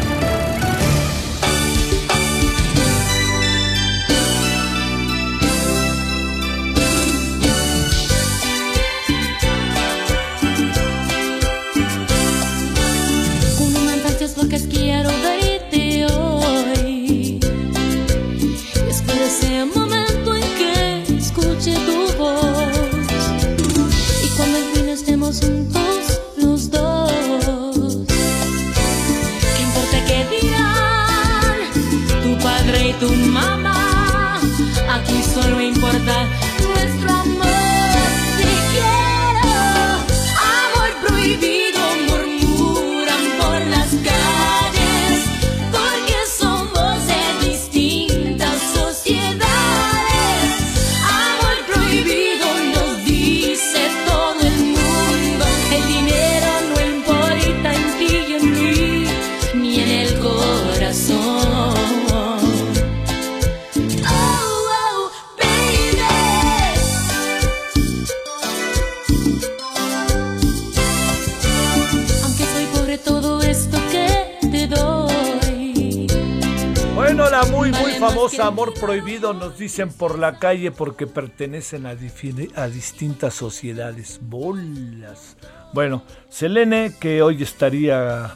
Nos 79.33 79.57
dicen 79.57 79.89
por 79.89 80.19
la 80.19 80.39
calle 80.39 80.71
porque 80.71 81.07
pertenecen 81.07 81.85
a, 81.85 81.91
a 81.91 82.67
distintas 82.67 83.33
sociedades. 83.33 84.19
Bolas. 84.21 85.37
Bueno, 85.73 86.03
Selene, 86.29 86.93
que 86.99 87.21
hoy 87.21 87.41
estaría, 87.41 88.35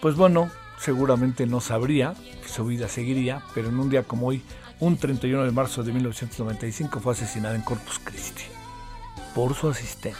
pues 0.00 0.16
bueno, 0.16 0.50
seguramente 0.78 1.46
no 1.46 1.60
sabría, 1.60 2.14
su 2.46 2.64
vida 2.64 2.88
seguiría, 2.88 3.42
pero 3.54 3.68
en 3.68 3.78
un 3.78 3.90
día 3.90 4.04
como 4.04 4.28
hoy, 4.28 4.42
un 4.80 4.96
31 4.96 5.44
de 5.44 5.50
marzo 5.50 5.82
de 5.82 5.92
1995, 5.92 7.00
fue 7.00 7.12
asesinada 7.12 7.56
en 7.56 7.62
Corpus 7.62 7.98
Christi 7.98 8.44
por 9.34 9.54
su 9.54 9.68
asistente. 9.68 10.18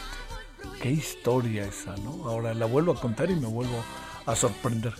Qué 0.81 0.91
historia 0.91 1.65
esa, 1.65 1.95
¿no? 1.97 2.29
Ahora 2.29 2.53
la 2.53 2.65
vuelvo 2.65 2.93
a 2.93 2.99
contar 2.99 3.29
y 3.29 3.35
me 3.35 3.47
vuelvo 3.47 3.83
a 4.25 4.35
sorprender. 4.35 4.93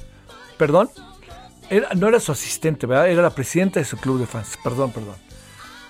¿Perdón? 0.58 0.90
No 1.96 2.08
era 2.08 2.20
su 2.20 2.32
asistente, 2.32 2.88
¿verdad? 2.88 3.10
Era 3.10 3.22
la 3.22 3.30
presidenta 3.30 3.80
de 3.80 3.86
su 3.86 3.98
club 3.98 4.20
de 4.20 4.26
fans, 4.26 4.58
perdón, 4.64 4.92
perdón. 4.92 5.16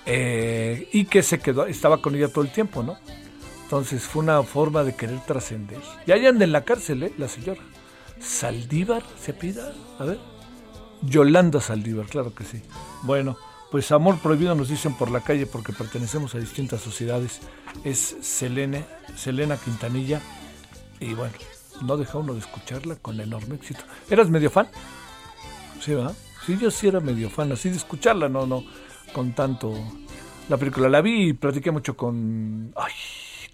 Eh, 0.06 0.88
y 0.92 1.04
que 1.04 1.22
se 1.22 1.38
quedó, 1.38 1.66
estaba 1.66 2.00
con 2.00 2.14
ella 2.14 2.28
todo 2.28 2.44
el 2.44 2.52
tiempo, 2.52 2.82
¿no? 2.82 2.96
Entonces 3.64 4.02
fue 4.02 4.22
una 4.22 4.42
forma 4.42 4.82
de 4.82 4.94
querer 4.94 5.20
trascender. 5.20 5.78
Y 6.06 6.12
allá 6.12 6.30
anda 6.30 6.44
en 6.44 6.52
la 6.52 6.64
cárcel, 6.64 7.04
¿eh? 7.04 7.12
La 7.18 7.28
señora. 7.28 7.60
Saldívar, 8.20 9.02
se 9.18 9.32
pida, 9.32 9.72
a 9.98 10.04
ver. 10.04 10.18
Yolanda 11.02 11.60
Saldívar, 11.60 12.06
claro 12.06 12.34
que 12.34 12.44
sí. 12.44 12.62
Bueno, 13.02 13.38
pues 13.70 13.92
amor 13.92 14.18
prohibido 14.18 14.54
nos 14.54 14.68
dicen 14.68 14.94
por 14.94 15.10
la 15.10 15.20
calle 15.20 15.46
porque 15.46 15.72
pertenecemos 15.72 16.34
a 16.34 16.38
distintas 16.38 16.80
sociedades. 16.80 17.40
Es 17.84 18.16
Selene, 18.20 18.84
Selena 19.16 19.56
Quintanilla. 19.56 20.20
Y 20.98 21.14
bueno, 21.14 21.32
no 21.82 21.96
deja 21.96 22.18
uno 22.18 22.34
de 22.34 22.40
escucharla 22.40 22.96
con 22.96 23.20
enorme 23.20 23.54
éxito. 23.54 23.84
¿Eras 24.10 24.28
medio 24.28 24.50
fan? 24.50 24.68
Sí, 25.80 25.94
¿verdad? 25.94 26.14
Sí, 26.44 26.58
yo 26.58 26.70
sí 26.70 26.88
era 26.88 27.00
medio 27.00 27.30
fan, 27.30 27.50
así 27.52 27.70
de 27.70 27.76
escucharla, 27.76 28.28
no, 28.28 28.46
no, 28.46 28.64
con 29.14 29.32
tanto. 29.32 29.72
La 30.48 30.58
película 30.58 30.88
la 30.88 31.00
vi 31.00 31.28
y 31.28 31.32
platiqué 31.32 31.70
mucho 31.70 31.96
con. 31.96 32.72
Ay, 32.76 32.92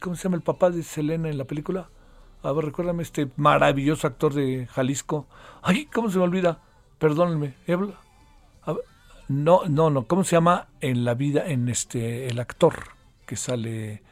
¿cómo 0.01 0.17
se 0.17 0.25
llama 0.25 0.37
el 0.37 0.43
papá 0.43 0.71
de 0.71 0.83
Selena 0.83 1.29
en 1.29 1.39
la 1.39 1.45
película? 1.45 1.89
A 2.43 2.53
ver, 2.53 2.65
recuérdame 2.65 3.05
este 3.05 3.29
maravilloso 3.37 4.07
actor 4.07 4.35
de 4.35 4.67
Jalisco. 4.67 5.27
Ay, 5.63 5.87
¿cómo 5.87 6.11
se 6.11 6.19
me 6.19 6.25
olvida? 6.25 6.61
Perdónenme. 6.99 7.55
no, 9.29 9.63
no, 9.69 9.91
no. 9.91 10.07
¿Cómo 10.07 10.25
se 10.25 10.37
llama 10.37 10.69
en 10.81 11.05
la 11.05 11.15
vida, 11.15 11.47
en 11.47 11.69
este, 11.69 12.29
el 12.29 12.41
actor 12.41 12.75
que 13.27 13.37
sale 13.37 14.03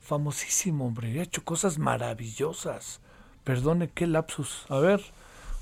famosísimo, 0.00 0.86
hombre? 0.86 1.18
Ha 1.18 1.24
hecho 1.24 1.44
cosas 1.44 1.78
maravillosas. 1.78 3.00
Perdone, 3.42 3.90
qué 3.90 4.06
lapsus. 4.06 4.64
A 4.68 4.78
ver. 4.78 5.02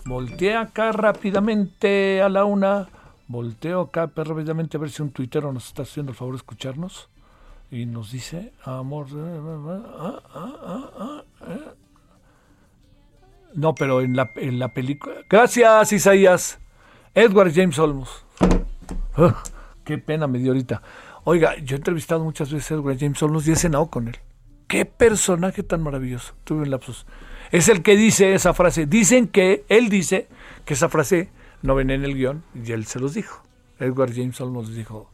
Voltea 0.04 0.60
acá 0.60 0.92
rápidamente 0.92 2.22
a 2.22 2.28
la 2.28 2.44
una. 2.44 2.88
Volteo 3.28 3.80
acá 3.82 4.10
rápidamente 4.14 4.76
a 4.76 4.80
ver 4.80 4.90
si 4.90 5.02
un 5.02 5.10
tuitero 5.10 5.52
nos 5.52 5.68
está 5.68 5.82
haciendo 5.82 6.10
el 6.10 6.16
favor 6.16 6.34
de 6.34 6.38
escucharnos. 6.38 7.08
Y 7.70 7.86
nos 7.86 8.12
dice, 8.12 8.52
amor. 8.64 9.06
Ah, 9.14 10.20
ah, 10.34 10.90
ah, 10.98 11.24
eh. 11.48 11.74
No, 13.54 13.74
pero 13.74 14.00
en 14.00 14.16
la, 14.16 14.30
en 14.36 14.58
la 14.58 14.68
película. 14.68 15.14
Gracias, 15.28 15.92
Isaías. 15.92 16.58
Edward 17.14 17.52
James 17.54 17.78
Olmos. 17.78 18.24
qué 19.84 19.98
pena 19.98 20.26
me 20.26 20.38
dio 20.38 20.52
ahorita. 20.52 20.82
Oiga, 21.24 21.56
yo 21.58 21.76
he 21.76 21.78
entrevistado 21.78 22.24
muchas 22.24 22.52
veces 22.52 22.72
a 22.72 22.74
Edward 22.74 22.98
James 22.98 23.22
Olmos 23.22 23.46
y 23.46 23.52
he 23.52 23.56
cenado 23.56 23.86
con 23.86 24.08
él. 24.08 24.16
Qué 24.72 24.86
personaje 24.86 25.62
tan 25.62 25.82
maravilloso. 25.82 26.32
Tuve 26.44 26.62
un 26.62 26.70
lapsus 26.70 27.04
es 27.50 27.68
el 27.68 27.82
que 27.82 27.94
dice 27.94 28.32
esa 28.32 28.54
frase. 28.54 28.86
Dicen 28.86 29.28
que, 29.28 29.66
él 29.68 29.90
dice 29.90 30.26
que 30.64 30.72
esa 30.72 30.88
frase 30.88 31.28
no 31.60 31.74
venía 31.74 31.94
en 31.94 32.04
el 32.04 32.14
guion 32.14 32.42
y 32.54 32.72
él 32.72 32.86
se 32.86 32.98
los 32.98 33.12
dijo. 33.12 33.44
Edward 33.78 34.12
Jameson 34.12 34.54
nos 34.54 34.74
dijo, 34.74 35.10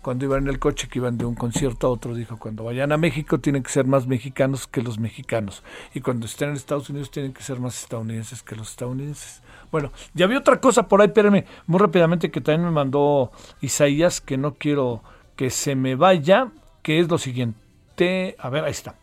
cuando 0.00 0.24
iban 0.24 0.44
en 0.44 0.48
el 0.48 0.58
coche 0.58 0.88
que 0.88 0.98
iban 0.98 1.18
de 1.18 1.26
un 1.26 1.34
concierto 1.34 1.86
a 1.86 1.90
otro, 1.90 2.14
dijo, 2.14 2.38
cuando 2.38 2.64
vayan 2.64 2.92
a 2.92 2.96
México 2.96 3.40
tienen 3.40 3.62
que 3.62 3.70
ser 3.70 3.84
más 3.84 4.06
mexicanos 4.06 4.66
que 4.66 4.80
los 4.80 4.98
mexicanos. 4.98 5.62
Y 5.92 6.00
cuando 6.00 6.24
estén 6.24 6.48
en 6.48 6.56
Estados 6.56 6.88
Unidos 6.88 7.10
tienen 7.10 7.34
que 7.34 7.42
ser 7.42 7.60
más 7.60 7.78
estadounidenses 7.78 8.42
que 8.42 8.56
los 8.56 8.70
estadounidenses. 8.70 9.42
Bueno, 9.70 9.92
ya 10.14 10.24
había 10.24 10.38
otra 10.38 10.58
cosa 10.58 10.88
por 10.88 11.02
ahí, 11.02 11.08
espérenme, 11.08 11.44
muy 11.66 11.78
rápidamente 11.78 12.30
que 12.30 12.40
también 12.40 12.64
me 12.64 12.70
mandó 12.70 13.32
Isaías, 13.60 14.22
que 14.22 14.38
no 14.38 14.54
quiero 14.54 15.02
que 15.36 15.50
se 15.50 15.74
me 15.74 15.94
vaya, 15.94 16.48
que 16.80 17.00
es 17.00 17.10
lo 17.10 17.18
siguiente. 17.18 18.34
A 18.38 18.48
ver, 18.48 18.64
ahí 18.64 18.70
está. 18.70 19.01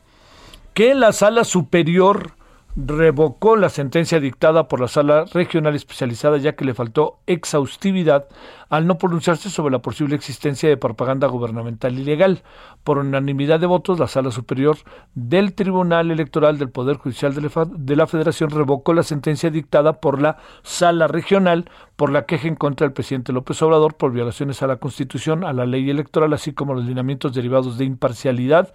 Que 0.73 0.93
la 0.95 1.11
sala 1.11 1.43
superior 1.43 2.33
revocó 2.75 3.55
la 3.55 3.69
sentencia 3.69 4.19
dictada 4.19 4.67
por 4.67 4.79
la 4.79 4.87
sala 4.87 5.25
regional 5.33 5.75
especializada 5.75 6.37
ya 6.37 6.55
que 6.55 6.65
le 6.65 6.73
faltó 6.73 7.19
exhaustividad 7.25 8.27
al 8.69 8.85
no 8.85 8.97
pronunciarse 8.97 9.49
sobre 9.49 9.71
la 9.71 9.81
posible 9.81 10.15
existencia 10.15 10.69
de 10.69 10.77
propaganda 10.77 11.27
gubernamental 11.27 11.97
ilegal. 11.97 12.43
Por 12.83 12.99
unanimidad 12.99 13.59
de 13.59 13.65
votos, 13.65 13.99
la 13.99 14.07
Sala 14.07 14.31
Superior 14.31 14.77
del 15.15 15.53
Tribunal 15.53 16.11
Electoral 16.11 16.57
del 16.59 16.69
Poder 16.69 16.97
Judicial 16.97 17.33
de 17.33 17.95
la 17.95 18.07
Federación 18.07 18.51
revocó 18.51 18.93
la 18.93 19.03
sentencia 19.03 19.49
dictada 19.49 19.93
por 19.93 20.21
la 20.21 20.37
Sala 20.63 21.07
Regional 21.07 21.69
por 21.95 22.11
la 22.11 22.25
queja 22.25 22.47
en 22.47 22.55
contra 22.55 22.87
del 22.87 22.93
presidente 22.93 23.33
López 23.33 23.61
Obrador 23.61 23.95
por 23.95 24.13
violaciones 24.13 24.63
a 24.63 24.67
la 24.67 24.77
Constitución, 24.77 25.43
a 25.43 25.51
la 25.51 25.65
ley 25.65 25.89
electoral, 25.89 26.31
así 26.31 26.53
como 26.53 26.73
los 26.73 26.85
lineamientos 26.85 27.33
derivados 27.33 27.77
de 27.77 27.83
imparcialidad, 27.83 28.73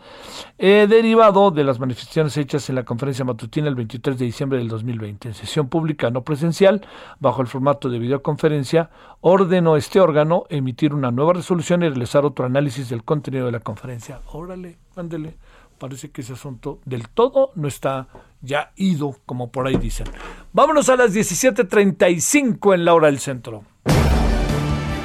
eh, 0.59 0.87
derivado 0.87 1.51
de 1.51 1.65
las 1.65 1.81
manifestaciones 1.81 2.37
hechas 2.37 2.69
en 2.69 2.75
la 2.75 2.85
conferencia 2.85 3.25
matutina 3.25 3.69
el 3.69 3.77
23 3.85 4.19
de 4.19 4.25
diciembre 4.25 4.59
del 4.59 4.69
2020. 4.69 5.29
En 5.29 5.35
sesión 5.35 5.69
pública 5.69 6.11
no 6.11 6.23
presencial, 6.23 6.87
bajo 7.21 7.43
el 7.43 7.47
formato 7.47 7.89
de 7.89 7.99
videoconferencia, 7.99 8.91
ordenó 9.21 9.77
este 9.77 10.01
órgano 10.01 10.45
emitir 10.49 10.95
una 10.95 11.11
nueva 11.11 11.35
resolución 11.35 11.83
y 11.83 11.89
realizar 11.89 12.25
otro 12.25 12.47
análisis 12.47 12.89
del 12.89 13.05
contenido 13.05 13.47
de 13.47 13.53
la 13.53 13.61
conferencia. 13.61 14.21
Órale, 14.33 14.79
ándele. 14.97 15.37
Parece 15.79 16.11
que 16.11 16.23
ese 16.23 16.33
asunto 16.35 16.81
del 16.85 17.09
todo 17.09 17.51
no 17.57 17.69
está 17.69 18.09
ya 18.41 18.73
ido, 18.77 19.17
como 19.27 19.51
por 19.51 19.67
ahí 19.67 19.77
dicen. 19.77 20.07
Vámonos 20.53 20.89
a 20.89 20.97
las 20.97 21.13
17:35 21.13 22.75
en 22.75 22.85
la 22.85 22.95
hora 22.95 23.09
del 23.09 23.19
centro. 23.19 23.65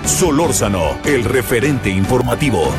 Solórzano, 0.05 0.97
el 1.05 1.23
referente 1.23 1.89
informativo. 1.89 2.71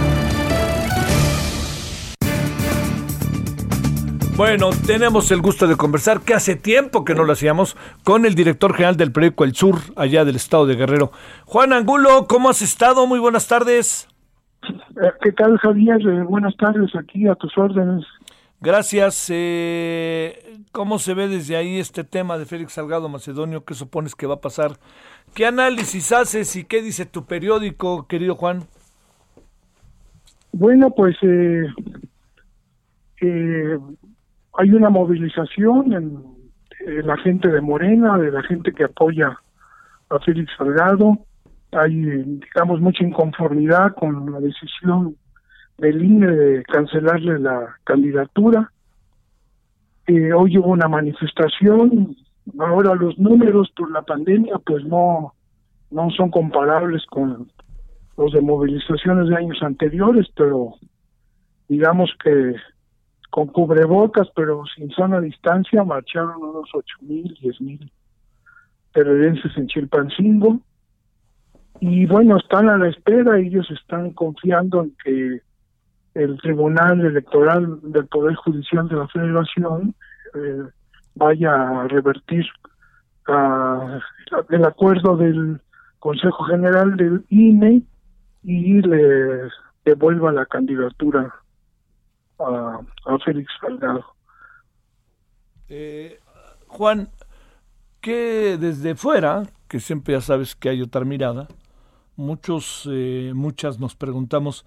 Bueno, 4.40 4.70
tenemos 4.86 5.30
el 5.32 5.42
gusto 5.42 5.66
de 5.66 5.76
conversar, 5.76 6.22
que 6.22 6.32
hace 6.32 6.56
tiempo 6.56 7.04
que 7.04 7.14
no 7.14 7.24
lo 7.24 7.34
hacíamos, 7.34 7.76
con 8.04 8.24
el 8.24 8.34
director 8.34 8.72
general 8.72 8.96
del 8.96 9.12
periódico 9.12 9.44
El 9.44 9.54
Sur, 9.54 9.80
allá 9.96 10.24
del 10.24 10.36
estado 10.36 10.64
de 10.64 10.76
Guerrero. 10.76 11.12
Juan 11.44 11.74
Angulo, 11.74 12.26
¿cómo 12.26 12.48
has 12.48 12.62
estado? 12.62 13.06
Muy 13.06 13.18
buenas 13.18 13.48
tardes. 13.48 14.08
Eh, 14.62 15.10
¿Qué 15.20 15.32
tal, 15.32 15.58
Javier? 15.58 16.00
Eh, 16.00 16.22
buenas 16.22 16.56
tardes, 16.56 16.90
aquí 16.96 17.28
a 17.28 17.34
tus 17.34 17.52
órdenes. 17.58 18.06
Gracias. 18.62 19.26
Eh, 19.28 20.56
¿Cómo 20.72 20.98
se 20.98 21.12
ve 21.12 21.28
desde 21.28 21.56
ahí 21.56 21.78
este 21.78 22.02
tema 22.02 22.38
de 22.38 22.46
Félix 22.46 22.72
Salgado 22.72 23.10
Macedonio? 23.10 23.66
¿Qué 23.66 23.74
supones 23.74 24.14
que 24.14 24.26
va 24.26 24.36
a 24.36 24.40
pasar? 24.40 24.78
¿Qué 25.34 25.44
análisis 25.44 26.12
haces 26.12 26.56
y 26.56 26.64
qué 26.64 26.80
dice 26.80 27.04
tu 27.04 27.26
periódico, 27.26 28.06
querido 28.06 28.36
Juan? 28.36 28.62
Bueno, 30.52 30.88
pues 30.92 31.14
eh, 31.20 31.66
hay 34.60 34.72
una 34.72 34.90
movilización 34.90 35.92
en, 35.94 36.40
la 37.06 37.16
gente 37.18 37.48
de 37.48 37.60
Morena, 37.60 38.16
de 38.16 38.30
la 38.30 38.42
gente 38.42 38.72
que 38.72 38.84
apoya 38.84 39.38
a 40.08 40.18
Félix 40.20 40.50
Salgado. 40.56 41.18
Hay, 41.72 41.94
digamos, 41.94 42.80
mucha 42.80 43.04
inconformidad 43.04 43.94
con 43.94 44.32
la 44.32 44.40
decisión 44.40 45.16
del 45.76 46.02
INE 46.02 46.26
de 46.26 46.62
cancelarle 46.64 47.38
la 47.38 47.76
candidatura. 47.84 48.72
Eh, 50.06 50.32
hoy 50.32 50.56
hubo 50.58 50.70
una 50.70 50.88
manifestación. 50.88 52.16
Ahora 52.58 52.94
los 52.94 53.18
números 53.18 53.70
por 53.76 53.90
la 53.90 54.02
pandemia, 54.02 54.58
pues 54.64 54.84
no, 54.84 55.34
no 55.90 56.10
son 56.10 56.30
comparables 56.30 57.04
con 57.06 57.50
los 58.16 58.32
de 58.32 58.40
movilizaciones 58.40 59.28
de 59.28 59.36
años 59.36 59.62
anteriores, 59.62 60.26
pero 60.34 60.74
digamos 61.68 62.10
que 62.22 62.56
con 63.30 63.46
cubrebocas, 63.46 64.28
pero 64.34 64.64
sin 64.74 64.90
zona 64.90 65.20
de 65.20 65.26
distancia, 65.26 65.84
marcharon 65.84 66.42
unos 66.42 66.68
ocho 66.74 66.96
mil, 67.00 67.36
diez 67.40 67.60
mil 67.60 67.90
peredenses 68.92 69.56
en 69.56 69.68
Chilpancingo. 69.68 70.60
Y 71.80 72.06
bueno, 72.06 72.36
están 72.36 72.68
a 72.68 72.76
la 72.76 72.88
espera, 72.88 73.38
ellos 73.38 73.70
están 73.70 74.10
confiando 74.10 74.82
en 74.82 74.96
que 75.02 75.40
el 76.14 76.38
Tribunal 76.40 77.00
Electoral 77.00 77.78
del 77.82 78.06
Poder 78.06 78.34
Judicial 78.34 78.88
de 78.88 78.96
la 78.96 79.08
Federación 79.08 79.94
eh, 80.34 80.62
vaya 81.14 81.82
a 81.82 81.88
revertir 81.88 82.44
el 84.48 84.64
acuerdo 84.64 85.16
del 85.16 85.60
Consejo 86.00 86.44
General 86.44 86.96
del 86.96 87.24
INE 87.28 87.82
y 88.42 88.82
le 88.82 89.42
devuelva 89.84 90.32
la 90.32 90.46
candidatura 90.46 91.34
a, 92.40 93.18
Félix 93.24 93.50
Salgado. 93.60 94.04
Eh, 95.68 96.18
Juan, 96.66 97.10
que 98.00 98.56
desde 98.58 98.94
fuera, 98.94 99.44
que 99.68 99.80
siempre 99.80 100.14
ya 100.14 100.20
sabes 100.20 100.54
que 100.54 100.68
hay 100.68 100.82
otra 100.82 101.04
mirada, 101.04 101.48
muchos, 102.16 102.88
eh, 102.90 103.32
muchas 103.34 103.78
nos 103.78 103.94
preguntamos 103.94 104.64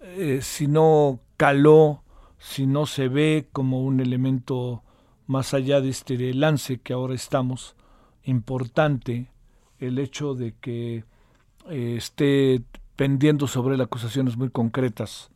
eh, 0.00 0.40
si 0.42 0.66
no 0.66 1.20
caló, 1.36 2.02
si 2.38 2.66
no 2.66 2.86
se 2.86 3.08
ve 3.08 3.48
como 3.52 3.84
un 3.84 4.00
elemento 4.00 4.82
más 5.26 5.54
allá 5.54 5.80
de 5.80 5.88
este 5.88 6.34
lance 6.34 6.78
que 6.78 6.92
ahora 6.92 7.14
estamos, 7.14 7.76
importante 8.22 9.30
el 9.78 9.98
hecho 9.98 10.34
de 10.34 10.54
que 10.54 11.04
esté 11.68 12.62
pendiendo 12.94 13.46
sobre 13.46 13.74
él 13.74 13.80
acusaciones 13.80 14.36
muy 14.36 14.50
concretas 14.50 15.30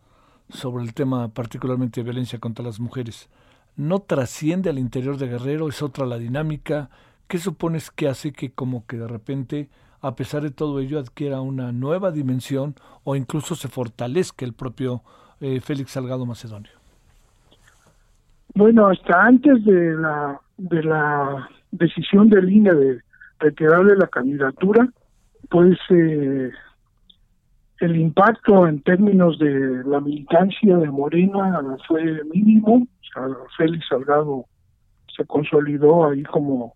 sobre 0.53 0.85
el 0.85 0.95
tema 0.95 1.29
particularmente 1.29 2.01
de 2.01 2.05
violencia 2.05 2.39
contra 2.39 2.65
las 2.65 2.81
mujeres, 2.81 3.29
no 3.77 4.01
trasciende 4.01 4.71
al 4.71 4.79
interior 4.79 5.17
de 5.17 5.29
Guerrero, 5.29 5.69
es 5.69 5.83
otra 5.83 6.07
la 6.07 6.19
dinámica. 6.19 6.91
¿Qué 7.29 7.39
supones 7.39 7.91
que 7.91 8.09
hace 8.09 8.33
que 8.33 8.53
como 8.53 8.87
que 8.87 8.97
de 8.97 9.07
repente, 9.07 9.69
a 10.01 10.15
pesar 10.17 10.43
de 10.43 10.51
todo 10.51 10.81
ello, 10.81 10.99
adquiera 10.99 11.41
una 11.41 11.73
nueva 11.73 12.11
dimensión 12.11 12.75
o 13.05 13.17
incluso 13.17 13.55
se 13.55 13.69
fortalezca 13.69 14.45
el 14.45 14.53
propio 14.53 15.03
eh, 15.41 15.61
Félix 15.61 15.93
Salgado 15.93 16.27
Macedonio? 16.27 16.73
Bueno, 18.55 18.89
hasta 18.89 19.23
antes 19.23 19.65
de 19.65 19.95
la 19.95 20.41
de 20.59 20.83
la 20.83 21.49
decisión 21.71 22.29
de 22.29 22.43
línea 22.43 22.75
de 22.75 23.01
retirarle 23.39 23.97
la 23.97 24.09
candidatura, 24.09 24.89
pues 25.49 25.79
eh, 25.91 26.51
el 27.81 27.97
impacto 27.97 28.67
en 28.67 28.83
términos 28.83 29.39
de 29.39 29.83
la 29.85 30.01
militancia 30.01 30.77
de 30.77 30.91
Morena 30.91 31.63
fue 31.89 32.23
mínimo. 32.25 32.87
Félix 33.57 33.89
Salgado 33.89 34.45
se 35.17 35.25
consolidó 35.25 36.09
ahí 36.09 36.23
como, 36.25 36.75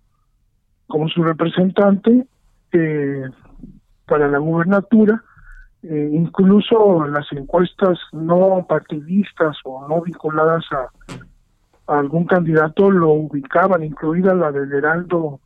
su 1.15 1.23
representante 1.23 2.27
eh, 2.73 3.23
para 4.07 4.29
la 4.29 4.39
gubernatura. 4.39 5.23
Eh, 5.83 6.11
incluso 6.15 7.07
las 7.07 7.31
encuestas 7.33 7.99
no 8.13 8.65
partidistas 8.67 9.59
o 9.65 9.87
no 9.87 10.01
vinculadas 10.01 10.65
a, 10.73 10.89
a 11.93 11.99
algún 11.99 12.25
candidato 12.25 12.91
lo 12.91 13.11
ubicaban, 13.11 13.85
incluida 13.85 14.35
la 14.35 14.51
del 14.51 14.73
Heraldo 14.73 15.41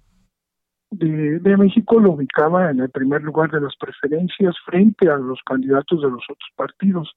de, 0.91 1.57
México 1.57 2.01
lo 2.01 2.13
ubicaba 2.13 2.71
en 2.71 2.81
el 2.81 2.91
primer 2.91 3.23
lugar 3.23 3.51
de 3.51 3.61
las 3.61 3.77
preferencias 3.77 4.55
frente 4.65 5.11
a 5.11 5.17
los 5.17 5.41
candidatos 5.45 6.01
de 6.01 6.11
los 6.11 6.23
otros 6.25 6.51
partidos, 6.57 7.15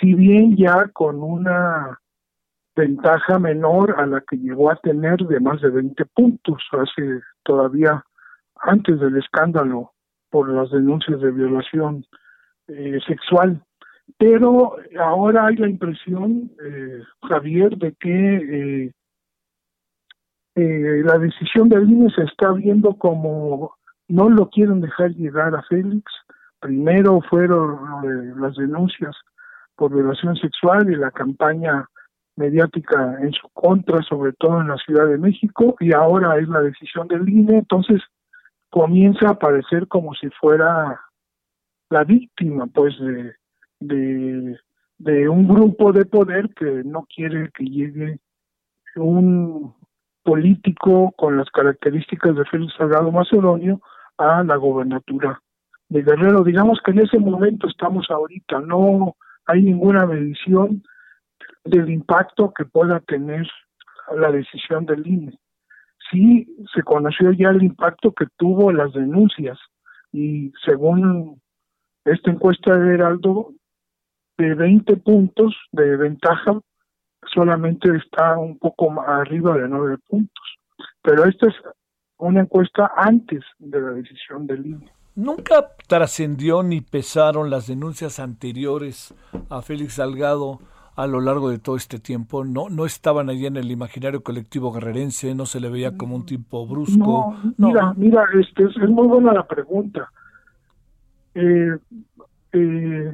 si 0.00 0.14
bien 0.14 0.56
ya 0.56 0.88
con 0.92 1.22
una 1.22 1.98
ventaja 2.76 3.38
menor 3.38 3.94
a 3.98 4.06
la 4.06 4.20
que 4.20 4.36
llegó 4.36 4.70
a 4.70 4.76
tener 4.76 5.18
de 5.18 5.40
más 5.40 5.60
de 5.60 5.70
20 5.70 6.04
puntos 6.06 6.62
hace 6.72 7.20
todavía 7.44 8.04
antes 8.56 8.98
del 8.98 9.16
escándalo 9.16 9.92
por 10.30 10.48
las 10.48 10.70
denuncias 10.70 11.20
de 11.20 11.30
violación 11.30 12.04
eh, 12.66 12.98
sexual. 13.06 13.62
Pero 14.18 14.76
ahora 14.98 15.46
hay 15.46 15.56
la 15.56 15.68
impresión, 15.68 16.50
eh, 16.62 17.02
Javier, 17.28 17.76
de 17.78 17.92
que 17.94 18.36
eh, 18.36 18.92
eh, 20.56 21.02
la 21.04 21.18
decisión 21.18 21.68
del 21.68 21.90
INE 21.90 22.10
se 22.10 22.22
está 22.22 22.52
viendo 22.52 22.94
como 22.94 23.74
no 24.08 24.28
lo 24.28 24.48
quieren 24.50 24.80
dejar 24.80 25.10
llegar 25.10 25.54
a 25.54 25.62
Félix. 25.62 26.04
Primero 26.60 27.20
fueron 27.28 27.74
eh, 28.04 28.34
las 28.36 28.56
denuncias 28.56 29.16
por 29.76 29.92
violación 29.92 30.36
sexual 30.36 30.90
y 30.90 30.96
la 30.96 31.10
campaña 31.10 31.88
mediática 32.36 33.18
en 33.20 33.32
su 33.32 33.48
contra, 33.52 34.02
sobre 34.02 34.32
todo 34.32 34.60
en 34.60 34.68
la 34.68 34.76
Ciudad 34.78 35.06
de 35.06 35.18
México, 35.18 35.76
y 35.80 35.92
ahora 35.92 36.38
es 36.38 36.48
la 36.48 36.60
decisión 36.60 37.08
del 37.08 37.28
INE. 37.28 37.58
Entonces, 37.58 38.00
comienza 38.70 39.30
a 39.30 39.38
parecer 39.38 39.88
como 39.88 40.14
si 40.14 40.28
fuera 40.30 41.00
la 41.90 42.04
víctima, 42.04 42.66
pues, 42.66 42.98
de, 42.98 43.34
de, 43.80 44.58
de 44.98 45.28
un 45.28 45.46
grupo 45.46 45.92
de 45.92 46.04
poder 46.06 46.52
que 46.54 46.82
no 46.84 47.06
quiere 47.14 47.50
que 47.52 47.64
llegue 47.64 48.18
un 48.96 49.74
político 50.24 51.12
con 51.16 51.36
las 51.36 51.48
características 51.50 52.34
de 52.34 52.44
Félix 52.46 52.74
Salgado 52.76 53.12
Macedonio 53.12 53.80
a 54.18 54.42
la 54.42 54.56
gobernatura 54.56 55.40
de 55.88 56.02
Guerrero. 56.02 56.42
Digamos 56.42 56.80
que 56.84 56.90
en 56.90 57.00
ese 57.00 57.18
momento 57.18 57.68
estamos 57.68 58.10
ahorita, 58.10 58.60
no 58.60 59.16
hay 59.46 59.62
ninguna 59.62 60.06
medición 60.06 60.82
del 61.64 61.90
impacto 61.90 62.52
que 62.52 62.64
pueda 62.64 63.00
tener 63.00 63.46
la 64.16 64.30
decisión 64.32 64.86
del 64.86 65.06
INE. 65.06 65.38
Sí 66.10 66.46
se 66.74 66.82
conoció 66.82 67.32
ya 67.32 67.50
el 67.50 67.62
impacto 67.62 68.12
que 68.12 68.26
tuvo 68.36 68.72
las 68.72 68.92
denuncias 68.92 69.58
y 70.12 70.52
según 70.64 71.40
esta 72.04 72.30
encuesta 72.30 72.76
de 72.76 72.94
Heraldo, 72.94 73.52
de 74.36 74.54
20 74.54 74.96
puntos 74.98 75.54
de 75.72 75.96
ventaja, 75.96 76.60
solamente 77.32 77.88
está 77.96 78.36
un 78.38 78.58
poco 78.58 78.92
arriba 79.00 79.56
de 79.56 79.68
9 79.68 79.98
puntos. 80.08 80.44
Pero 81.02 81.24
esta 81.24 81.48
es 81.48 81.54
una 82.18 82.40
encuesta 82.40 82.90
antes 82.96 83.42
de 83.58 83.80
la 83.80 83.90
decisión 83.90 84.46
del 84.46 84.66
INE. 84.66 84.92
¿Nunca 85.16 85.68
trascendió 85.86 86.62
ni 86.62 86.80
pesaron 86.80 87.48
las 87.48 87.68
denuncias 87.68 88.18
anteriores 88.18 89.14
a 89.48 89.62
Félix 89.62 89.94
Salgado 89.94 90.58
a 90.96 91.06
lo 91.06 91.20
largo 91.20 91.50
de 91.50 91.58
todo 91.58 91.76
este 91.76 92.00
tiempo? 92.00 92.44
¿No, 92.44 92.68
no 92.68 92.84
estaban 92.84 93.28
allí 93.28 93.46
en 93.46 93.56
el 93.56 93.70
imaginario 93.70 94.22
colectivo 94.22 94.72
guerrerense? 94.72 95.34
¿No 95.34 95.46
se 95.46 95.60
le 95.60 95.68
veía 95.68 95.96
como 95.96 96.16
un 96.16 96.26
tipo 96.26 96.66
brusco? 96.66 97.36
No, 97.56 97.68
mira, 97.68 97.94
mira, 97.96 98.24
este, 98.40 98.64
es, 98.64 98.76
muy 98.88 99.06
buena 99.06 99.32
la 99.32 99.46
pregunta. 99.46 100.10
Eh, 101.34 101.76
eh, 102.52 103.12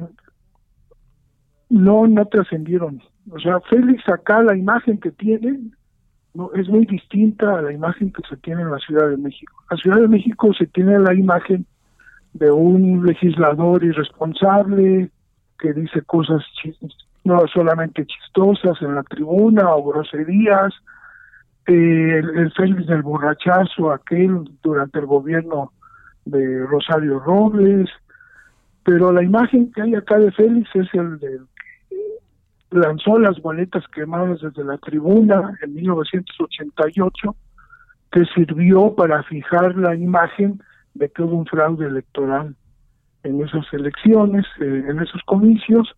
no, 1.69 2.07
no 2.07 2.25
trascendieron. 2.25 3.01
O 3.29 3.39
sea, 3.39 3.59
Félix 3.61 4.07
acá 4.09 4.41
la 4.41 4.55
imagen 4.55 4.99
que 4.99 5.11
tiene 5.11 5.59
no, 6.33 6.51
es 6.53 6.69
muy 6.69 6.85
distinta 6.85 7.59
a 7.59 7.61
la 7.61 7.73
imagen 7.73 8.11
que 8.11 8.21
se 8.27 8.37
tiene 8.37 8.61
en 8.61 8.71
la 8.71 8.79
Ciudad 8.79 9.09
de 9.09 9.17
México. 9.17 9.53
En 9.69 9.77
la 9.77 9.81
Ciudad 9.81 9.97
de 9.97 10.07
México 10.07 10.53
se 10.53 10.65
tiene 10.67 10.97
la 10.99 11.13
imagen 11.13 11.65
de 12.33 12.49
un 12.51 13.05
legislador 13.05 13.83
irresponsable 13.83 15.11
que 15.59 15.73
dice 15.73 16.01
cosas 16.03 16.43
no 17.23 17.45
solamente 17.53 18.05
chistosas 18.05 18.81
en 18.81 18.95
la 18.95 19.03
tribuna 19.03 19.75
o 19.75 19.91
groserías, 19.91 20.73
eh, 21.67 22.17
el, 22.17 22.51
Félix 22.53 22.87
del 22.87 23.03
borrachazo 23.03 23.91
aquel 23.91 24.49
durante 24.63 24.99
el 24.99 25.05
gobierno 25.05 25.71
de 26.25 26.65
Rosario 26.65 27.19
Robles, 27.19 27.89
pero 28.83 29.11
la 29.11 29.21
imagen 29.21 29.71
que 29.71 29.83
hay 29.83 29.93
acá 29.93 30.17
de 30.17 30.31
Félix 30.31 30.69
es 30.75 30.87
el 30.93 31.19
de 31.19 31.39
lanzó 32.71 33.19
las 33.19 33.39
boletas 33.41 33.85
quemadas 33.89 34.41
desde 34.41 34.63
la 34.63 34.77
tribuna 34.77 35.57
en 35.61 35.75
1988, 35.75 37.35
que 38.11 38.25
sirvió 38.33 38.95
para 38.95 39.23
fijar 39.23 39.75
la 39.77 39.95
imagen 39.95 40.61
de 40.93 41.09
que 41.09 41.21
hubo 41.21 41.37
un 41.37 41.45
fraude 41.45 41.87
electoral 41.87 42.55
en 43.23 43.41
esas 43.41 43.65
elecciones, 43.73 44.45
eh, 44.59 44.85
en 44.87 44.99
esos 44.99 45.21
comicios, 45.23 45.95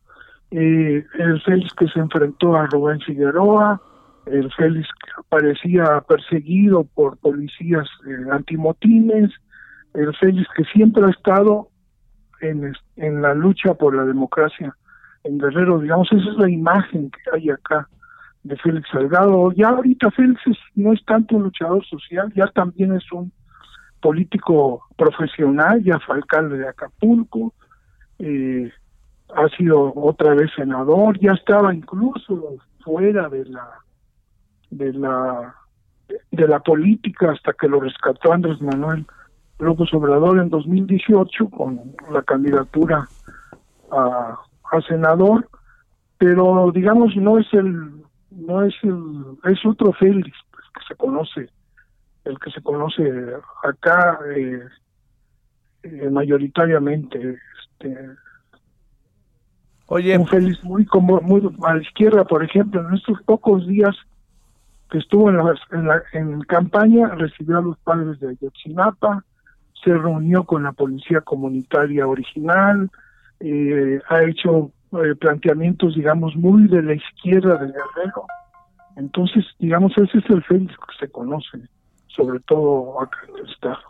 eh, 0.52 1.06
el 1.18 1.41
Félix 1.41 1.74
que 1.74 1.88
se 1.88 2.00
enfrentó 2.00 2.56
a 2.56 2.68
Rubén 2.68 3.00
Figueroa, 3.02 3.82
el 4.26 4.52
Félix 4.54 4.88
que 4.88 5.24
parecía 5.30 6.02
perseguido 6.08 6.84
por 6.84 7.18
policías 7.18 7.88
eh, 8.08 8.30
antimotines, 8.32 9.32
el 9.94 10.14
Félix 10.16 10.48
que 10.56 10.64
siempre 10.66 11.06
ha 11.06 11.10
estado 11.10 11.70
en, 12.41 12.74
en 12.98 13.22
la 13.22 13.34
lucha 13.34 13.74
por 13.76 13.95
la 13.95 14.06
democracia 14.06 14.76
en 15.24 15.38
Guerrero, 15.38 15.80
digamos, 15.80 16.12
esa 16.12 16.30
es 16.30 16.38
la 16.38 16.50
imagen 16.50 17.10
que 17.12 17.22
hay 17.34 17.50
acá 17.50 17.88
de 18.44 18.58
Félix 18.58 18.90
Salgado. 18.91 19.52
Ya 19.54 19.70
ahorita 19.70 20.12
Félix 20.12 20.41
no 20.76 20.94
es 20.94 21.04
tanto 21.06 21.36
un 21.36 21.44
luchador 21.44 21.86
social, 21.86 22.32
ya 22.36 22.48
también 22.48 22.94
es 22.94 23.10
un 23.12 23.32
político 24.02 24.86
profesional, 24.98 25.82
ya 25.84 25.98
fue 26.00 26.16
alcalde 26.16 26.58
de 26.58 26.68
Acapulco, 26.68 27.54
eh, 28.20 28.72
ha 29.34 29.48
sido 29.58 29.94
otra 29.95 30.36
vez 30.36 30.52
senador, 30.56 31.18
ya 31.20 31.32
estaba 31.32 31.74
incluso 31.74 32.58
fuera 32.84 33.30
de 33.30 33.45
la 33.45 33.70
de 34.70 34.94
la 34.94 35.56
de 36.32 36.48
la 36.48 36.60
política 36.60 37.32
hasta 37.32 37.54
que 37.54 37.68
lo 37.68 37.80
rescató 37.80 38.34
Andrés 38.34 38.62
Manuel 38.62 39.06
López 39.60 39.94
Obrador 39.94 40.40
en 40.40 40.50
2018 40.50 41.50
con 41.50 41.95
la 42.12 42.22
candidatura 42.24 43.08
a 43.91 44.38
a 44.74 44.82
senador, 44.82 45.48
pero 46.18 46.72
digamos 46.74 47.16
no 47.16 47.38
es 47.38 47.48
el 47.54 48.04
no 48.32 48.64
es 48.64 48.74
el 48.84 49.38
es 49.44 49.66
otro 49.66 49.94
Félix 49.94 50.36
pues, 50.52 50.66
que 50.74 50.86
se 50.88 50.95
conoce 50.95 51.50
el 52.26 52.40
que 52.40 52.52
se 52.52 52.62
conoce 52.62 53.04
acá 53.64 54.20
eh, 54.36 54.62
eh, 55.84 56.10
mayoritariamente 56.10 57.38
este 57.62 57.98
Oye, 59.88 60.18
un 60.18 60.28
Félix 60.28 60.64
muy 60.64 60.86
como 60.86 61.22
muy 61.22 61.41
a 61.64 61.76
la 61.76 61.82
izquierda 61.82 62.24
por 62.24 62.44
ejemplo 62.44 62.88
en 62.88 62.95
estos 62.95 63.22
pocos 63.24 63.68
días 63.68 63.95
que 64.90 65.00
estuvo 65.00 65.30
en, 65.30 65.38
en, 65.72 65.88
la, 65.88 66.02
en 66.14 66.41
campaña 66.41 67.10
recibió 67.10 67.58
a 67.58 67.62
los 67.62 67.78
padres 67.80 68.20
de 68.20 68.30
Ayotzinapa 68.30 69.24
se 69.84 69.94
reunió 69.94 70.45
con 70.45 70.64
la 70.64 70.72
policía 70.72 71.22
comunitaria 71.22 72.08
original 72.08 72.90
eh, 73.44 74.02
ha 74.07 74.24
hecho 74.24 74.72
eh, 74.94 75.15
planteamientos, 75.15 75.95
digamos, 75.95 76.36
muy 76.36 76.68
de 76.68 76.82
la 76.82 76.94
izquierda 76.94 77.57
del 77.57 77.74
Guerrero. 77.74 78.26
Entonces, 78.95 79.45
digamos, 79.60 79.91
ese 79.98 80.20
es 80.20 80.30
el 80.30 80.44
Félix 80.44 80.74
que 80.76 81.06
se 81.06 81.11
conoce, 81.11 81.60
sobre 82.07 82.40
todo 82.41 83.02
acá 83.02 83.18
en 83.28 83.38
el 83.38 83.52
Estado. 83.52 83.82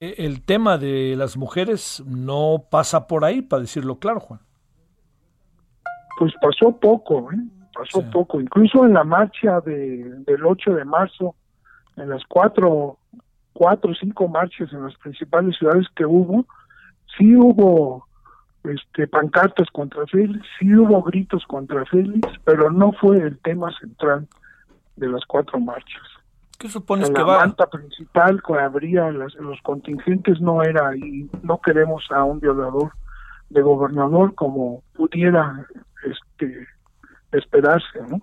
E, 0.00 0.14
el 0.18 0.42
tema 0.44 0.78
de 0.78 1.14
las 1.16 1.36
mujeres 1.36 2.02
no 2.06 2.64
pasa 2.70 3.06
por 3.06 3.24
ahí, 3.24 3.40
para 3.40 3.62
decirlo 3.62 3.98
claro, 3.98 4.20
Juan. 4.20 4.40
Pues 6.18 6.32
pasó 6.40 6.76
poco, 6.76 7.30
¿eh? 7.32 7.36
pasó 7.72 8.02
poco. 8.10 8.40
Incluso 8.40 8.84
en 8.84 8.94
la 8.94 9.04
marcha 9.04 9.60
de, 9.60 10.22
del 10.26 10.44
8 10.44 10.74
de 10.74 10.84
marzo, 10.84 11.36
en 11.96 12.08
las 12.08 12.24
cuatro, 12.26 12.98
cuatro 13.52 13.92
o 13.92 13.94
cinco 13.94 14.26
marchas 14.28 14.72
en 14.72 14.82
las 14.82 14.96
principales 14.96 15.56
ciudades 15.56 15.86
que 15.94 16.04
hubo, 16.04 16.46
sí 17.16 17.36
hubo 17.36 18.06
este, 18.70 19.06
pancartas 19.06 19.68
contra 19.70 20.06
Félix, 20.06 20.46
sí 20.58 20.74
hubo 20.74 21.02
gritos 21.02 21.44
contra 21.46 21.84
Félix, 21.86 22.28
pero 22.44 22.70
no 22.70 22.92
fue 22.92 23.18
el 23.18 23.38
tema 23.38 23.76
central 23.78 24.26
de 24.96 25.08
las 25.08 25.24
cuatro 25.26 25.60
marchas. 25.60 26.02
¿Qué 26.58 26.68
supones 26.68 27.10
que 27.10 27.18
la 27.18 27.24
va? 27.24 27.32
La 27.34 27.40
manta 27.40 27.66
principal 27.68 28.42
que 28.42 28.54
habría 28.54 29.10
los 29.10 29.60
contingentes 29.62 30.40
no 30.40 30.62
era 30.62 30.96
y 30.96 31.28
no 31.42 31.60
queremos 31.60 32.04
a 32.10 32.24
un 32.24 32.40
violador 32.40 32.92
de 33.50 33.62
gobernador 33.62 34.34
como 34.34 34.82
pudiera 34.94 35.66
este 36.04 36.66
esperarse, 37.32 38.00
¿no? 38.08 38.22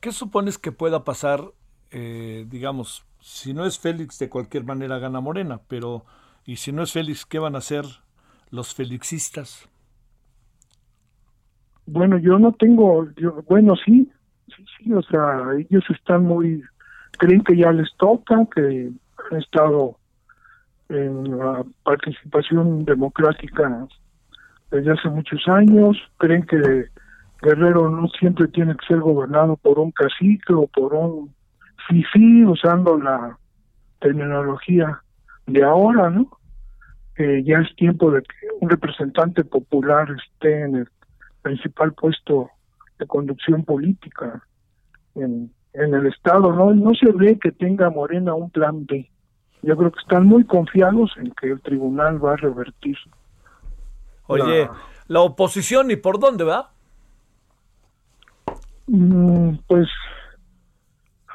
¿Qué 0.00 0.12
supones 0.12 0.58
que 0.58 0.72
pueda 0.72 1.04
pasar, 1.04 1.42
eh, 1.90 2.44
digamos, 2.48 3.04
si 3.20 3.52
no 3.54 3.64
es 3.64 3.78
Félix 3.78 4.18
de 4.18 4.28
cualquier 4.28 4.64
manera 4.64 4.98
gana 4.98 5.20
Morena, 5.20 5.60
pero 5.68 6.04
y 6.44 6.56
si 6.56 6.72
no 6.72 6.82
es 6.82 6.92
Félix, 6.92 7.26
¿qué 7.26 7.38
van 7.38 7.54
a 7.54 7.58
hacer 7.58 7.84
los 8.50 8.74
felixistas? 8.74 9.68
Bueno, 11.86 12.18
yo 12.18 12.38
no 12.38 12.52
tengo, 12.52 13.08
yo, 13.16 13.42
bueno, 13.48 13.74
sí, 13.76 14.10
sí, 14.54 14.64
sí, 14.76 14.92
o 14.92 15.02
sea, 15.02 15.52
ellos 15.58 15.84
están 15.90 16.24
muy, 16.24 16.62
creen 17.18 17.42
que 17.42 17.56
ya 17.56 17.72
les 17.72 17.88
toca, 17.96 18.46
que 18.54 18.90
han 19.30 19.38
estado 19.38 19.96
en 20.88 21.38
la 21.38 21.64
participación 21.82 22.84
democrática 22.84 23.86
desde 24.70 24.92
hace 24.92 25.08
muchos 25.08 25.46
años, 25.48 25.96
creen 26.18 26.44
que 26.44 26.88
Guerrero 27.40 27.88
no 27.88 28.08
siempre 28.08 28.48
tiene 28.48 28.76
que 28.76 28.86
ser 28.86 29.00
gobernado 29.00 29.56
por 29.56 29.78
un 29.78 29.92
cacique 29.92 30.52
o 30.52 30.66
por 30.66 30.92
un 30.94 31.34
fifi, 31.88 32.44
usando 32.44 32.98
la 32.98 33.38
terminología 34.00 35.00
de 35.46 35.64
ahora, 35.64 36.10
¿no? 36.10 36.37
Ya 37.44 37.58
es 37.58 37.74
tiempo 37.76 38.10
de 38.10 38.22
que 38.22 38.46
un 38.60 38.70
representante 38.70 39.44
popular 39.44 40.08
esté 40.10 40.62
en 40.62 40.76
el 40.76 40.88
principal 41.42 41.92
puesto 41.92 42.50
de 42.98 43.06
conducción 43.06 43.64
política 43.64 44.42
en, 45.14 45.52
en 45.72 45.94
el 45.94 46.06
Estado. 46.06 46.52
No, 46.52 46.74
no 46.74 46.94
se 46.94 47.10
ve 47.12 47.38
que 47.40 47.52
tenga 47.52 47.90
Morena 47.90 48.34
un 48.34 48.50
plan 48.50 48.86
B. 48.86 49.10
Yo 49.62 49.76
creo 49.76 49.90
que 49.90 50.00
están 50.00 50.26
muy 50.26 50.44
confiados 50.44 51.10
en 51.16 51.32
que 51.32 51.50
el 51.50 51.60
tribunal 51.60 52.24
va 52.24 52.34
a 52.34 52.36
revertir. 52.36 52.96
Oye, 54.26 54.68
la, 55.08 55.20
oposición, 55.20 55.90
¿y 55.90 55.96
por 55.96 56.20
dónde 56.20 56.44
va? 56.44 56.70
Mm, 58.86 59.56
pues, 59.66 59.88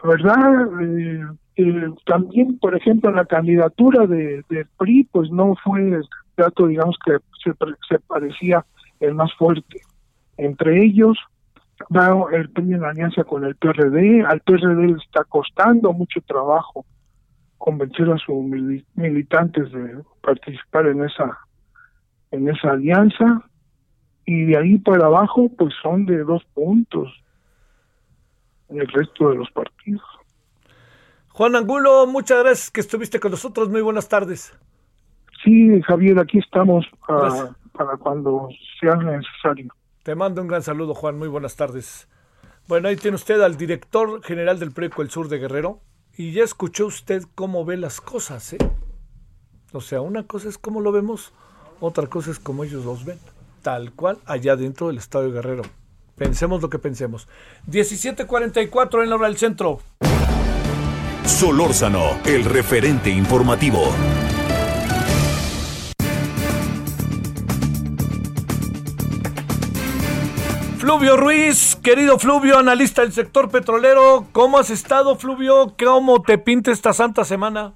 la 0.03 0.10
verdad, 0.10 0.81
eh, 0.81 1.26
eh, 1.56 1.90
también, 2.06 2.58
por 2.60 2.76
ejemplo, 2.76 3.12
la 3.12 3.26
candidatura 3.26 4.08
de, 4.08 4.44
de 4.50 4.66
PRI, 4.78 5.08
pues 5.12 5.30
no 5.32 5.56
fue 5.64 5.82
el 5.82 6.04
dato, 6.36 6.68
digamos, 6.68 6.98
que 7.06 7.18
se, 7.44 7.54
se 7.90 8.00
parecía 8.00 8.66
el 9.00 9.14
más 9.14 9.34
fuerte. 9.36 9.82
Entre 10.38 10.84
ellos, 10.84 11.18
va 11.96 12.26
el 12.32 12.50
PRI 12.50 12.74
en 12.74 12.84
alianza 12.84 13.24
con 13.24 13.44
el 13.44 13.56
PRD, 13.56 14.24
al 14.26 14.42
PRD 14.42 14.88
le 14.88 14.98
está 14.98 15.24
costando 15.24 15.94
mucho 15.94 16.22
trabajo 16.22 16.86
convencer 17.58 18.10
a 18.12 18.18
sus 18.18 18.44
militantes 18.96 19.72
de 19.72 20.04
participar 20.22 20.88
en 20.88 21.04
esa 21.04 21.40
en 22.32 22.50
esa 22.50 22.72
alianza 22.72 23.44
y 24.26 24.46
de 24.46 24.58
ahí 24.58 24.78
para 24.80 25.06
abajo 25.06 25.50
pues 25.58 25.74
son 25.82 26.06
de 26.06 26.24
dos 26.24 26.44
puntos 26.54 27.10
en 28.70 28.82
el 28.82 28.88
resto 28.88 29.30
de 29.30 29.36
los 29.38 29.50
partidos. 29.52 30.02
Juan 31.34 31.55
Angulo, 31.55 32.05
muchas 32.05 32.43
gracias 32.43 32.69
que 32.69 32.80
estuviste 32.80 33.19
con 33.19 33.31
nosotros. 33.31 33.68
Muy 33.68 33.81
buenas 33.81 34.07
tardes. 34.07 34.53
Sí, 35.43 35.81
Javier, 35.81 36.19
aquí 36.19 36.38
estamos 36.38 36.85
para, 37.07 37.55
para 37.72 37.97
cuando 37.97 38.49
sea 38.80 38.95
necesario. 38.97 39.73
Te 40.03 40.14
mando 40.14 40.43
un 40.43 40.47
gran 40.47 40.61
saludo, 40.61 40.93
Juan. 40.93 41.18
Muy 41.18 41.27
buenas 41.27 41.55
tardes. 41.55 42.07
Bueno, 42.68 42.88
ahí 42.88 42.97
tiene 42.97 43.15
usted 43.15 43.41
al 43.41 43.57
director 43.57 44.22
general 44.22 44.60
del 44.60 44.73
PRECO 44.73 45.01
El 45.01 45.10
Sur 45.10 45.27
de 45.27 45.39
Guerrero. 45.39 45.80
Y 46.15 46.34
ya 46.34 46.43
escuchó 46.43 46.85
usted 46.85 47.23
cómo 47.34 47.65
ve 47.65 47.77
las 47.77 47.99
cosas, 47.99 48.53
¿eh? 48.53 48.60
O 49.72 49.81
sea, 49.81 50.01
una 50.01 50.27
cosa 50.27 50.49
es 50.49 50.60
cómo 50.60 50.81
lo 50.81 50.91
vemos, 50.91 51.34
otra 51.80 52.05
cosa 52.05 52.30
es 52.30 52.38
cómo 52.38 52.64
ellos 52.64 52.85
los 52.85 53.05
ven. 53.05 53.18
Tal 53.64 53.91
cual, 53.93 54.19
allá 54.27 54.55
dentro 54.55 54.85
del 54.85 54.99
Estadio 54.99 55.31
Guerrero. 55.31 55.64
Pensemos 56.15 56.61
lo 56.61 56.69
que 56.69 56.77
pensemos. 56.77 57.27
17:44 57.65 59.01
en 59.01 59.10
la 59.10 59.15
hora 59.15 59.27
del 59.27 59.38
centro. 59.38 59.80
Solórzano, 61.26 62.20
el 62.26 62.45
referente 62.45 63.10
informativo. 63.10 63.91
Fluvio 70.78 71.16
Ruiz, 71.16 71.78
querido 71.82 72.20
Fluvio, 72.20 72.58
analista 72.58 73.02
del 73.02 73.14
sector 73.14 73.50
petrolero, 73.50 74.28
¿cómo 74.32 74.60
has 74.60 74.70
estado, 74.70 75.16
Fluvio? 75.16 75.76
¿Cómo 75.78 76.22
te 76.22 76.38
pinta 76.38 76.72
esta 76.72 76.94
santa 76.94 77.24
semana? 77.24 77.74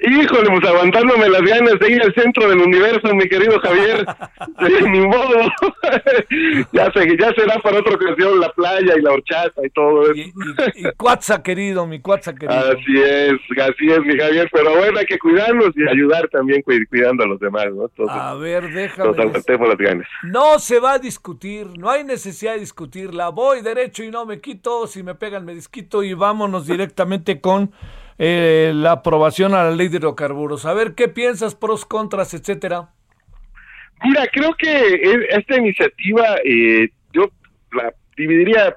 Híjole, 0.00 0.50
pues 0.50 0.64
aguantándome 0.64 1.28
las 1.28 1.42
ganas 1.42 1.78
de 1.78 1.92
ir 1.92 2.02
al 2.02 2.14
centro 2.14 2.48
del 2.48 2.58
universo, 2.58 3.14
mi 3.14 3.28
querido 3.28 3.58
Javier. 3.60 4.04
ni 4.90 5.00
modo. 5.00 5.40
ya, 6.72 6.92
se, 6.92 7.16
ya 7.16 7.32
será 7.34 7.58
para 7.60 7.78
otra 7.78 7.94
ocasión 7.94 8.40
la 8.40 8.50
playa 8.52 8.94
y 8.96 9.02
la 9.02 9.12
horchata 9.12 9.64
y 9.64 9.70
todo 9.70 10.10
eso. 10.10 10.14
Y, 10.14 10.32
y, 10.74 10.84
Cuatza, 10.96 11.42
querido, 11.42 11.86
mi 11.86 12.00
Cuatza, 12.00 12.34
querido. 12.34 12.58
Así 12.58 13.00
es, 13.02 13.32
así 13.60 13.90
es, 13.90 14.00
mi 14.00 14.18
Javier. 14.18 14.48
Pero 14.52 14.76
bueno, 14.76 14.98
hay 14.98 15.06
que 15.06 15.18
cuidarnos 15.18 15.70
y 15.76 15.88
ayudar 15.88 16.28
también 16.28 16.62
cuidando 16.62 17.24
a 17.24 17.26
los 17.26 17.40
demás, 17.40 17.66
¿no? 17.72 17.88
a 18.08 18.34
ver, 18.34 18.72
déjame. 18.72 19.10
Nos 19.10 19.18
aguantemos 19.18 19.68
las 19.68 19.78
ganas. 19.78 20.08
No 20.24 20.58
se 20.58 20.80
va 20.80 20.94
a 20.94 20.98
discutir, 20.98 21.66
no 21.78 21.90
hay 21.90 22.04
necesidad 22.04 22.54
de 22.54 22.60
discutirla. 22.60 23.28
Voy 23.28 23.62
derecho 23.62 24.02
y 24.02 24.10
no 24.10 24.26
me 24.26 24.40
quito. 24.40 24.86
Si 24.86 25.02
me 25.02 25.14
pegan, 25.14 25.44
me 25.44 25.54
desquito 25.54 26.02
y 26.02 26.14
vámonos 26.14 26.66
directamente 26.66 27.40
con 27.40 27.72
eh, 28.18 28.72
la 28.74 28.92
aprobación 28.92 29.54
a 29.54 29.64
la 29.64 29.70
ley 29.70 29.88
de 29.88 29.98
hidrocarburos. 29.98 30.66
A 30.66 30.74
ver, 30.74 30.94
¿qué 30.94 31.08
piensas, 31.08 31.54
pros, 31.54 31.84
contras, 31.84 32.34
etcétera? 32.34 32.90
Mira, 34.04 34.26
creo 34.32 34.54
que 34.54 35.26
esta 35.30 35.56
iniciativa 35.56 36.36
eh, 36.44 36.88
yo 37.12 37.30
la 37.72 37.92
dividiría 38.16 38.76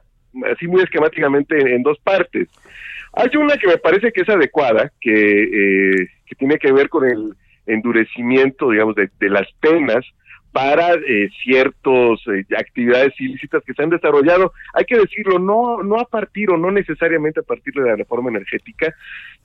así 0.51 0.67
muy 0.67 0.81
esquemáticamente 0.81 1.57
en, 1.75 1.83
dos 1.83 1.97
partes. 1.99 2.47
Hay 3.13 3.29
una 3.37 3.57
que 3.57 3.67
me 3.67 3.77
parece 3.77 4.11
que 4.11 4.21
es 4.21 4.29
adecuada, 4.29 4.91
que, 5.01 5.43
eh, 5.43 6.09
que 6.25 6.35
tiene 6.35 6.57
que 6.57 6.71
ver 6.71 6.89
con 6.89 7.05
el 7.05 7.33
endurecimiento, 7.65 8.69
digamos, 8.69 8.95
de, 8.95 9.09
de 9.19 9.29
las 9.29 9.47
penas 9.59 10.05
para 10.57 10.95
eh, 10.95 11.29
ciertas 11.43 12.19
eh, 12.33 12.43
actividades 12.57 13.13
ilícitas 13.19 13.63
que 13.63 13.75
se 13.75 13.83
han 13.83 13.91
desarrollado. 13.91 14.53
Hay 14.73 14.85
que 14.85 14.97
decirlo, 14.97 15.37
no, 15.37 15.83
no 15.83 15.99
a 15.99 16.05
partir 16.05 16.49
o 16.49 16.57
no 16.57 16.71
necesariamente 16.71 17.41
a 17.41 17.43
partir 17.43 17.75
de 17.75 17.87
la 17.87 17.95
reforma 17.95 18.31
energética, 18.31 18.91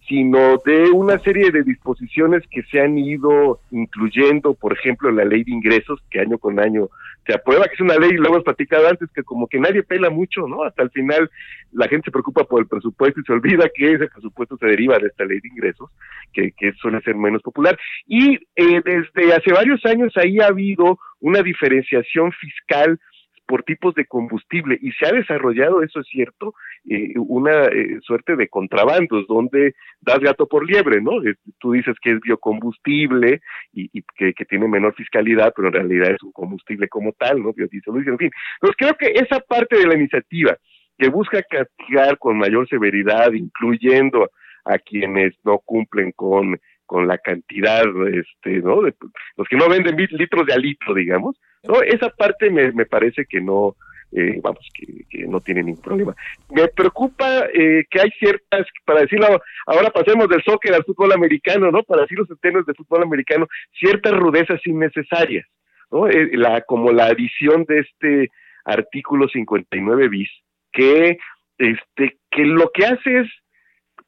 sino 0.09 0.57
de 0.65 0.91
una 0.91 1.19
serie 1.19 1.51
de 1.51 1.65
disposiciones 1.65 2.43
que 2.51 2.63
se 2.63 2.81
han 2.81 2.97
ido 2.97 3.61
incluyendo, 3.73 4.55
por 4.55 4.73
ejemplo, 4.73 5.11
la 5.11 5.27
ley 5.27 5.45
de 5.45 5.53
ingresos, 5.53 6.01
que 6.11 6.19
año 6.19 6.39
con 6.39 6.59
año 6.59 6.89
se 7.27 7.35
aprueba, 7.35 7.67
que 7.67 7.75
es 7.75 7.81
una 7.81 7.97
ley, 7.97 8.13
lo 8.13 8.29
hemos 8.29 8.43
platicado 8.43 8.89
antes, 8.89 9.11
que 9.15 9.23
como 9.23 9.47
que 9.47 9.61
nadie 9.61 9.83
pela 9.83 10.09
mucho, 10.09 10.49
¿no? 10.49 10.65
Hasta 10.65 10.83
el 10.83 10.91
final 10.91 11.31
la 11.73 11.89
gente 11.89 12.07
se 12.07 12.11
preocupa 12.11 12.45
por 12.45 12.61
el 12.61 12.67
presupuesto 12.67 13.21
y 13.21 13.25
se 13.25 13.33
olvida 13.33 13.71
que 13.75 13.93
ese 13.93 14.09
presupuesto 14.09 14.57
se 14.57 14.67
deriva 14.67 14.99
de 14.99 15.09
esta 15.09 15.25
ley 15.25 15.41
de 15.41 15.49
ingresos, 15.49 15.91
que, 16.33 16.53
que 16.53 16.73
suele 16.73 17.01
ser 17.03 17.15
menos 17.15 17.43
popular. 17.43 17.79
Y 18.07 18.35
eh, 18.57 18.83
desde 18.85 19.35
hace 19.35 19.53
varios 19.53 19.85
años 19.85 20.13
ahí 20.17 20.41
ha 20.41 20.47
habido 20.47 20.99
una 21.21 21.43
diferenciación 21.43 22.33
fiscal 22.33 22.99
por 23.47 23.65
tipos 23.65 23.95
de 23.95 24.07
combustible 24.07 24.79
y 24.81 24.93
se 24.93 25.07
ha 25.07 25.13
desarrollado, 25.13 25.83
eso 25.83 26.01
es 26.01 26.07
cierto, 26.07 26.55
eh, 26.89 27.13
una 27.17 27.65
eh, 27.67 27.99
suerte 28.01 28.37
de 28.37 28.49
contrabandos 28.49 29.27
donde 29.27 29.75
das 30.01 30.21
gato 30.21 30.47
por 30.47 30.67
liebre, 30.67 31.01
¿no? 31.01 31.23
Eh, 31.23 31.35
tú 31.59 31.73
dices 31.73 31.95
que 32.01 32.13
es 32.13 32.21
biocombustible 32.21 33.41
y, 33.73 34.03
que, 34.17 34.33
tiene 34.49 34.69
menor 34.69 34.95
fiscalidad, 34.95 35.53
pero 35.55 35.69
en 35.69 35.75
realidad 35.75 36.13
es 36.13 36.23
un 36.23 36.33
combustible 36.33 36.89
como 36.89 37.13
tal, 37.13 37.43
¿no? 37.43 37.53
Biodiesel, 37.53 37.97
en 37.97 38.19
fin. 38.19 38.31
Entonces 38.61 38.77
creo 38.79 38.95
que 38.95 39.19
esa 39.21 39.41
parte 39.41 39.77
de 39.77 39.87
la 39.87 39.97
iniciativa 39.97 40.57
que 40.99 41.09
busca 41.09 41.43
castigar 41.43 42.19
con 42.19 42.39
mayor 42.39 42.69
severidad, 42.69 43.33
incluyendo 43.33 44.31
a 44.65 44.79
quienes 44.79 45.35
no 45.45 45.59
cumplen 45.59 46.13
con 46.13 46.59
con 46.93 47.09
la 47.09 47.17
cantidad, 47.17 47.85
este, 48.09 48.59
¿no? 48.59 48.83
De, 48.83 48.93
los 49.39 49.49
que 49.49 49.57
no 49.57 49.67
venden 49.67 49.97
litros 49.97 50.45
de 50.45 50.53
alito, 50.53 50.93
digamos. 50.93 51.41
Esa 51.87 52.11
parte 52.11 52.51
me, 52.51 52.71
me 52.73 52.85
parece 52.85 53.25
que 53.25 53.41
no, 53.41 53.77
eh, 54.13 54.41
vamos, 54.43 54.69
que, 54.75 55.27
no 55.27 55.41
tiene 55.41 55.63
ningún 55.63 55.81
problema. 55.81 56.15
Me 56.51 56.69
preocupa 56.69 57.47
eh, 57.47 57.85
que 57.91 57.99
hay 57.99 58.11
ciertas, 58.19 58.67
para 58.85 59.01
decirlo, 59.01 59.41
ahora 59.67 59.89
pasemos 59.89 60.29
del 60.29 60.43
soccer 60.43 60.75
al 60.75 60.85
fútbol 60.85 61.13
americano, 61.13 61.71
¿no? 61.71 61.83
Para 61.83 62.03
decir 62.03 62.19
los 62.19 62.29
temas 62.43 62.67
de 62.67 62.75
fútbol 62.75 63.05
americano, 63.05 63.49
ciertas 63.81 64.13
rudezas 64.13 64.61
innecesarias, 64.67 65.47
¿no? 65.91 66.09
Eh, 66.09 66.29
la, 66.35 66.61
como 66.61 66.93
la 66.93 67.07
adición 67.07 67.65
de 67.65 67.79
este 67.79 68.29
artículo 68.67 69.29
59 69.29 70.09
bis, 70.09 70.31
que, 70.73 71.17
este, 71.57 72.19
que 72.31 72.45
lo 72.45 72.71
que 72.71 72.85
hace 72.85 73.21
es 73.21 73.29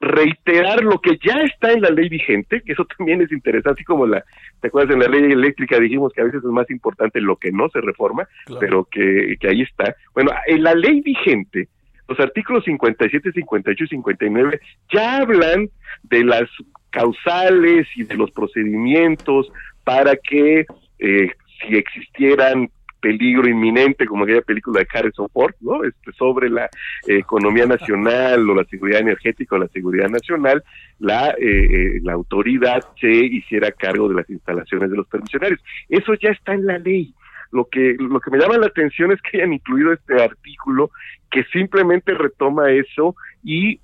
reiterar 0.00 0.82
lo 0.82 1.00
que 1.00 1.18
ya 1.24 1.40
está 1.42 1.72
en 1.72 1.82
la 1.82 1.90
ley 1.90 2.08
vigente, 2.08 2.62
que 2.62 2.72
eso 2.72 2.84
también 2.98 3.22
es 3.22 3.32
interesante, 3.32 3.80
así 3.80 3.84
como 3.84 4.06
la, 4.06 4.24
¿te 4.60 4.68
acuerdas? 4.68 4.94
En 4.94 5.00
la 5.00 5.08
ley 5.08 5.32
eléctrica 5.32 5.78
dijimos 5.78 6.12
que 6.12 6.20
a 6.20 6.24
veces 6.24 6.42
es 6.44 6.50
más 6.50 6.70
importante 6.70 7.20
lo 7.20 7.36
que 7.36 7.52
no 7.52 7.68
se 7.70 7.80
reforma, 7.80 8.28
pero 8.60 8.84
que, 8.84 9.36
que 9.40 9.48
ahí 9.48 9.62
está. 9.62 9.94
Bueno, 10.14 10.30
en 10.46 10.62
la 10.62 10.74
ley 10.74 11.00
vigente, 11.00 11.68
los 12.08 12.20
artículos 12.20 12.64
57, 12.64 13.32
58 13.32 13.84
y 13.84 13.88
59 13.88 14.60
ya 14.92 15.18
hablan 15.18 15.68
de 16.02 16.24
las 16.24 16.48
causales 16.90 17.86
y 17.96 18.04
de 18.04 18.14
los 18.14 18.30
procedimientos 18.30 19.50
para 19.84 20.16
que 20.16 20.66
eh, 20.98 21.30
si 21.60 21.76
existieran 21.76 22.70
peligro 23.04 23.46
inminente, 23.46 24.06
como 24.06 24.24
aquella 24.24 24.40
película 24.40 24.80
de 24.80 24.86
Harrison 24.90 25.28
Ford, 25.28 25.54
¿no? 25.60 25.84
Este, 25.84 26.10
sobre 26.12 26.48
la 26.48 26.64
eh, 27.06 27.18
economía 27.18 27.66
nacional 27.66 28.48
o 28.48 28.54
la 28.54 28.64
seguridad 28.64 29.02
energética 29.02 29.56
o 29.56 29.58
la 29.58 29.68
seguridad 29.68 30.08
nacional, 30.08 30.64
la, 31.00 31.28
eh, 31.32 31.36
eh, 31.38 32.00
la 32.02 32.14
autoridad 32.14 32.82
se 32.98 33.10
hiciera 33.10 33.72
cargo 33.72 34.08
de 34.08 34.14
las 34.14 34.30
instalaciones 34.30 34.90
de 34.90 34.96
los 34.96 35.06
permisionarios. 35.06 35.60
Eso 35.90 36.14
ya 36.14 36.30
está 36.30 36.54
en 36.54 36.64
la 36.64 36.78
ley. 36.78 37.14
Lo 37.52 37.66
que, 37.66 37.94
lo 37.98 38.20
que 38.20 38.30
me 38.30 38.38
llama 38.38 38.56
la 38.56 38.68
atención 38.68 39.12
es 39.12 39.20
que 39.20 39.36
hayan 39.36 39.52
incluido 39.52 39.92
este 39.92 40.14
artículo 40.22 40.90
que 41.30 41.44
simplemente 41.52 42.14
retoma 42.14 42.70
eso 42.70 43.14
y 43.42 43.80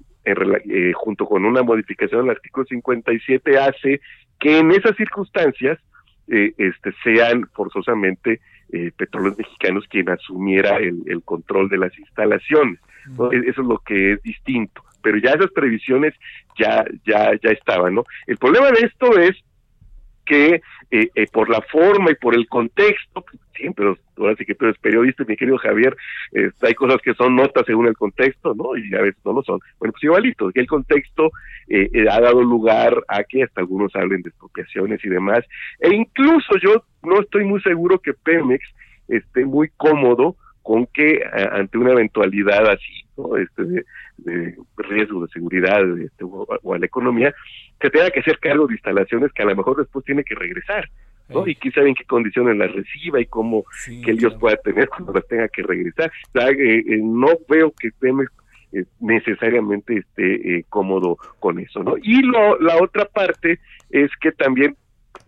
junto 0.95 1.27
con 1.27 1.45
una 1.45 1.63
modificación 1.63 2.23
del 2.23 2.31
artículo 2.31 2.65
57 2.65 3.59
hace 3.59 4.01
que 4.39 4.59
en 4.59 4.71
esas 4.71 4.97
circunstancias 4.97 5.79
este, 6.27 6.93
sean 7.03 7.49
forzosamente 7.53 8.41
eh, 8.73 8.91
Petróleos 8.97 9.39
Mexicanos 9.39 9.85
quien 9.89 10.09
asumiera 10.09 10.77
el, 10.79 11.23
control 11.25 11.69
de 11.69 11.79
las 11.79 11.99
instalaciones. 11.99 12.79
E-, 13.33 13.49
eso 13.49 13.63
es 13.63 13.69
lo 13.69 13.79
que 13.79 14.13
es 14.13 14.23
distinto. 14.23 14.83
Pero 15.03 15.19
ya 15.19 15.31
esas 15.31 15.51
previsiones 15.53 16.15
ya, 16.59 16.85
ya, 17.07 17.33
ya 17.43 17.51
estaban, 17.51 17.95
¿no? 17.95 18.05
El 18.27 18.37
problema 18.37 18.71
de 18.71 18.87
esto 18.87 19.19
es 19.19 19.37
que 20.27 20.61
eh, 20.93 21.09
eh, 21.15 21.27
por 21.33 21.49
la 21.49 21.61
forma 21.63 22.11
y 22.11 22.15
por 22.15 22.35
el 22.35 22.49
contexto, 22.49 23.25
siempre, 23.55 23.95
ahora 24.17 24.35
sí 24.37 24.45
que 24.45 24.55
tú 24.55 24.65
eres 24.65 24.79
periodista, 24.79 25.25
mi 25.27 25.37
querido 25.37 25.57
Javier, 25.59 25.97
este, 26.33 26.67
hay 26.67 26.75
cosas 26.75 27.01
que 27.03 27.15
son 27.15 27.37
notas 27.37 27.65
según 27.67 27.87
el 27.87 27.97
contexto, 27.97 28.55
¿no? 28.55 28.77
Y 28.77 28.95
a 28.95 29.03
veces 29.03 29.21
no 29.25 29.33
lo 29.33 29.43
son. 29.43 29.61
Bueno, 29.79 29.93
pues 29.93 30.05
igualito, 30.05 30.51
que 30.51 30.61
el 30.61 30.67
contexto 30.67 31.31
eh, 31.69 31.89
ha 32.11 32.21
dado 32.21 32.43
lugar 32.43 33.03
a 33.09 33.25
que 33.25 33.45
hasta 33.45 33.61
algunos 33.61 33.95
hablen 33.95 34.23
de 34.23 34.31
expropiaciones 34.31 35.05
y 35.05 35.09
demás, 35.09 35.41
e 35.79 35.95
incluso 35.95 36.57
yo 36.63 36.85
no 37.03 37.21
estoy 37.21 37.45
muy 37.45 37.61
seguro 37.63 37.99
que 37.99 38.13
Pemex 38.15 38.65
esté 39.09 39.45
muy 39.45 39.71
cómodo 39.77 40.37
con 40.63 40.87
que 40.87 41.21
ante 41.53 41.79
una 41.79 41.93
eventualidad 41.93 42.69
así, 42.69 43.05
¿no? 43.17 43.37
este, 43.37 43.85
de, 44.19 44.55
riesgo 44.77 45.23
de 45.25 45.33
seguridad 45.33 45.81
este, 45.99 46.25
o, 46.25 46.47
a 46.75 46.79
la 46.79 46.87
economía, 46.87 47.35
se 47.81 47.91
tenga 47.91 48.11
que 48.11 48.21
hacer 48.21 48.39
cargo 48.39 48.67
de 48.67 48.75
instalaciones 48.75 49.33
que 49.33 49.43
a 49.43 49.47
lo 49.47 49.57
mejor 49.57 49.79
después 49.79 50.05
tiene 50.05 50.23
que 50.23 50.35
regresar. 50.35 50.89
¿no? 51.29 51.47
Y 51.47 51.55
quién 51.55 51.73
sabe 51.73 51.89
en 51.89 51.95
qué 51.95 52.05
condiciones 52.05 52.57
las 52.57 52.73
reciba 52.73 53.21
y 53.21 53.27
cómo 53.27 53.65
que 54.05 54.11
ellos 54.11 54.35
pueda 54.35 54.57
tener 54.57 54.89
cuando 54.89 55.13
las 55.13 55.27
tenga 55.29 55.49
que 55.49 55.63
regresar. 55.63 56.11
Eh, 56.35 56.85
eh, 56.87 57.01
no 57.01 57.29
veo 57.49 57.73
que 57.79 57.91
Pemex 58.01 58.33
eh, 58.73 58.85
necesariamente 58.99 59.99
esté 59.99 60.65
cómodo 60.69 61.19
con 61.39 61.61
eso, 61.61 61.85
¿no? 61.85 61.95
Y 62.03 62.23
lo, 62.23 62.59
la 62.59 62.83
otra 62.83 63.05
parte 63.05 63.61
es 63.91 64.11
que 64.21 64.33
también 64.33 64.77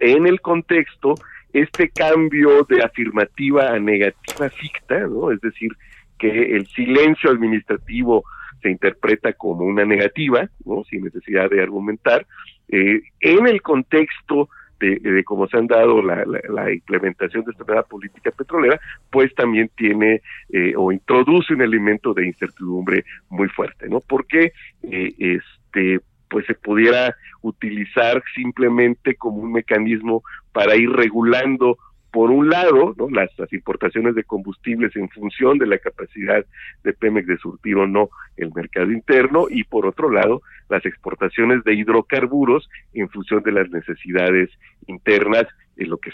en 0.00 0.26
el 0.26 0.40
contexto 0.40 1.14
este 1.52 1.90
cambio 1.90 2.64
de 2.68 2.82
afirmativa 2.82 3.70
a 3.70 3.78
negativa 3.78 4.48
ficta, 4.50 5.00
¿no? 5.00 5.30
Es 5.30 5.40
decir, 5.40 5.72
que 6.18 6.56
el 6.56 6.66
silencio 6.68 7.30
administrativo 7.30 8.24
se 8.62 8.70
interpreta 8.70 9.32
como 9.32 9.64
una 9.64 9.84
negativa, 9.84 10.48
¿no? 10.64 10.84
Sin 10.84 11.04
necesidad 11.04 11.50
de 11.50 11.62
argumentar, 11.62 12.26
eh, 12.68 13.02
en 13.20 13.46
el 13.46 13.60
contexto 13.60 14.48
de, 14.80 15.22
cómo 15.24 15.46
se 15.46 15.56
han 15.56 15.68
dado 15.68 16.02
la, 16.02 16.72
implementación 16.72 17.44
de 17.44 17.52
esta 17.52 17.64
nueva 17.64 17.84
política 17.84 18.32
petrolera, 18.32 18.80
pues 19.10 19.32
también 19.34 19.70
tiene 19.76 20.22
eh, 20.52 20.74
o 20.76 20.90
introduce 20.90 21.54
un 21.54 21.62
elemento 21.62 22.12
de 22.12 22.26
incertidumbre 22.26 23.04
muy 23.30 23.48
fuerte, 23.48 23.88
¿no? 23.88 24.00
Porque 24.00 24.52
eh, 24.82 25.14
este 25.18 26.00
pues 26.28 26.46
se 26.46 26.54
pudiera 26.54 27.14
utilizar 27.42 28.22
simplemente 28.34 29.16
como 29.16 29.36
un 29.42 29.52
mecanismo 29.52 30.22
para 30.52 30.76
ir 30.76 30.90
regulando 30.90 31.78
por 32.12 32.30
un 32.30 32.50
lado, 32.50 32.94
¿no? 32.98 33.08
las, 33.08 33.30
importaciones 33.52 34.14
de 34.14 34.24
combustibles 34.24 34.94
en 34.96 35.08
función 35.08 35.56
de 35.56 35.66
la 35.66 35.78
capacidad 35.78 36.44
de 36.84 36.92
Pemex 36.92 37.26
de 37.26 37.38
surtir 37.38 37.76
o 37.76 37.86
no 37.86 38.10
el 38.36 38.52
mercado 38.52 38.92
interno 38.92 39.46
y 39.48 39.64
por 39.64 39.86
otro 39.86 40.10
lado, 40.10 40.42
las 40.68 40.84
exportaciones 40.84 41.64
de 41.64 41.74
hidrocarburos 41.74 42.68
en 42.92 43.08
función 43.08 43.42
de 43.42 43.52
las 43.52 43.70
necesidades 43.70 44.50
internas 44.86 45.46
en 45.78 45.88
lo 45.88 45.96
que 45.96 46.10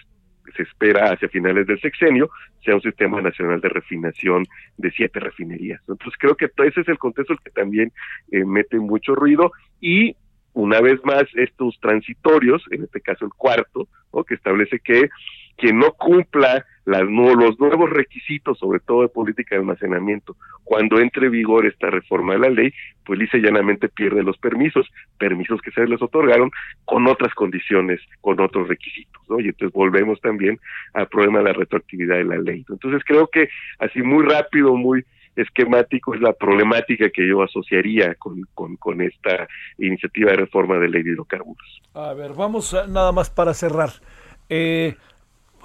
se 0.57 0.63
espera 0.63 1.13
hacia 1.13 1.29
finales 1.29 1.67
del 1.67 1.81
sexenio 1.81 2.31
sea 2.65 2.77
un 2.77 2.81
sistema 2.81 3.21
nacional 3.21 3.61
de 3.61 3.69
refinación 3.69 4.45
de 4.77 4.91
siete 4.93 5.19
refinerías. 5.21 5.81
Entonces 5.81 6.15
creo 6.19 6.37
que 6.37 6.51
ese 6.65 6.81
es 6.81 6.89
el 6.89 6.99
contexto 6.99 7.33
el 7.33 7.41
que 7.41 7.51
también 7.51 7.93
eh, 8.31 8.45
mete 8.45 8.79
mucho 8.79 9.15
ruido 9.15 9.53
y 9.81 10.17
una 10.59 10.81
vez 10.81 10.99
más 11.05 11.25
estos 11.35 11.79
transitorios, 11.81 12.65
en 12.73 12.83
este 12.83 13.01
caso 13.01 13.25
el 13.25 13.31
cuarto, 13.37 13.87
¿no? 14.13 14.25
que 14.25 14.35
establece 14.35 14.81
que 14.81 15.09
quien 15.57 15.79
no 15.79 15.93
cumpla 15.93 16.65
los 16.85 17.59
nuevos 17.59 17.91
requisitos, 17.91 18.59
sobre 18.59 18.81
todo 18.81 19.03
de 19.03 19.09
política 19.09 19.55
de 19.55 19.61
almacenamiento, 19.61 20.37
cuando 20.65 20.99
entre 21.01 21.27
en 21.27 21.33
vigor 21.33 21.67
esta 21.67 21.91
reforma 21.91 22.33
de 22.33 22.39
la 22.39 22.51
ley, 22.51 22.73
pues 23.05 23.19
lisa 23.19 23.37
y 23.37 23.43
llanamente 23.43 23.89
pierde 23.89 24.23
los 24.23 24.39
permisos, 24.39 24.87
permisos 25.19 25.61
que 25.61 25.71
se 25.71 25.87
les 25.87 26.01
otorgaron 26.01 26.51
con 26.85 27.07
otras 27.07 27.35
condiciones, 27.35 28.01
con 28.21 28.41
otros 28.41 28.69
requisitos, 28.69 29.23
¿no? 29.29 29.39
Y 29.39 29.49
entonces 29.49 29.73
volvemos 29.73 30.21
también 30.21 30.59
al 30.95 31.09
problema 31.09 31.39
de 31.39 31.45
la 31.45 31.53
retroactividad 31.53 32.17
de 32.17 32.25
la 32.25 32.39
ley. 32.39 32.65
Entonces 32.69 33.03
creo 33.05 33.29
que 33.29 33.49
así 33.81 34.01
muy 34.03 34.25
rápido, 34.25 34.75
muy 34.75 35.05
esquemático 35.43 36.15
es 36.15 36.21
la 36.21 36.33
problemática 36.33 37.11
que 37.11 37.27
yo 37.27 37.43
asociaría 37.43 38.15
con, 38.17 38.45
con, 38.55 39.01
esta 39.01 39.47
iniciativa 39.79 40.31
de 40.31 40.39
reforma 40.39 40.79
de 40.79 40.89
ley 40.89 41.03
de 41.03 41.13
hidrocarburos. 41.13 41.83
A 41.95 42.13
ver, 42.15 42.35
vamos 42.35 42.75
nada 42.89 43.13
más 43.13 43.31
para 43.31 43.55
cerrar. 43.55 43.91
Eh, 44.49 44.97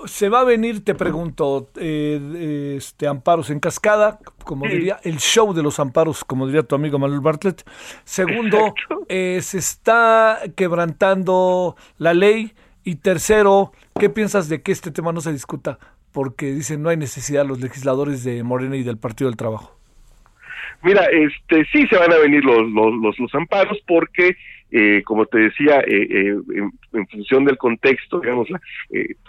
se 0.06 0.30
va 0.30 0.42
a 0.42 0.44
venir, 0.44 0.84
te 0.84 0.96
pregunto, 0.96 1.70
eh, 1.76 2.76
este, 2.78 3.08
amparos 3.08 3.50
en 3.50 3.60
cascada, 3.60 4.20
como 4.44 4.68
diría, 4.68 5.00
el 5.04 5.18
show 5.20 5.54
de 5.54 5.64
los 5.64 5.80
amparos, 5.80 6.24
como 6.24 6.46
diría 6.46 6.64
tu 6.64 6.76
amigo 6.76 7.00
Manuel 7.00 7.22
Bartlett. 7.22 7.64
Segundo, 8.04 8.74
eh, 9.08 9.40
se 9.42 9.60
está 9.60 10.40
quebrantando 10.56 11.76
la 11.98 12.14
ley. 12.14 12.54
Y 12.86 12.96
tercero, 12.96 13.72
¿qué 13.98 14.10
piensas 14.10 14.50
de 14.50 14.62
que 14.62 14.74
este 14.74 14.92
tema 14.92 15.14
no 15.14 15.22
se 15.22 15.32
discuta? 15.32 15.80
Porque 16.14 16.48
dicen 16.48 16.82
no 16.82 16.90
hay 16.90 16.98
necesidad 16.98 17.46
los 17.46 17.60
legisladores 17.60 18.24
de 18.24 18.44
Morena 18.44 18.78
y 18.78 18.84
del 18.84 18.98
Partido 18.98 19.30
del 19.30 19.38
Trabajo. 19.38 19.78
Mira, 20.84 21.06
este 21.12 21.66
sí 21.72 21.88
se 21.88 21.98
van 21.98 22.12
a 22.12 22.18
venir 22.18 22.44
los, 22.44 22.70
los, 22.70 23.18
los 23.20 23.36
amparos 23.36 23.80
porque 23.88 24.36
eh, 24.76 25.04
como 25.06 25.28
te 25.28 25.38
decía, 25.38 25.82
eh, 25.82 26.08
eh, 26.10 26.36
en, 26.94 27.08
función 27.08 27.46
del 27.46 27.58
contexto, 27.58 28.20
digamos, 28.20 28.50
la, 28.50 28.60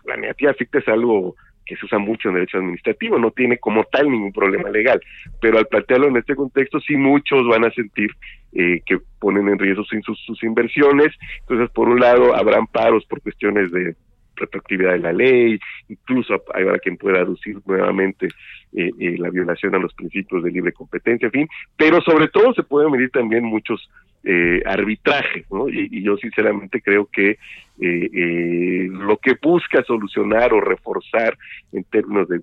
la 0.06 0.16
negativa 0.16 0.54
ficta 0.54 0.78
es 0.78 0.88
algo 0.88 1.36
que 1.66 1.76
se 1.76 1.84
usa 1.84 1.98
mucho 1.98 2.28
en 2.28 2.36
derecho 2.36 2.56
administrativo, 2.56 3.18
no 3.18 3.30
tiene 3.30 3.58
como 3.58 3.84
tal 3.84 4.10
ningún 4.10 4.32
problema 4.32 4.70
legal, 4.70 5.02
pero 5.42 5.58
al 5.58 5.66
plantearlo 5.66 6.08
en 6.08 6.16
este 6.16 6.34
contexto 6.34 6.80
sí 6.80 6.96
muchos 6.96 7.46
van 7.46 7.66
a 7.66 7.70
sentir 7.72 8.10
que 8.52 8.98
ponen 9.18 9.48
en 9.48 9.58
riesgo 9.58 9.84
sus, 9.84 10.18
sus 10.24 10.42
inversiones, 10.44 11.12
entonces 11.40 11.68
por 11.70 11.88
un 11.88 12.00
lado 12.00 12.34
habrán 12.34 12.66
paros 12.66 13.04
por 13.06 13.20
cuestiones 13.20 13.70
de 13.70 13.96
retroactividad 14.36 14.92
de 14.92 14.98
la 14.98 15.12
ley, 15.12 15.58
incluso 15.88 16.42
habrá 16.52 16.78
quien 16.78 16.96
pueda 16.96 17.20
aducir 17.20 17.56
nuevamente 17.66 18.28
la 18.72 19.30
violación 19.30 19.74
a 19.76 19.78
los 19.78 19.94
principios 19.94 20.42
de 20.42 20.50
libre 20.50 20.72
competencia, 20.72 21.26
en 21.26 21.32
fin, 21.32 21.48
pero 21.76 22.00
sobre 22.00 22.26
todo 22.26 22.52
se 22.54 22.64
pueden 22.64 22.90
medir 22.90 23.10
también 23.10 23.44
muchos 23.44 23.88
eh, 24.26 24.62
arbitraje, 24.64 25.44
¿no? 25.50 25.68
Y, 25.68 26.02
yo 26.02 26.16
sinceramente 26.16 26.80
creo 26.80 27.04
que 27.12 27.32
eh, 27.32 27.36
eh, 27.78 28.88
lo 28.90 29.18
que 29.18 29.34
busca 29.42 29.84
solucionar 29.84 30.54
o 30.54 30.62
reforzar 30.62 31.36
en 31.72 31.84
términos 31.84 32.26
de 32.28 32.40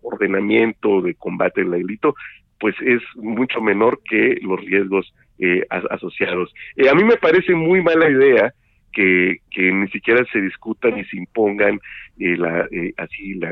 ordenamiento, 0.00 1.02
de 1.02 1.14
combate 1.14 1.60
al 1.60 1.72
delito, 1.72 2.14
pues 2.58 2.74
es 2.80 3.02
mucho 3.16 3.60
menor 3.60 4.00
que 4.02 4.38
los 4.40 4.58
riesgos 4.64 5.12
asociados. 5.90 6.54
a 6.90 6.94
mí 6.94 7.04
me 7.04 7.18
parece 7.18 7.54
muy 7.54 7.82
mala 7.82 8.08
idea 8.08 8.54
que, 8.94 9.38
que 9.50 9.72
ni 9.72 9.88
siquiera 9.88 10.24
se 10.32 10.40
discutan 10.40 10.94
ni 10.94 11.04
se 11.04 11.16
impongan 11.16 11.80
eh, 12.18 12.36
la, 12.36 12.66
eh, 12.70 12.94
así 12.96 13.34
la, 13.34 13.50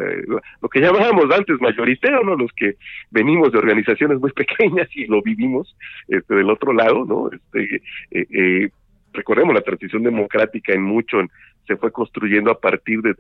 lo 0.61 0.69
que 0.69 0.81
llamábamos 0.81 1.27
antes 1.31 1.61
mayoriteo, 1.61 2.23
¿no? 2.23 2.37
Los 2.37 2.53
que 2.53 2.77
venimos 3.11 3.53
de 3.53 3.59
organizaciones 3.59 4.19
muy 4.21 4.33
pequeñas 4.43 4.89
y 4.95 5.07
lo 5.07 5.21
vivimos 5.23 5.77
este, 6.09 6.35
del 6.35 6.49
otro 6.49 6.73
lado, 6.73 7.05
¿no? 7.05 7.31
Este, 7.33 7.83
eh, 8.13 8.27
eh 8.31 8.71
recordemos 9.15 9.55
la 9.55 9.61
transición 9.61 10.03
democrática 10.03 10.73
en 10.73 10.83
mucho 10.83 11.21
se 11.67 11.77
fue 11.77 11.93
construyendo 11.93 12.51
a 12.51 12.59
partir 12.59 13.01
de 13.03 13.15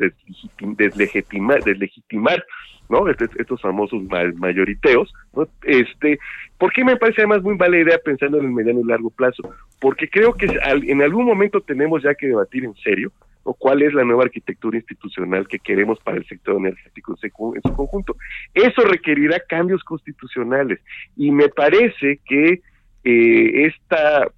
deslegitimar, 0.76 1.62
deslegitimar 1.62 2.44
¿no? 2.88 3.08
Este, 3.08 3.26
estos 3.38 3.60
famosos 3.60 4.02
mayoriteos, 4.36 5.12
¿no? 5.34 5.48
Este, 5.62 6.18
¿por 6.58 6.72
qué 6.72 6.84
me 6.84 6.96
parece 6.96 7.22
además 7.22 7.42
muy 7.42 7.56
mala 7.56 7.78
idea 7.78 7.98
pensando 8.04 8.38
en 8.38 8.44
el 8.44 8.52
mediano 8.52 8.80
y 8.80 8.84
largo 8.84 9.10
plazo? 9.10 9.42
Porque 9.80 10.08
creo 10.08 10.34
que 10.34 10.46
en 10.64 11.02
algún 11.02 11.24
momento 11.24 11.60
tenemos 11.60 12.02
ya 12.02 12.14
que 12.14 12.26
debatir 12.26 12.64
en 12.64 12.74
serio. 12.76 13.10
¿Cuál 13.58 13.82
es 13.82 13.92
la 13.92 14.04
nueva 14.04 14.22
arquitectura 14.22 14.76
institucional 14.76 15.48
que 15.48 15.58
queremos 15.58 15.98
para 16.00 16.18
el 16.18 16.26
sector 16.26 16.56
energético 16.58 17.16
en 17.22 17.62
su 17.62 17.74
conjunto? 17.74 18.14
Eso 18.54 18.82
requerirá 18.82 19.40
cambios 19.40 19.82
constitucionales 19.82 20.78
y 21.16 21.32
me 21.32 21.48
parece 21.48 22.20
que 22.24 22.60
eh, 23.02 23.66
esta 23.66 24.28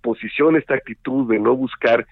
posición, 0.00 0.56
esta 0.56 0.74
actitud 0.74 1.28
de 1.28 1.38
no 1.38 1.54
buscar 1.54 2.06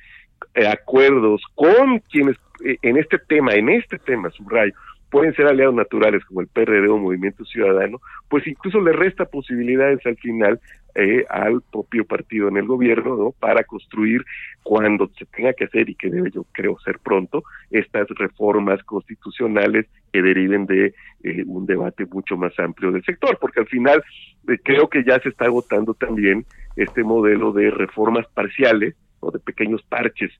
eh, 0.54 0.66
acuerdos 0.66 1.42
con 1.54 2.00
quienes 2.10 2.36
eh, 2.64 2.78
en 2.82 2.96
este 2.96 3.18
tema, 3.18 3.52
en 3.52 3.68
este 3.68 3.98
tema, 3.98 4.30
subrayo, 4.30 4.72
pueden 5.10 5.34
ser 5.34 5.46
aliados 5.46 5.74
naturales 5.74 6.24
como 6.24 6.40
el 6.40 6.48
PRD 6.48 6.88
o 6.88 6.98
Movimiento 6.98 7.44
Ciudadano, 7.44 8.00
pues 8.28 8.46
incluso 8.46 8.80
le 8.80 8.92
resta 8.92 9.24
posibilidades 9.24 10.04
al 10.04 10.16
final 10.16 10.60
eh, 10.98 11.26
al 11.28 11.60
propio 11.70 12.06
partido 12.06 12.48
en 12.48 12.56
el 12.56 12.66
gobierno, 12.66 13.16
¿no? 13.16 13.30
Para 13.32 13.64
construir 13.64 14.24
cuando 14.62 15.10
se 15.18 15.26
tenga 15.26 15.52
que 15.52 15.64
hacer 15.64 15.90
y 15.90 15.94
que 15.94 16.08
debe 16.08 16.30
yo 16.30 16.46
creo 16.52 16.78
ser 16.80 16.98
pronto 17.00 17.44
estas 17.70 18.08
reformas 18.08 18.82
constitucionales 18.84 19.86
que 20.10 20.22
deriven 20.22 20.64
de 20.64 20.94
eh, 21.22 21.44
un 21.46 21.66
debate 21.66 22.06
mucho 22.06 22.38
más 22.38 22.58
amplio 22.58 22.92
del 22.92 23.04
sector, 23.04 23.36
porque 23.38 23.60
al 23.60 23.66
final 23.66 24.02
eh, 24.48 24.56
creo 24.64 24.88
que 24.88 25.04
ya 25.04 25.20
se 25.20 25.28
está 25.28 25.44
agotando 25.44 25.92
también 25.92 26.46
este 26.76 27.04
modelo 27.04 27.52
de 27.52 27.70
reformas 27.70 28.26
parciales 28.32 28.94
de 29.30 29.38
pequeños 29.38 29.82
parches 29.82 30.32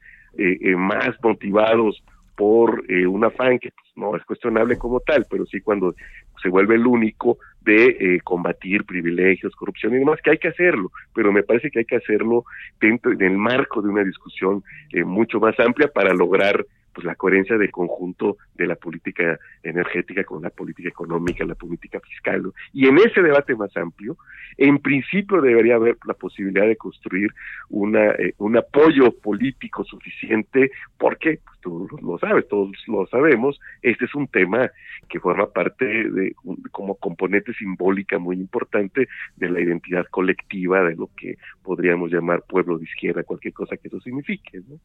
más 0.76 1.16
motivados 1.22 2.02
por 2.36 2.84
eh, 2.88 3.06
un 3.06 3.24
afán 3.24 3.58
que 3.58 3.70
pues, 3.70 3.90
no 3.96 4.14
es 4.14 4.24
cuestionable 4.24 4.78
como 4.78 5.00
tal, 5.00 5.26
pero 5.28 5.46
sí 5.46 5.60
cuando 5.60 5.94
se 6.42 6.48
vuelve 6.50 6.76
el 6.76 6.86
único 6.86 7.38
de 7.62 7.86
eh, 7.86 8.20
combatir 8.22 8.84
privilegios, 8.84 9.56
corrupción 9.56 9.94
y 9.94 9.98
demás, 9.98 10.20
que 10.22 10.30
hay 10.30 10.38
que 10.38 10.48
hacerlo, 10.48 10.92
pero 11.14 11.32
me 11.32 11.42
parece 11.42 11.70
que 11.70 11.80
hay 11.80 11.84
que 11.84 11.96
hacerlo 11.96 12.44
dentro 12.80 13.12
del 13.16 13.36
marco 13.36 13.82
de 13.82 13.88
una 13.88 14.04
discusión 14.04 14.62
eh, 14.92 15.02
mucho 15.02 15.40
más 15.40 15.58
amplia 15.58 15.88
para 15.88 16.14
lograr 16.14 16.64
pues 16.96 17.04
la 17.04 17.14
coherencia 17.14 17.58
del 17.58 17.70
conjunto 17.70 18.38
de 18.54 18.66
la 18.66 18.74
política 18.74 19.38
energética 19.62 20.24
con 20.24 20.42
la 20.42 20.48
política 20.48 20.88
económica, 20.88 21.44
la 21.44 21.54
política 21.54 22.00
fiscal. 22.00 22.50
Y 22.72 22.88
en 22.88 22.96
ese 22.96 23.20
debate 23.20 23.54
más 23.54 23.76
amplio, 23.76 24.16
en 24.56 24.78
principio 24.78 25.42
debería 25.42 25.74
haber 25.74 25.98
la 26.06 26.14
posibilidad 26.14 26.66
de 26.66 26.76
construir 26.76 27.34
una, 27.68 28.12
eh, 28.12 28.32
un 28.38 28.56
apoyo 28.56 29.12
político 29.12 29.84
suficiente, 29.84 30.70
porque 30.96 31.40
pues, 31.44 31.60
tú 31.60 31.86
lo 32.00 32.18
sabes, 32.18 32.48
todos 32.48 32.70
lo 32.86 33.06
sabemos, 33.08 33.60
este 33.82 34.06
es 34.06 34.14
un 34.14 34.28
tema 34.28 34.70
que 35.06 35.20
forma 35.20 35.50
parte 35.50 35.84
de 35.84 36.34
como 36.70 36.94
componente 36.94 37.52
simbólica 37.52 38.18
muy 38.18 38.36
importante 38.36 39.06
de 39.36 39.50
la 39.50 39.60
identidad 39.60 40.06
colectiva 40.06 40.82
de 40.82 40.94
lo 40.94 41.10
que 41.14 41.36
podríamos 41.62 42.10
llamar 42.10 42.42
pueblo 42.48 42.78
de 42.78 42.84
izquierda, 42.84 43.22
cualquier 43.22 43.52
cosa 43.52 43.76
que 43.76 43.88
eso 43.88 44.00
signifique. 44.00 44.62
¿no? 44.66 44.80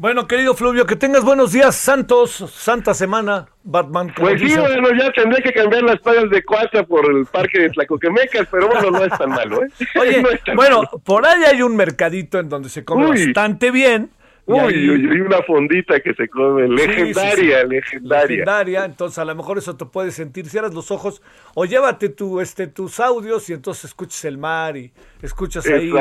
Bueno, 0.00 0.26
querido 0.26 0.54
Fluvio, 0.54 0.86
que 0.86 0.96
tengas 0.96 1.22
buenos 1.22 1.52
días 1.52 1.76
santos, 1.76 2.30
santa 2.30 2.94
semana, 2.94 3.48
Batman. 3.64 4.10
Pues 4.16 4.40
sí, 4.40 4.56
bueno, 4.56 4.88
ya 4.98 5.12
tendré 5.12 5.42
que 5.42 5.52
cambiar 5.52 5.82
las 5.82 6.00
playas 6.00 6.30
de 6.30 6.42
Cuatza 6.42 6.84
por 6.84 7.04
el 7.14 7.26
parque 7.26 7.60
de 7.60 7.68
Tlacoquemecas, 7.68 8.48
pero 8.50 8.68
bueno, 8.68 8.92
no 8.92 9.04
es 9.04 9.18
tan 9.18 9.28
malo, 9.28 9.62
¿eh? 9.62 9.68
Oye, 10.00 10.24
bueno, 10.54 10.84
por 11.04 11.26
ahí 11.26 11.44
hay 11.44 11.60
un 11.60 11.76
mercadito 11.76 12.38
en 12.38 12.48
donde 12.48 12.70
se 12.70 12.82
come 12.82 13.08
bastante 13.08 13.70
bien. 13.70 14.08
Uy, 14.46 14.72
hay... 14.72 15.20
una 15.20 15.42
fondita 15.42 16.00
que 16.00 16.14
se 16.14 16.30
come, 16.30 16.66
legendaria, 16.66 17.64
legendaria. 17.64 18.26
Legendaria, 18.26 18.84
entonces 18.86 19.18
a 19.18 19.26
lo 19.26 19.34
mejor 19.34 19.58
eso 19.58 19.76
te 19.76 19.84
puede 19.84 20.12
sentir, 20.12 20.48
cierras 20.48 20.72
los 20.72 20.90
ojos 20.90 21.20
o 21.54 21.66
llévate 21.66 22.08
tu, 22.08 22.40
este, 22.40 22.68
tus 22.68 23.00
audios 23.00 23.50
y 23.50 23.52
entonces 23.52 23.84
escuchas 23.84 24.24
el 24.24 24.38
mar 24.38 24.78
y 24.78 24.94
escuchas 25.20 25.66
ahí 25.66 25.92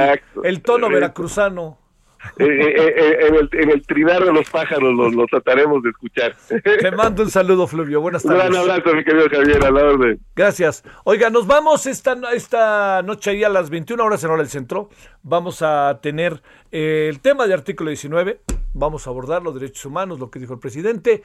el 0.42 0.62
tono 0.62 0.88
veracruzano. 0.88 1.89
Eh, 2.38 2.46
eh, 2.46 2.94
eh, 2.98 3.28
en, 3.28 3.36
el, 3.36 3.50
en 3.54 3.70
el 3.72 3.86
trinar 3.86 4.24
de 4.24 4.34
los 4.34 4.50
pájaros 4.50 4.94
lo, 4.94 5.26
trataremos 5.28 5.82
de 5.84 5.90
escuchar. 5.90 6.36
Te 6.64 6.92
mando 6.92 7.24
un 7.24 7.30
saludo, 7.30 7.68
Fluvio. 7.68 8.02
Buenas 8.02 8.24
tardes. 8.24 8.46
Un 8.46 8.52
gran 8.52 8.62
abrazo, 8.70 8.96
mi 8.96 9.04
querido 9.04 9.30
Javier, 9.30 9.66
a 9.66 9.72
la 9.72 9.84
orden. 9.86 10.20
Gracias. 10.36 10.84
Oiga, 11.04 11.30
nos 11.30 11.48
vamos 11.48 11.86
esta, 11.86 12.18
esta 12.34 13.02
noche 13.04 13.32
ahí 13.32 13.44
a 13.44 13.50
las 13.50 13.70
21 13.70 14.04
horas 14.04 14.24
en 14.24 14.30
hora 14.32 14.42
del 14.42 14.50
centro. 14.50 14.90
Vamos 15.24 15.62
a 15.62 16.00
tener 16.02 16.42
el 16.72 17.20
tema 17.20 17.48
de 17.48 17.54
artículo 17.54 17.90
19 17.90 18.42
vamos 18.74 19.08
a 19.08 19.10
abordar 19.10 19.42
los 19.42 19.54
derechos 19.54 19.86
humanos, 19.86 20.20
lo 20.20 20.30
que 20.30 20.40
dijo 20.40 20.54
el 20.54 20.60
presidente. 20.60 21.24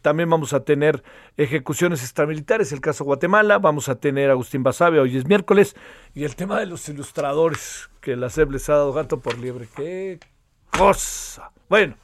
también 0.00 0.28
vamos 0.30 0.52
a 0.52 0.64
tener 0.64 1.02
ejecuciones 1.36 2.02
extramilitares, 2.02 2.72
el 2.72 2.80
caso 2.80 3.04
Guatemala. 3.04 3.58
Vamos 3.58 3.88
a 3.88 3.96
tener 3.96 4.30
Agustín 4.30 4.62
Basabe, 4.62 5.00
hoy 5.00 5.16
es 5.16 5.26
miércoles. 5.26 5.76
Y 6.14 6.24
el 6.24 6.36
tema 6.36 6.58
de 6.60 6.66
los 6.66 6.88
ilustradores, 6.88 7.90
que 8.00 8.16
la 8.16 8.30
SEB 8.30 8.52
les 8.52 8.68
ha 8.68 8.74
dado 8.74 8.92
gato 8.92 9.20
por 9.20 9.38
liebre. 9.38 9.68
¡Qué 9.74 10.18
cosa! 10.76 11.52
Bueno, 11.68 11.96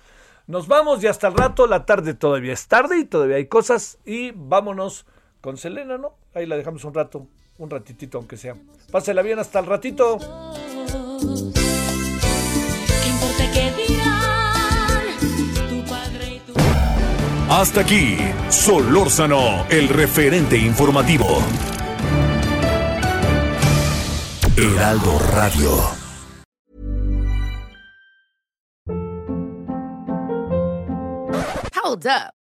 nos 0.47 0.69
vamos 0.69 1.03
y 1.03 1.07
hasta 1.07 1.29
el 1.29 1.35
rato, 1.35 1.67
la 1.67 1.85
tarde 1.87 2.15
todavía 2.15 2.53
es 2.53 2.69
tarde 2.69 2.99
y 2.99 3.05
todavía 3.05 3.37
hay 3.37 3.47
cosas. 3.47 3.99
Y 4.05 4.33
vámonos 4.35 5.07
con 5.41 5.57
Selena, 5.57 5.99
¿no? 5.99 6.15
Ahí 6.35 6.47
la 6.47 6.57
dejamos 6.57 6.85
un 6.85 6.95
rato, 6.95 7.27
un 7.59 7.71
ratitito 7.71 8.19
aunque 8.19 8.37
sea. 8.37 8.57
Pásela 8.91 9.23
bien 9.23 9.39
hasta 9.39 9.59
el 9.59 9.67
ratito. 9.67 10.19
Hasta 17.49 17.81
aquí, 17.81 18.19
Solórzano, 18.51 19.67
el 19.71 19.89
referente 19.89 20.59
informativo. 20.59 21.43
Heraldo 24.57 25.19
Radio. 25.33 25.99
Hold 31.75 32.07
up. 32.07 32.38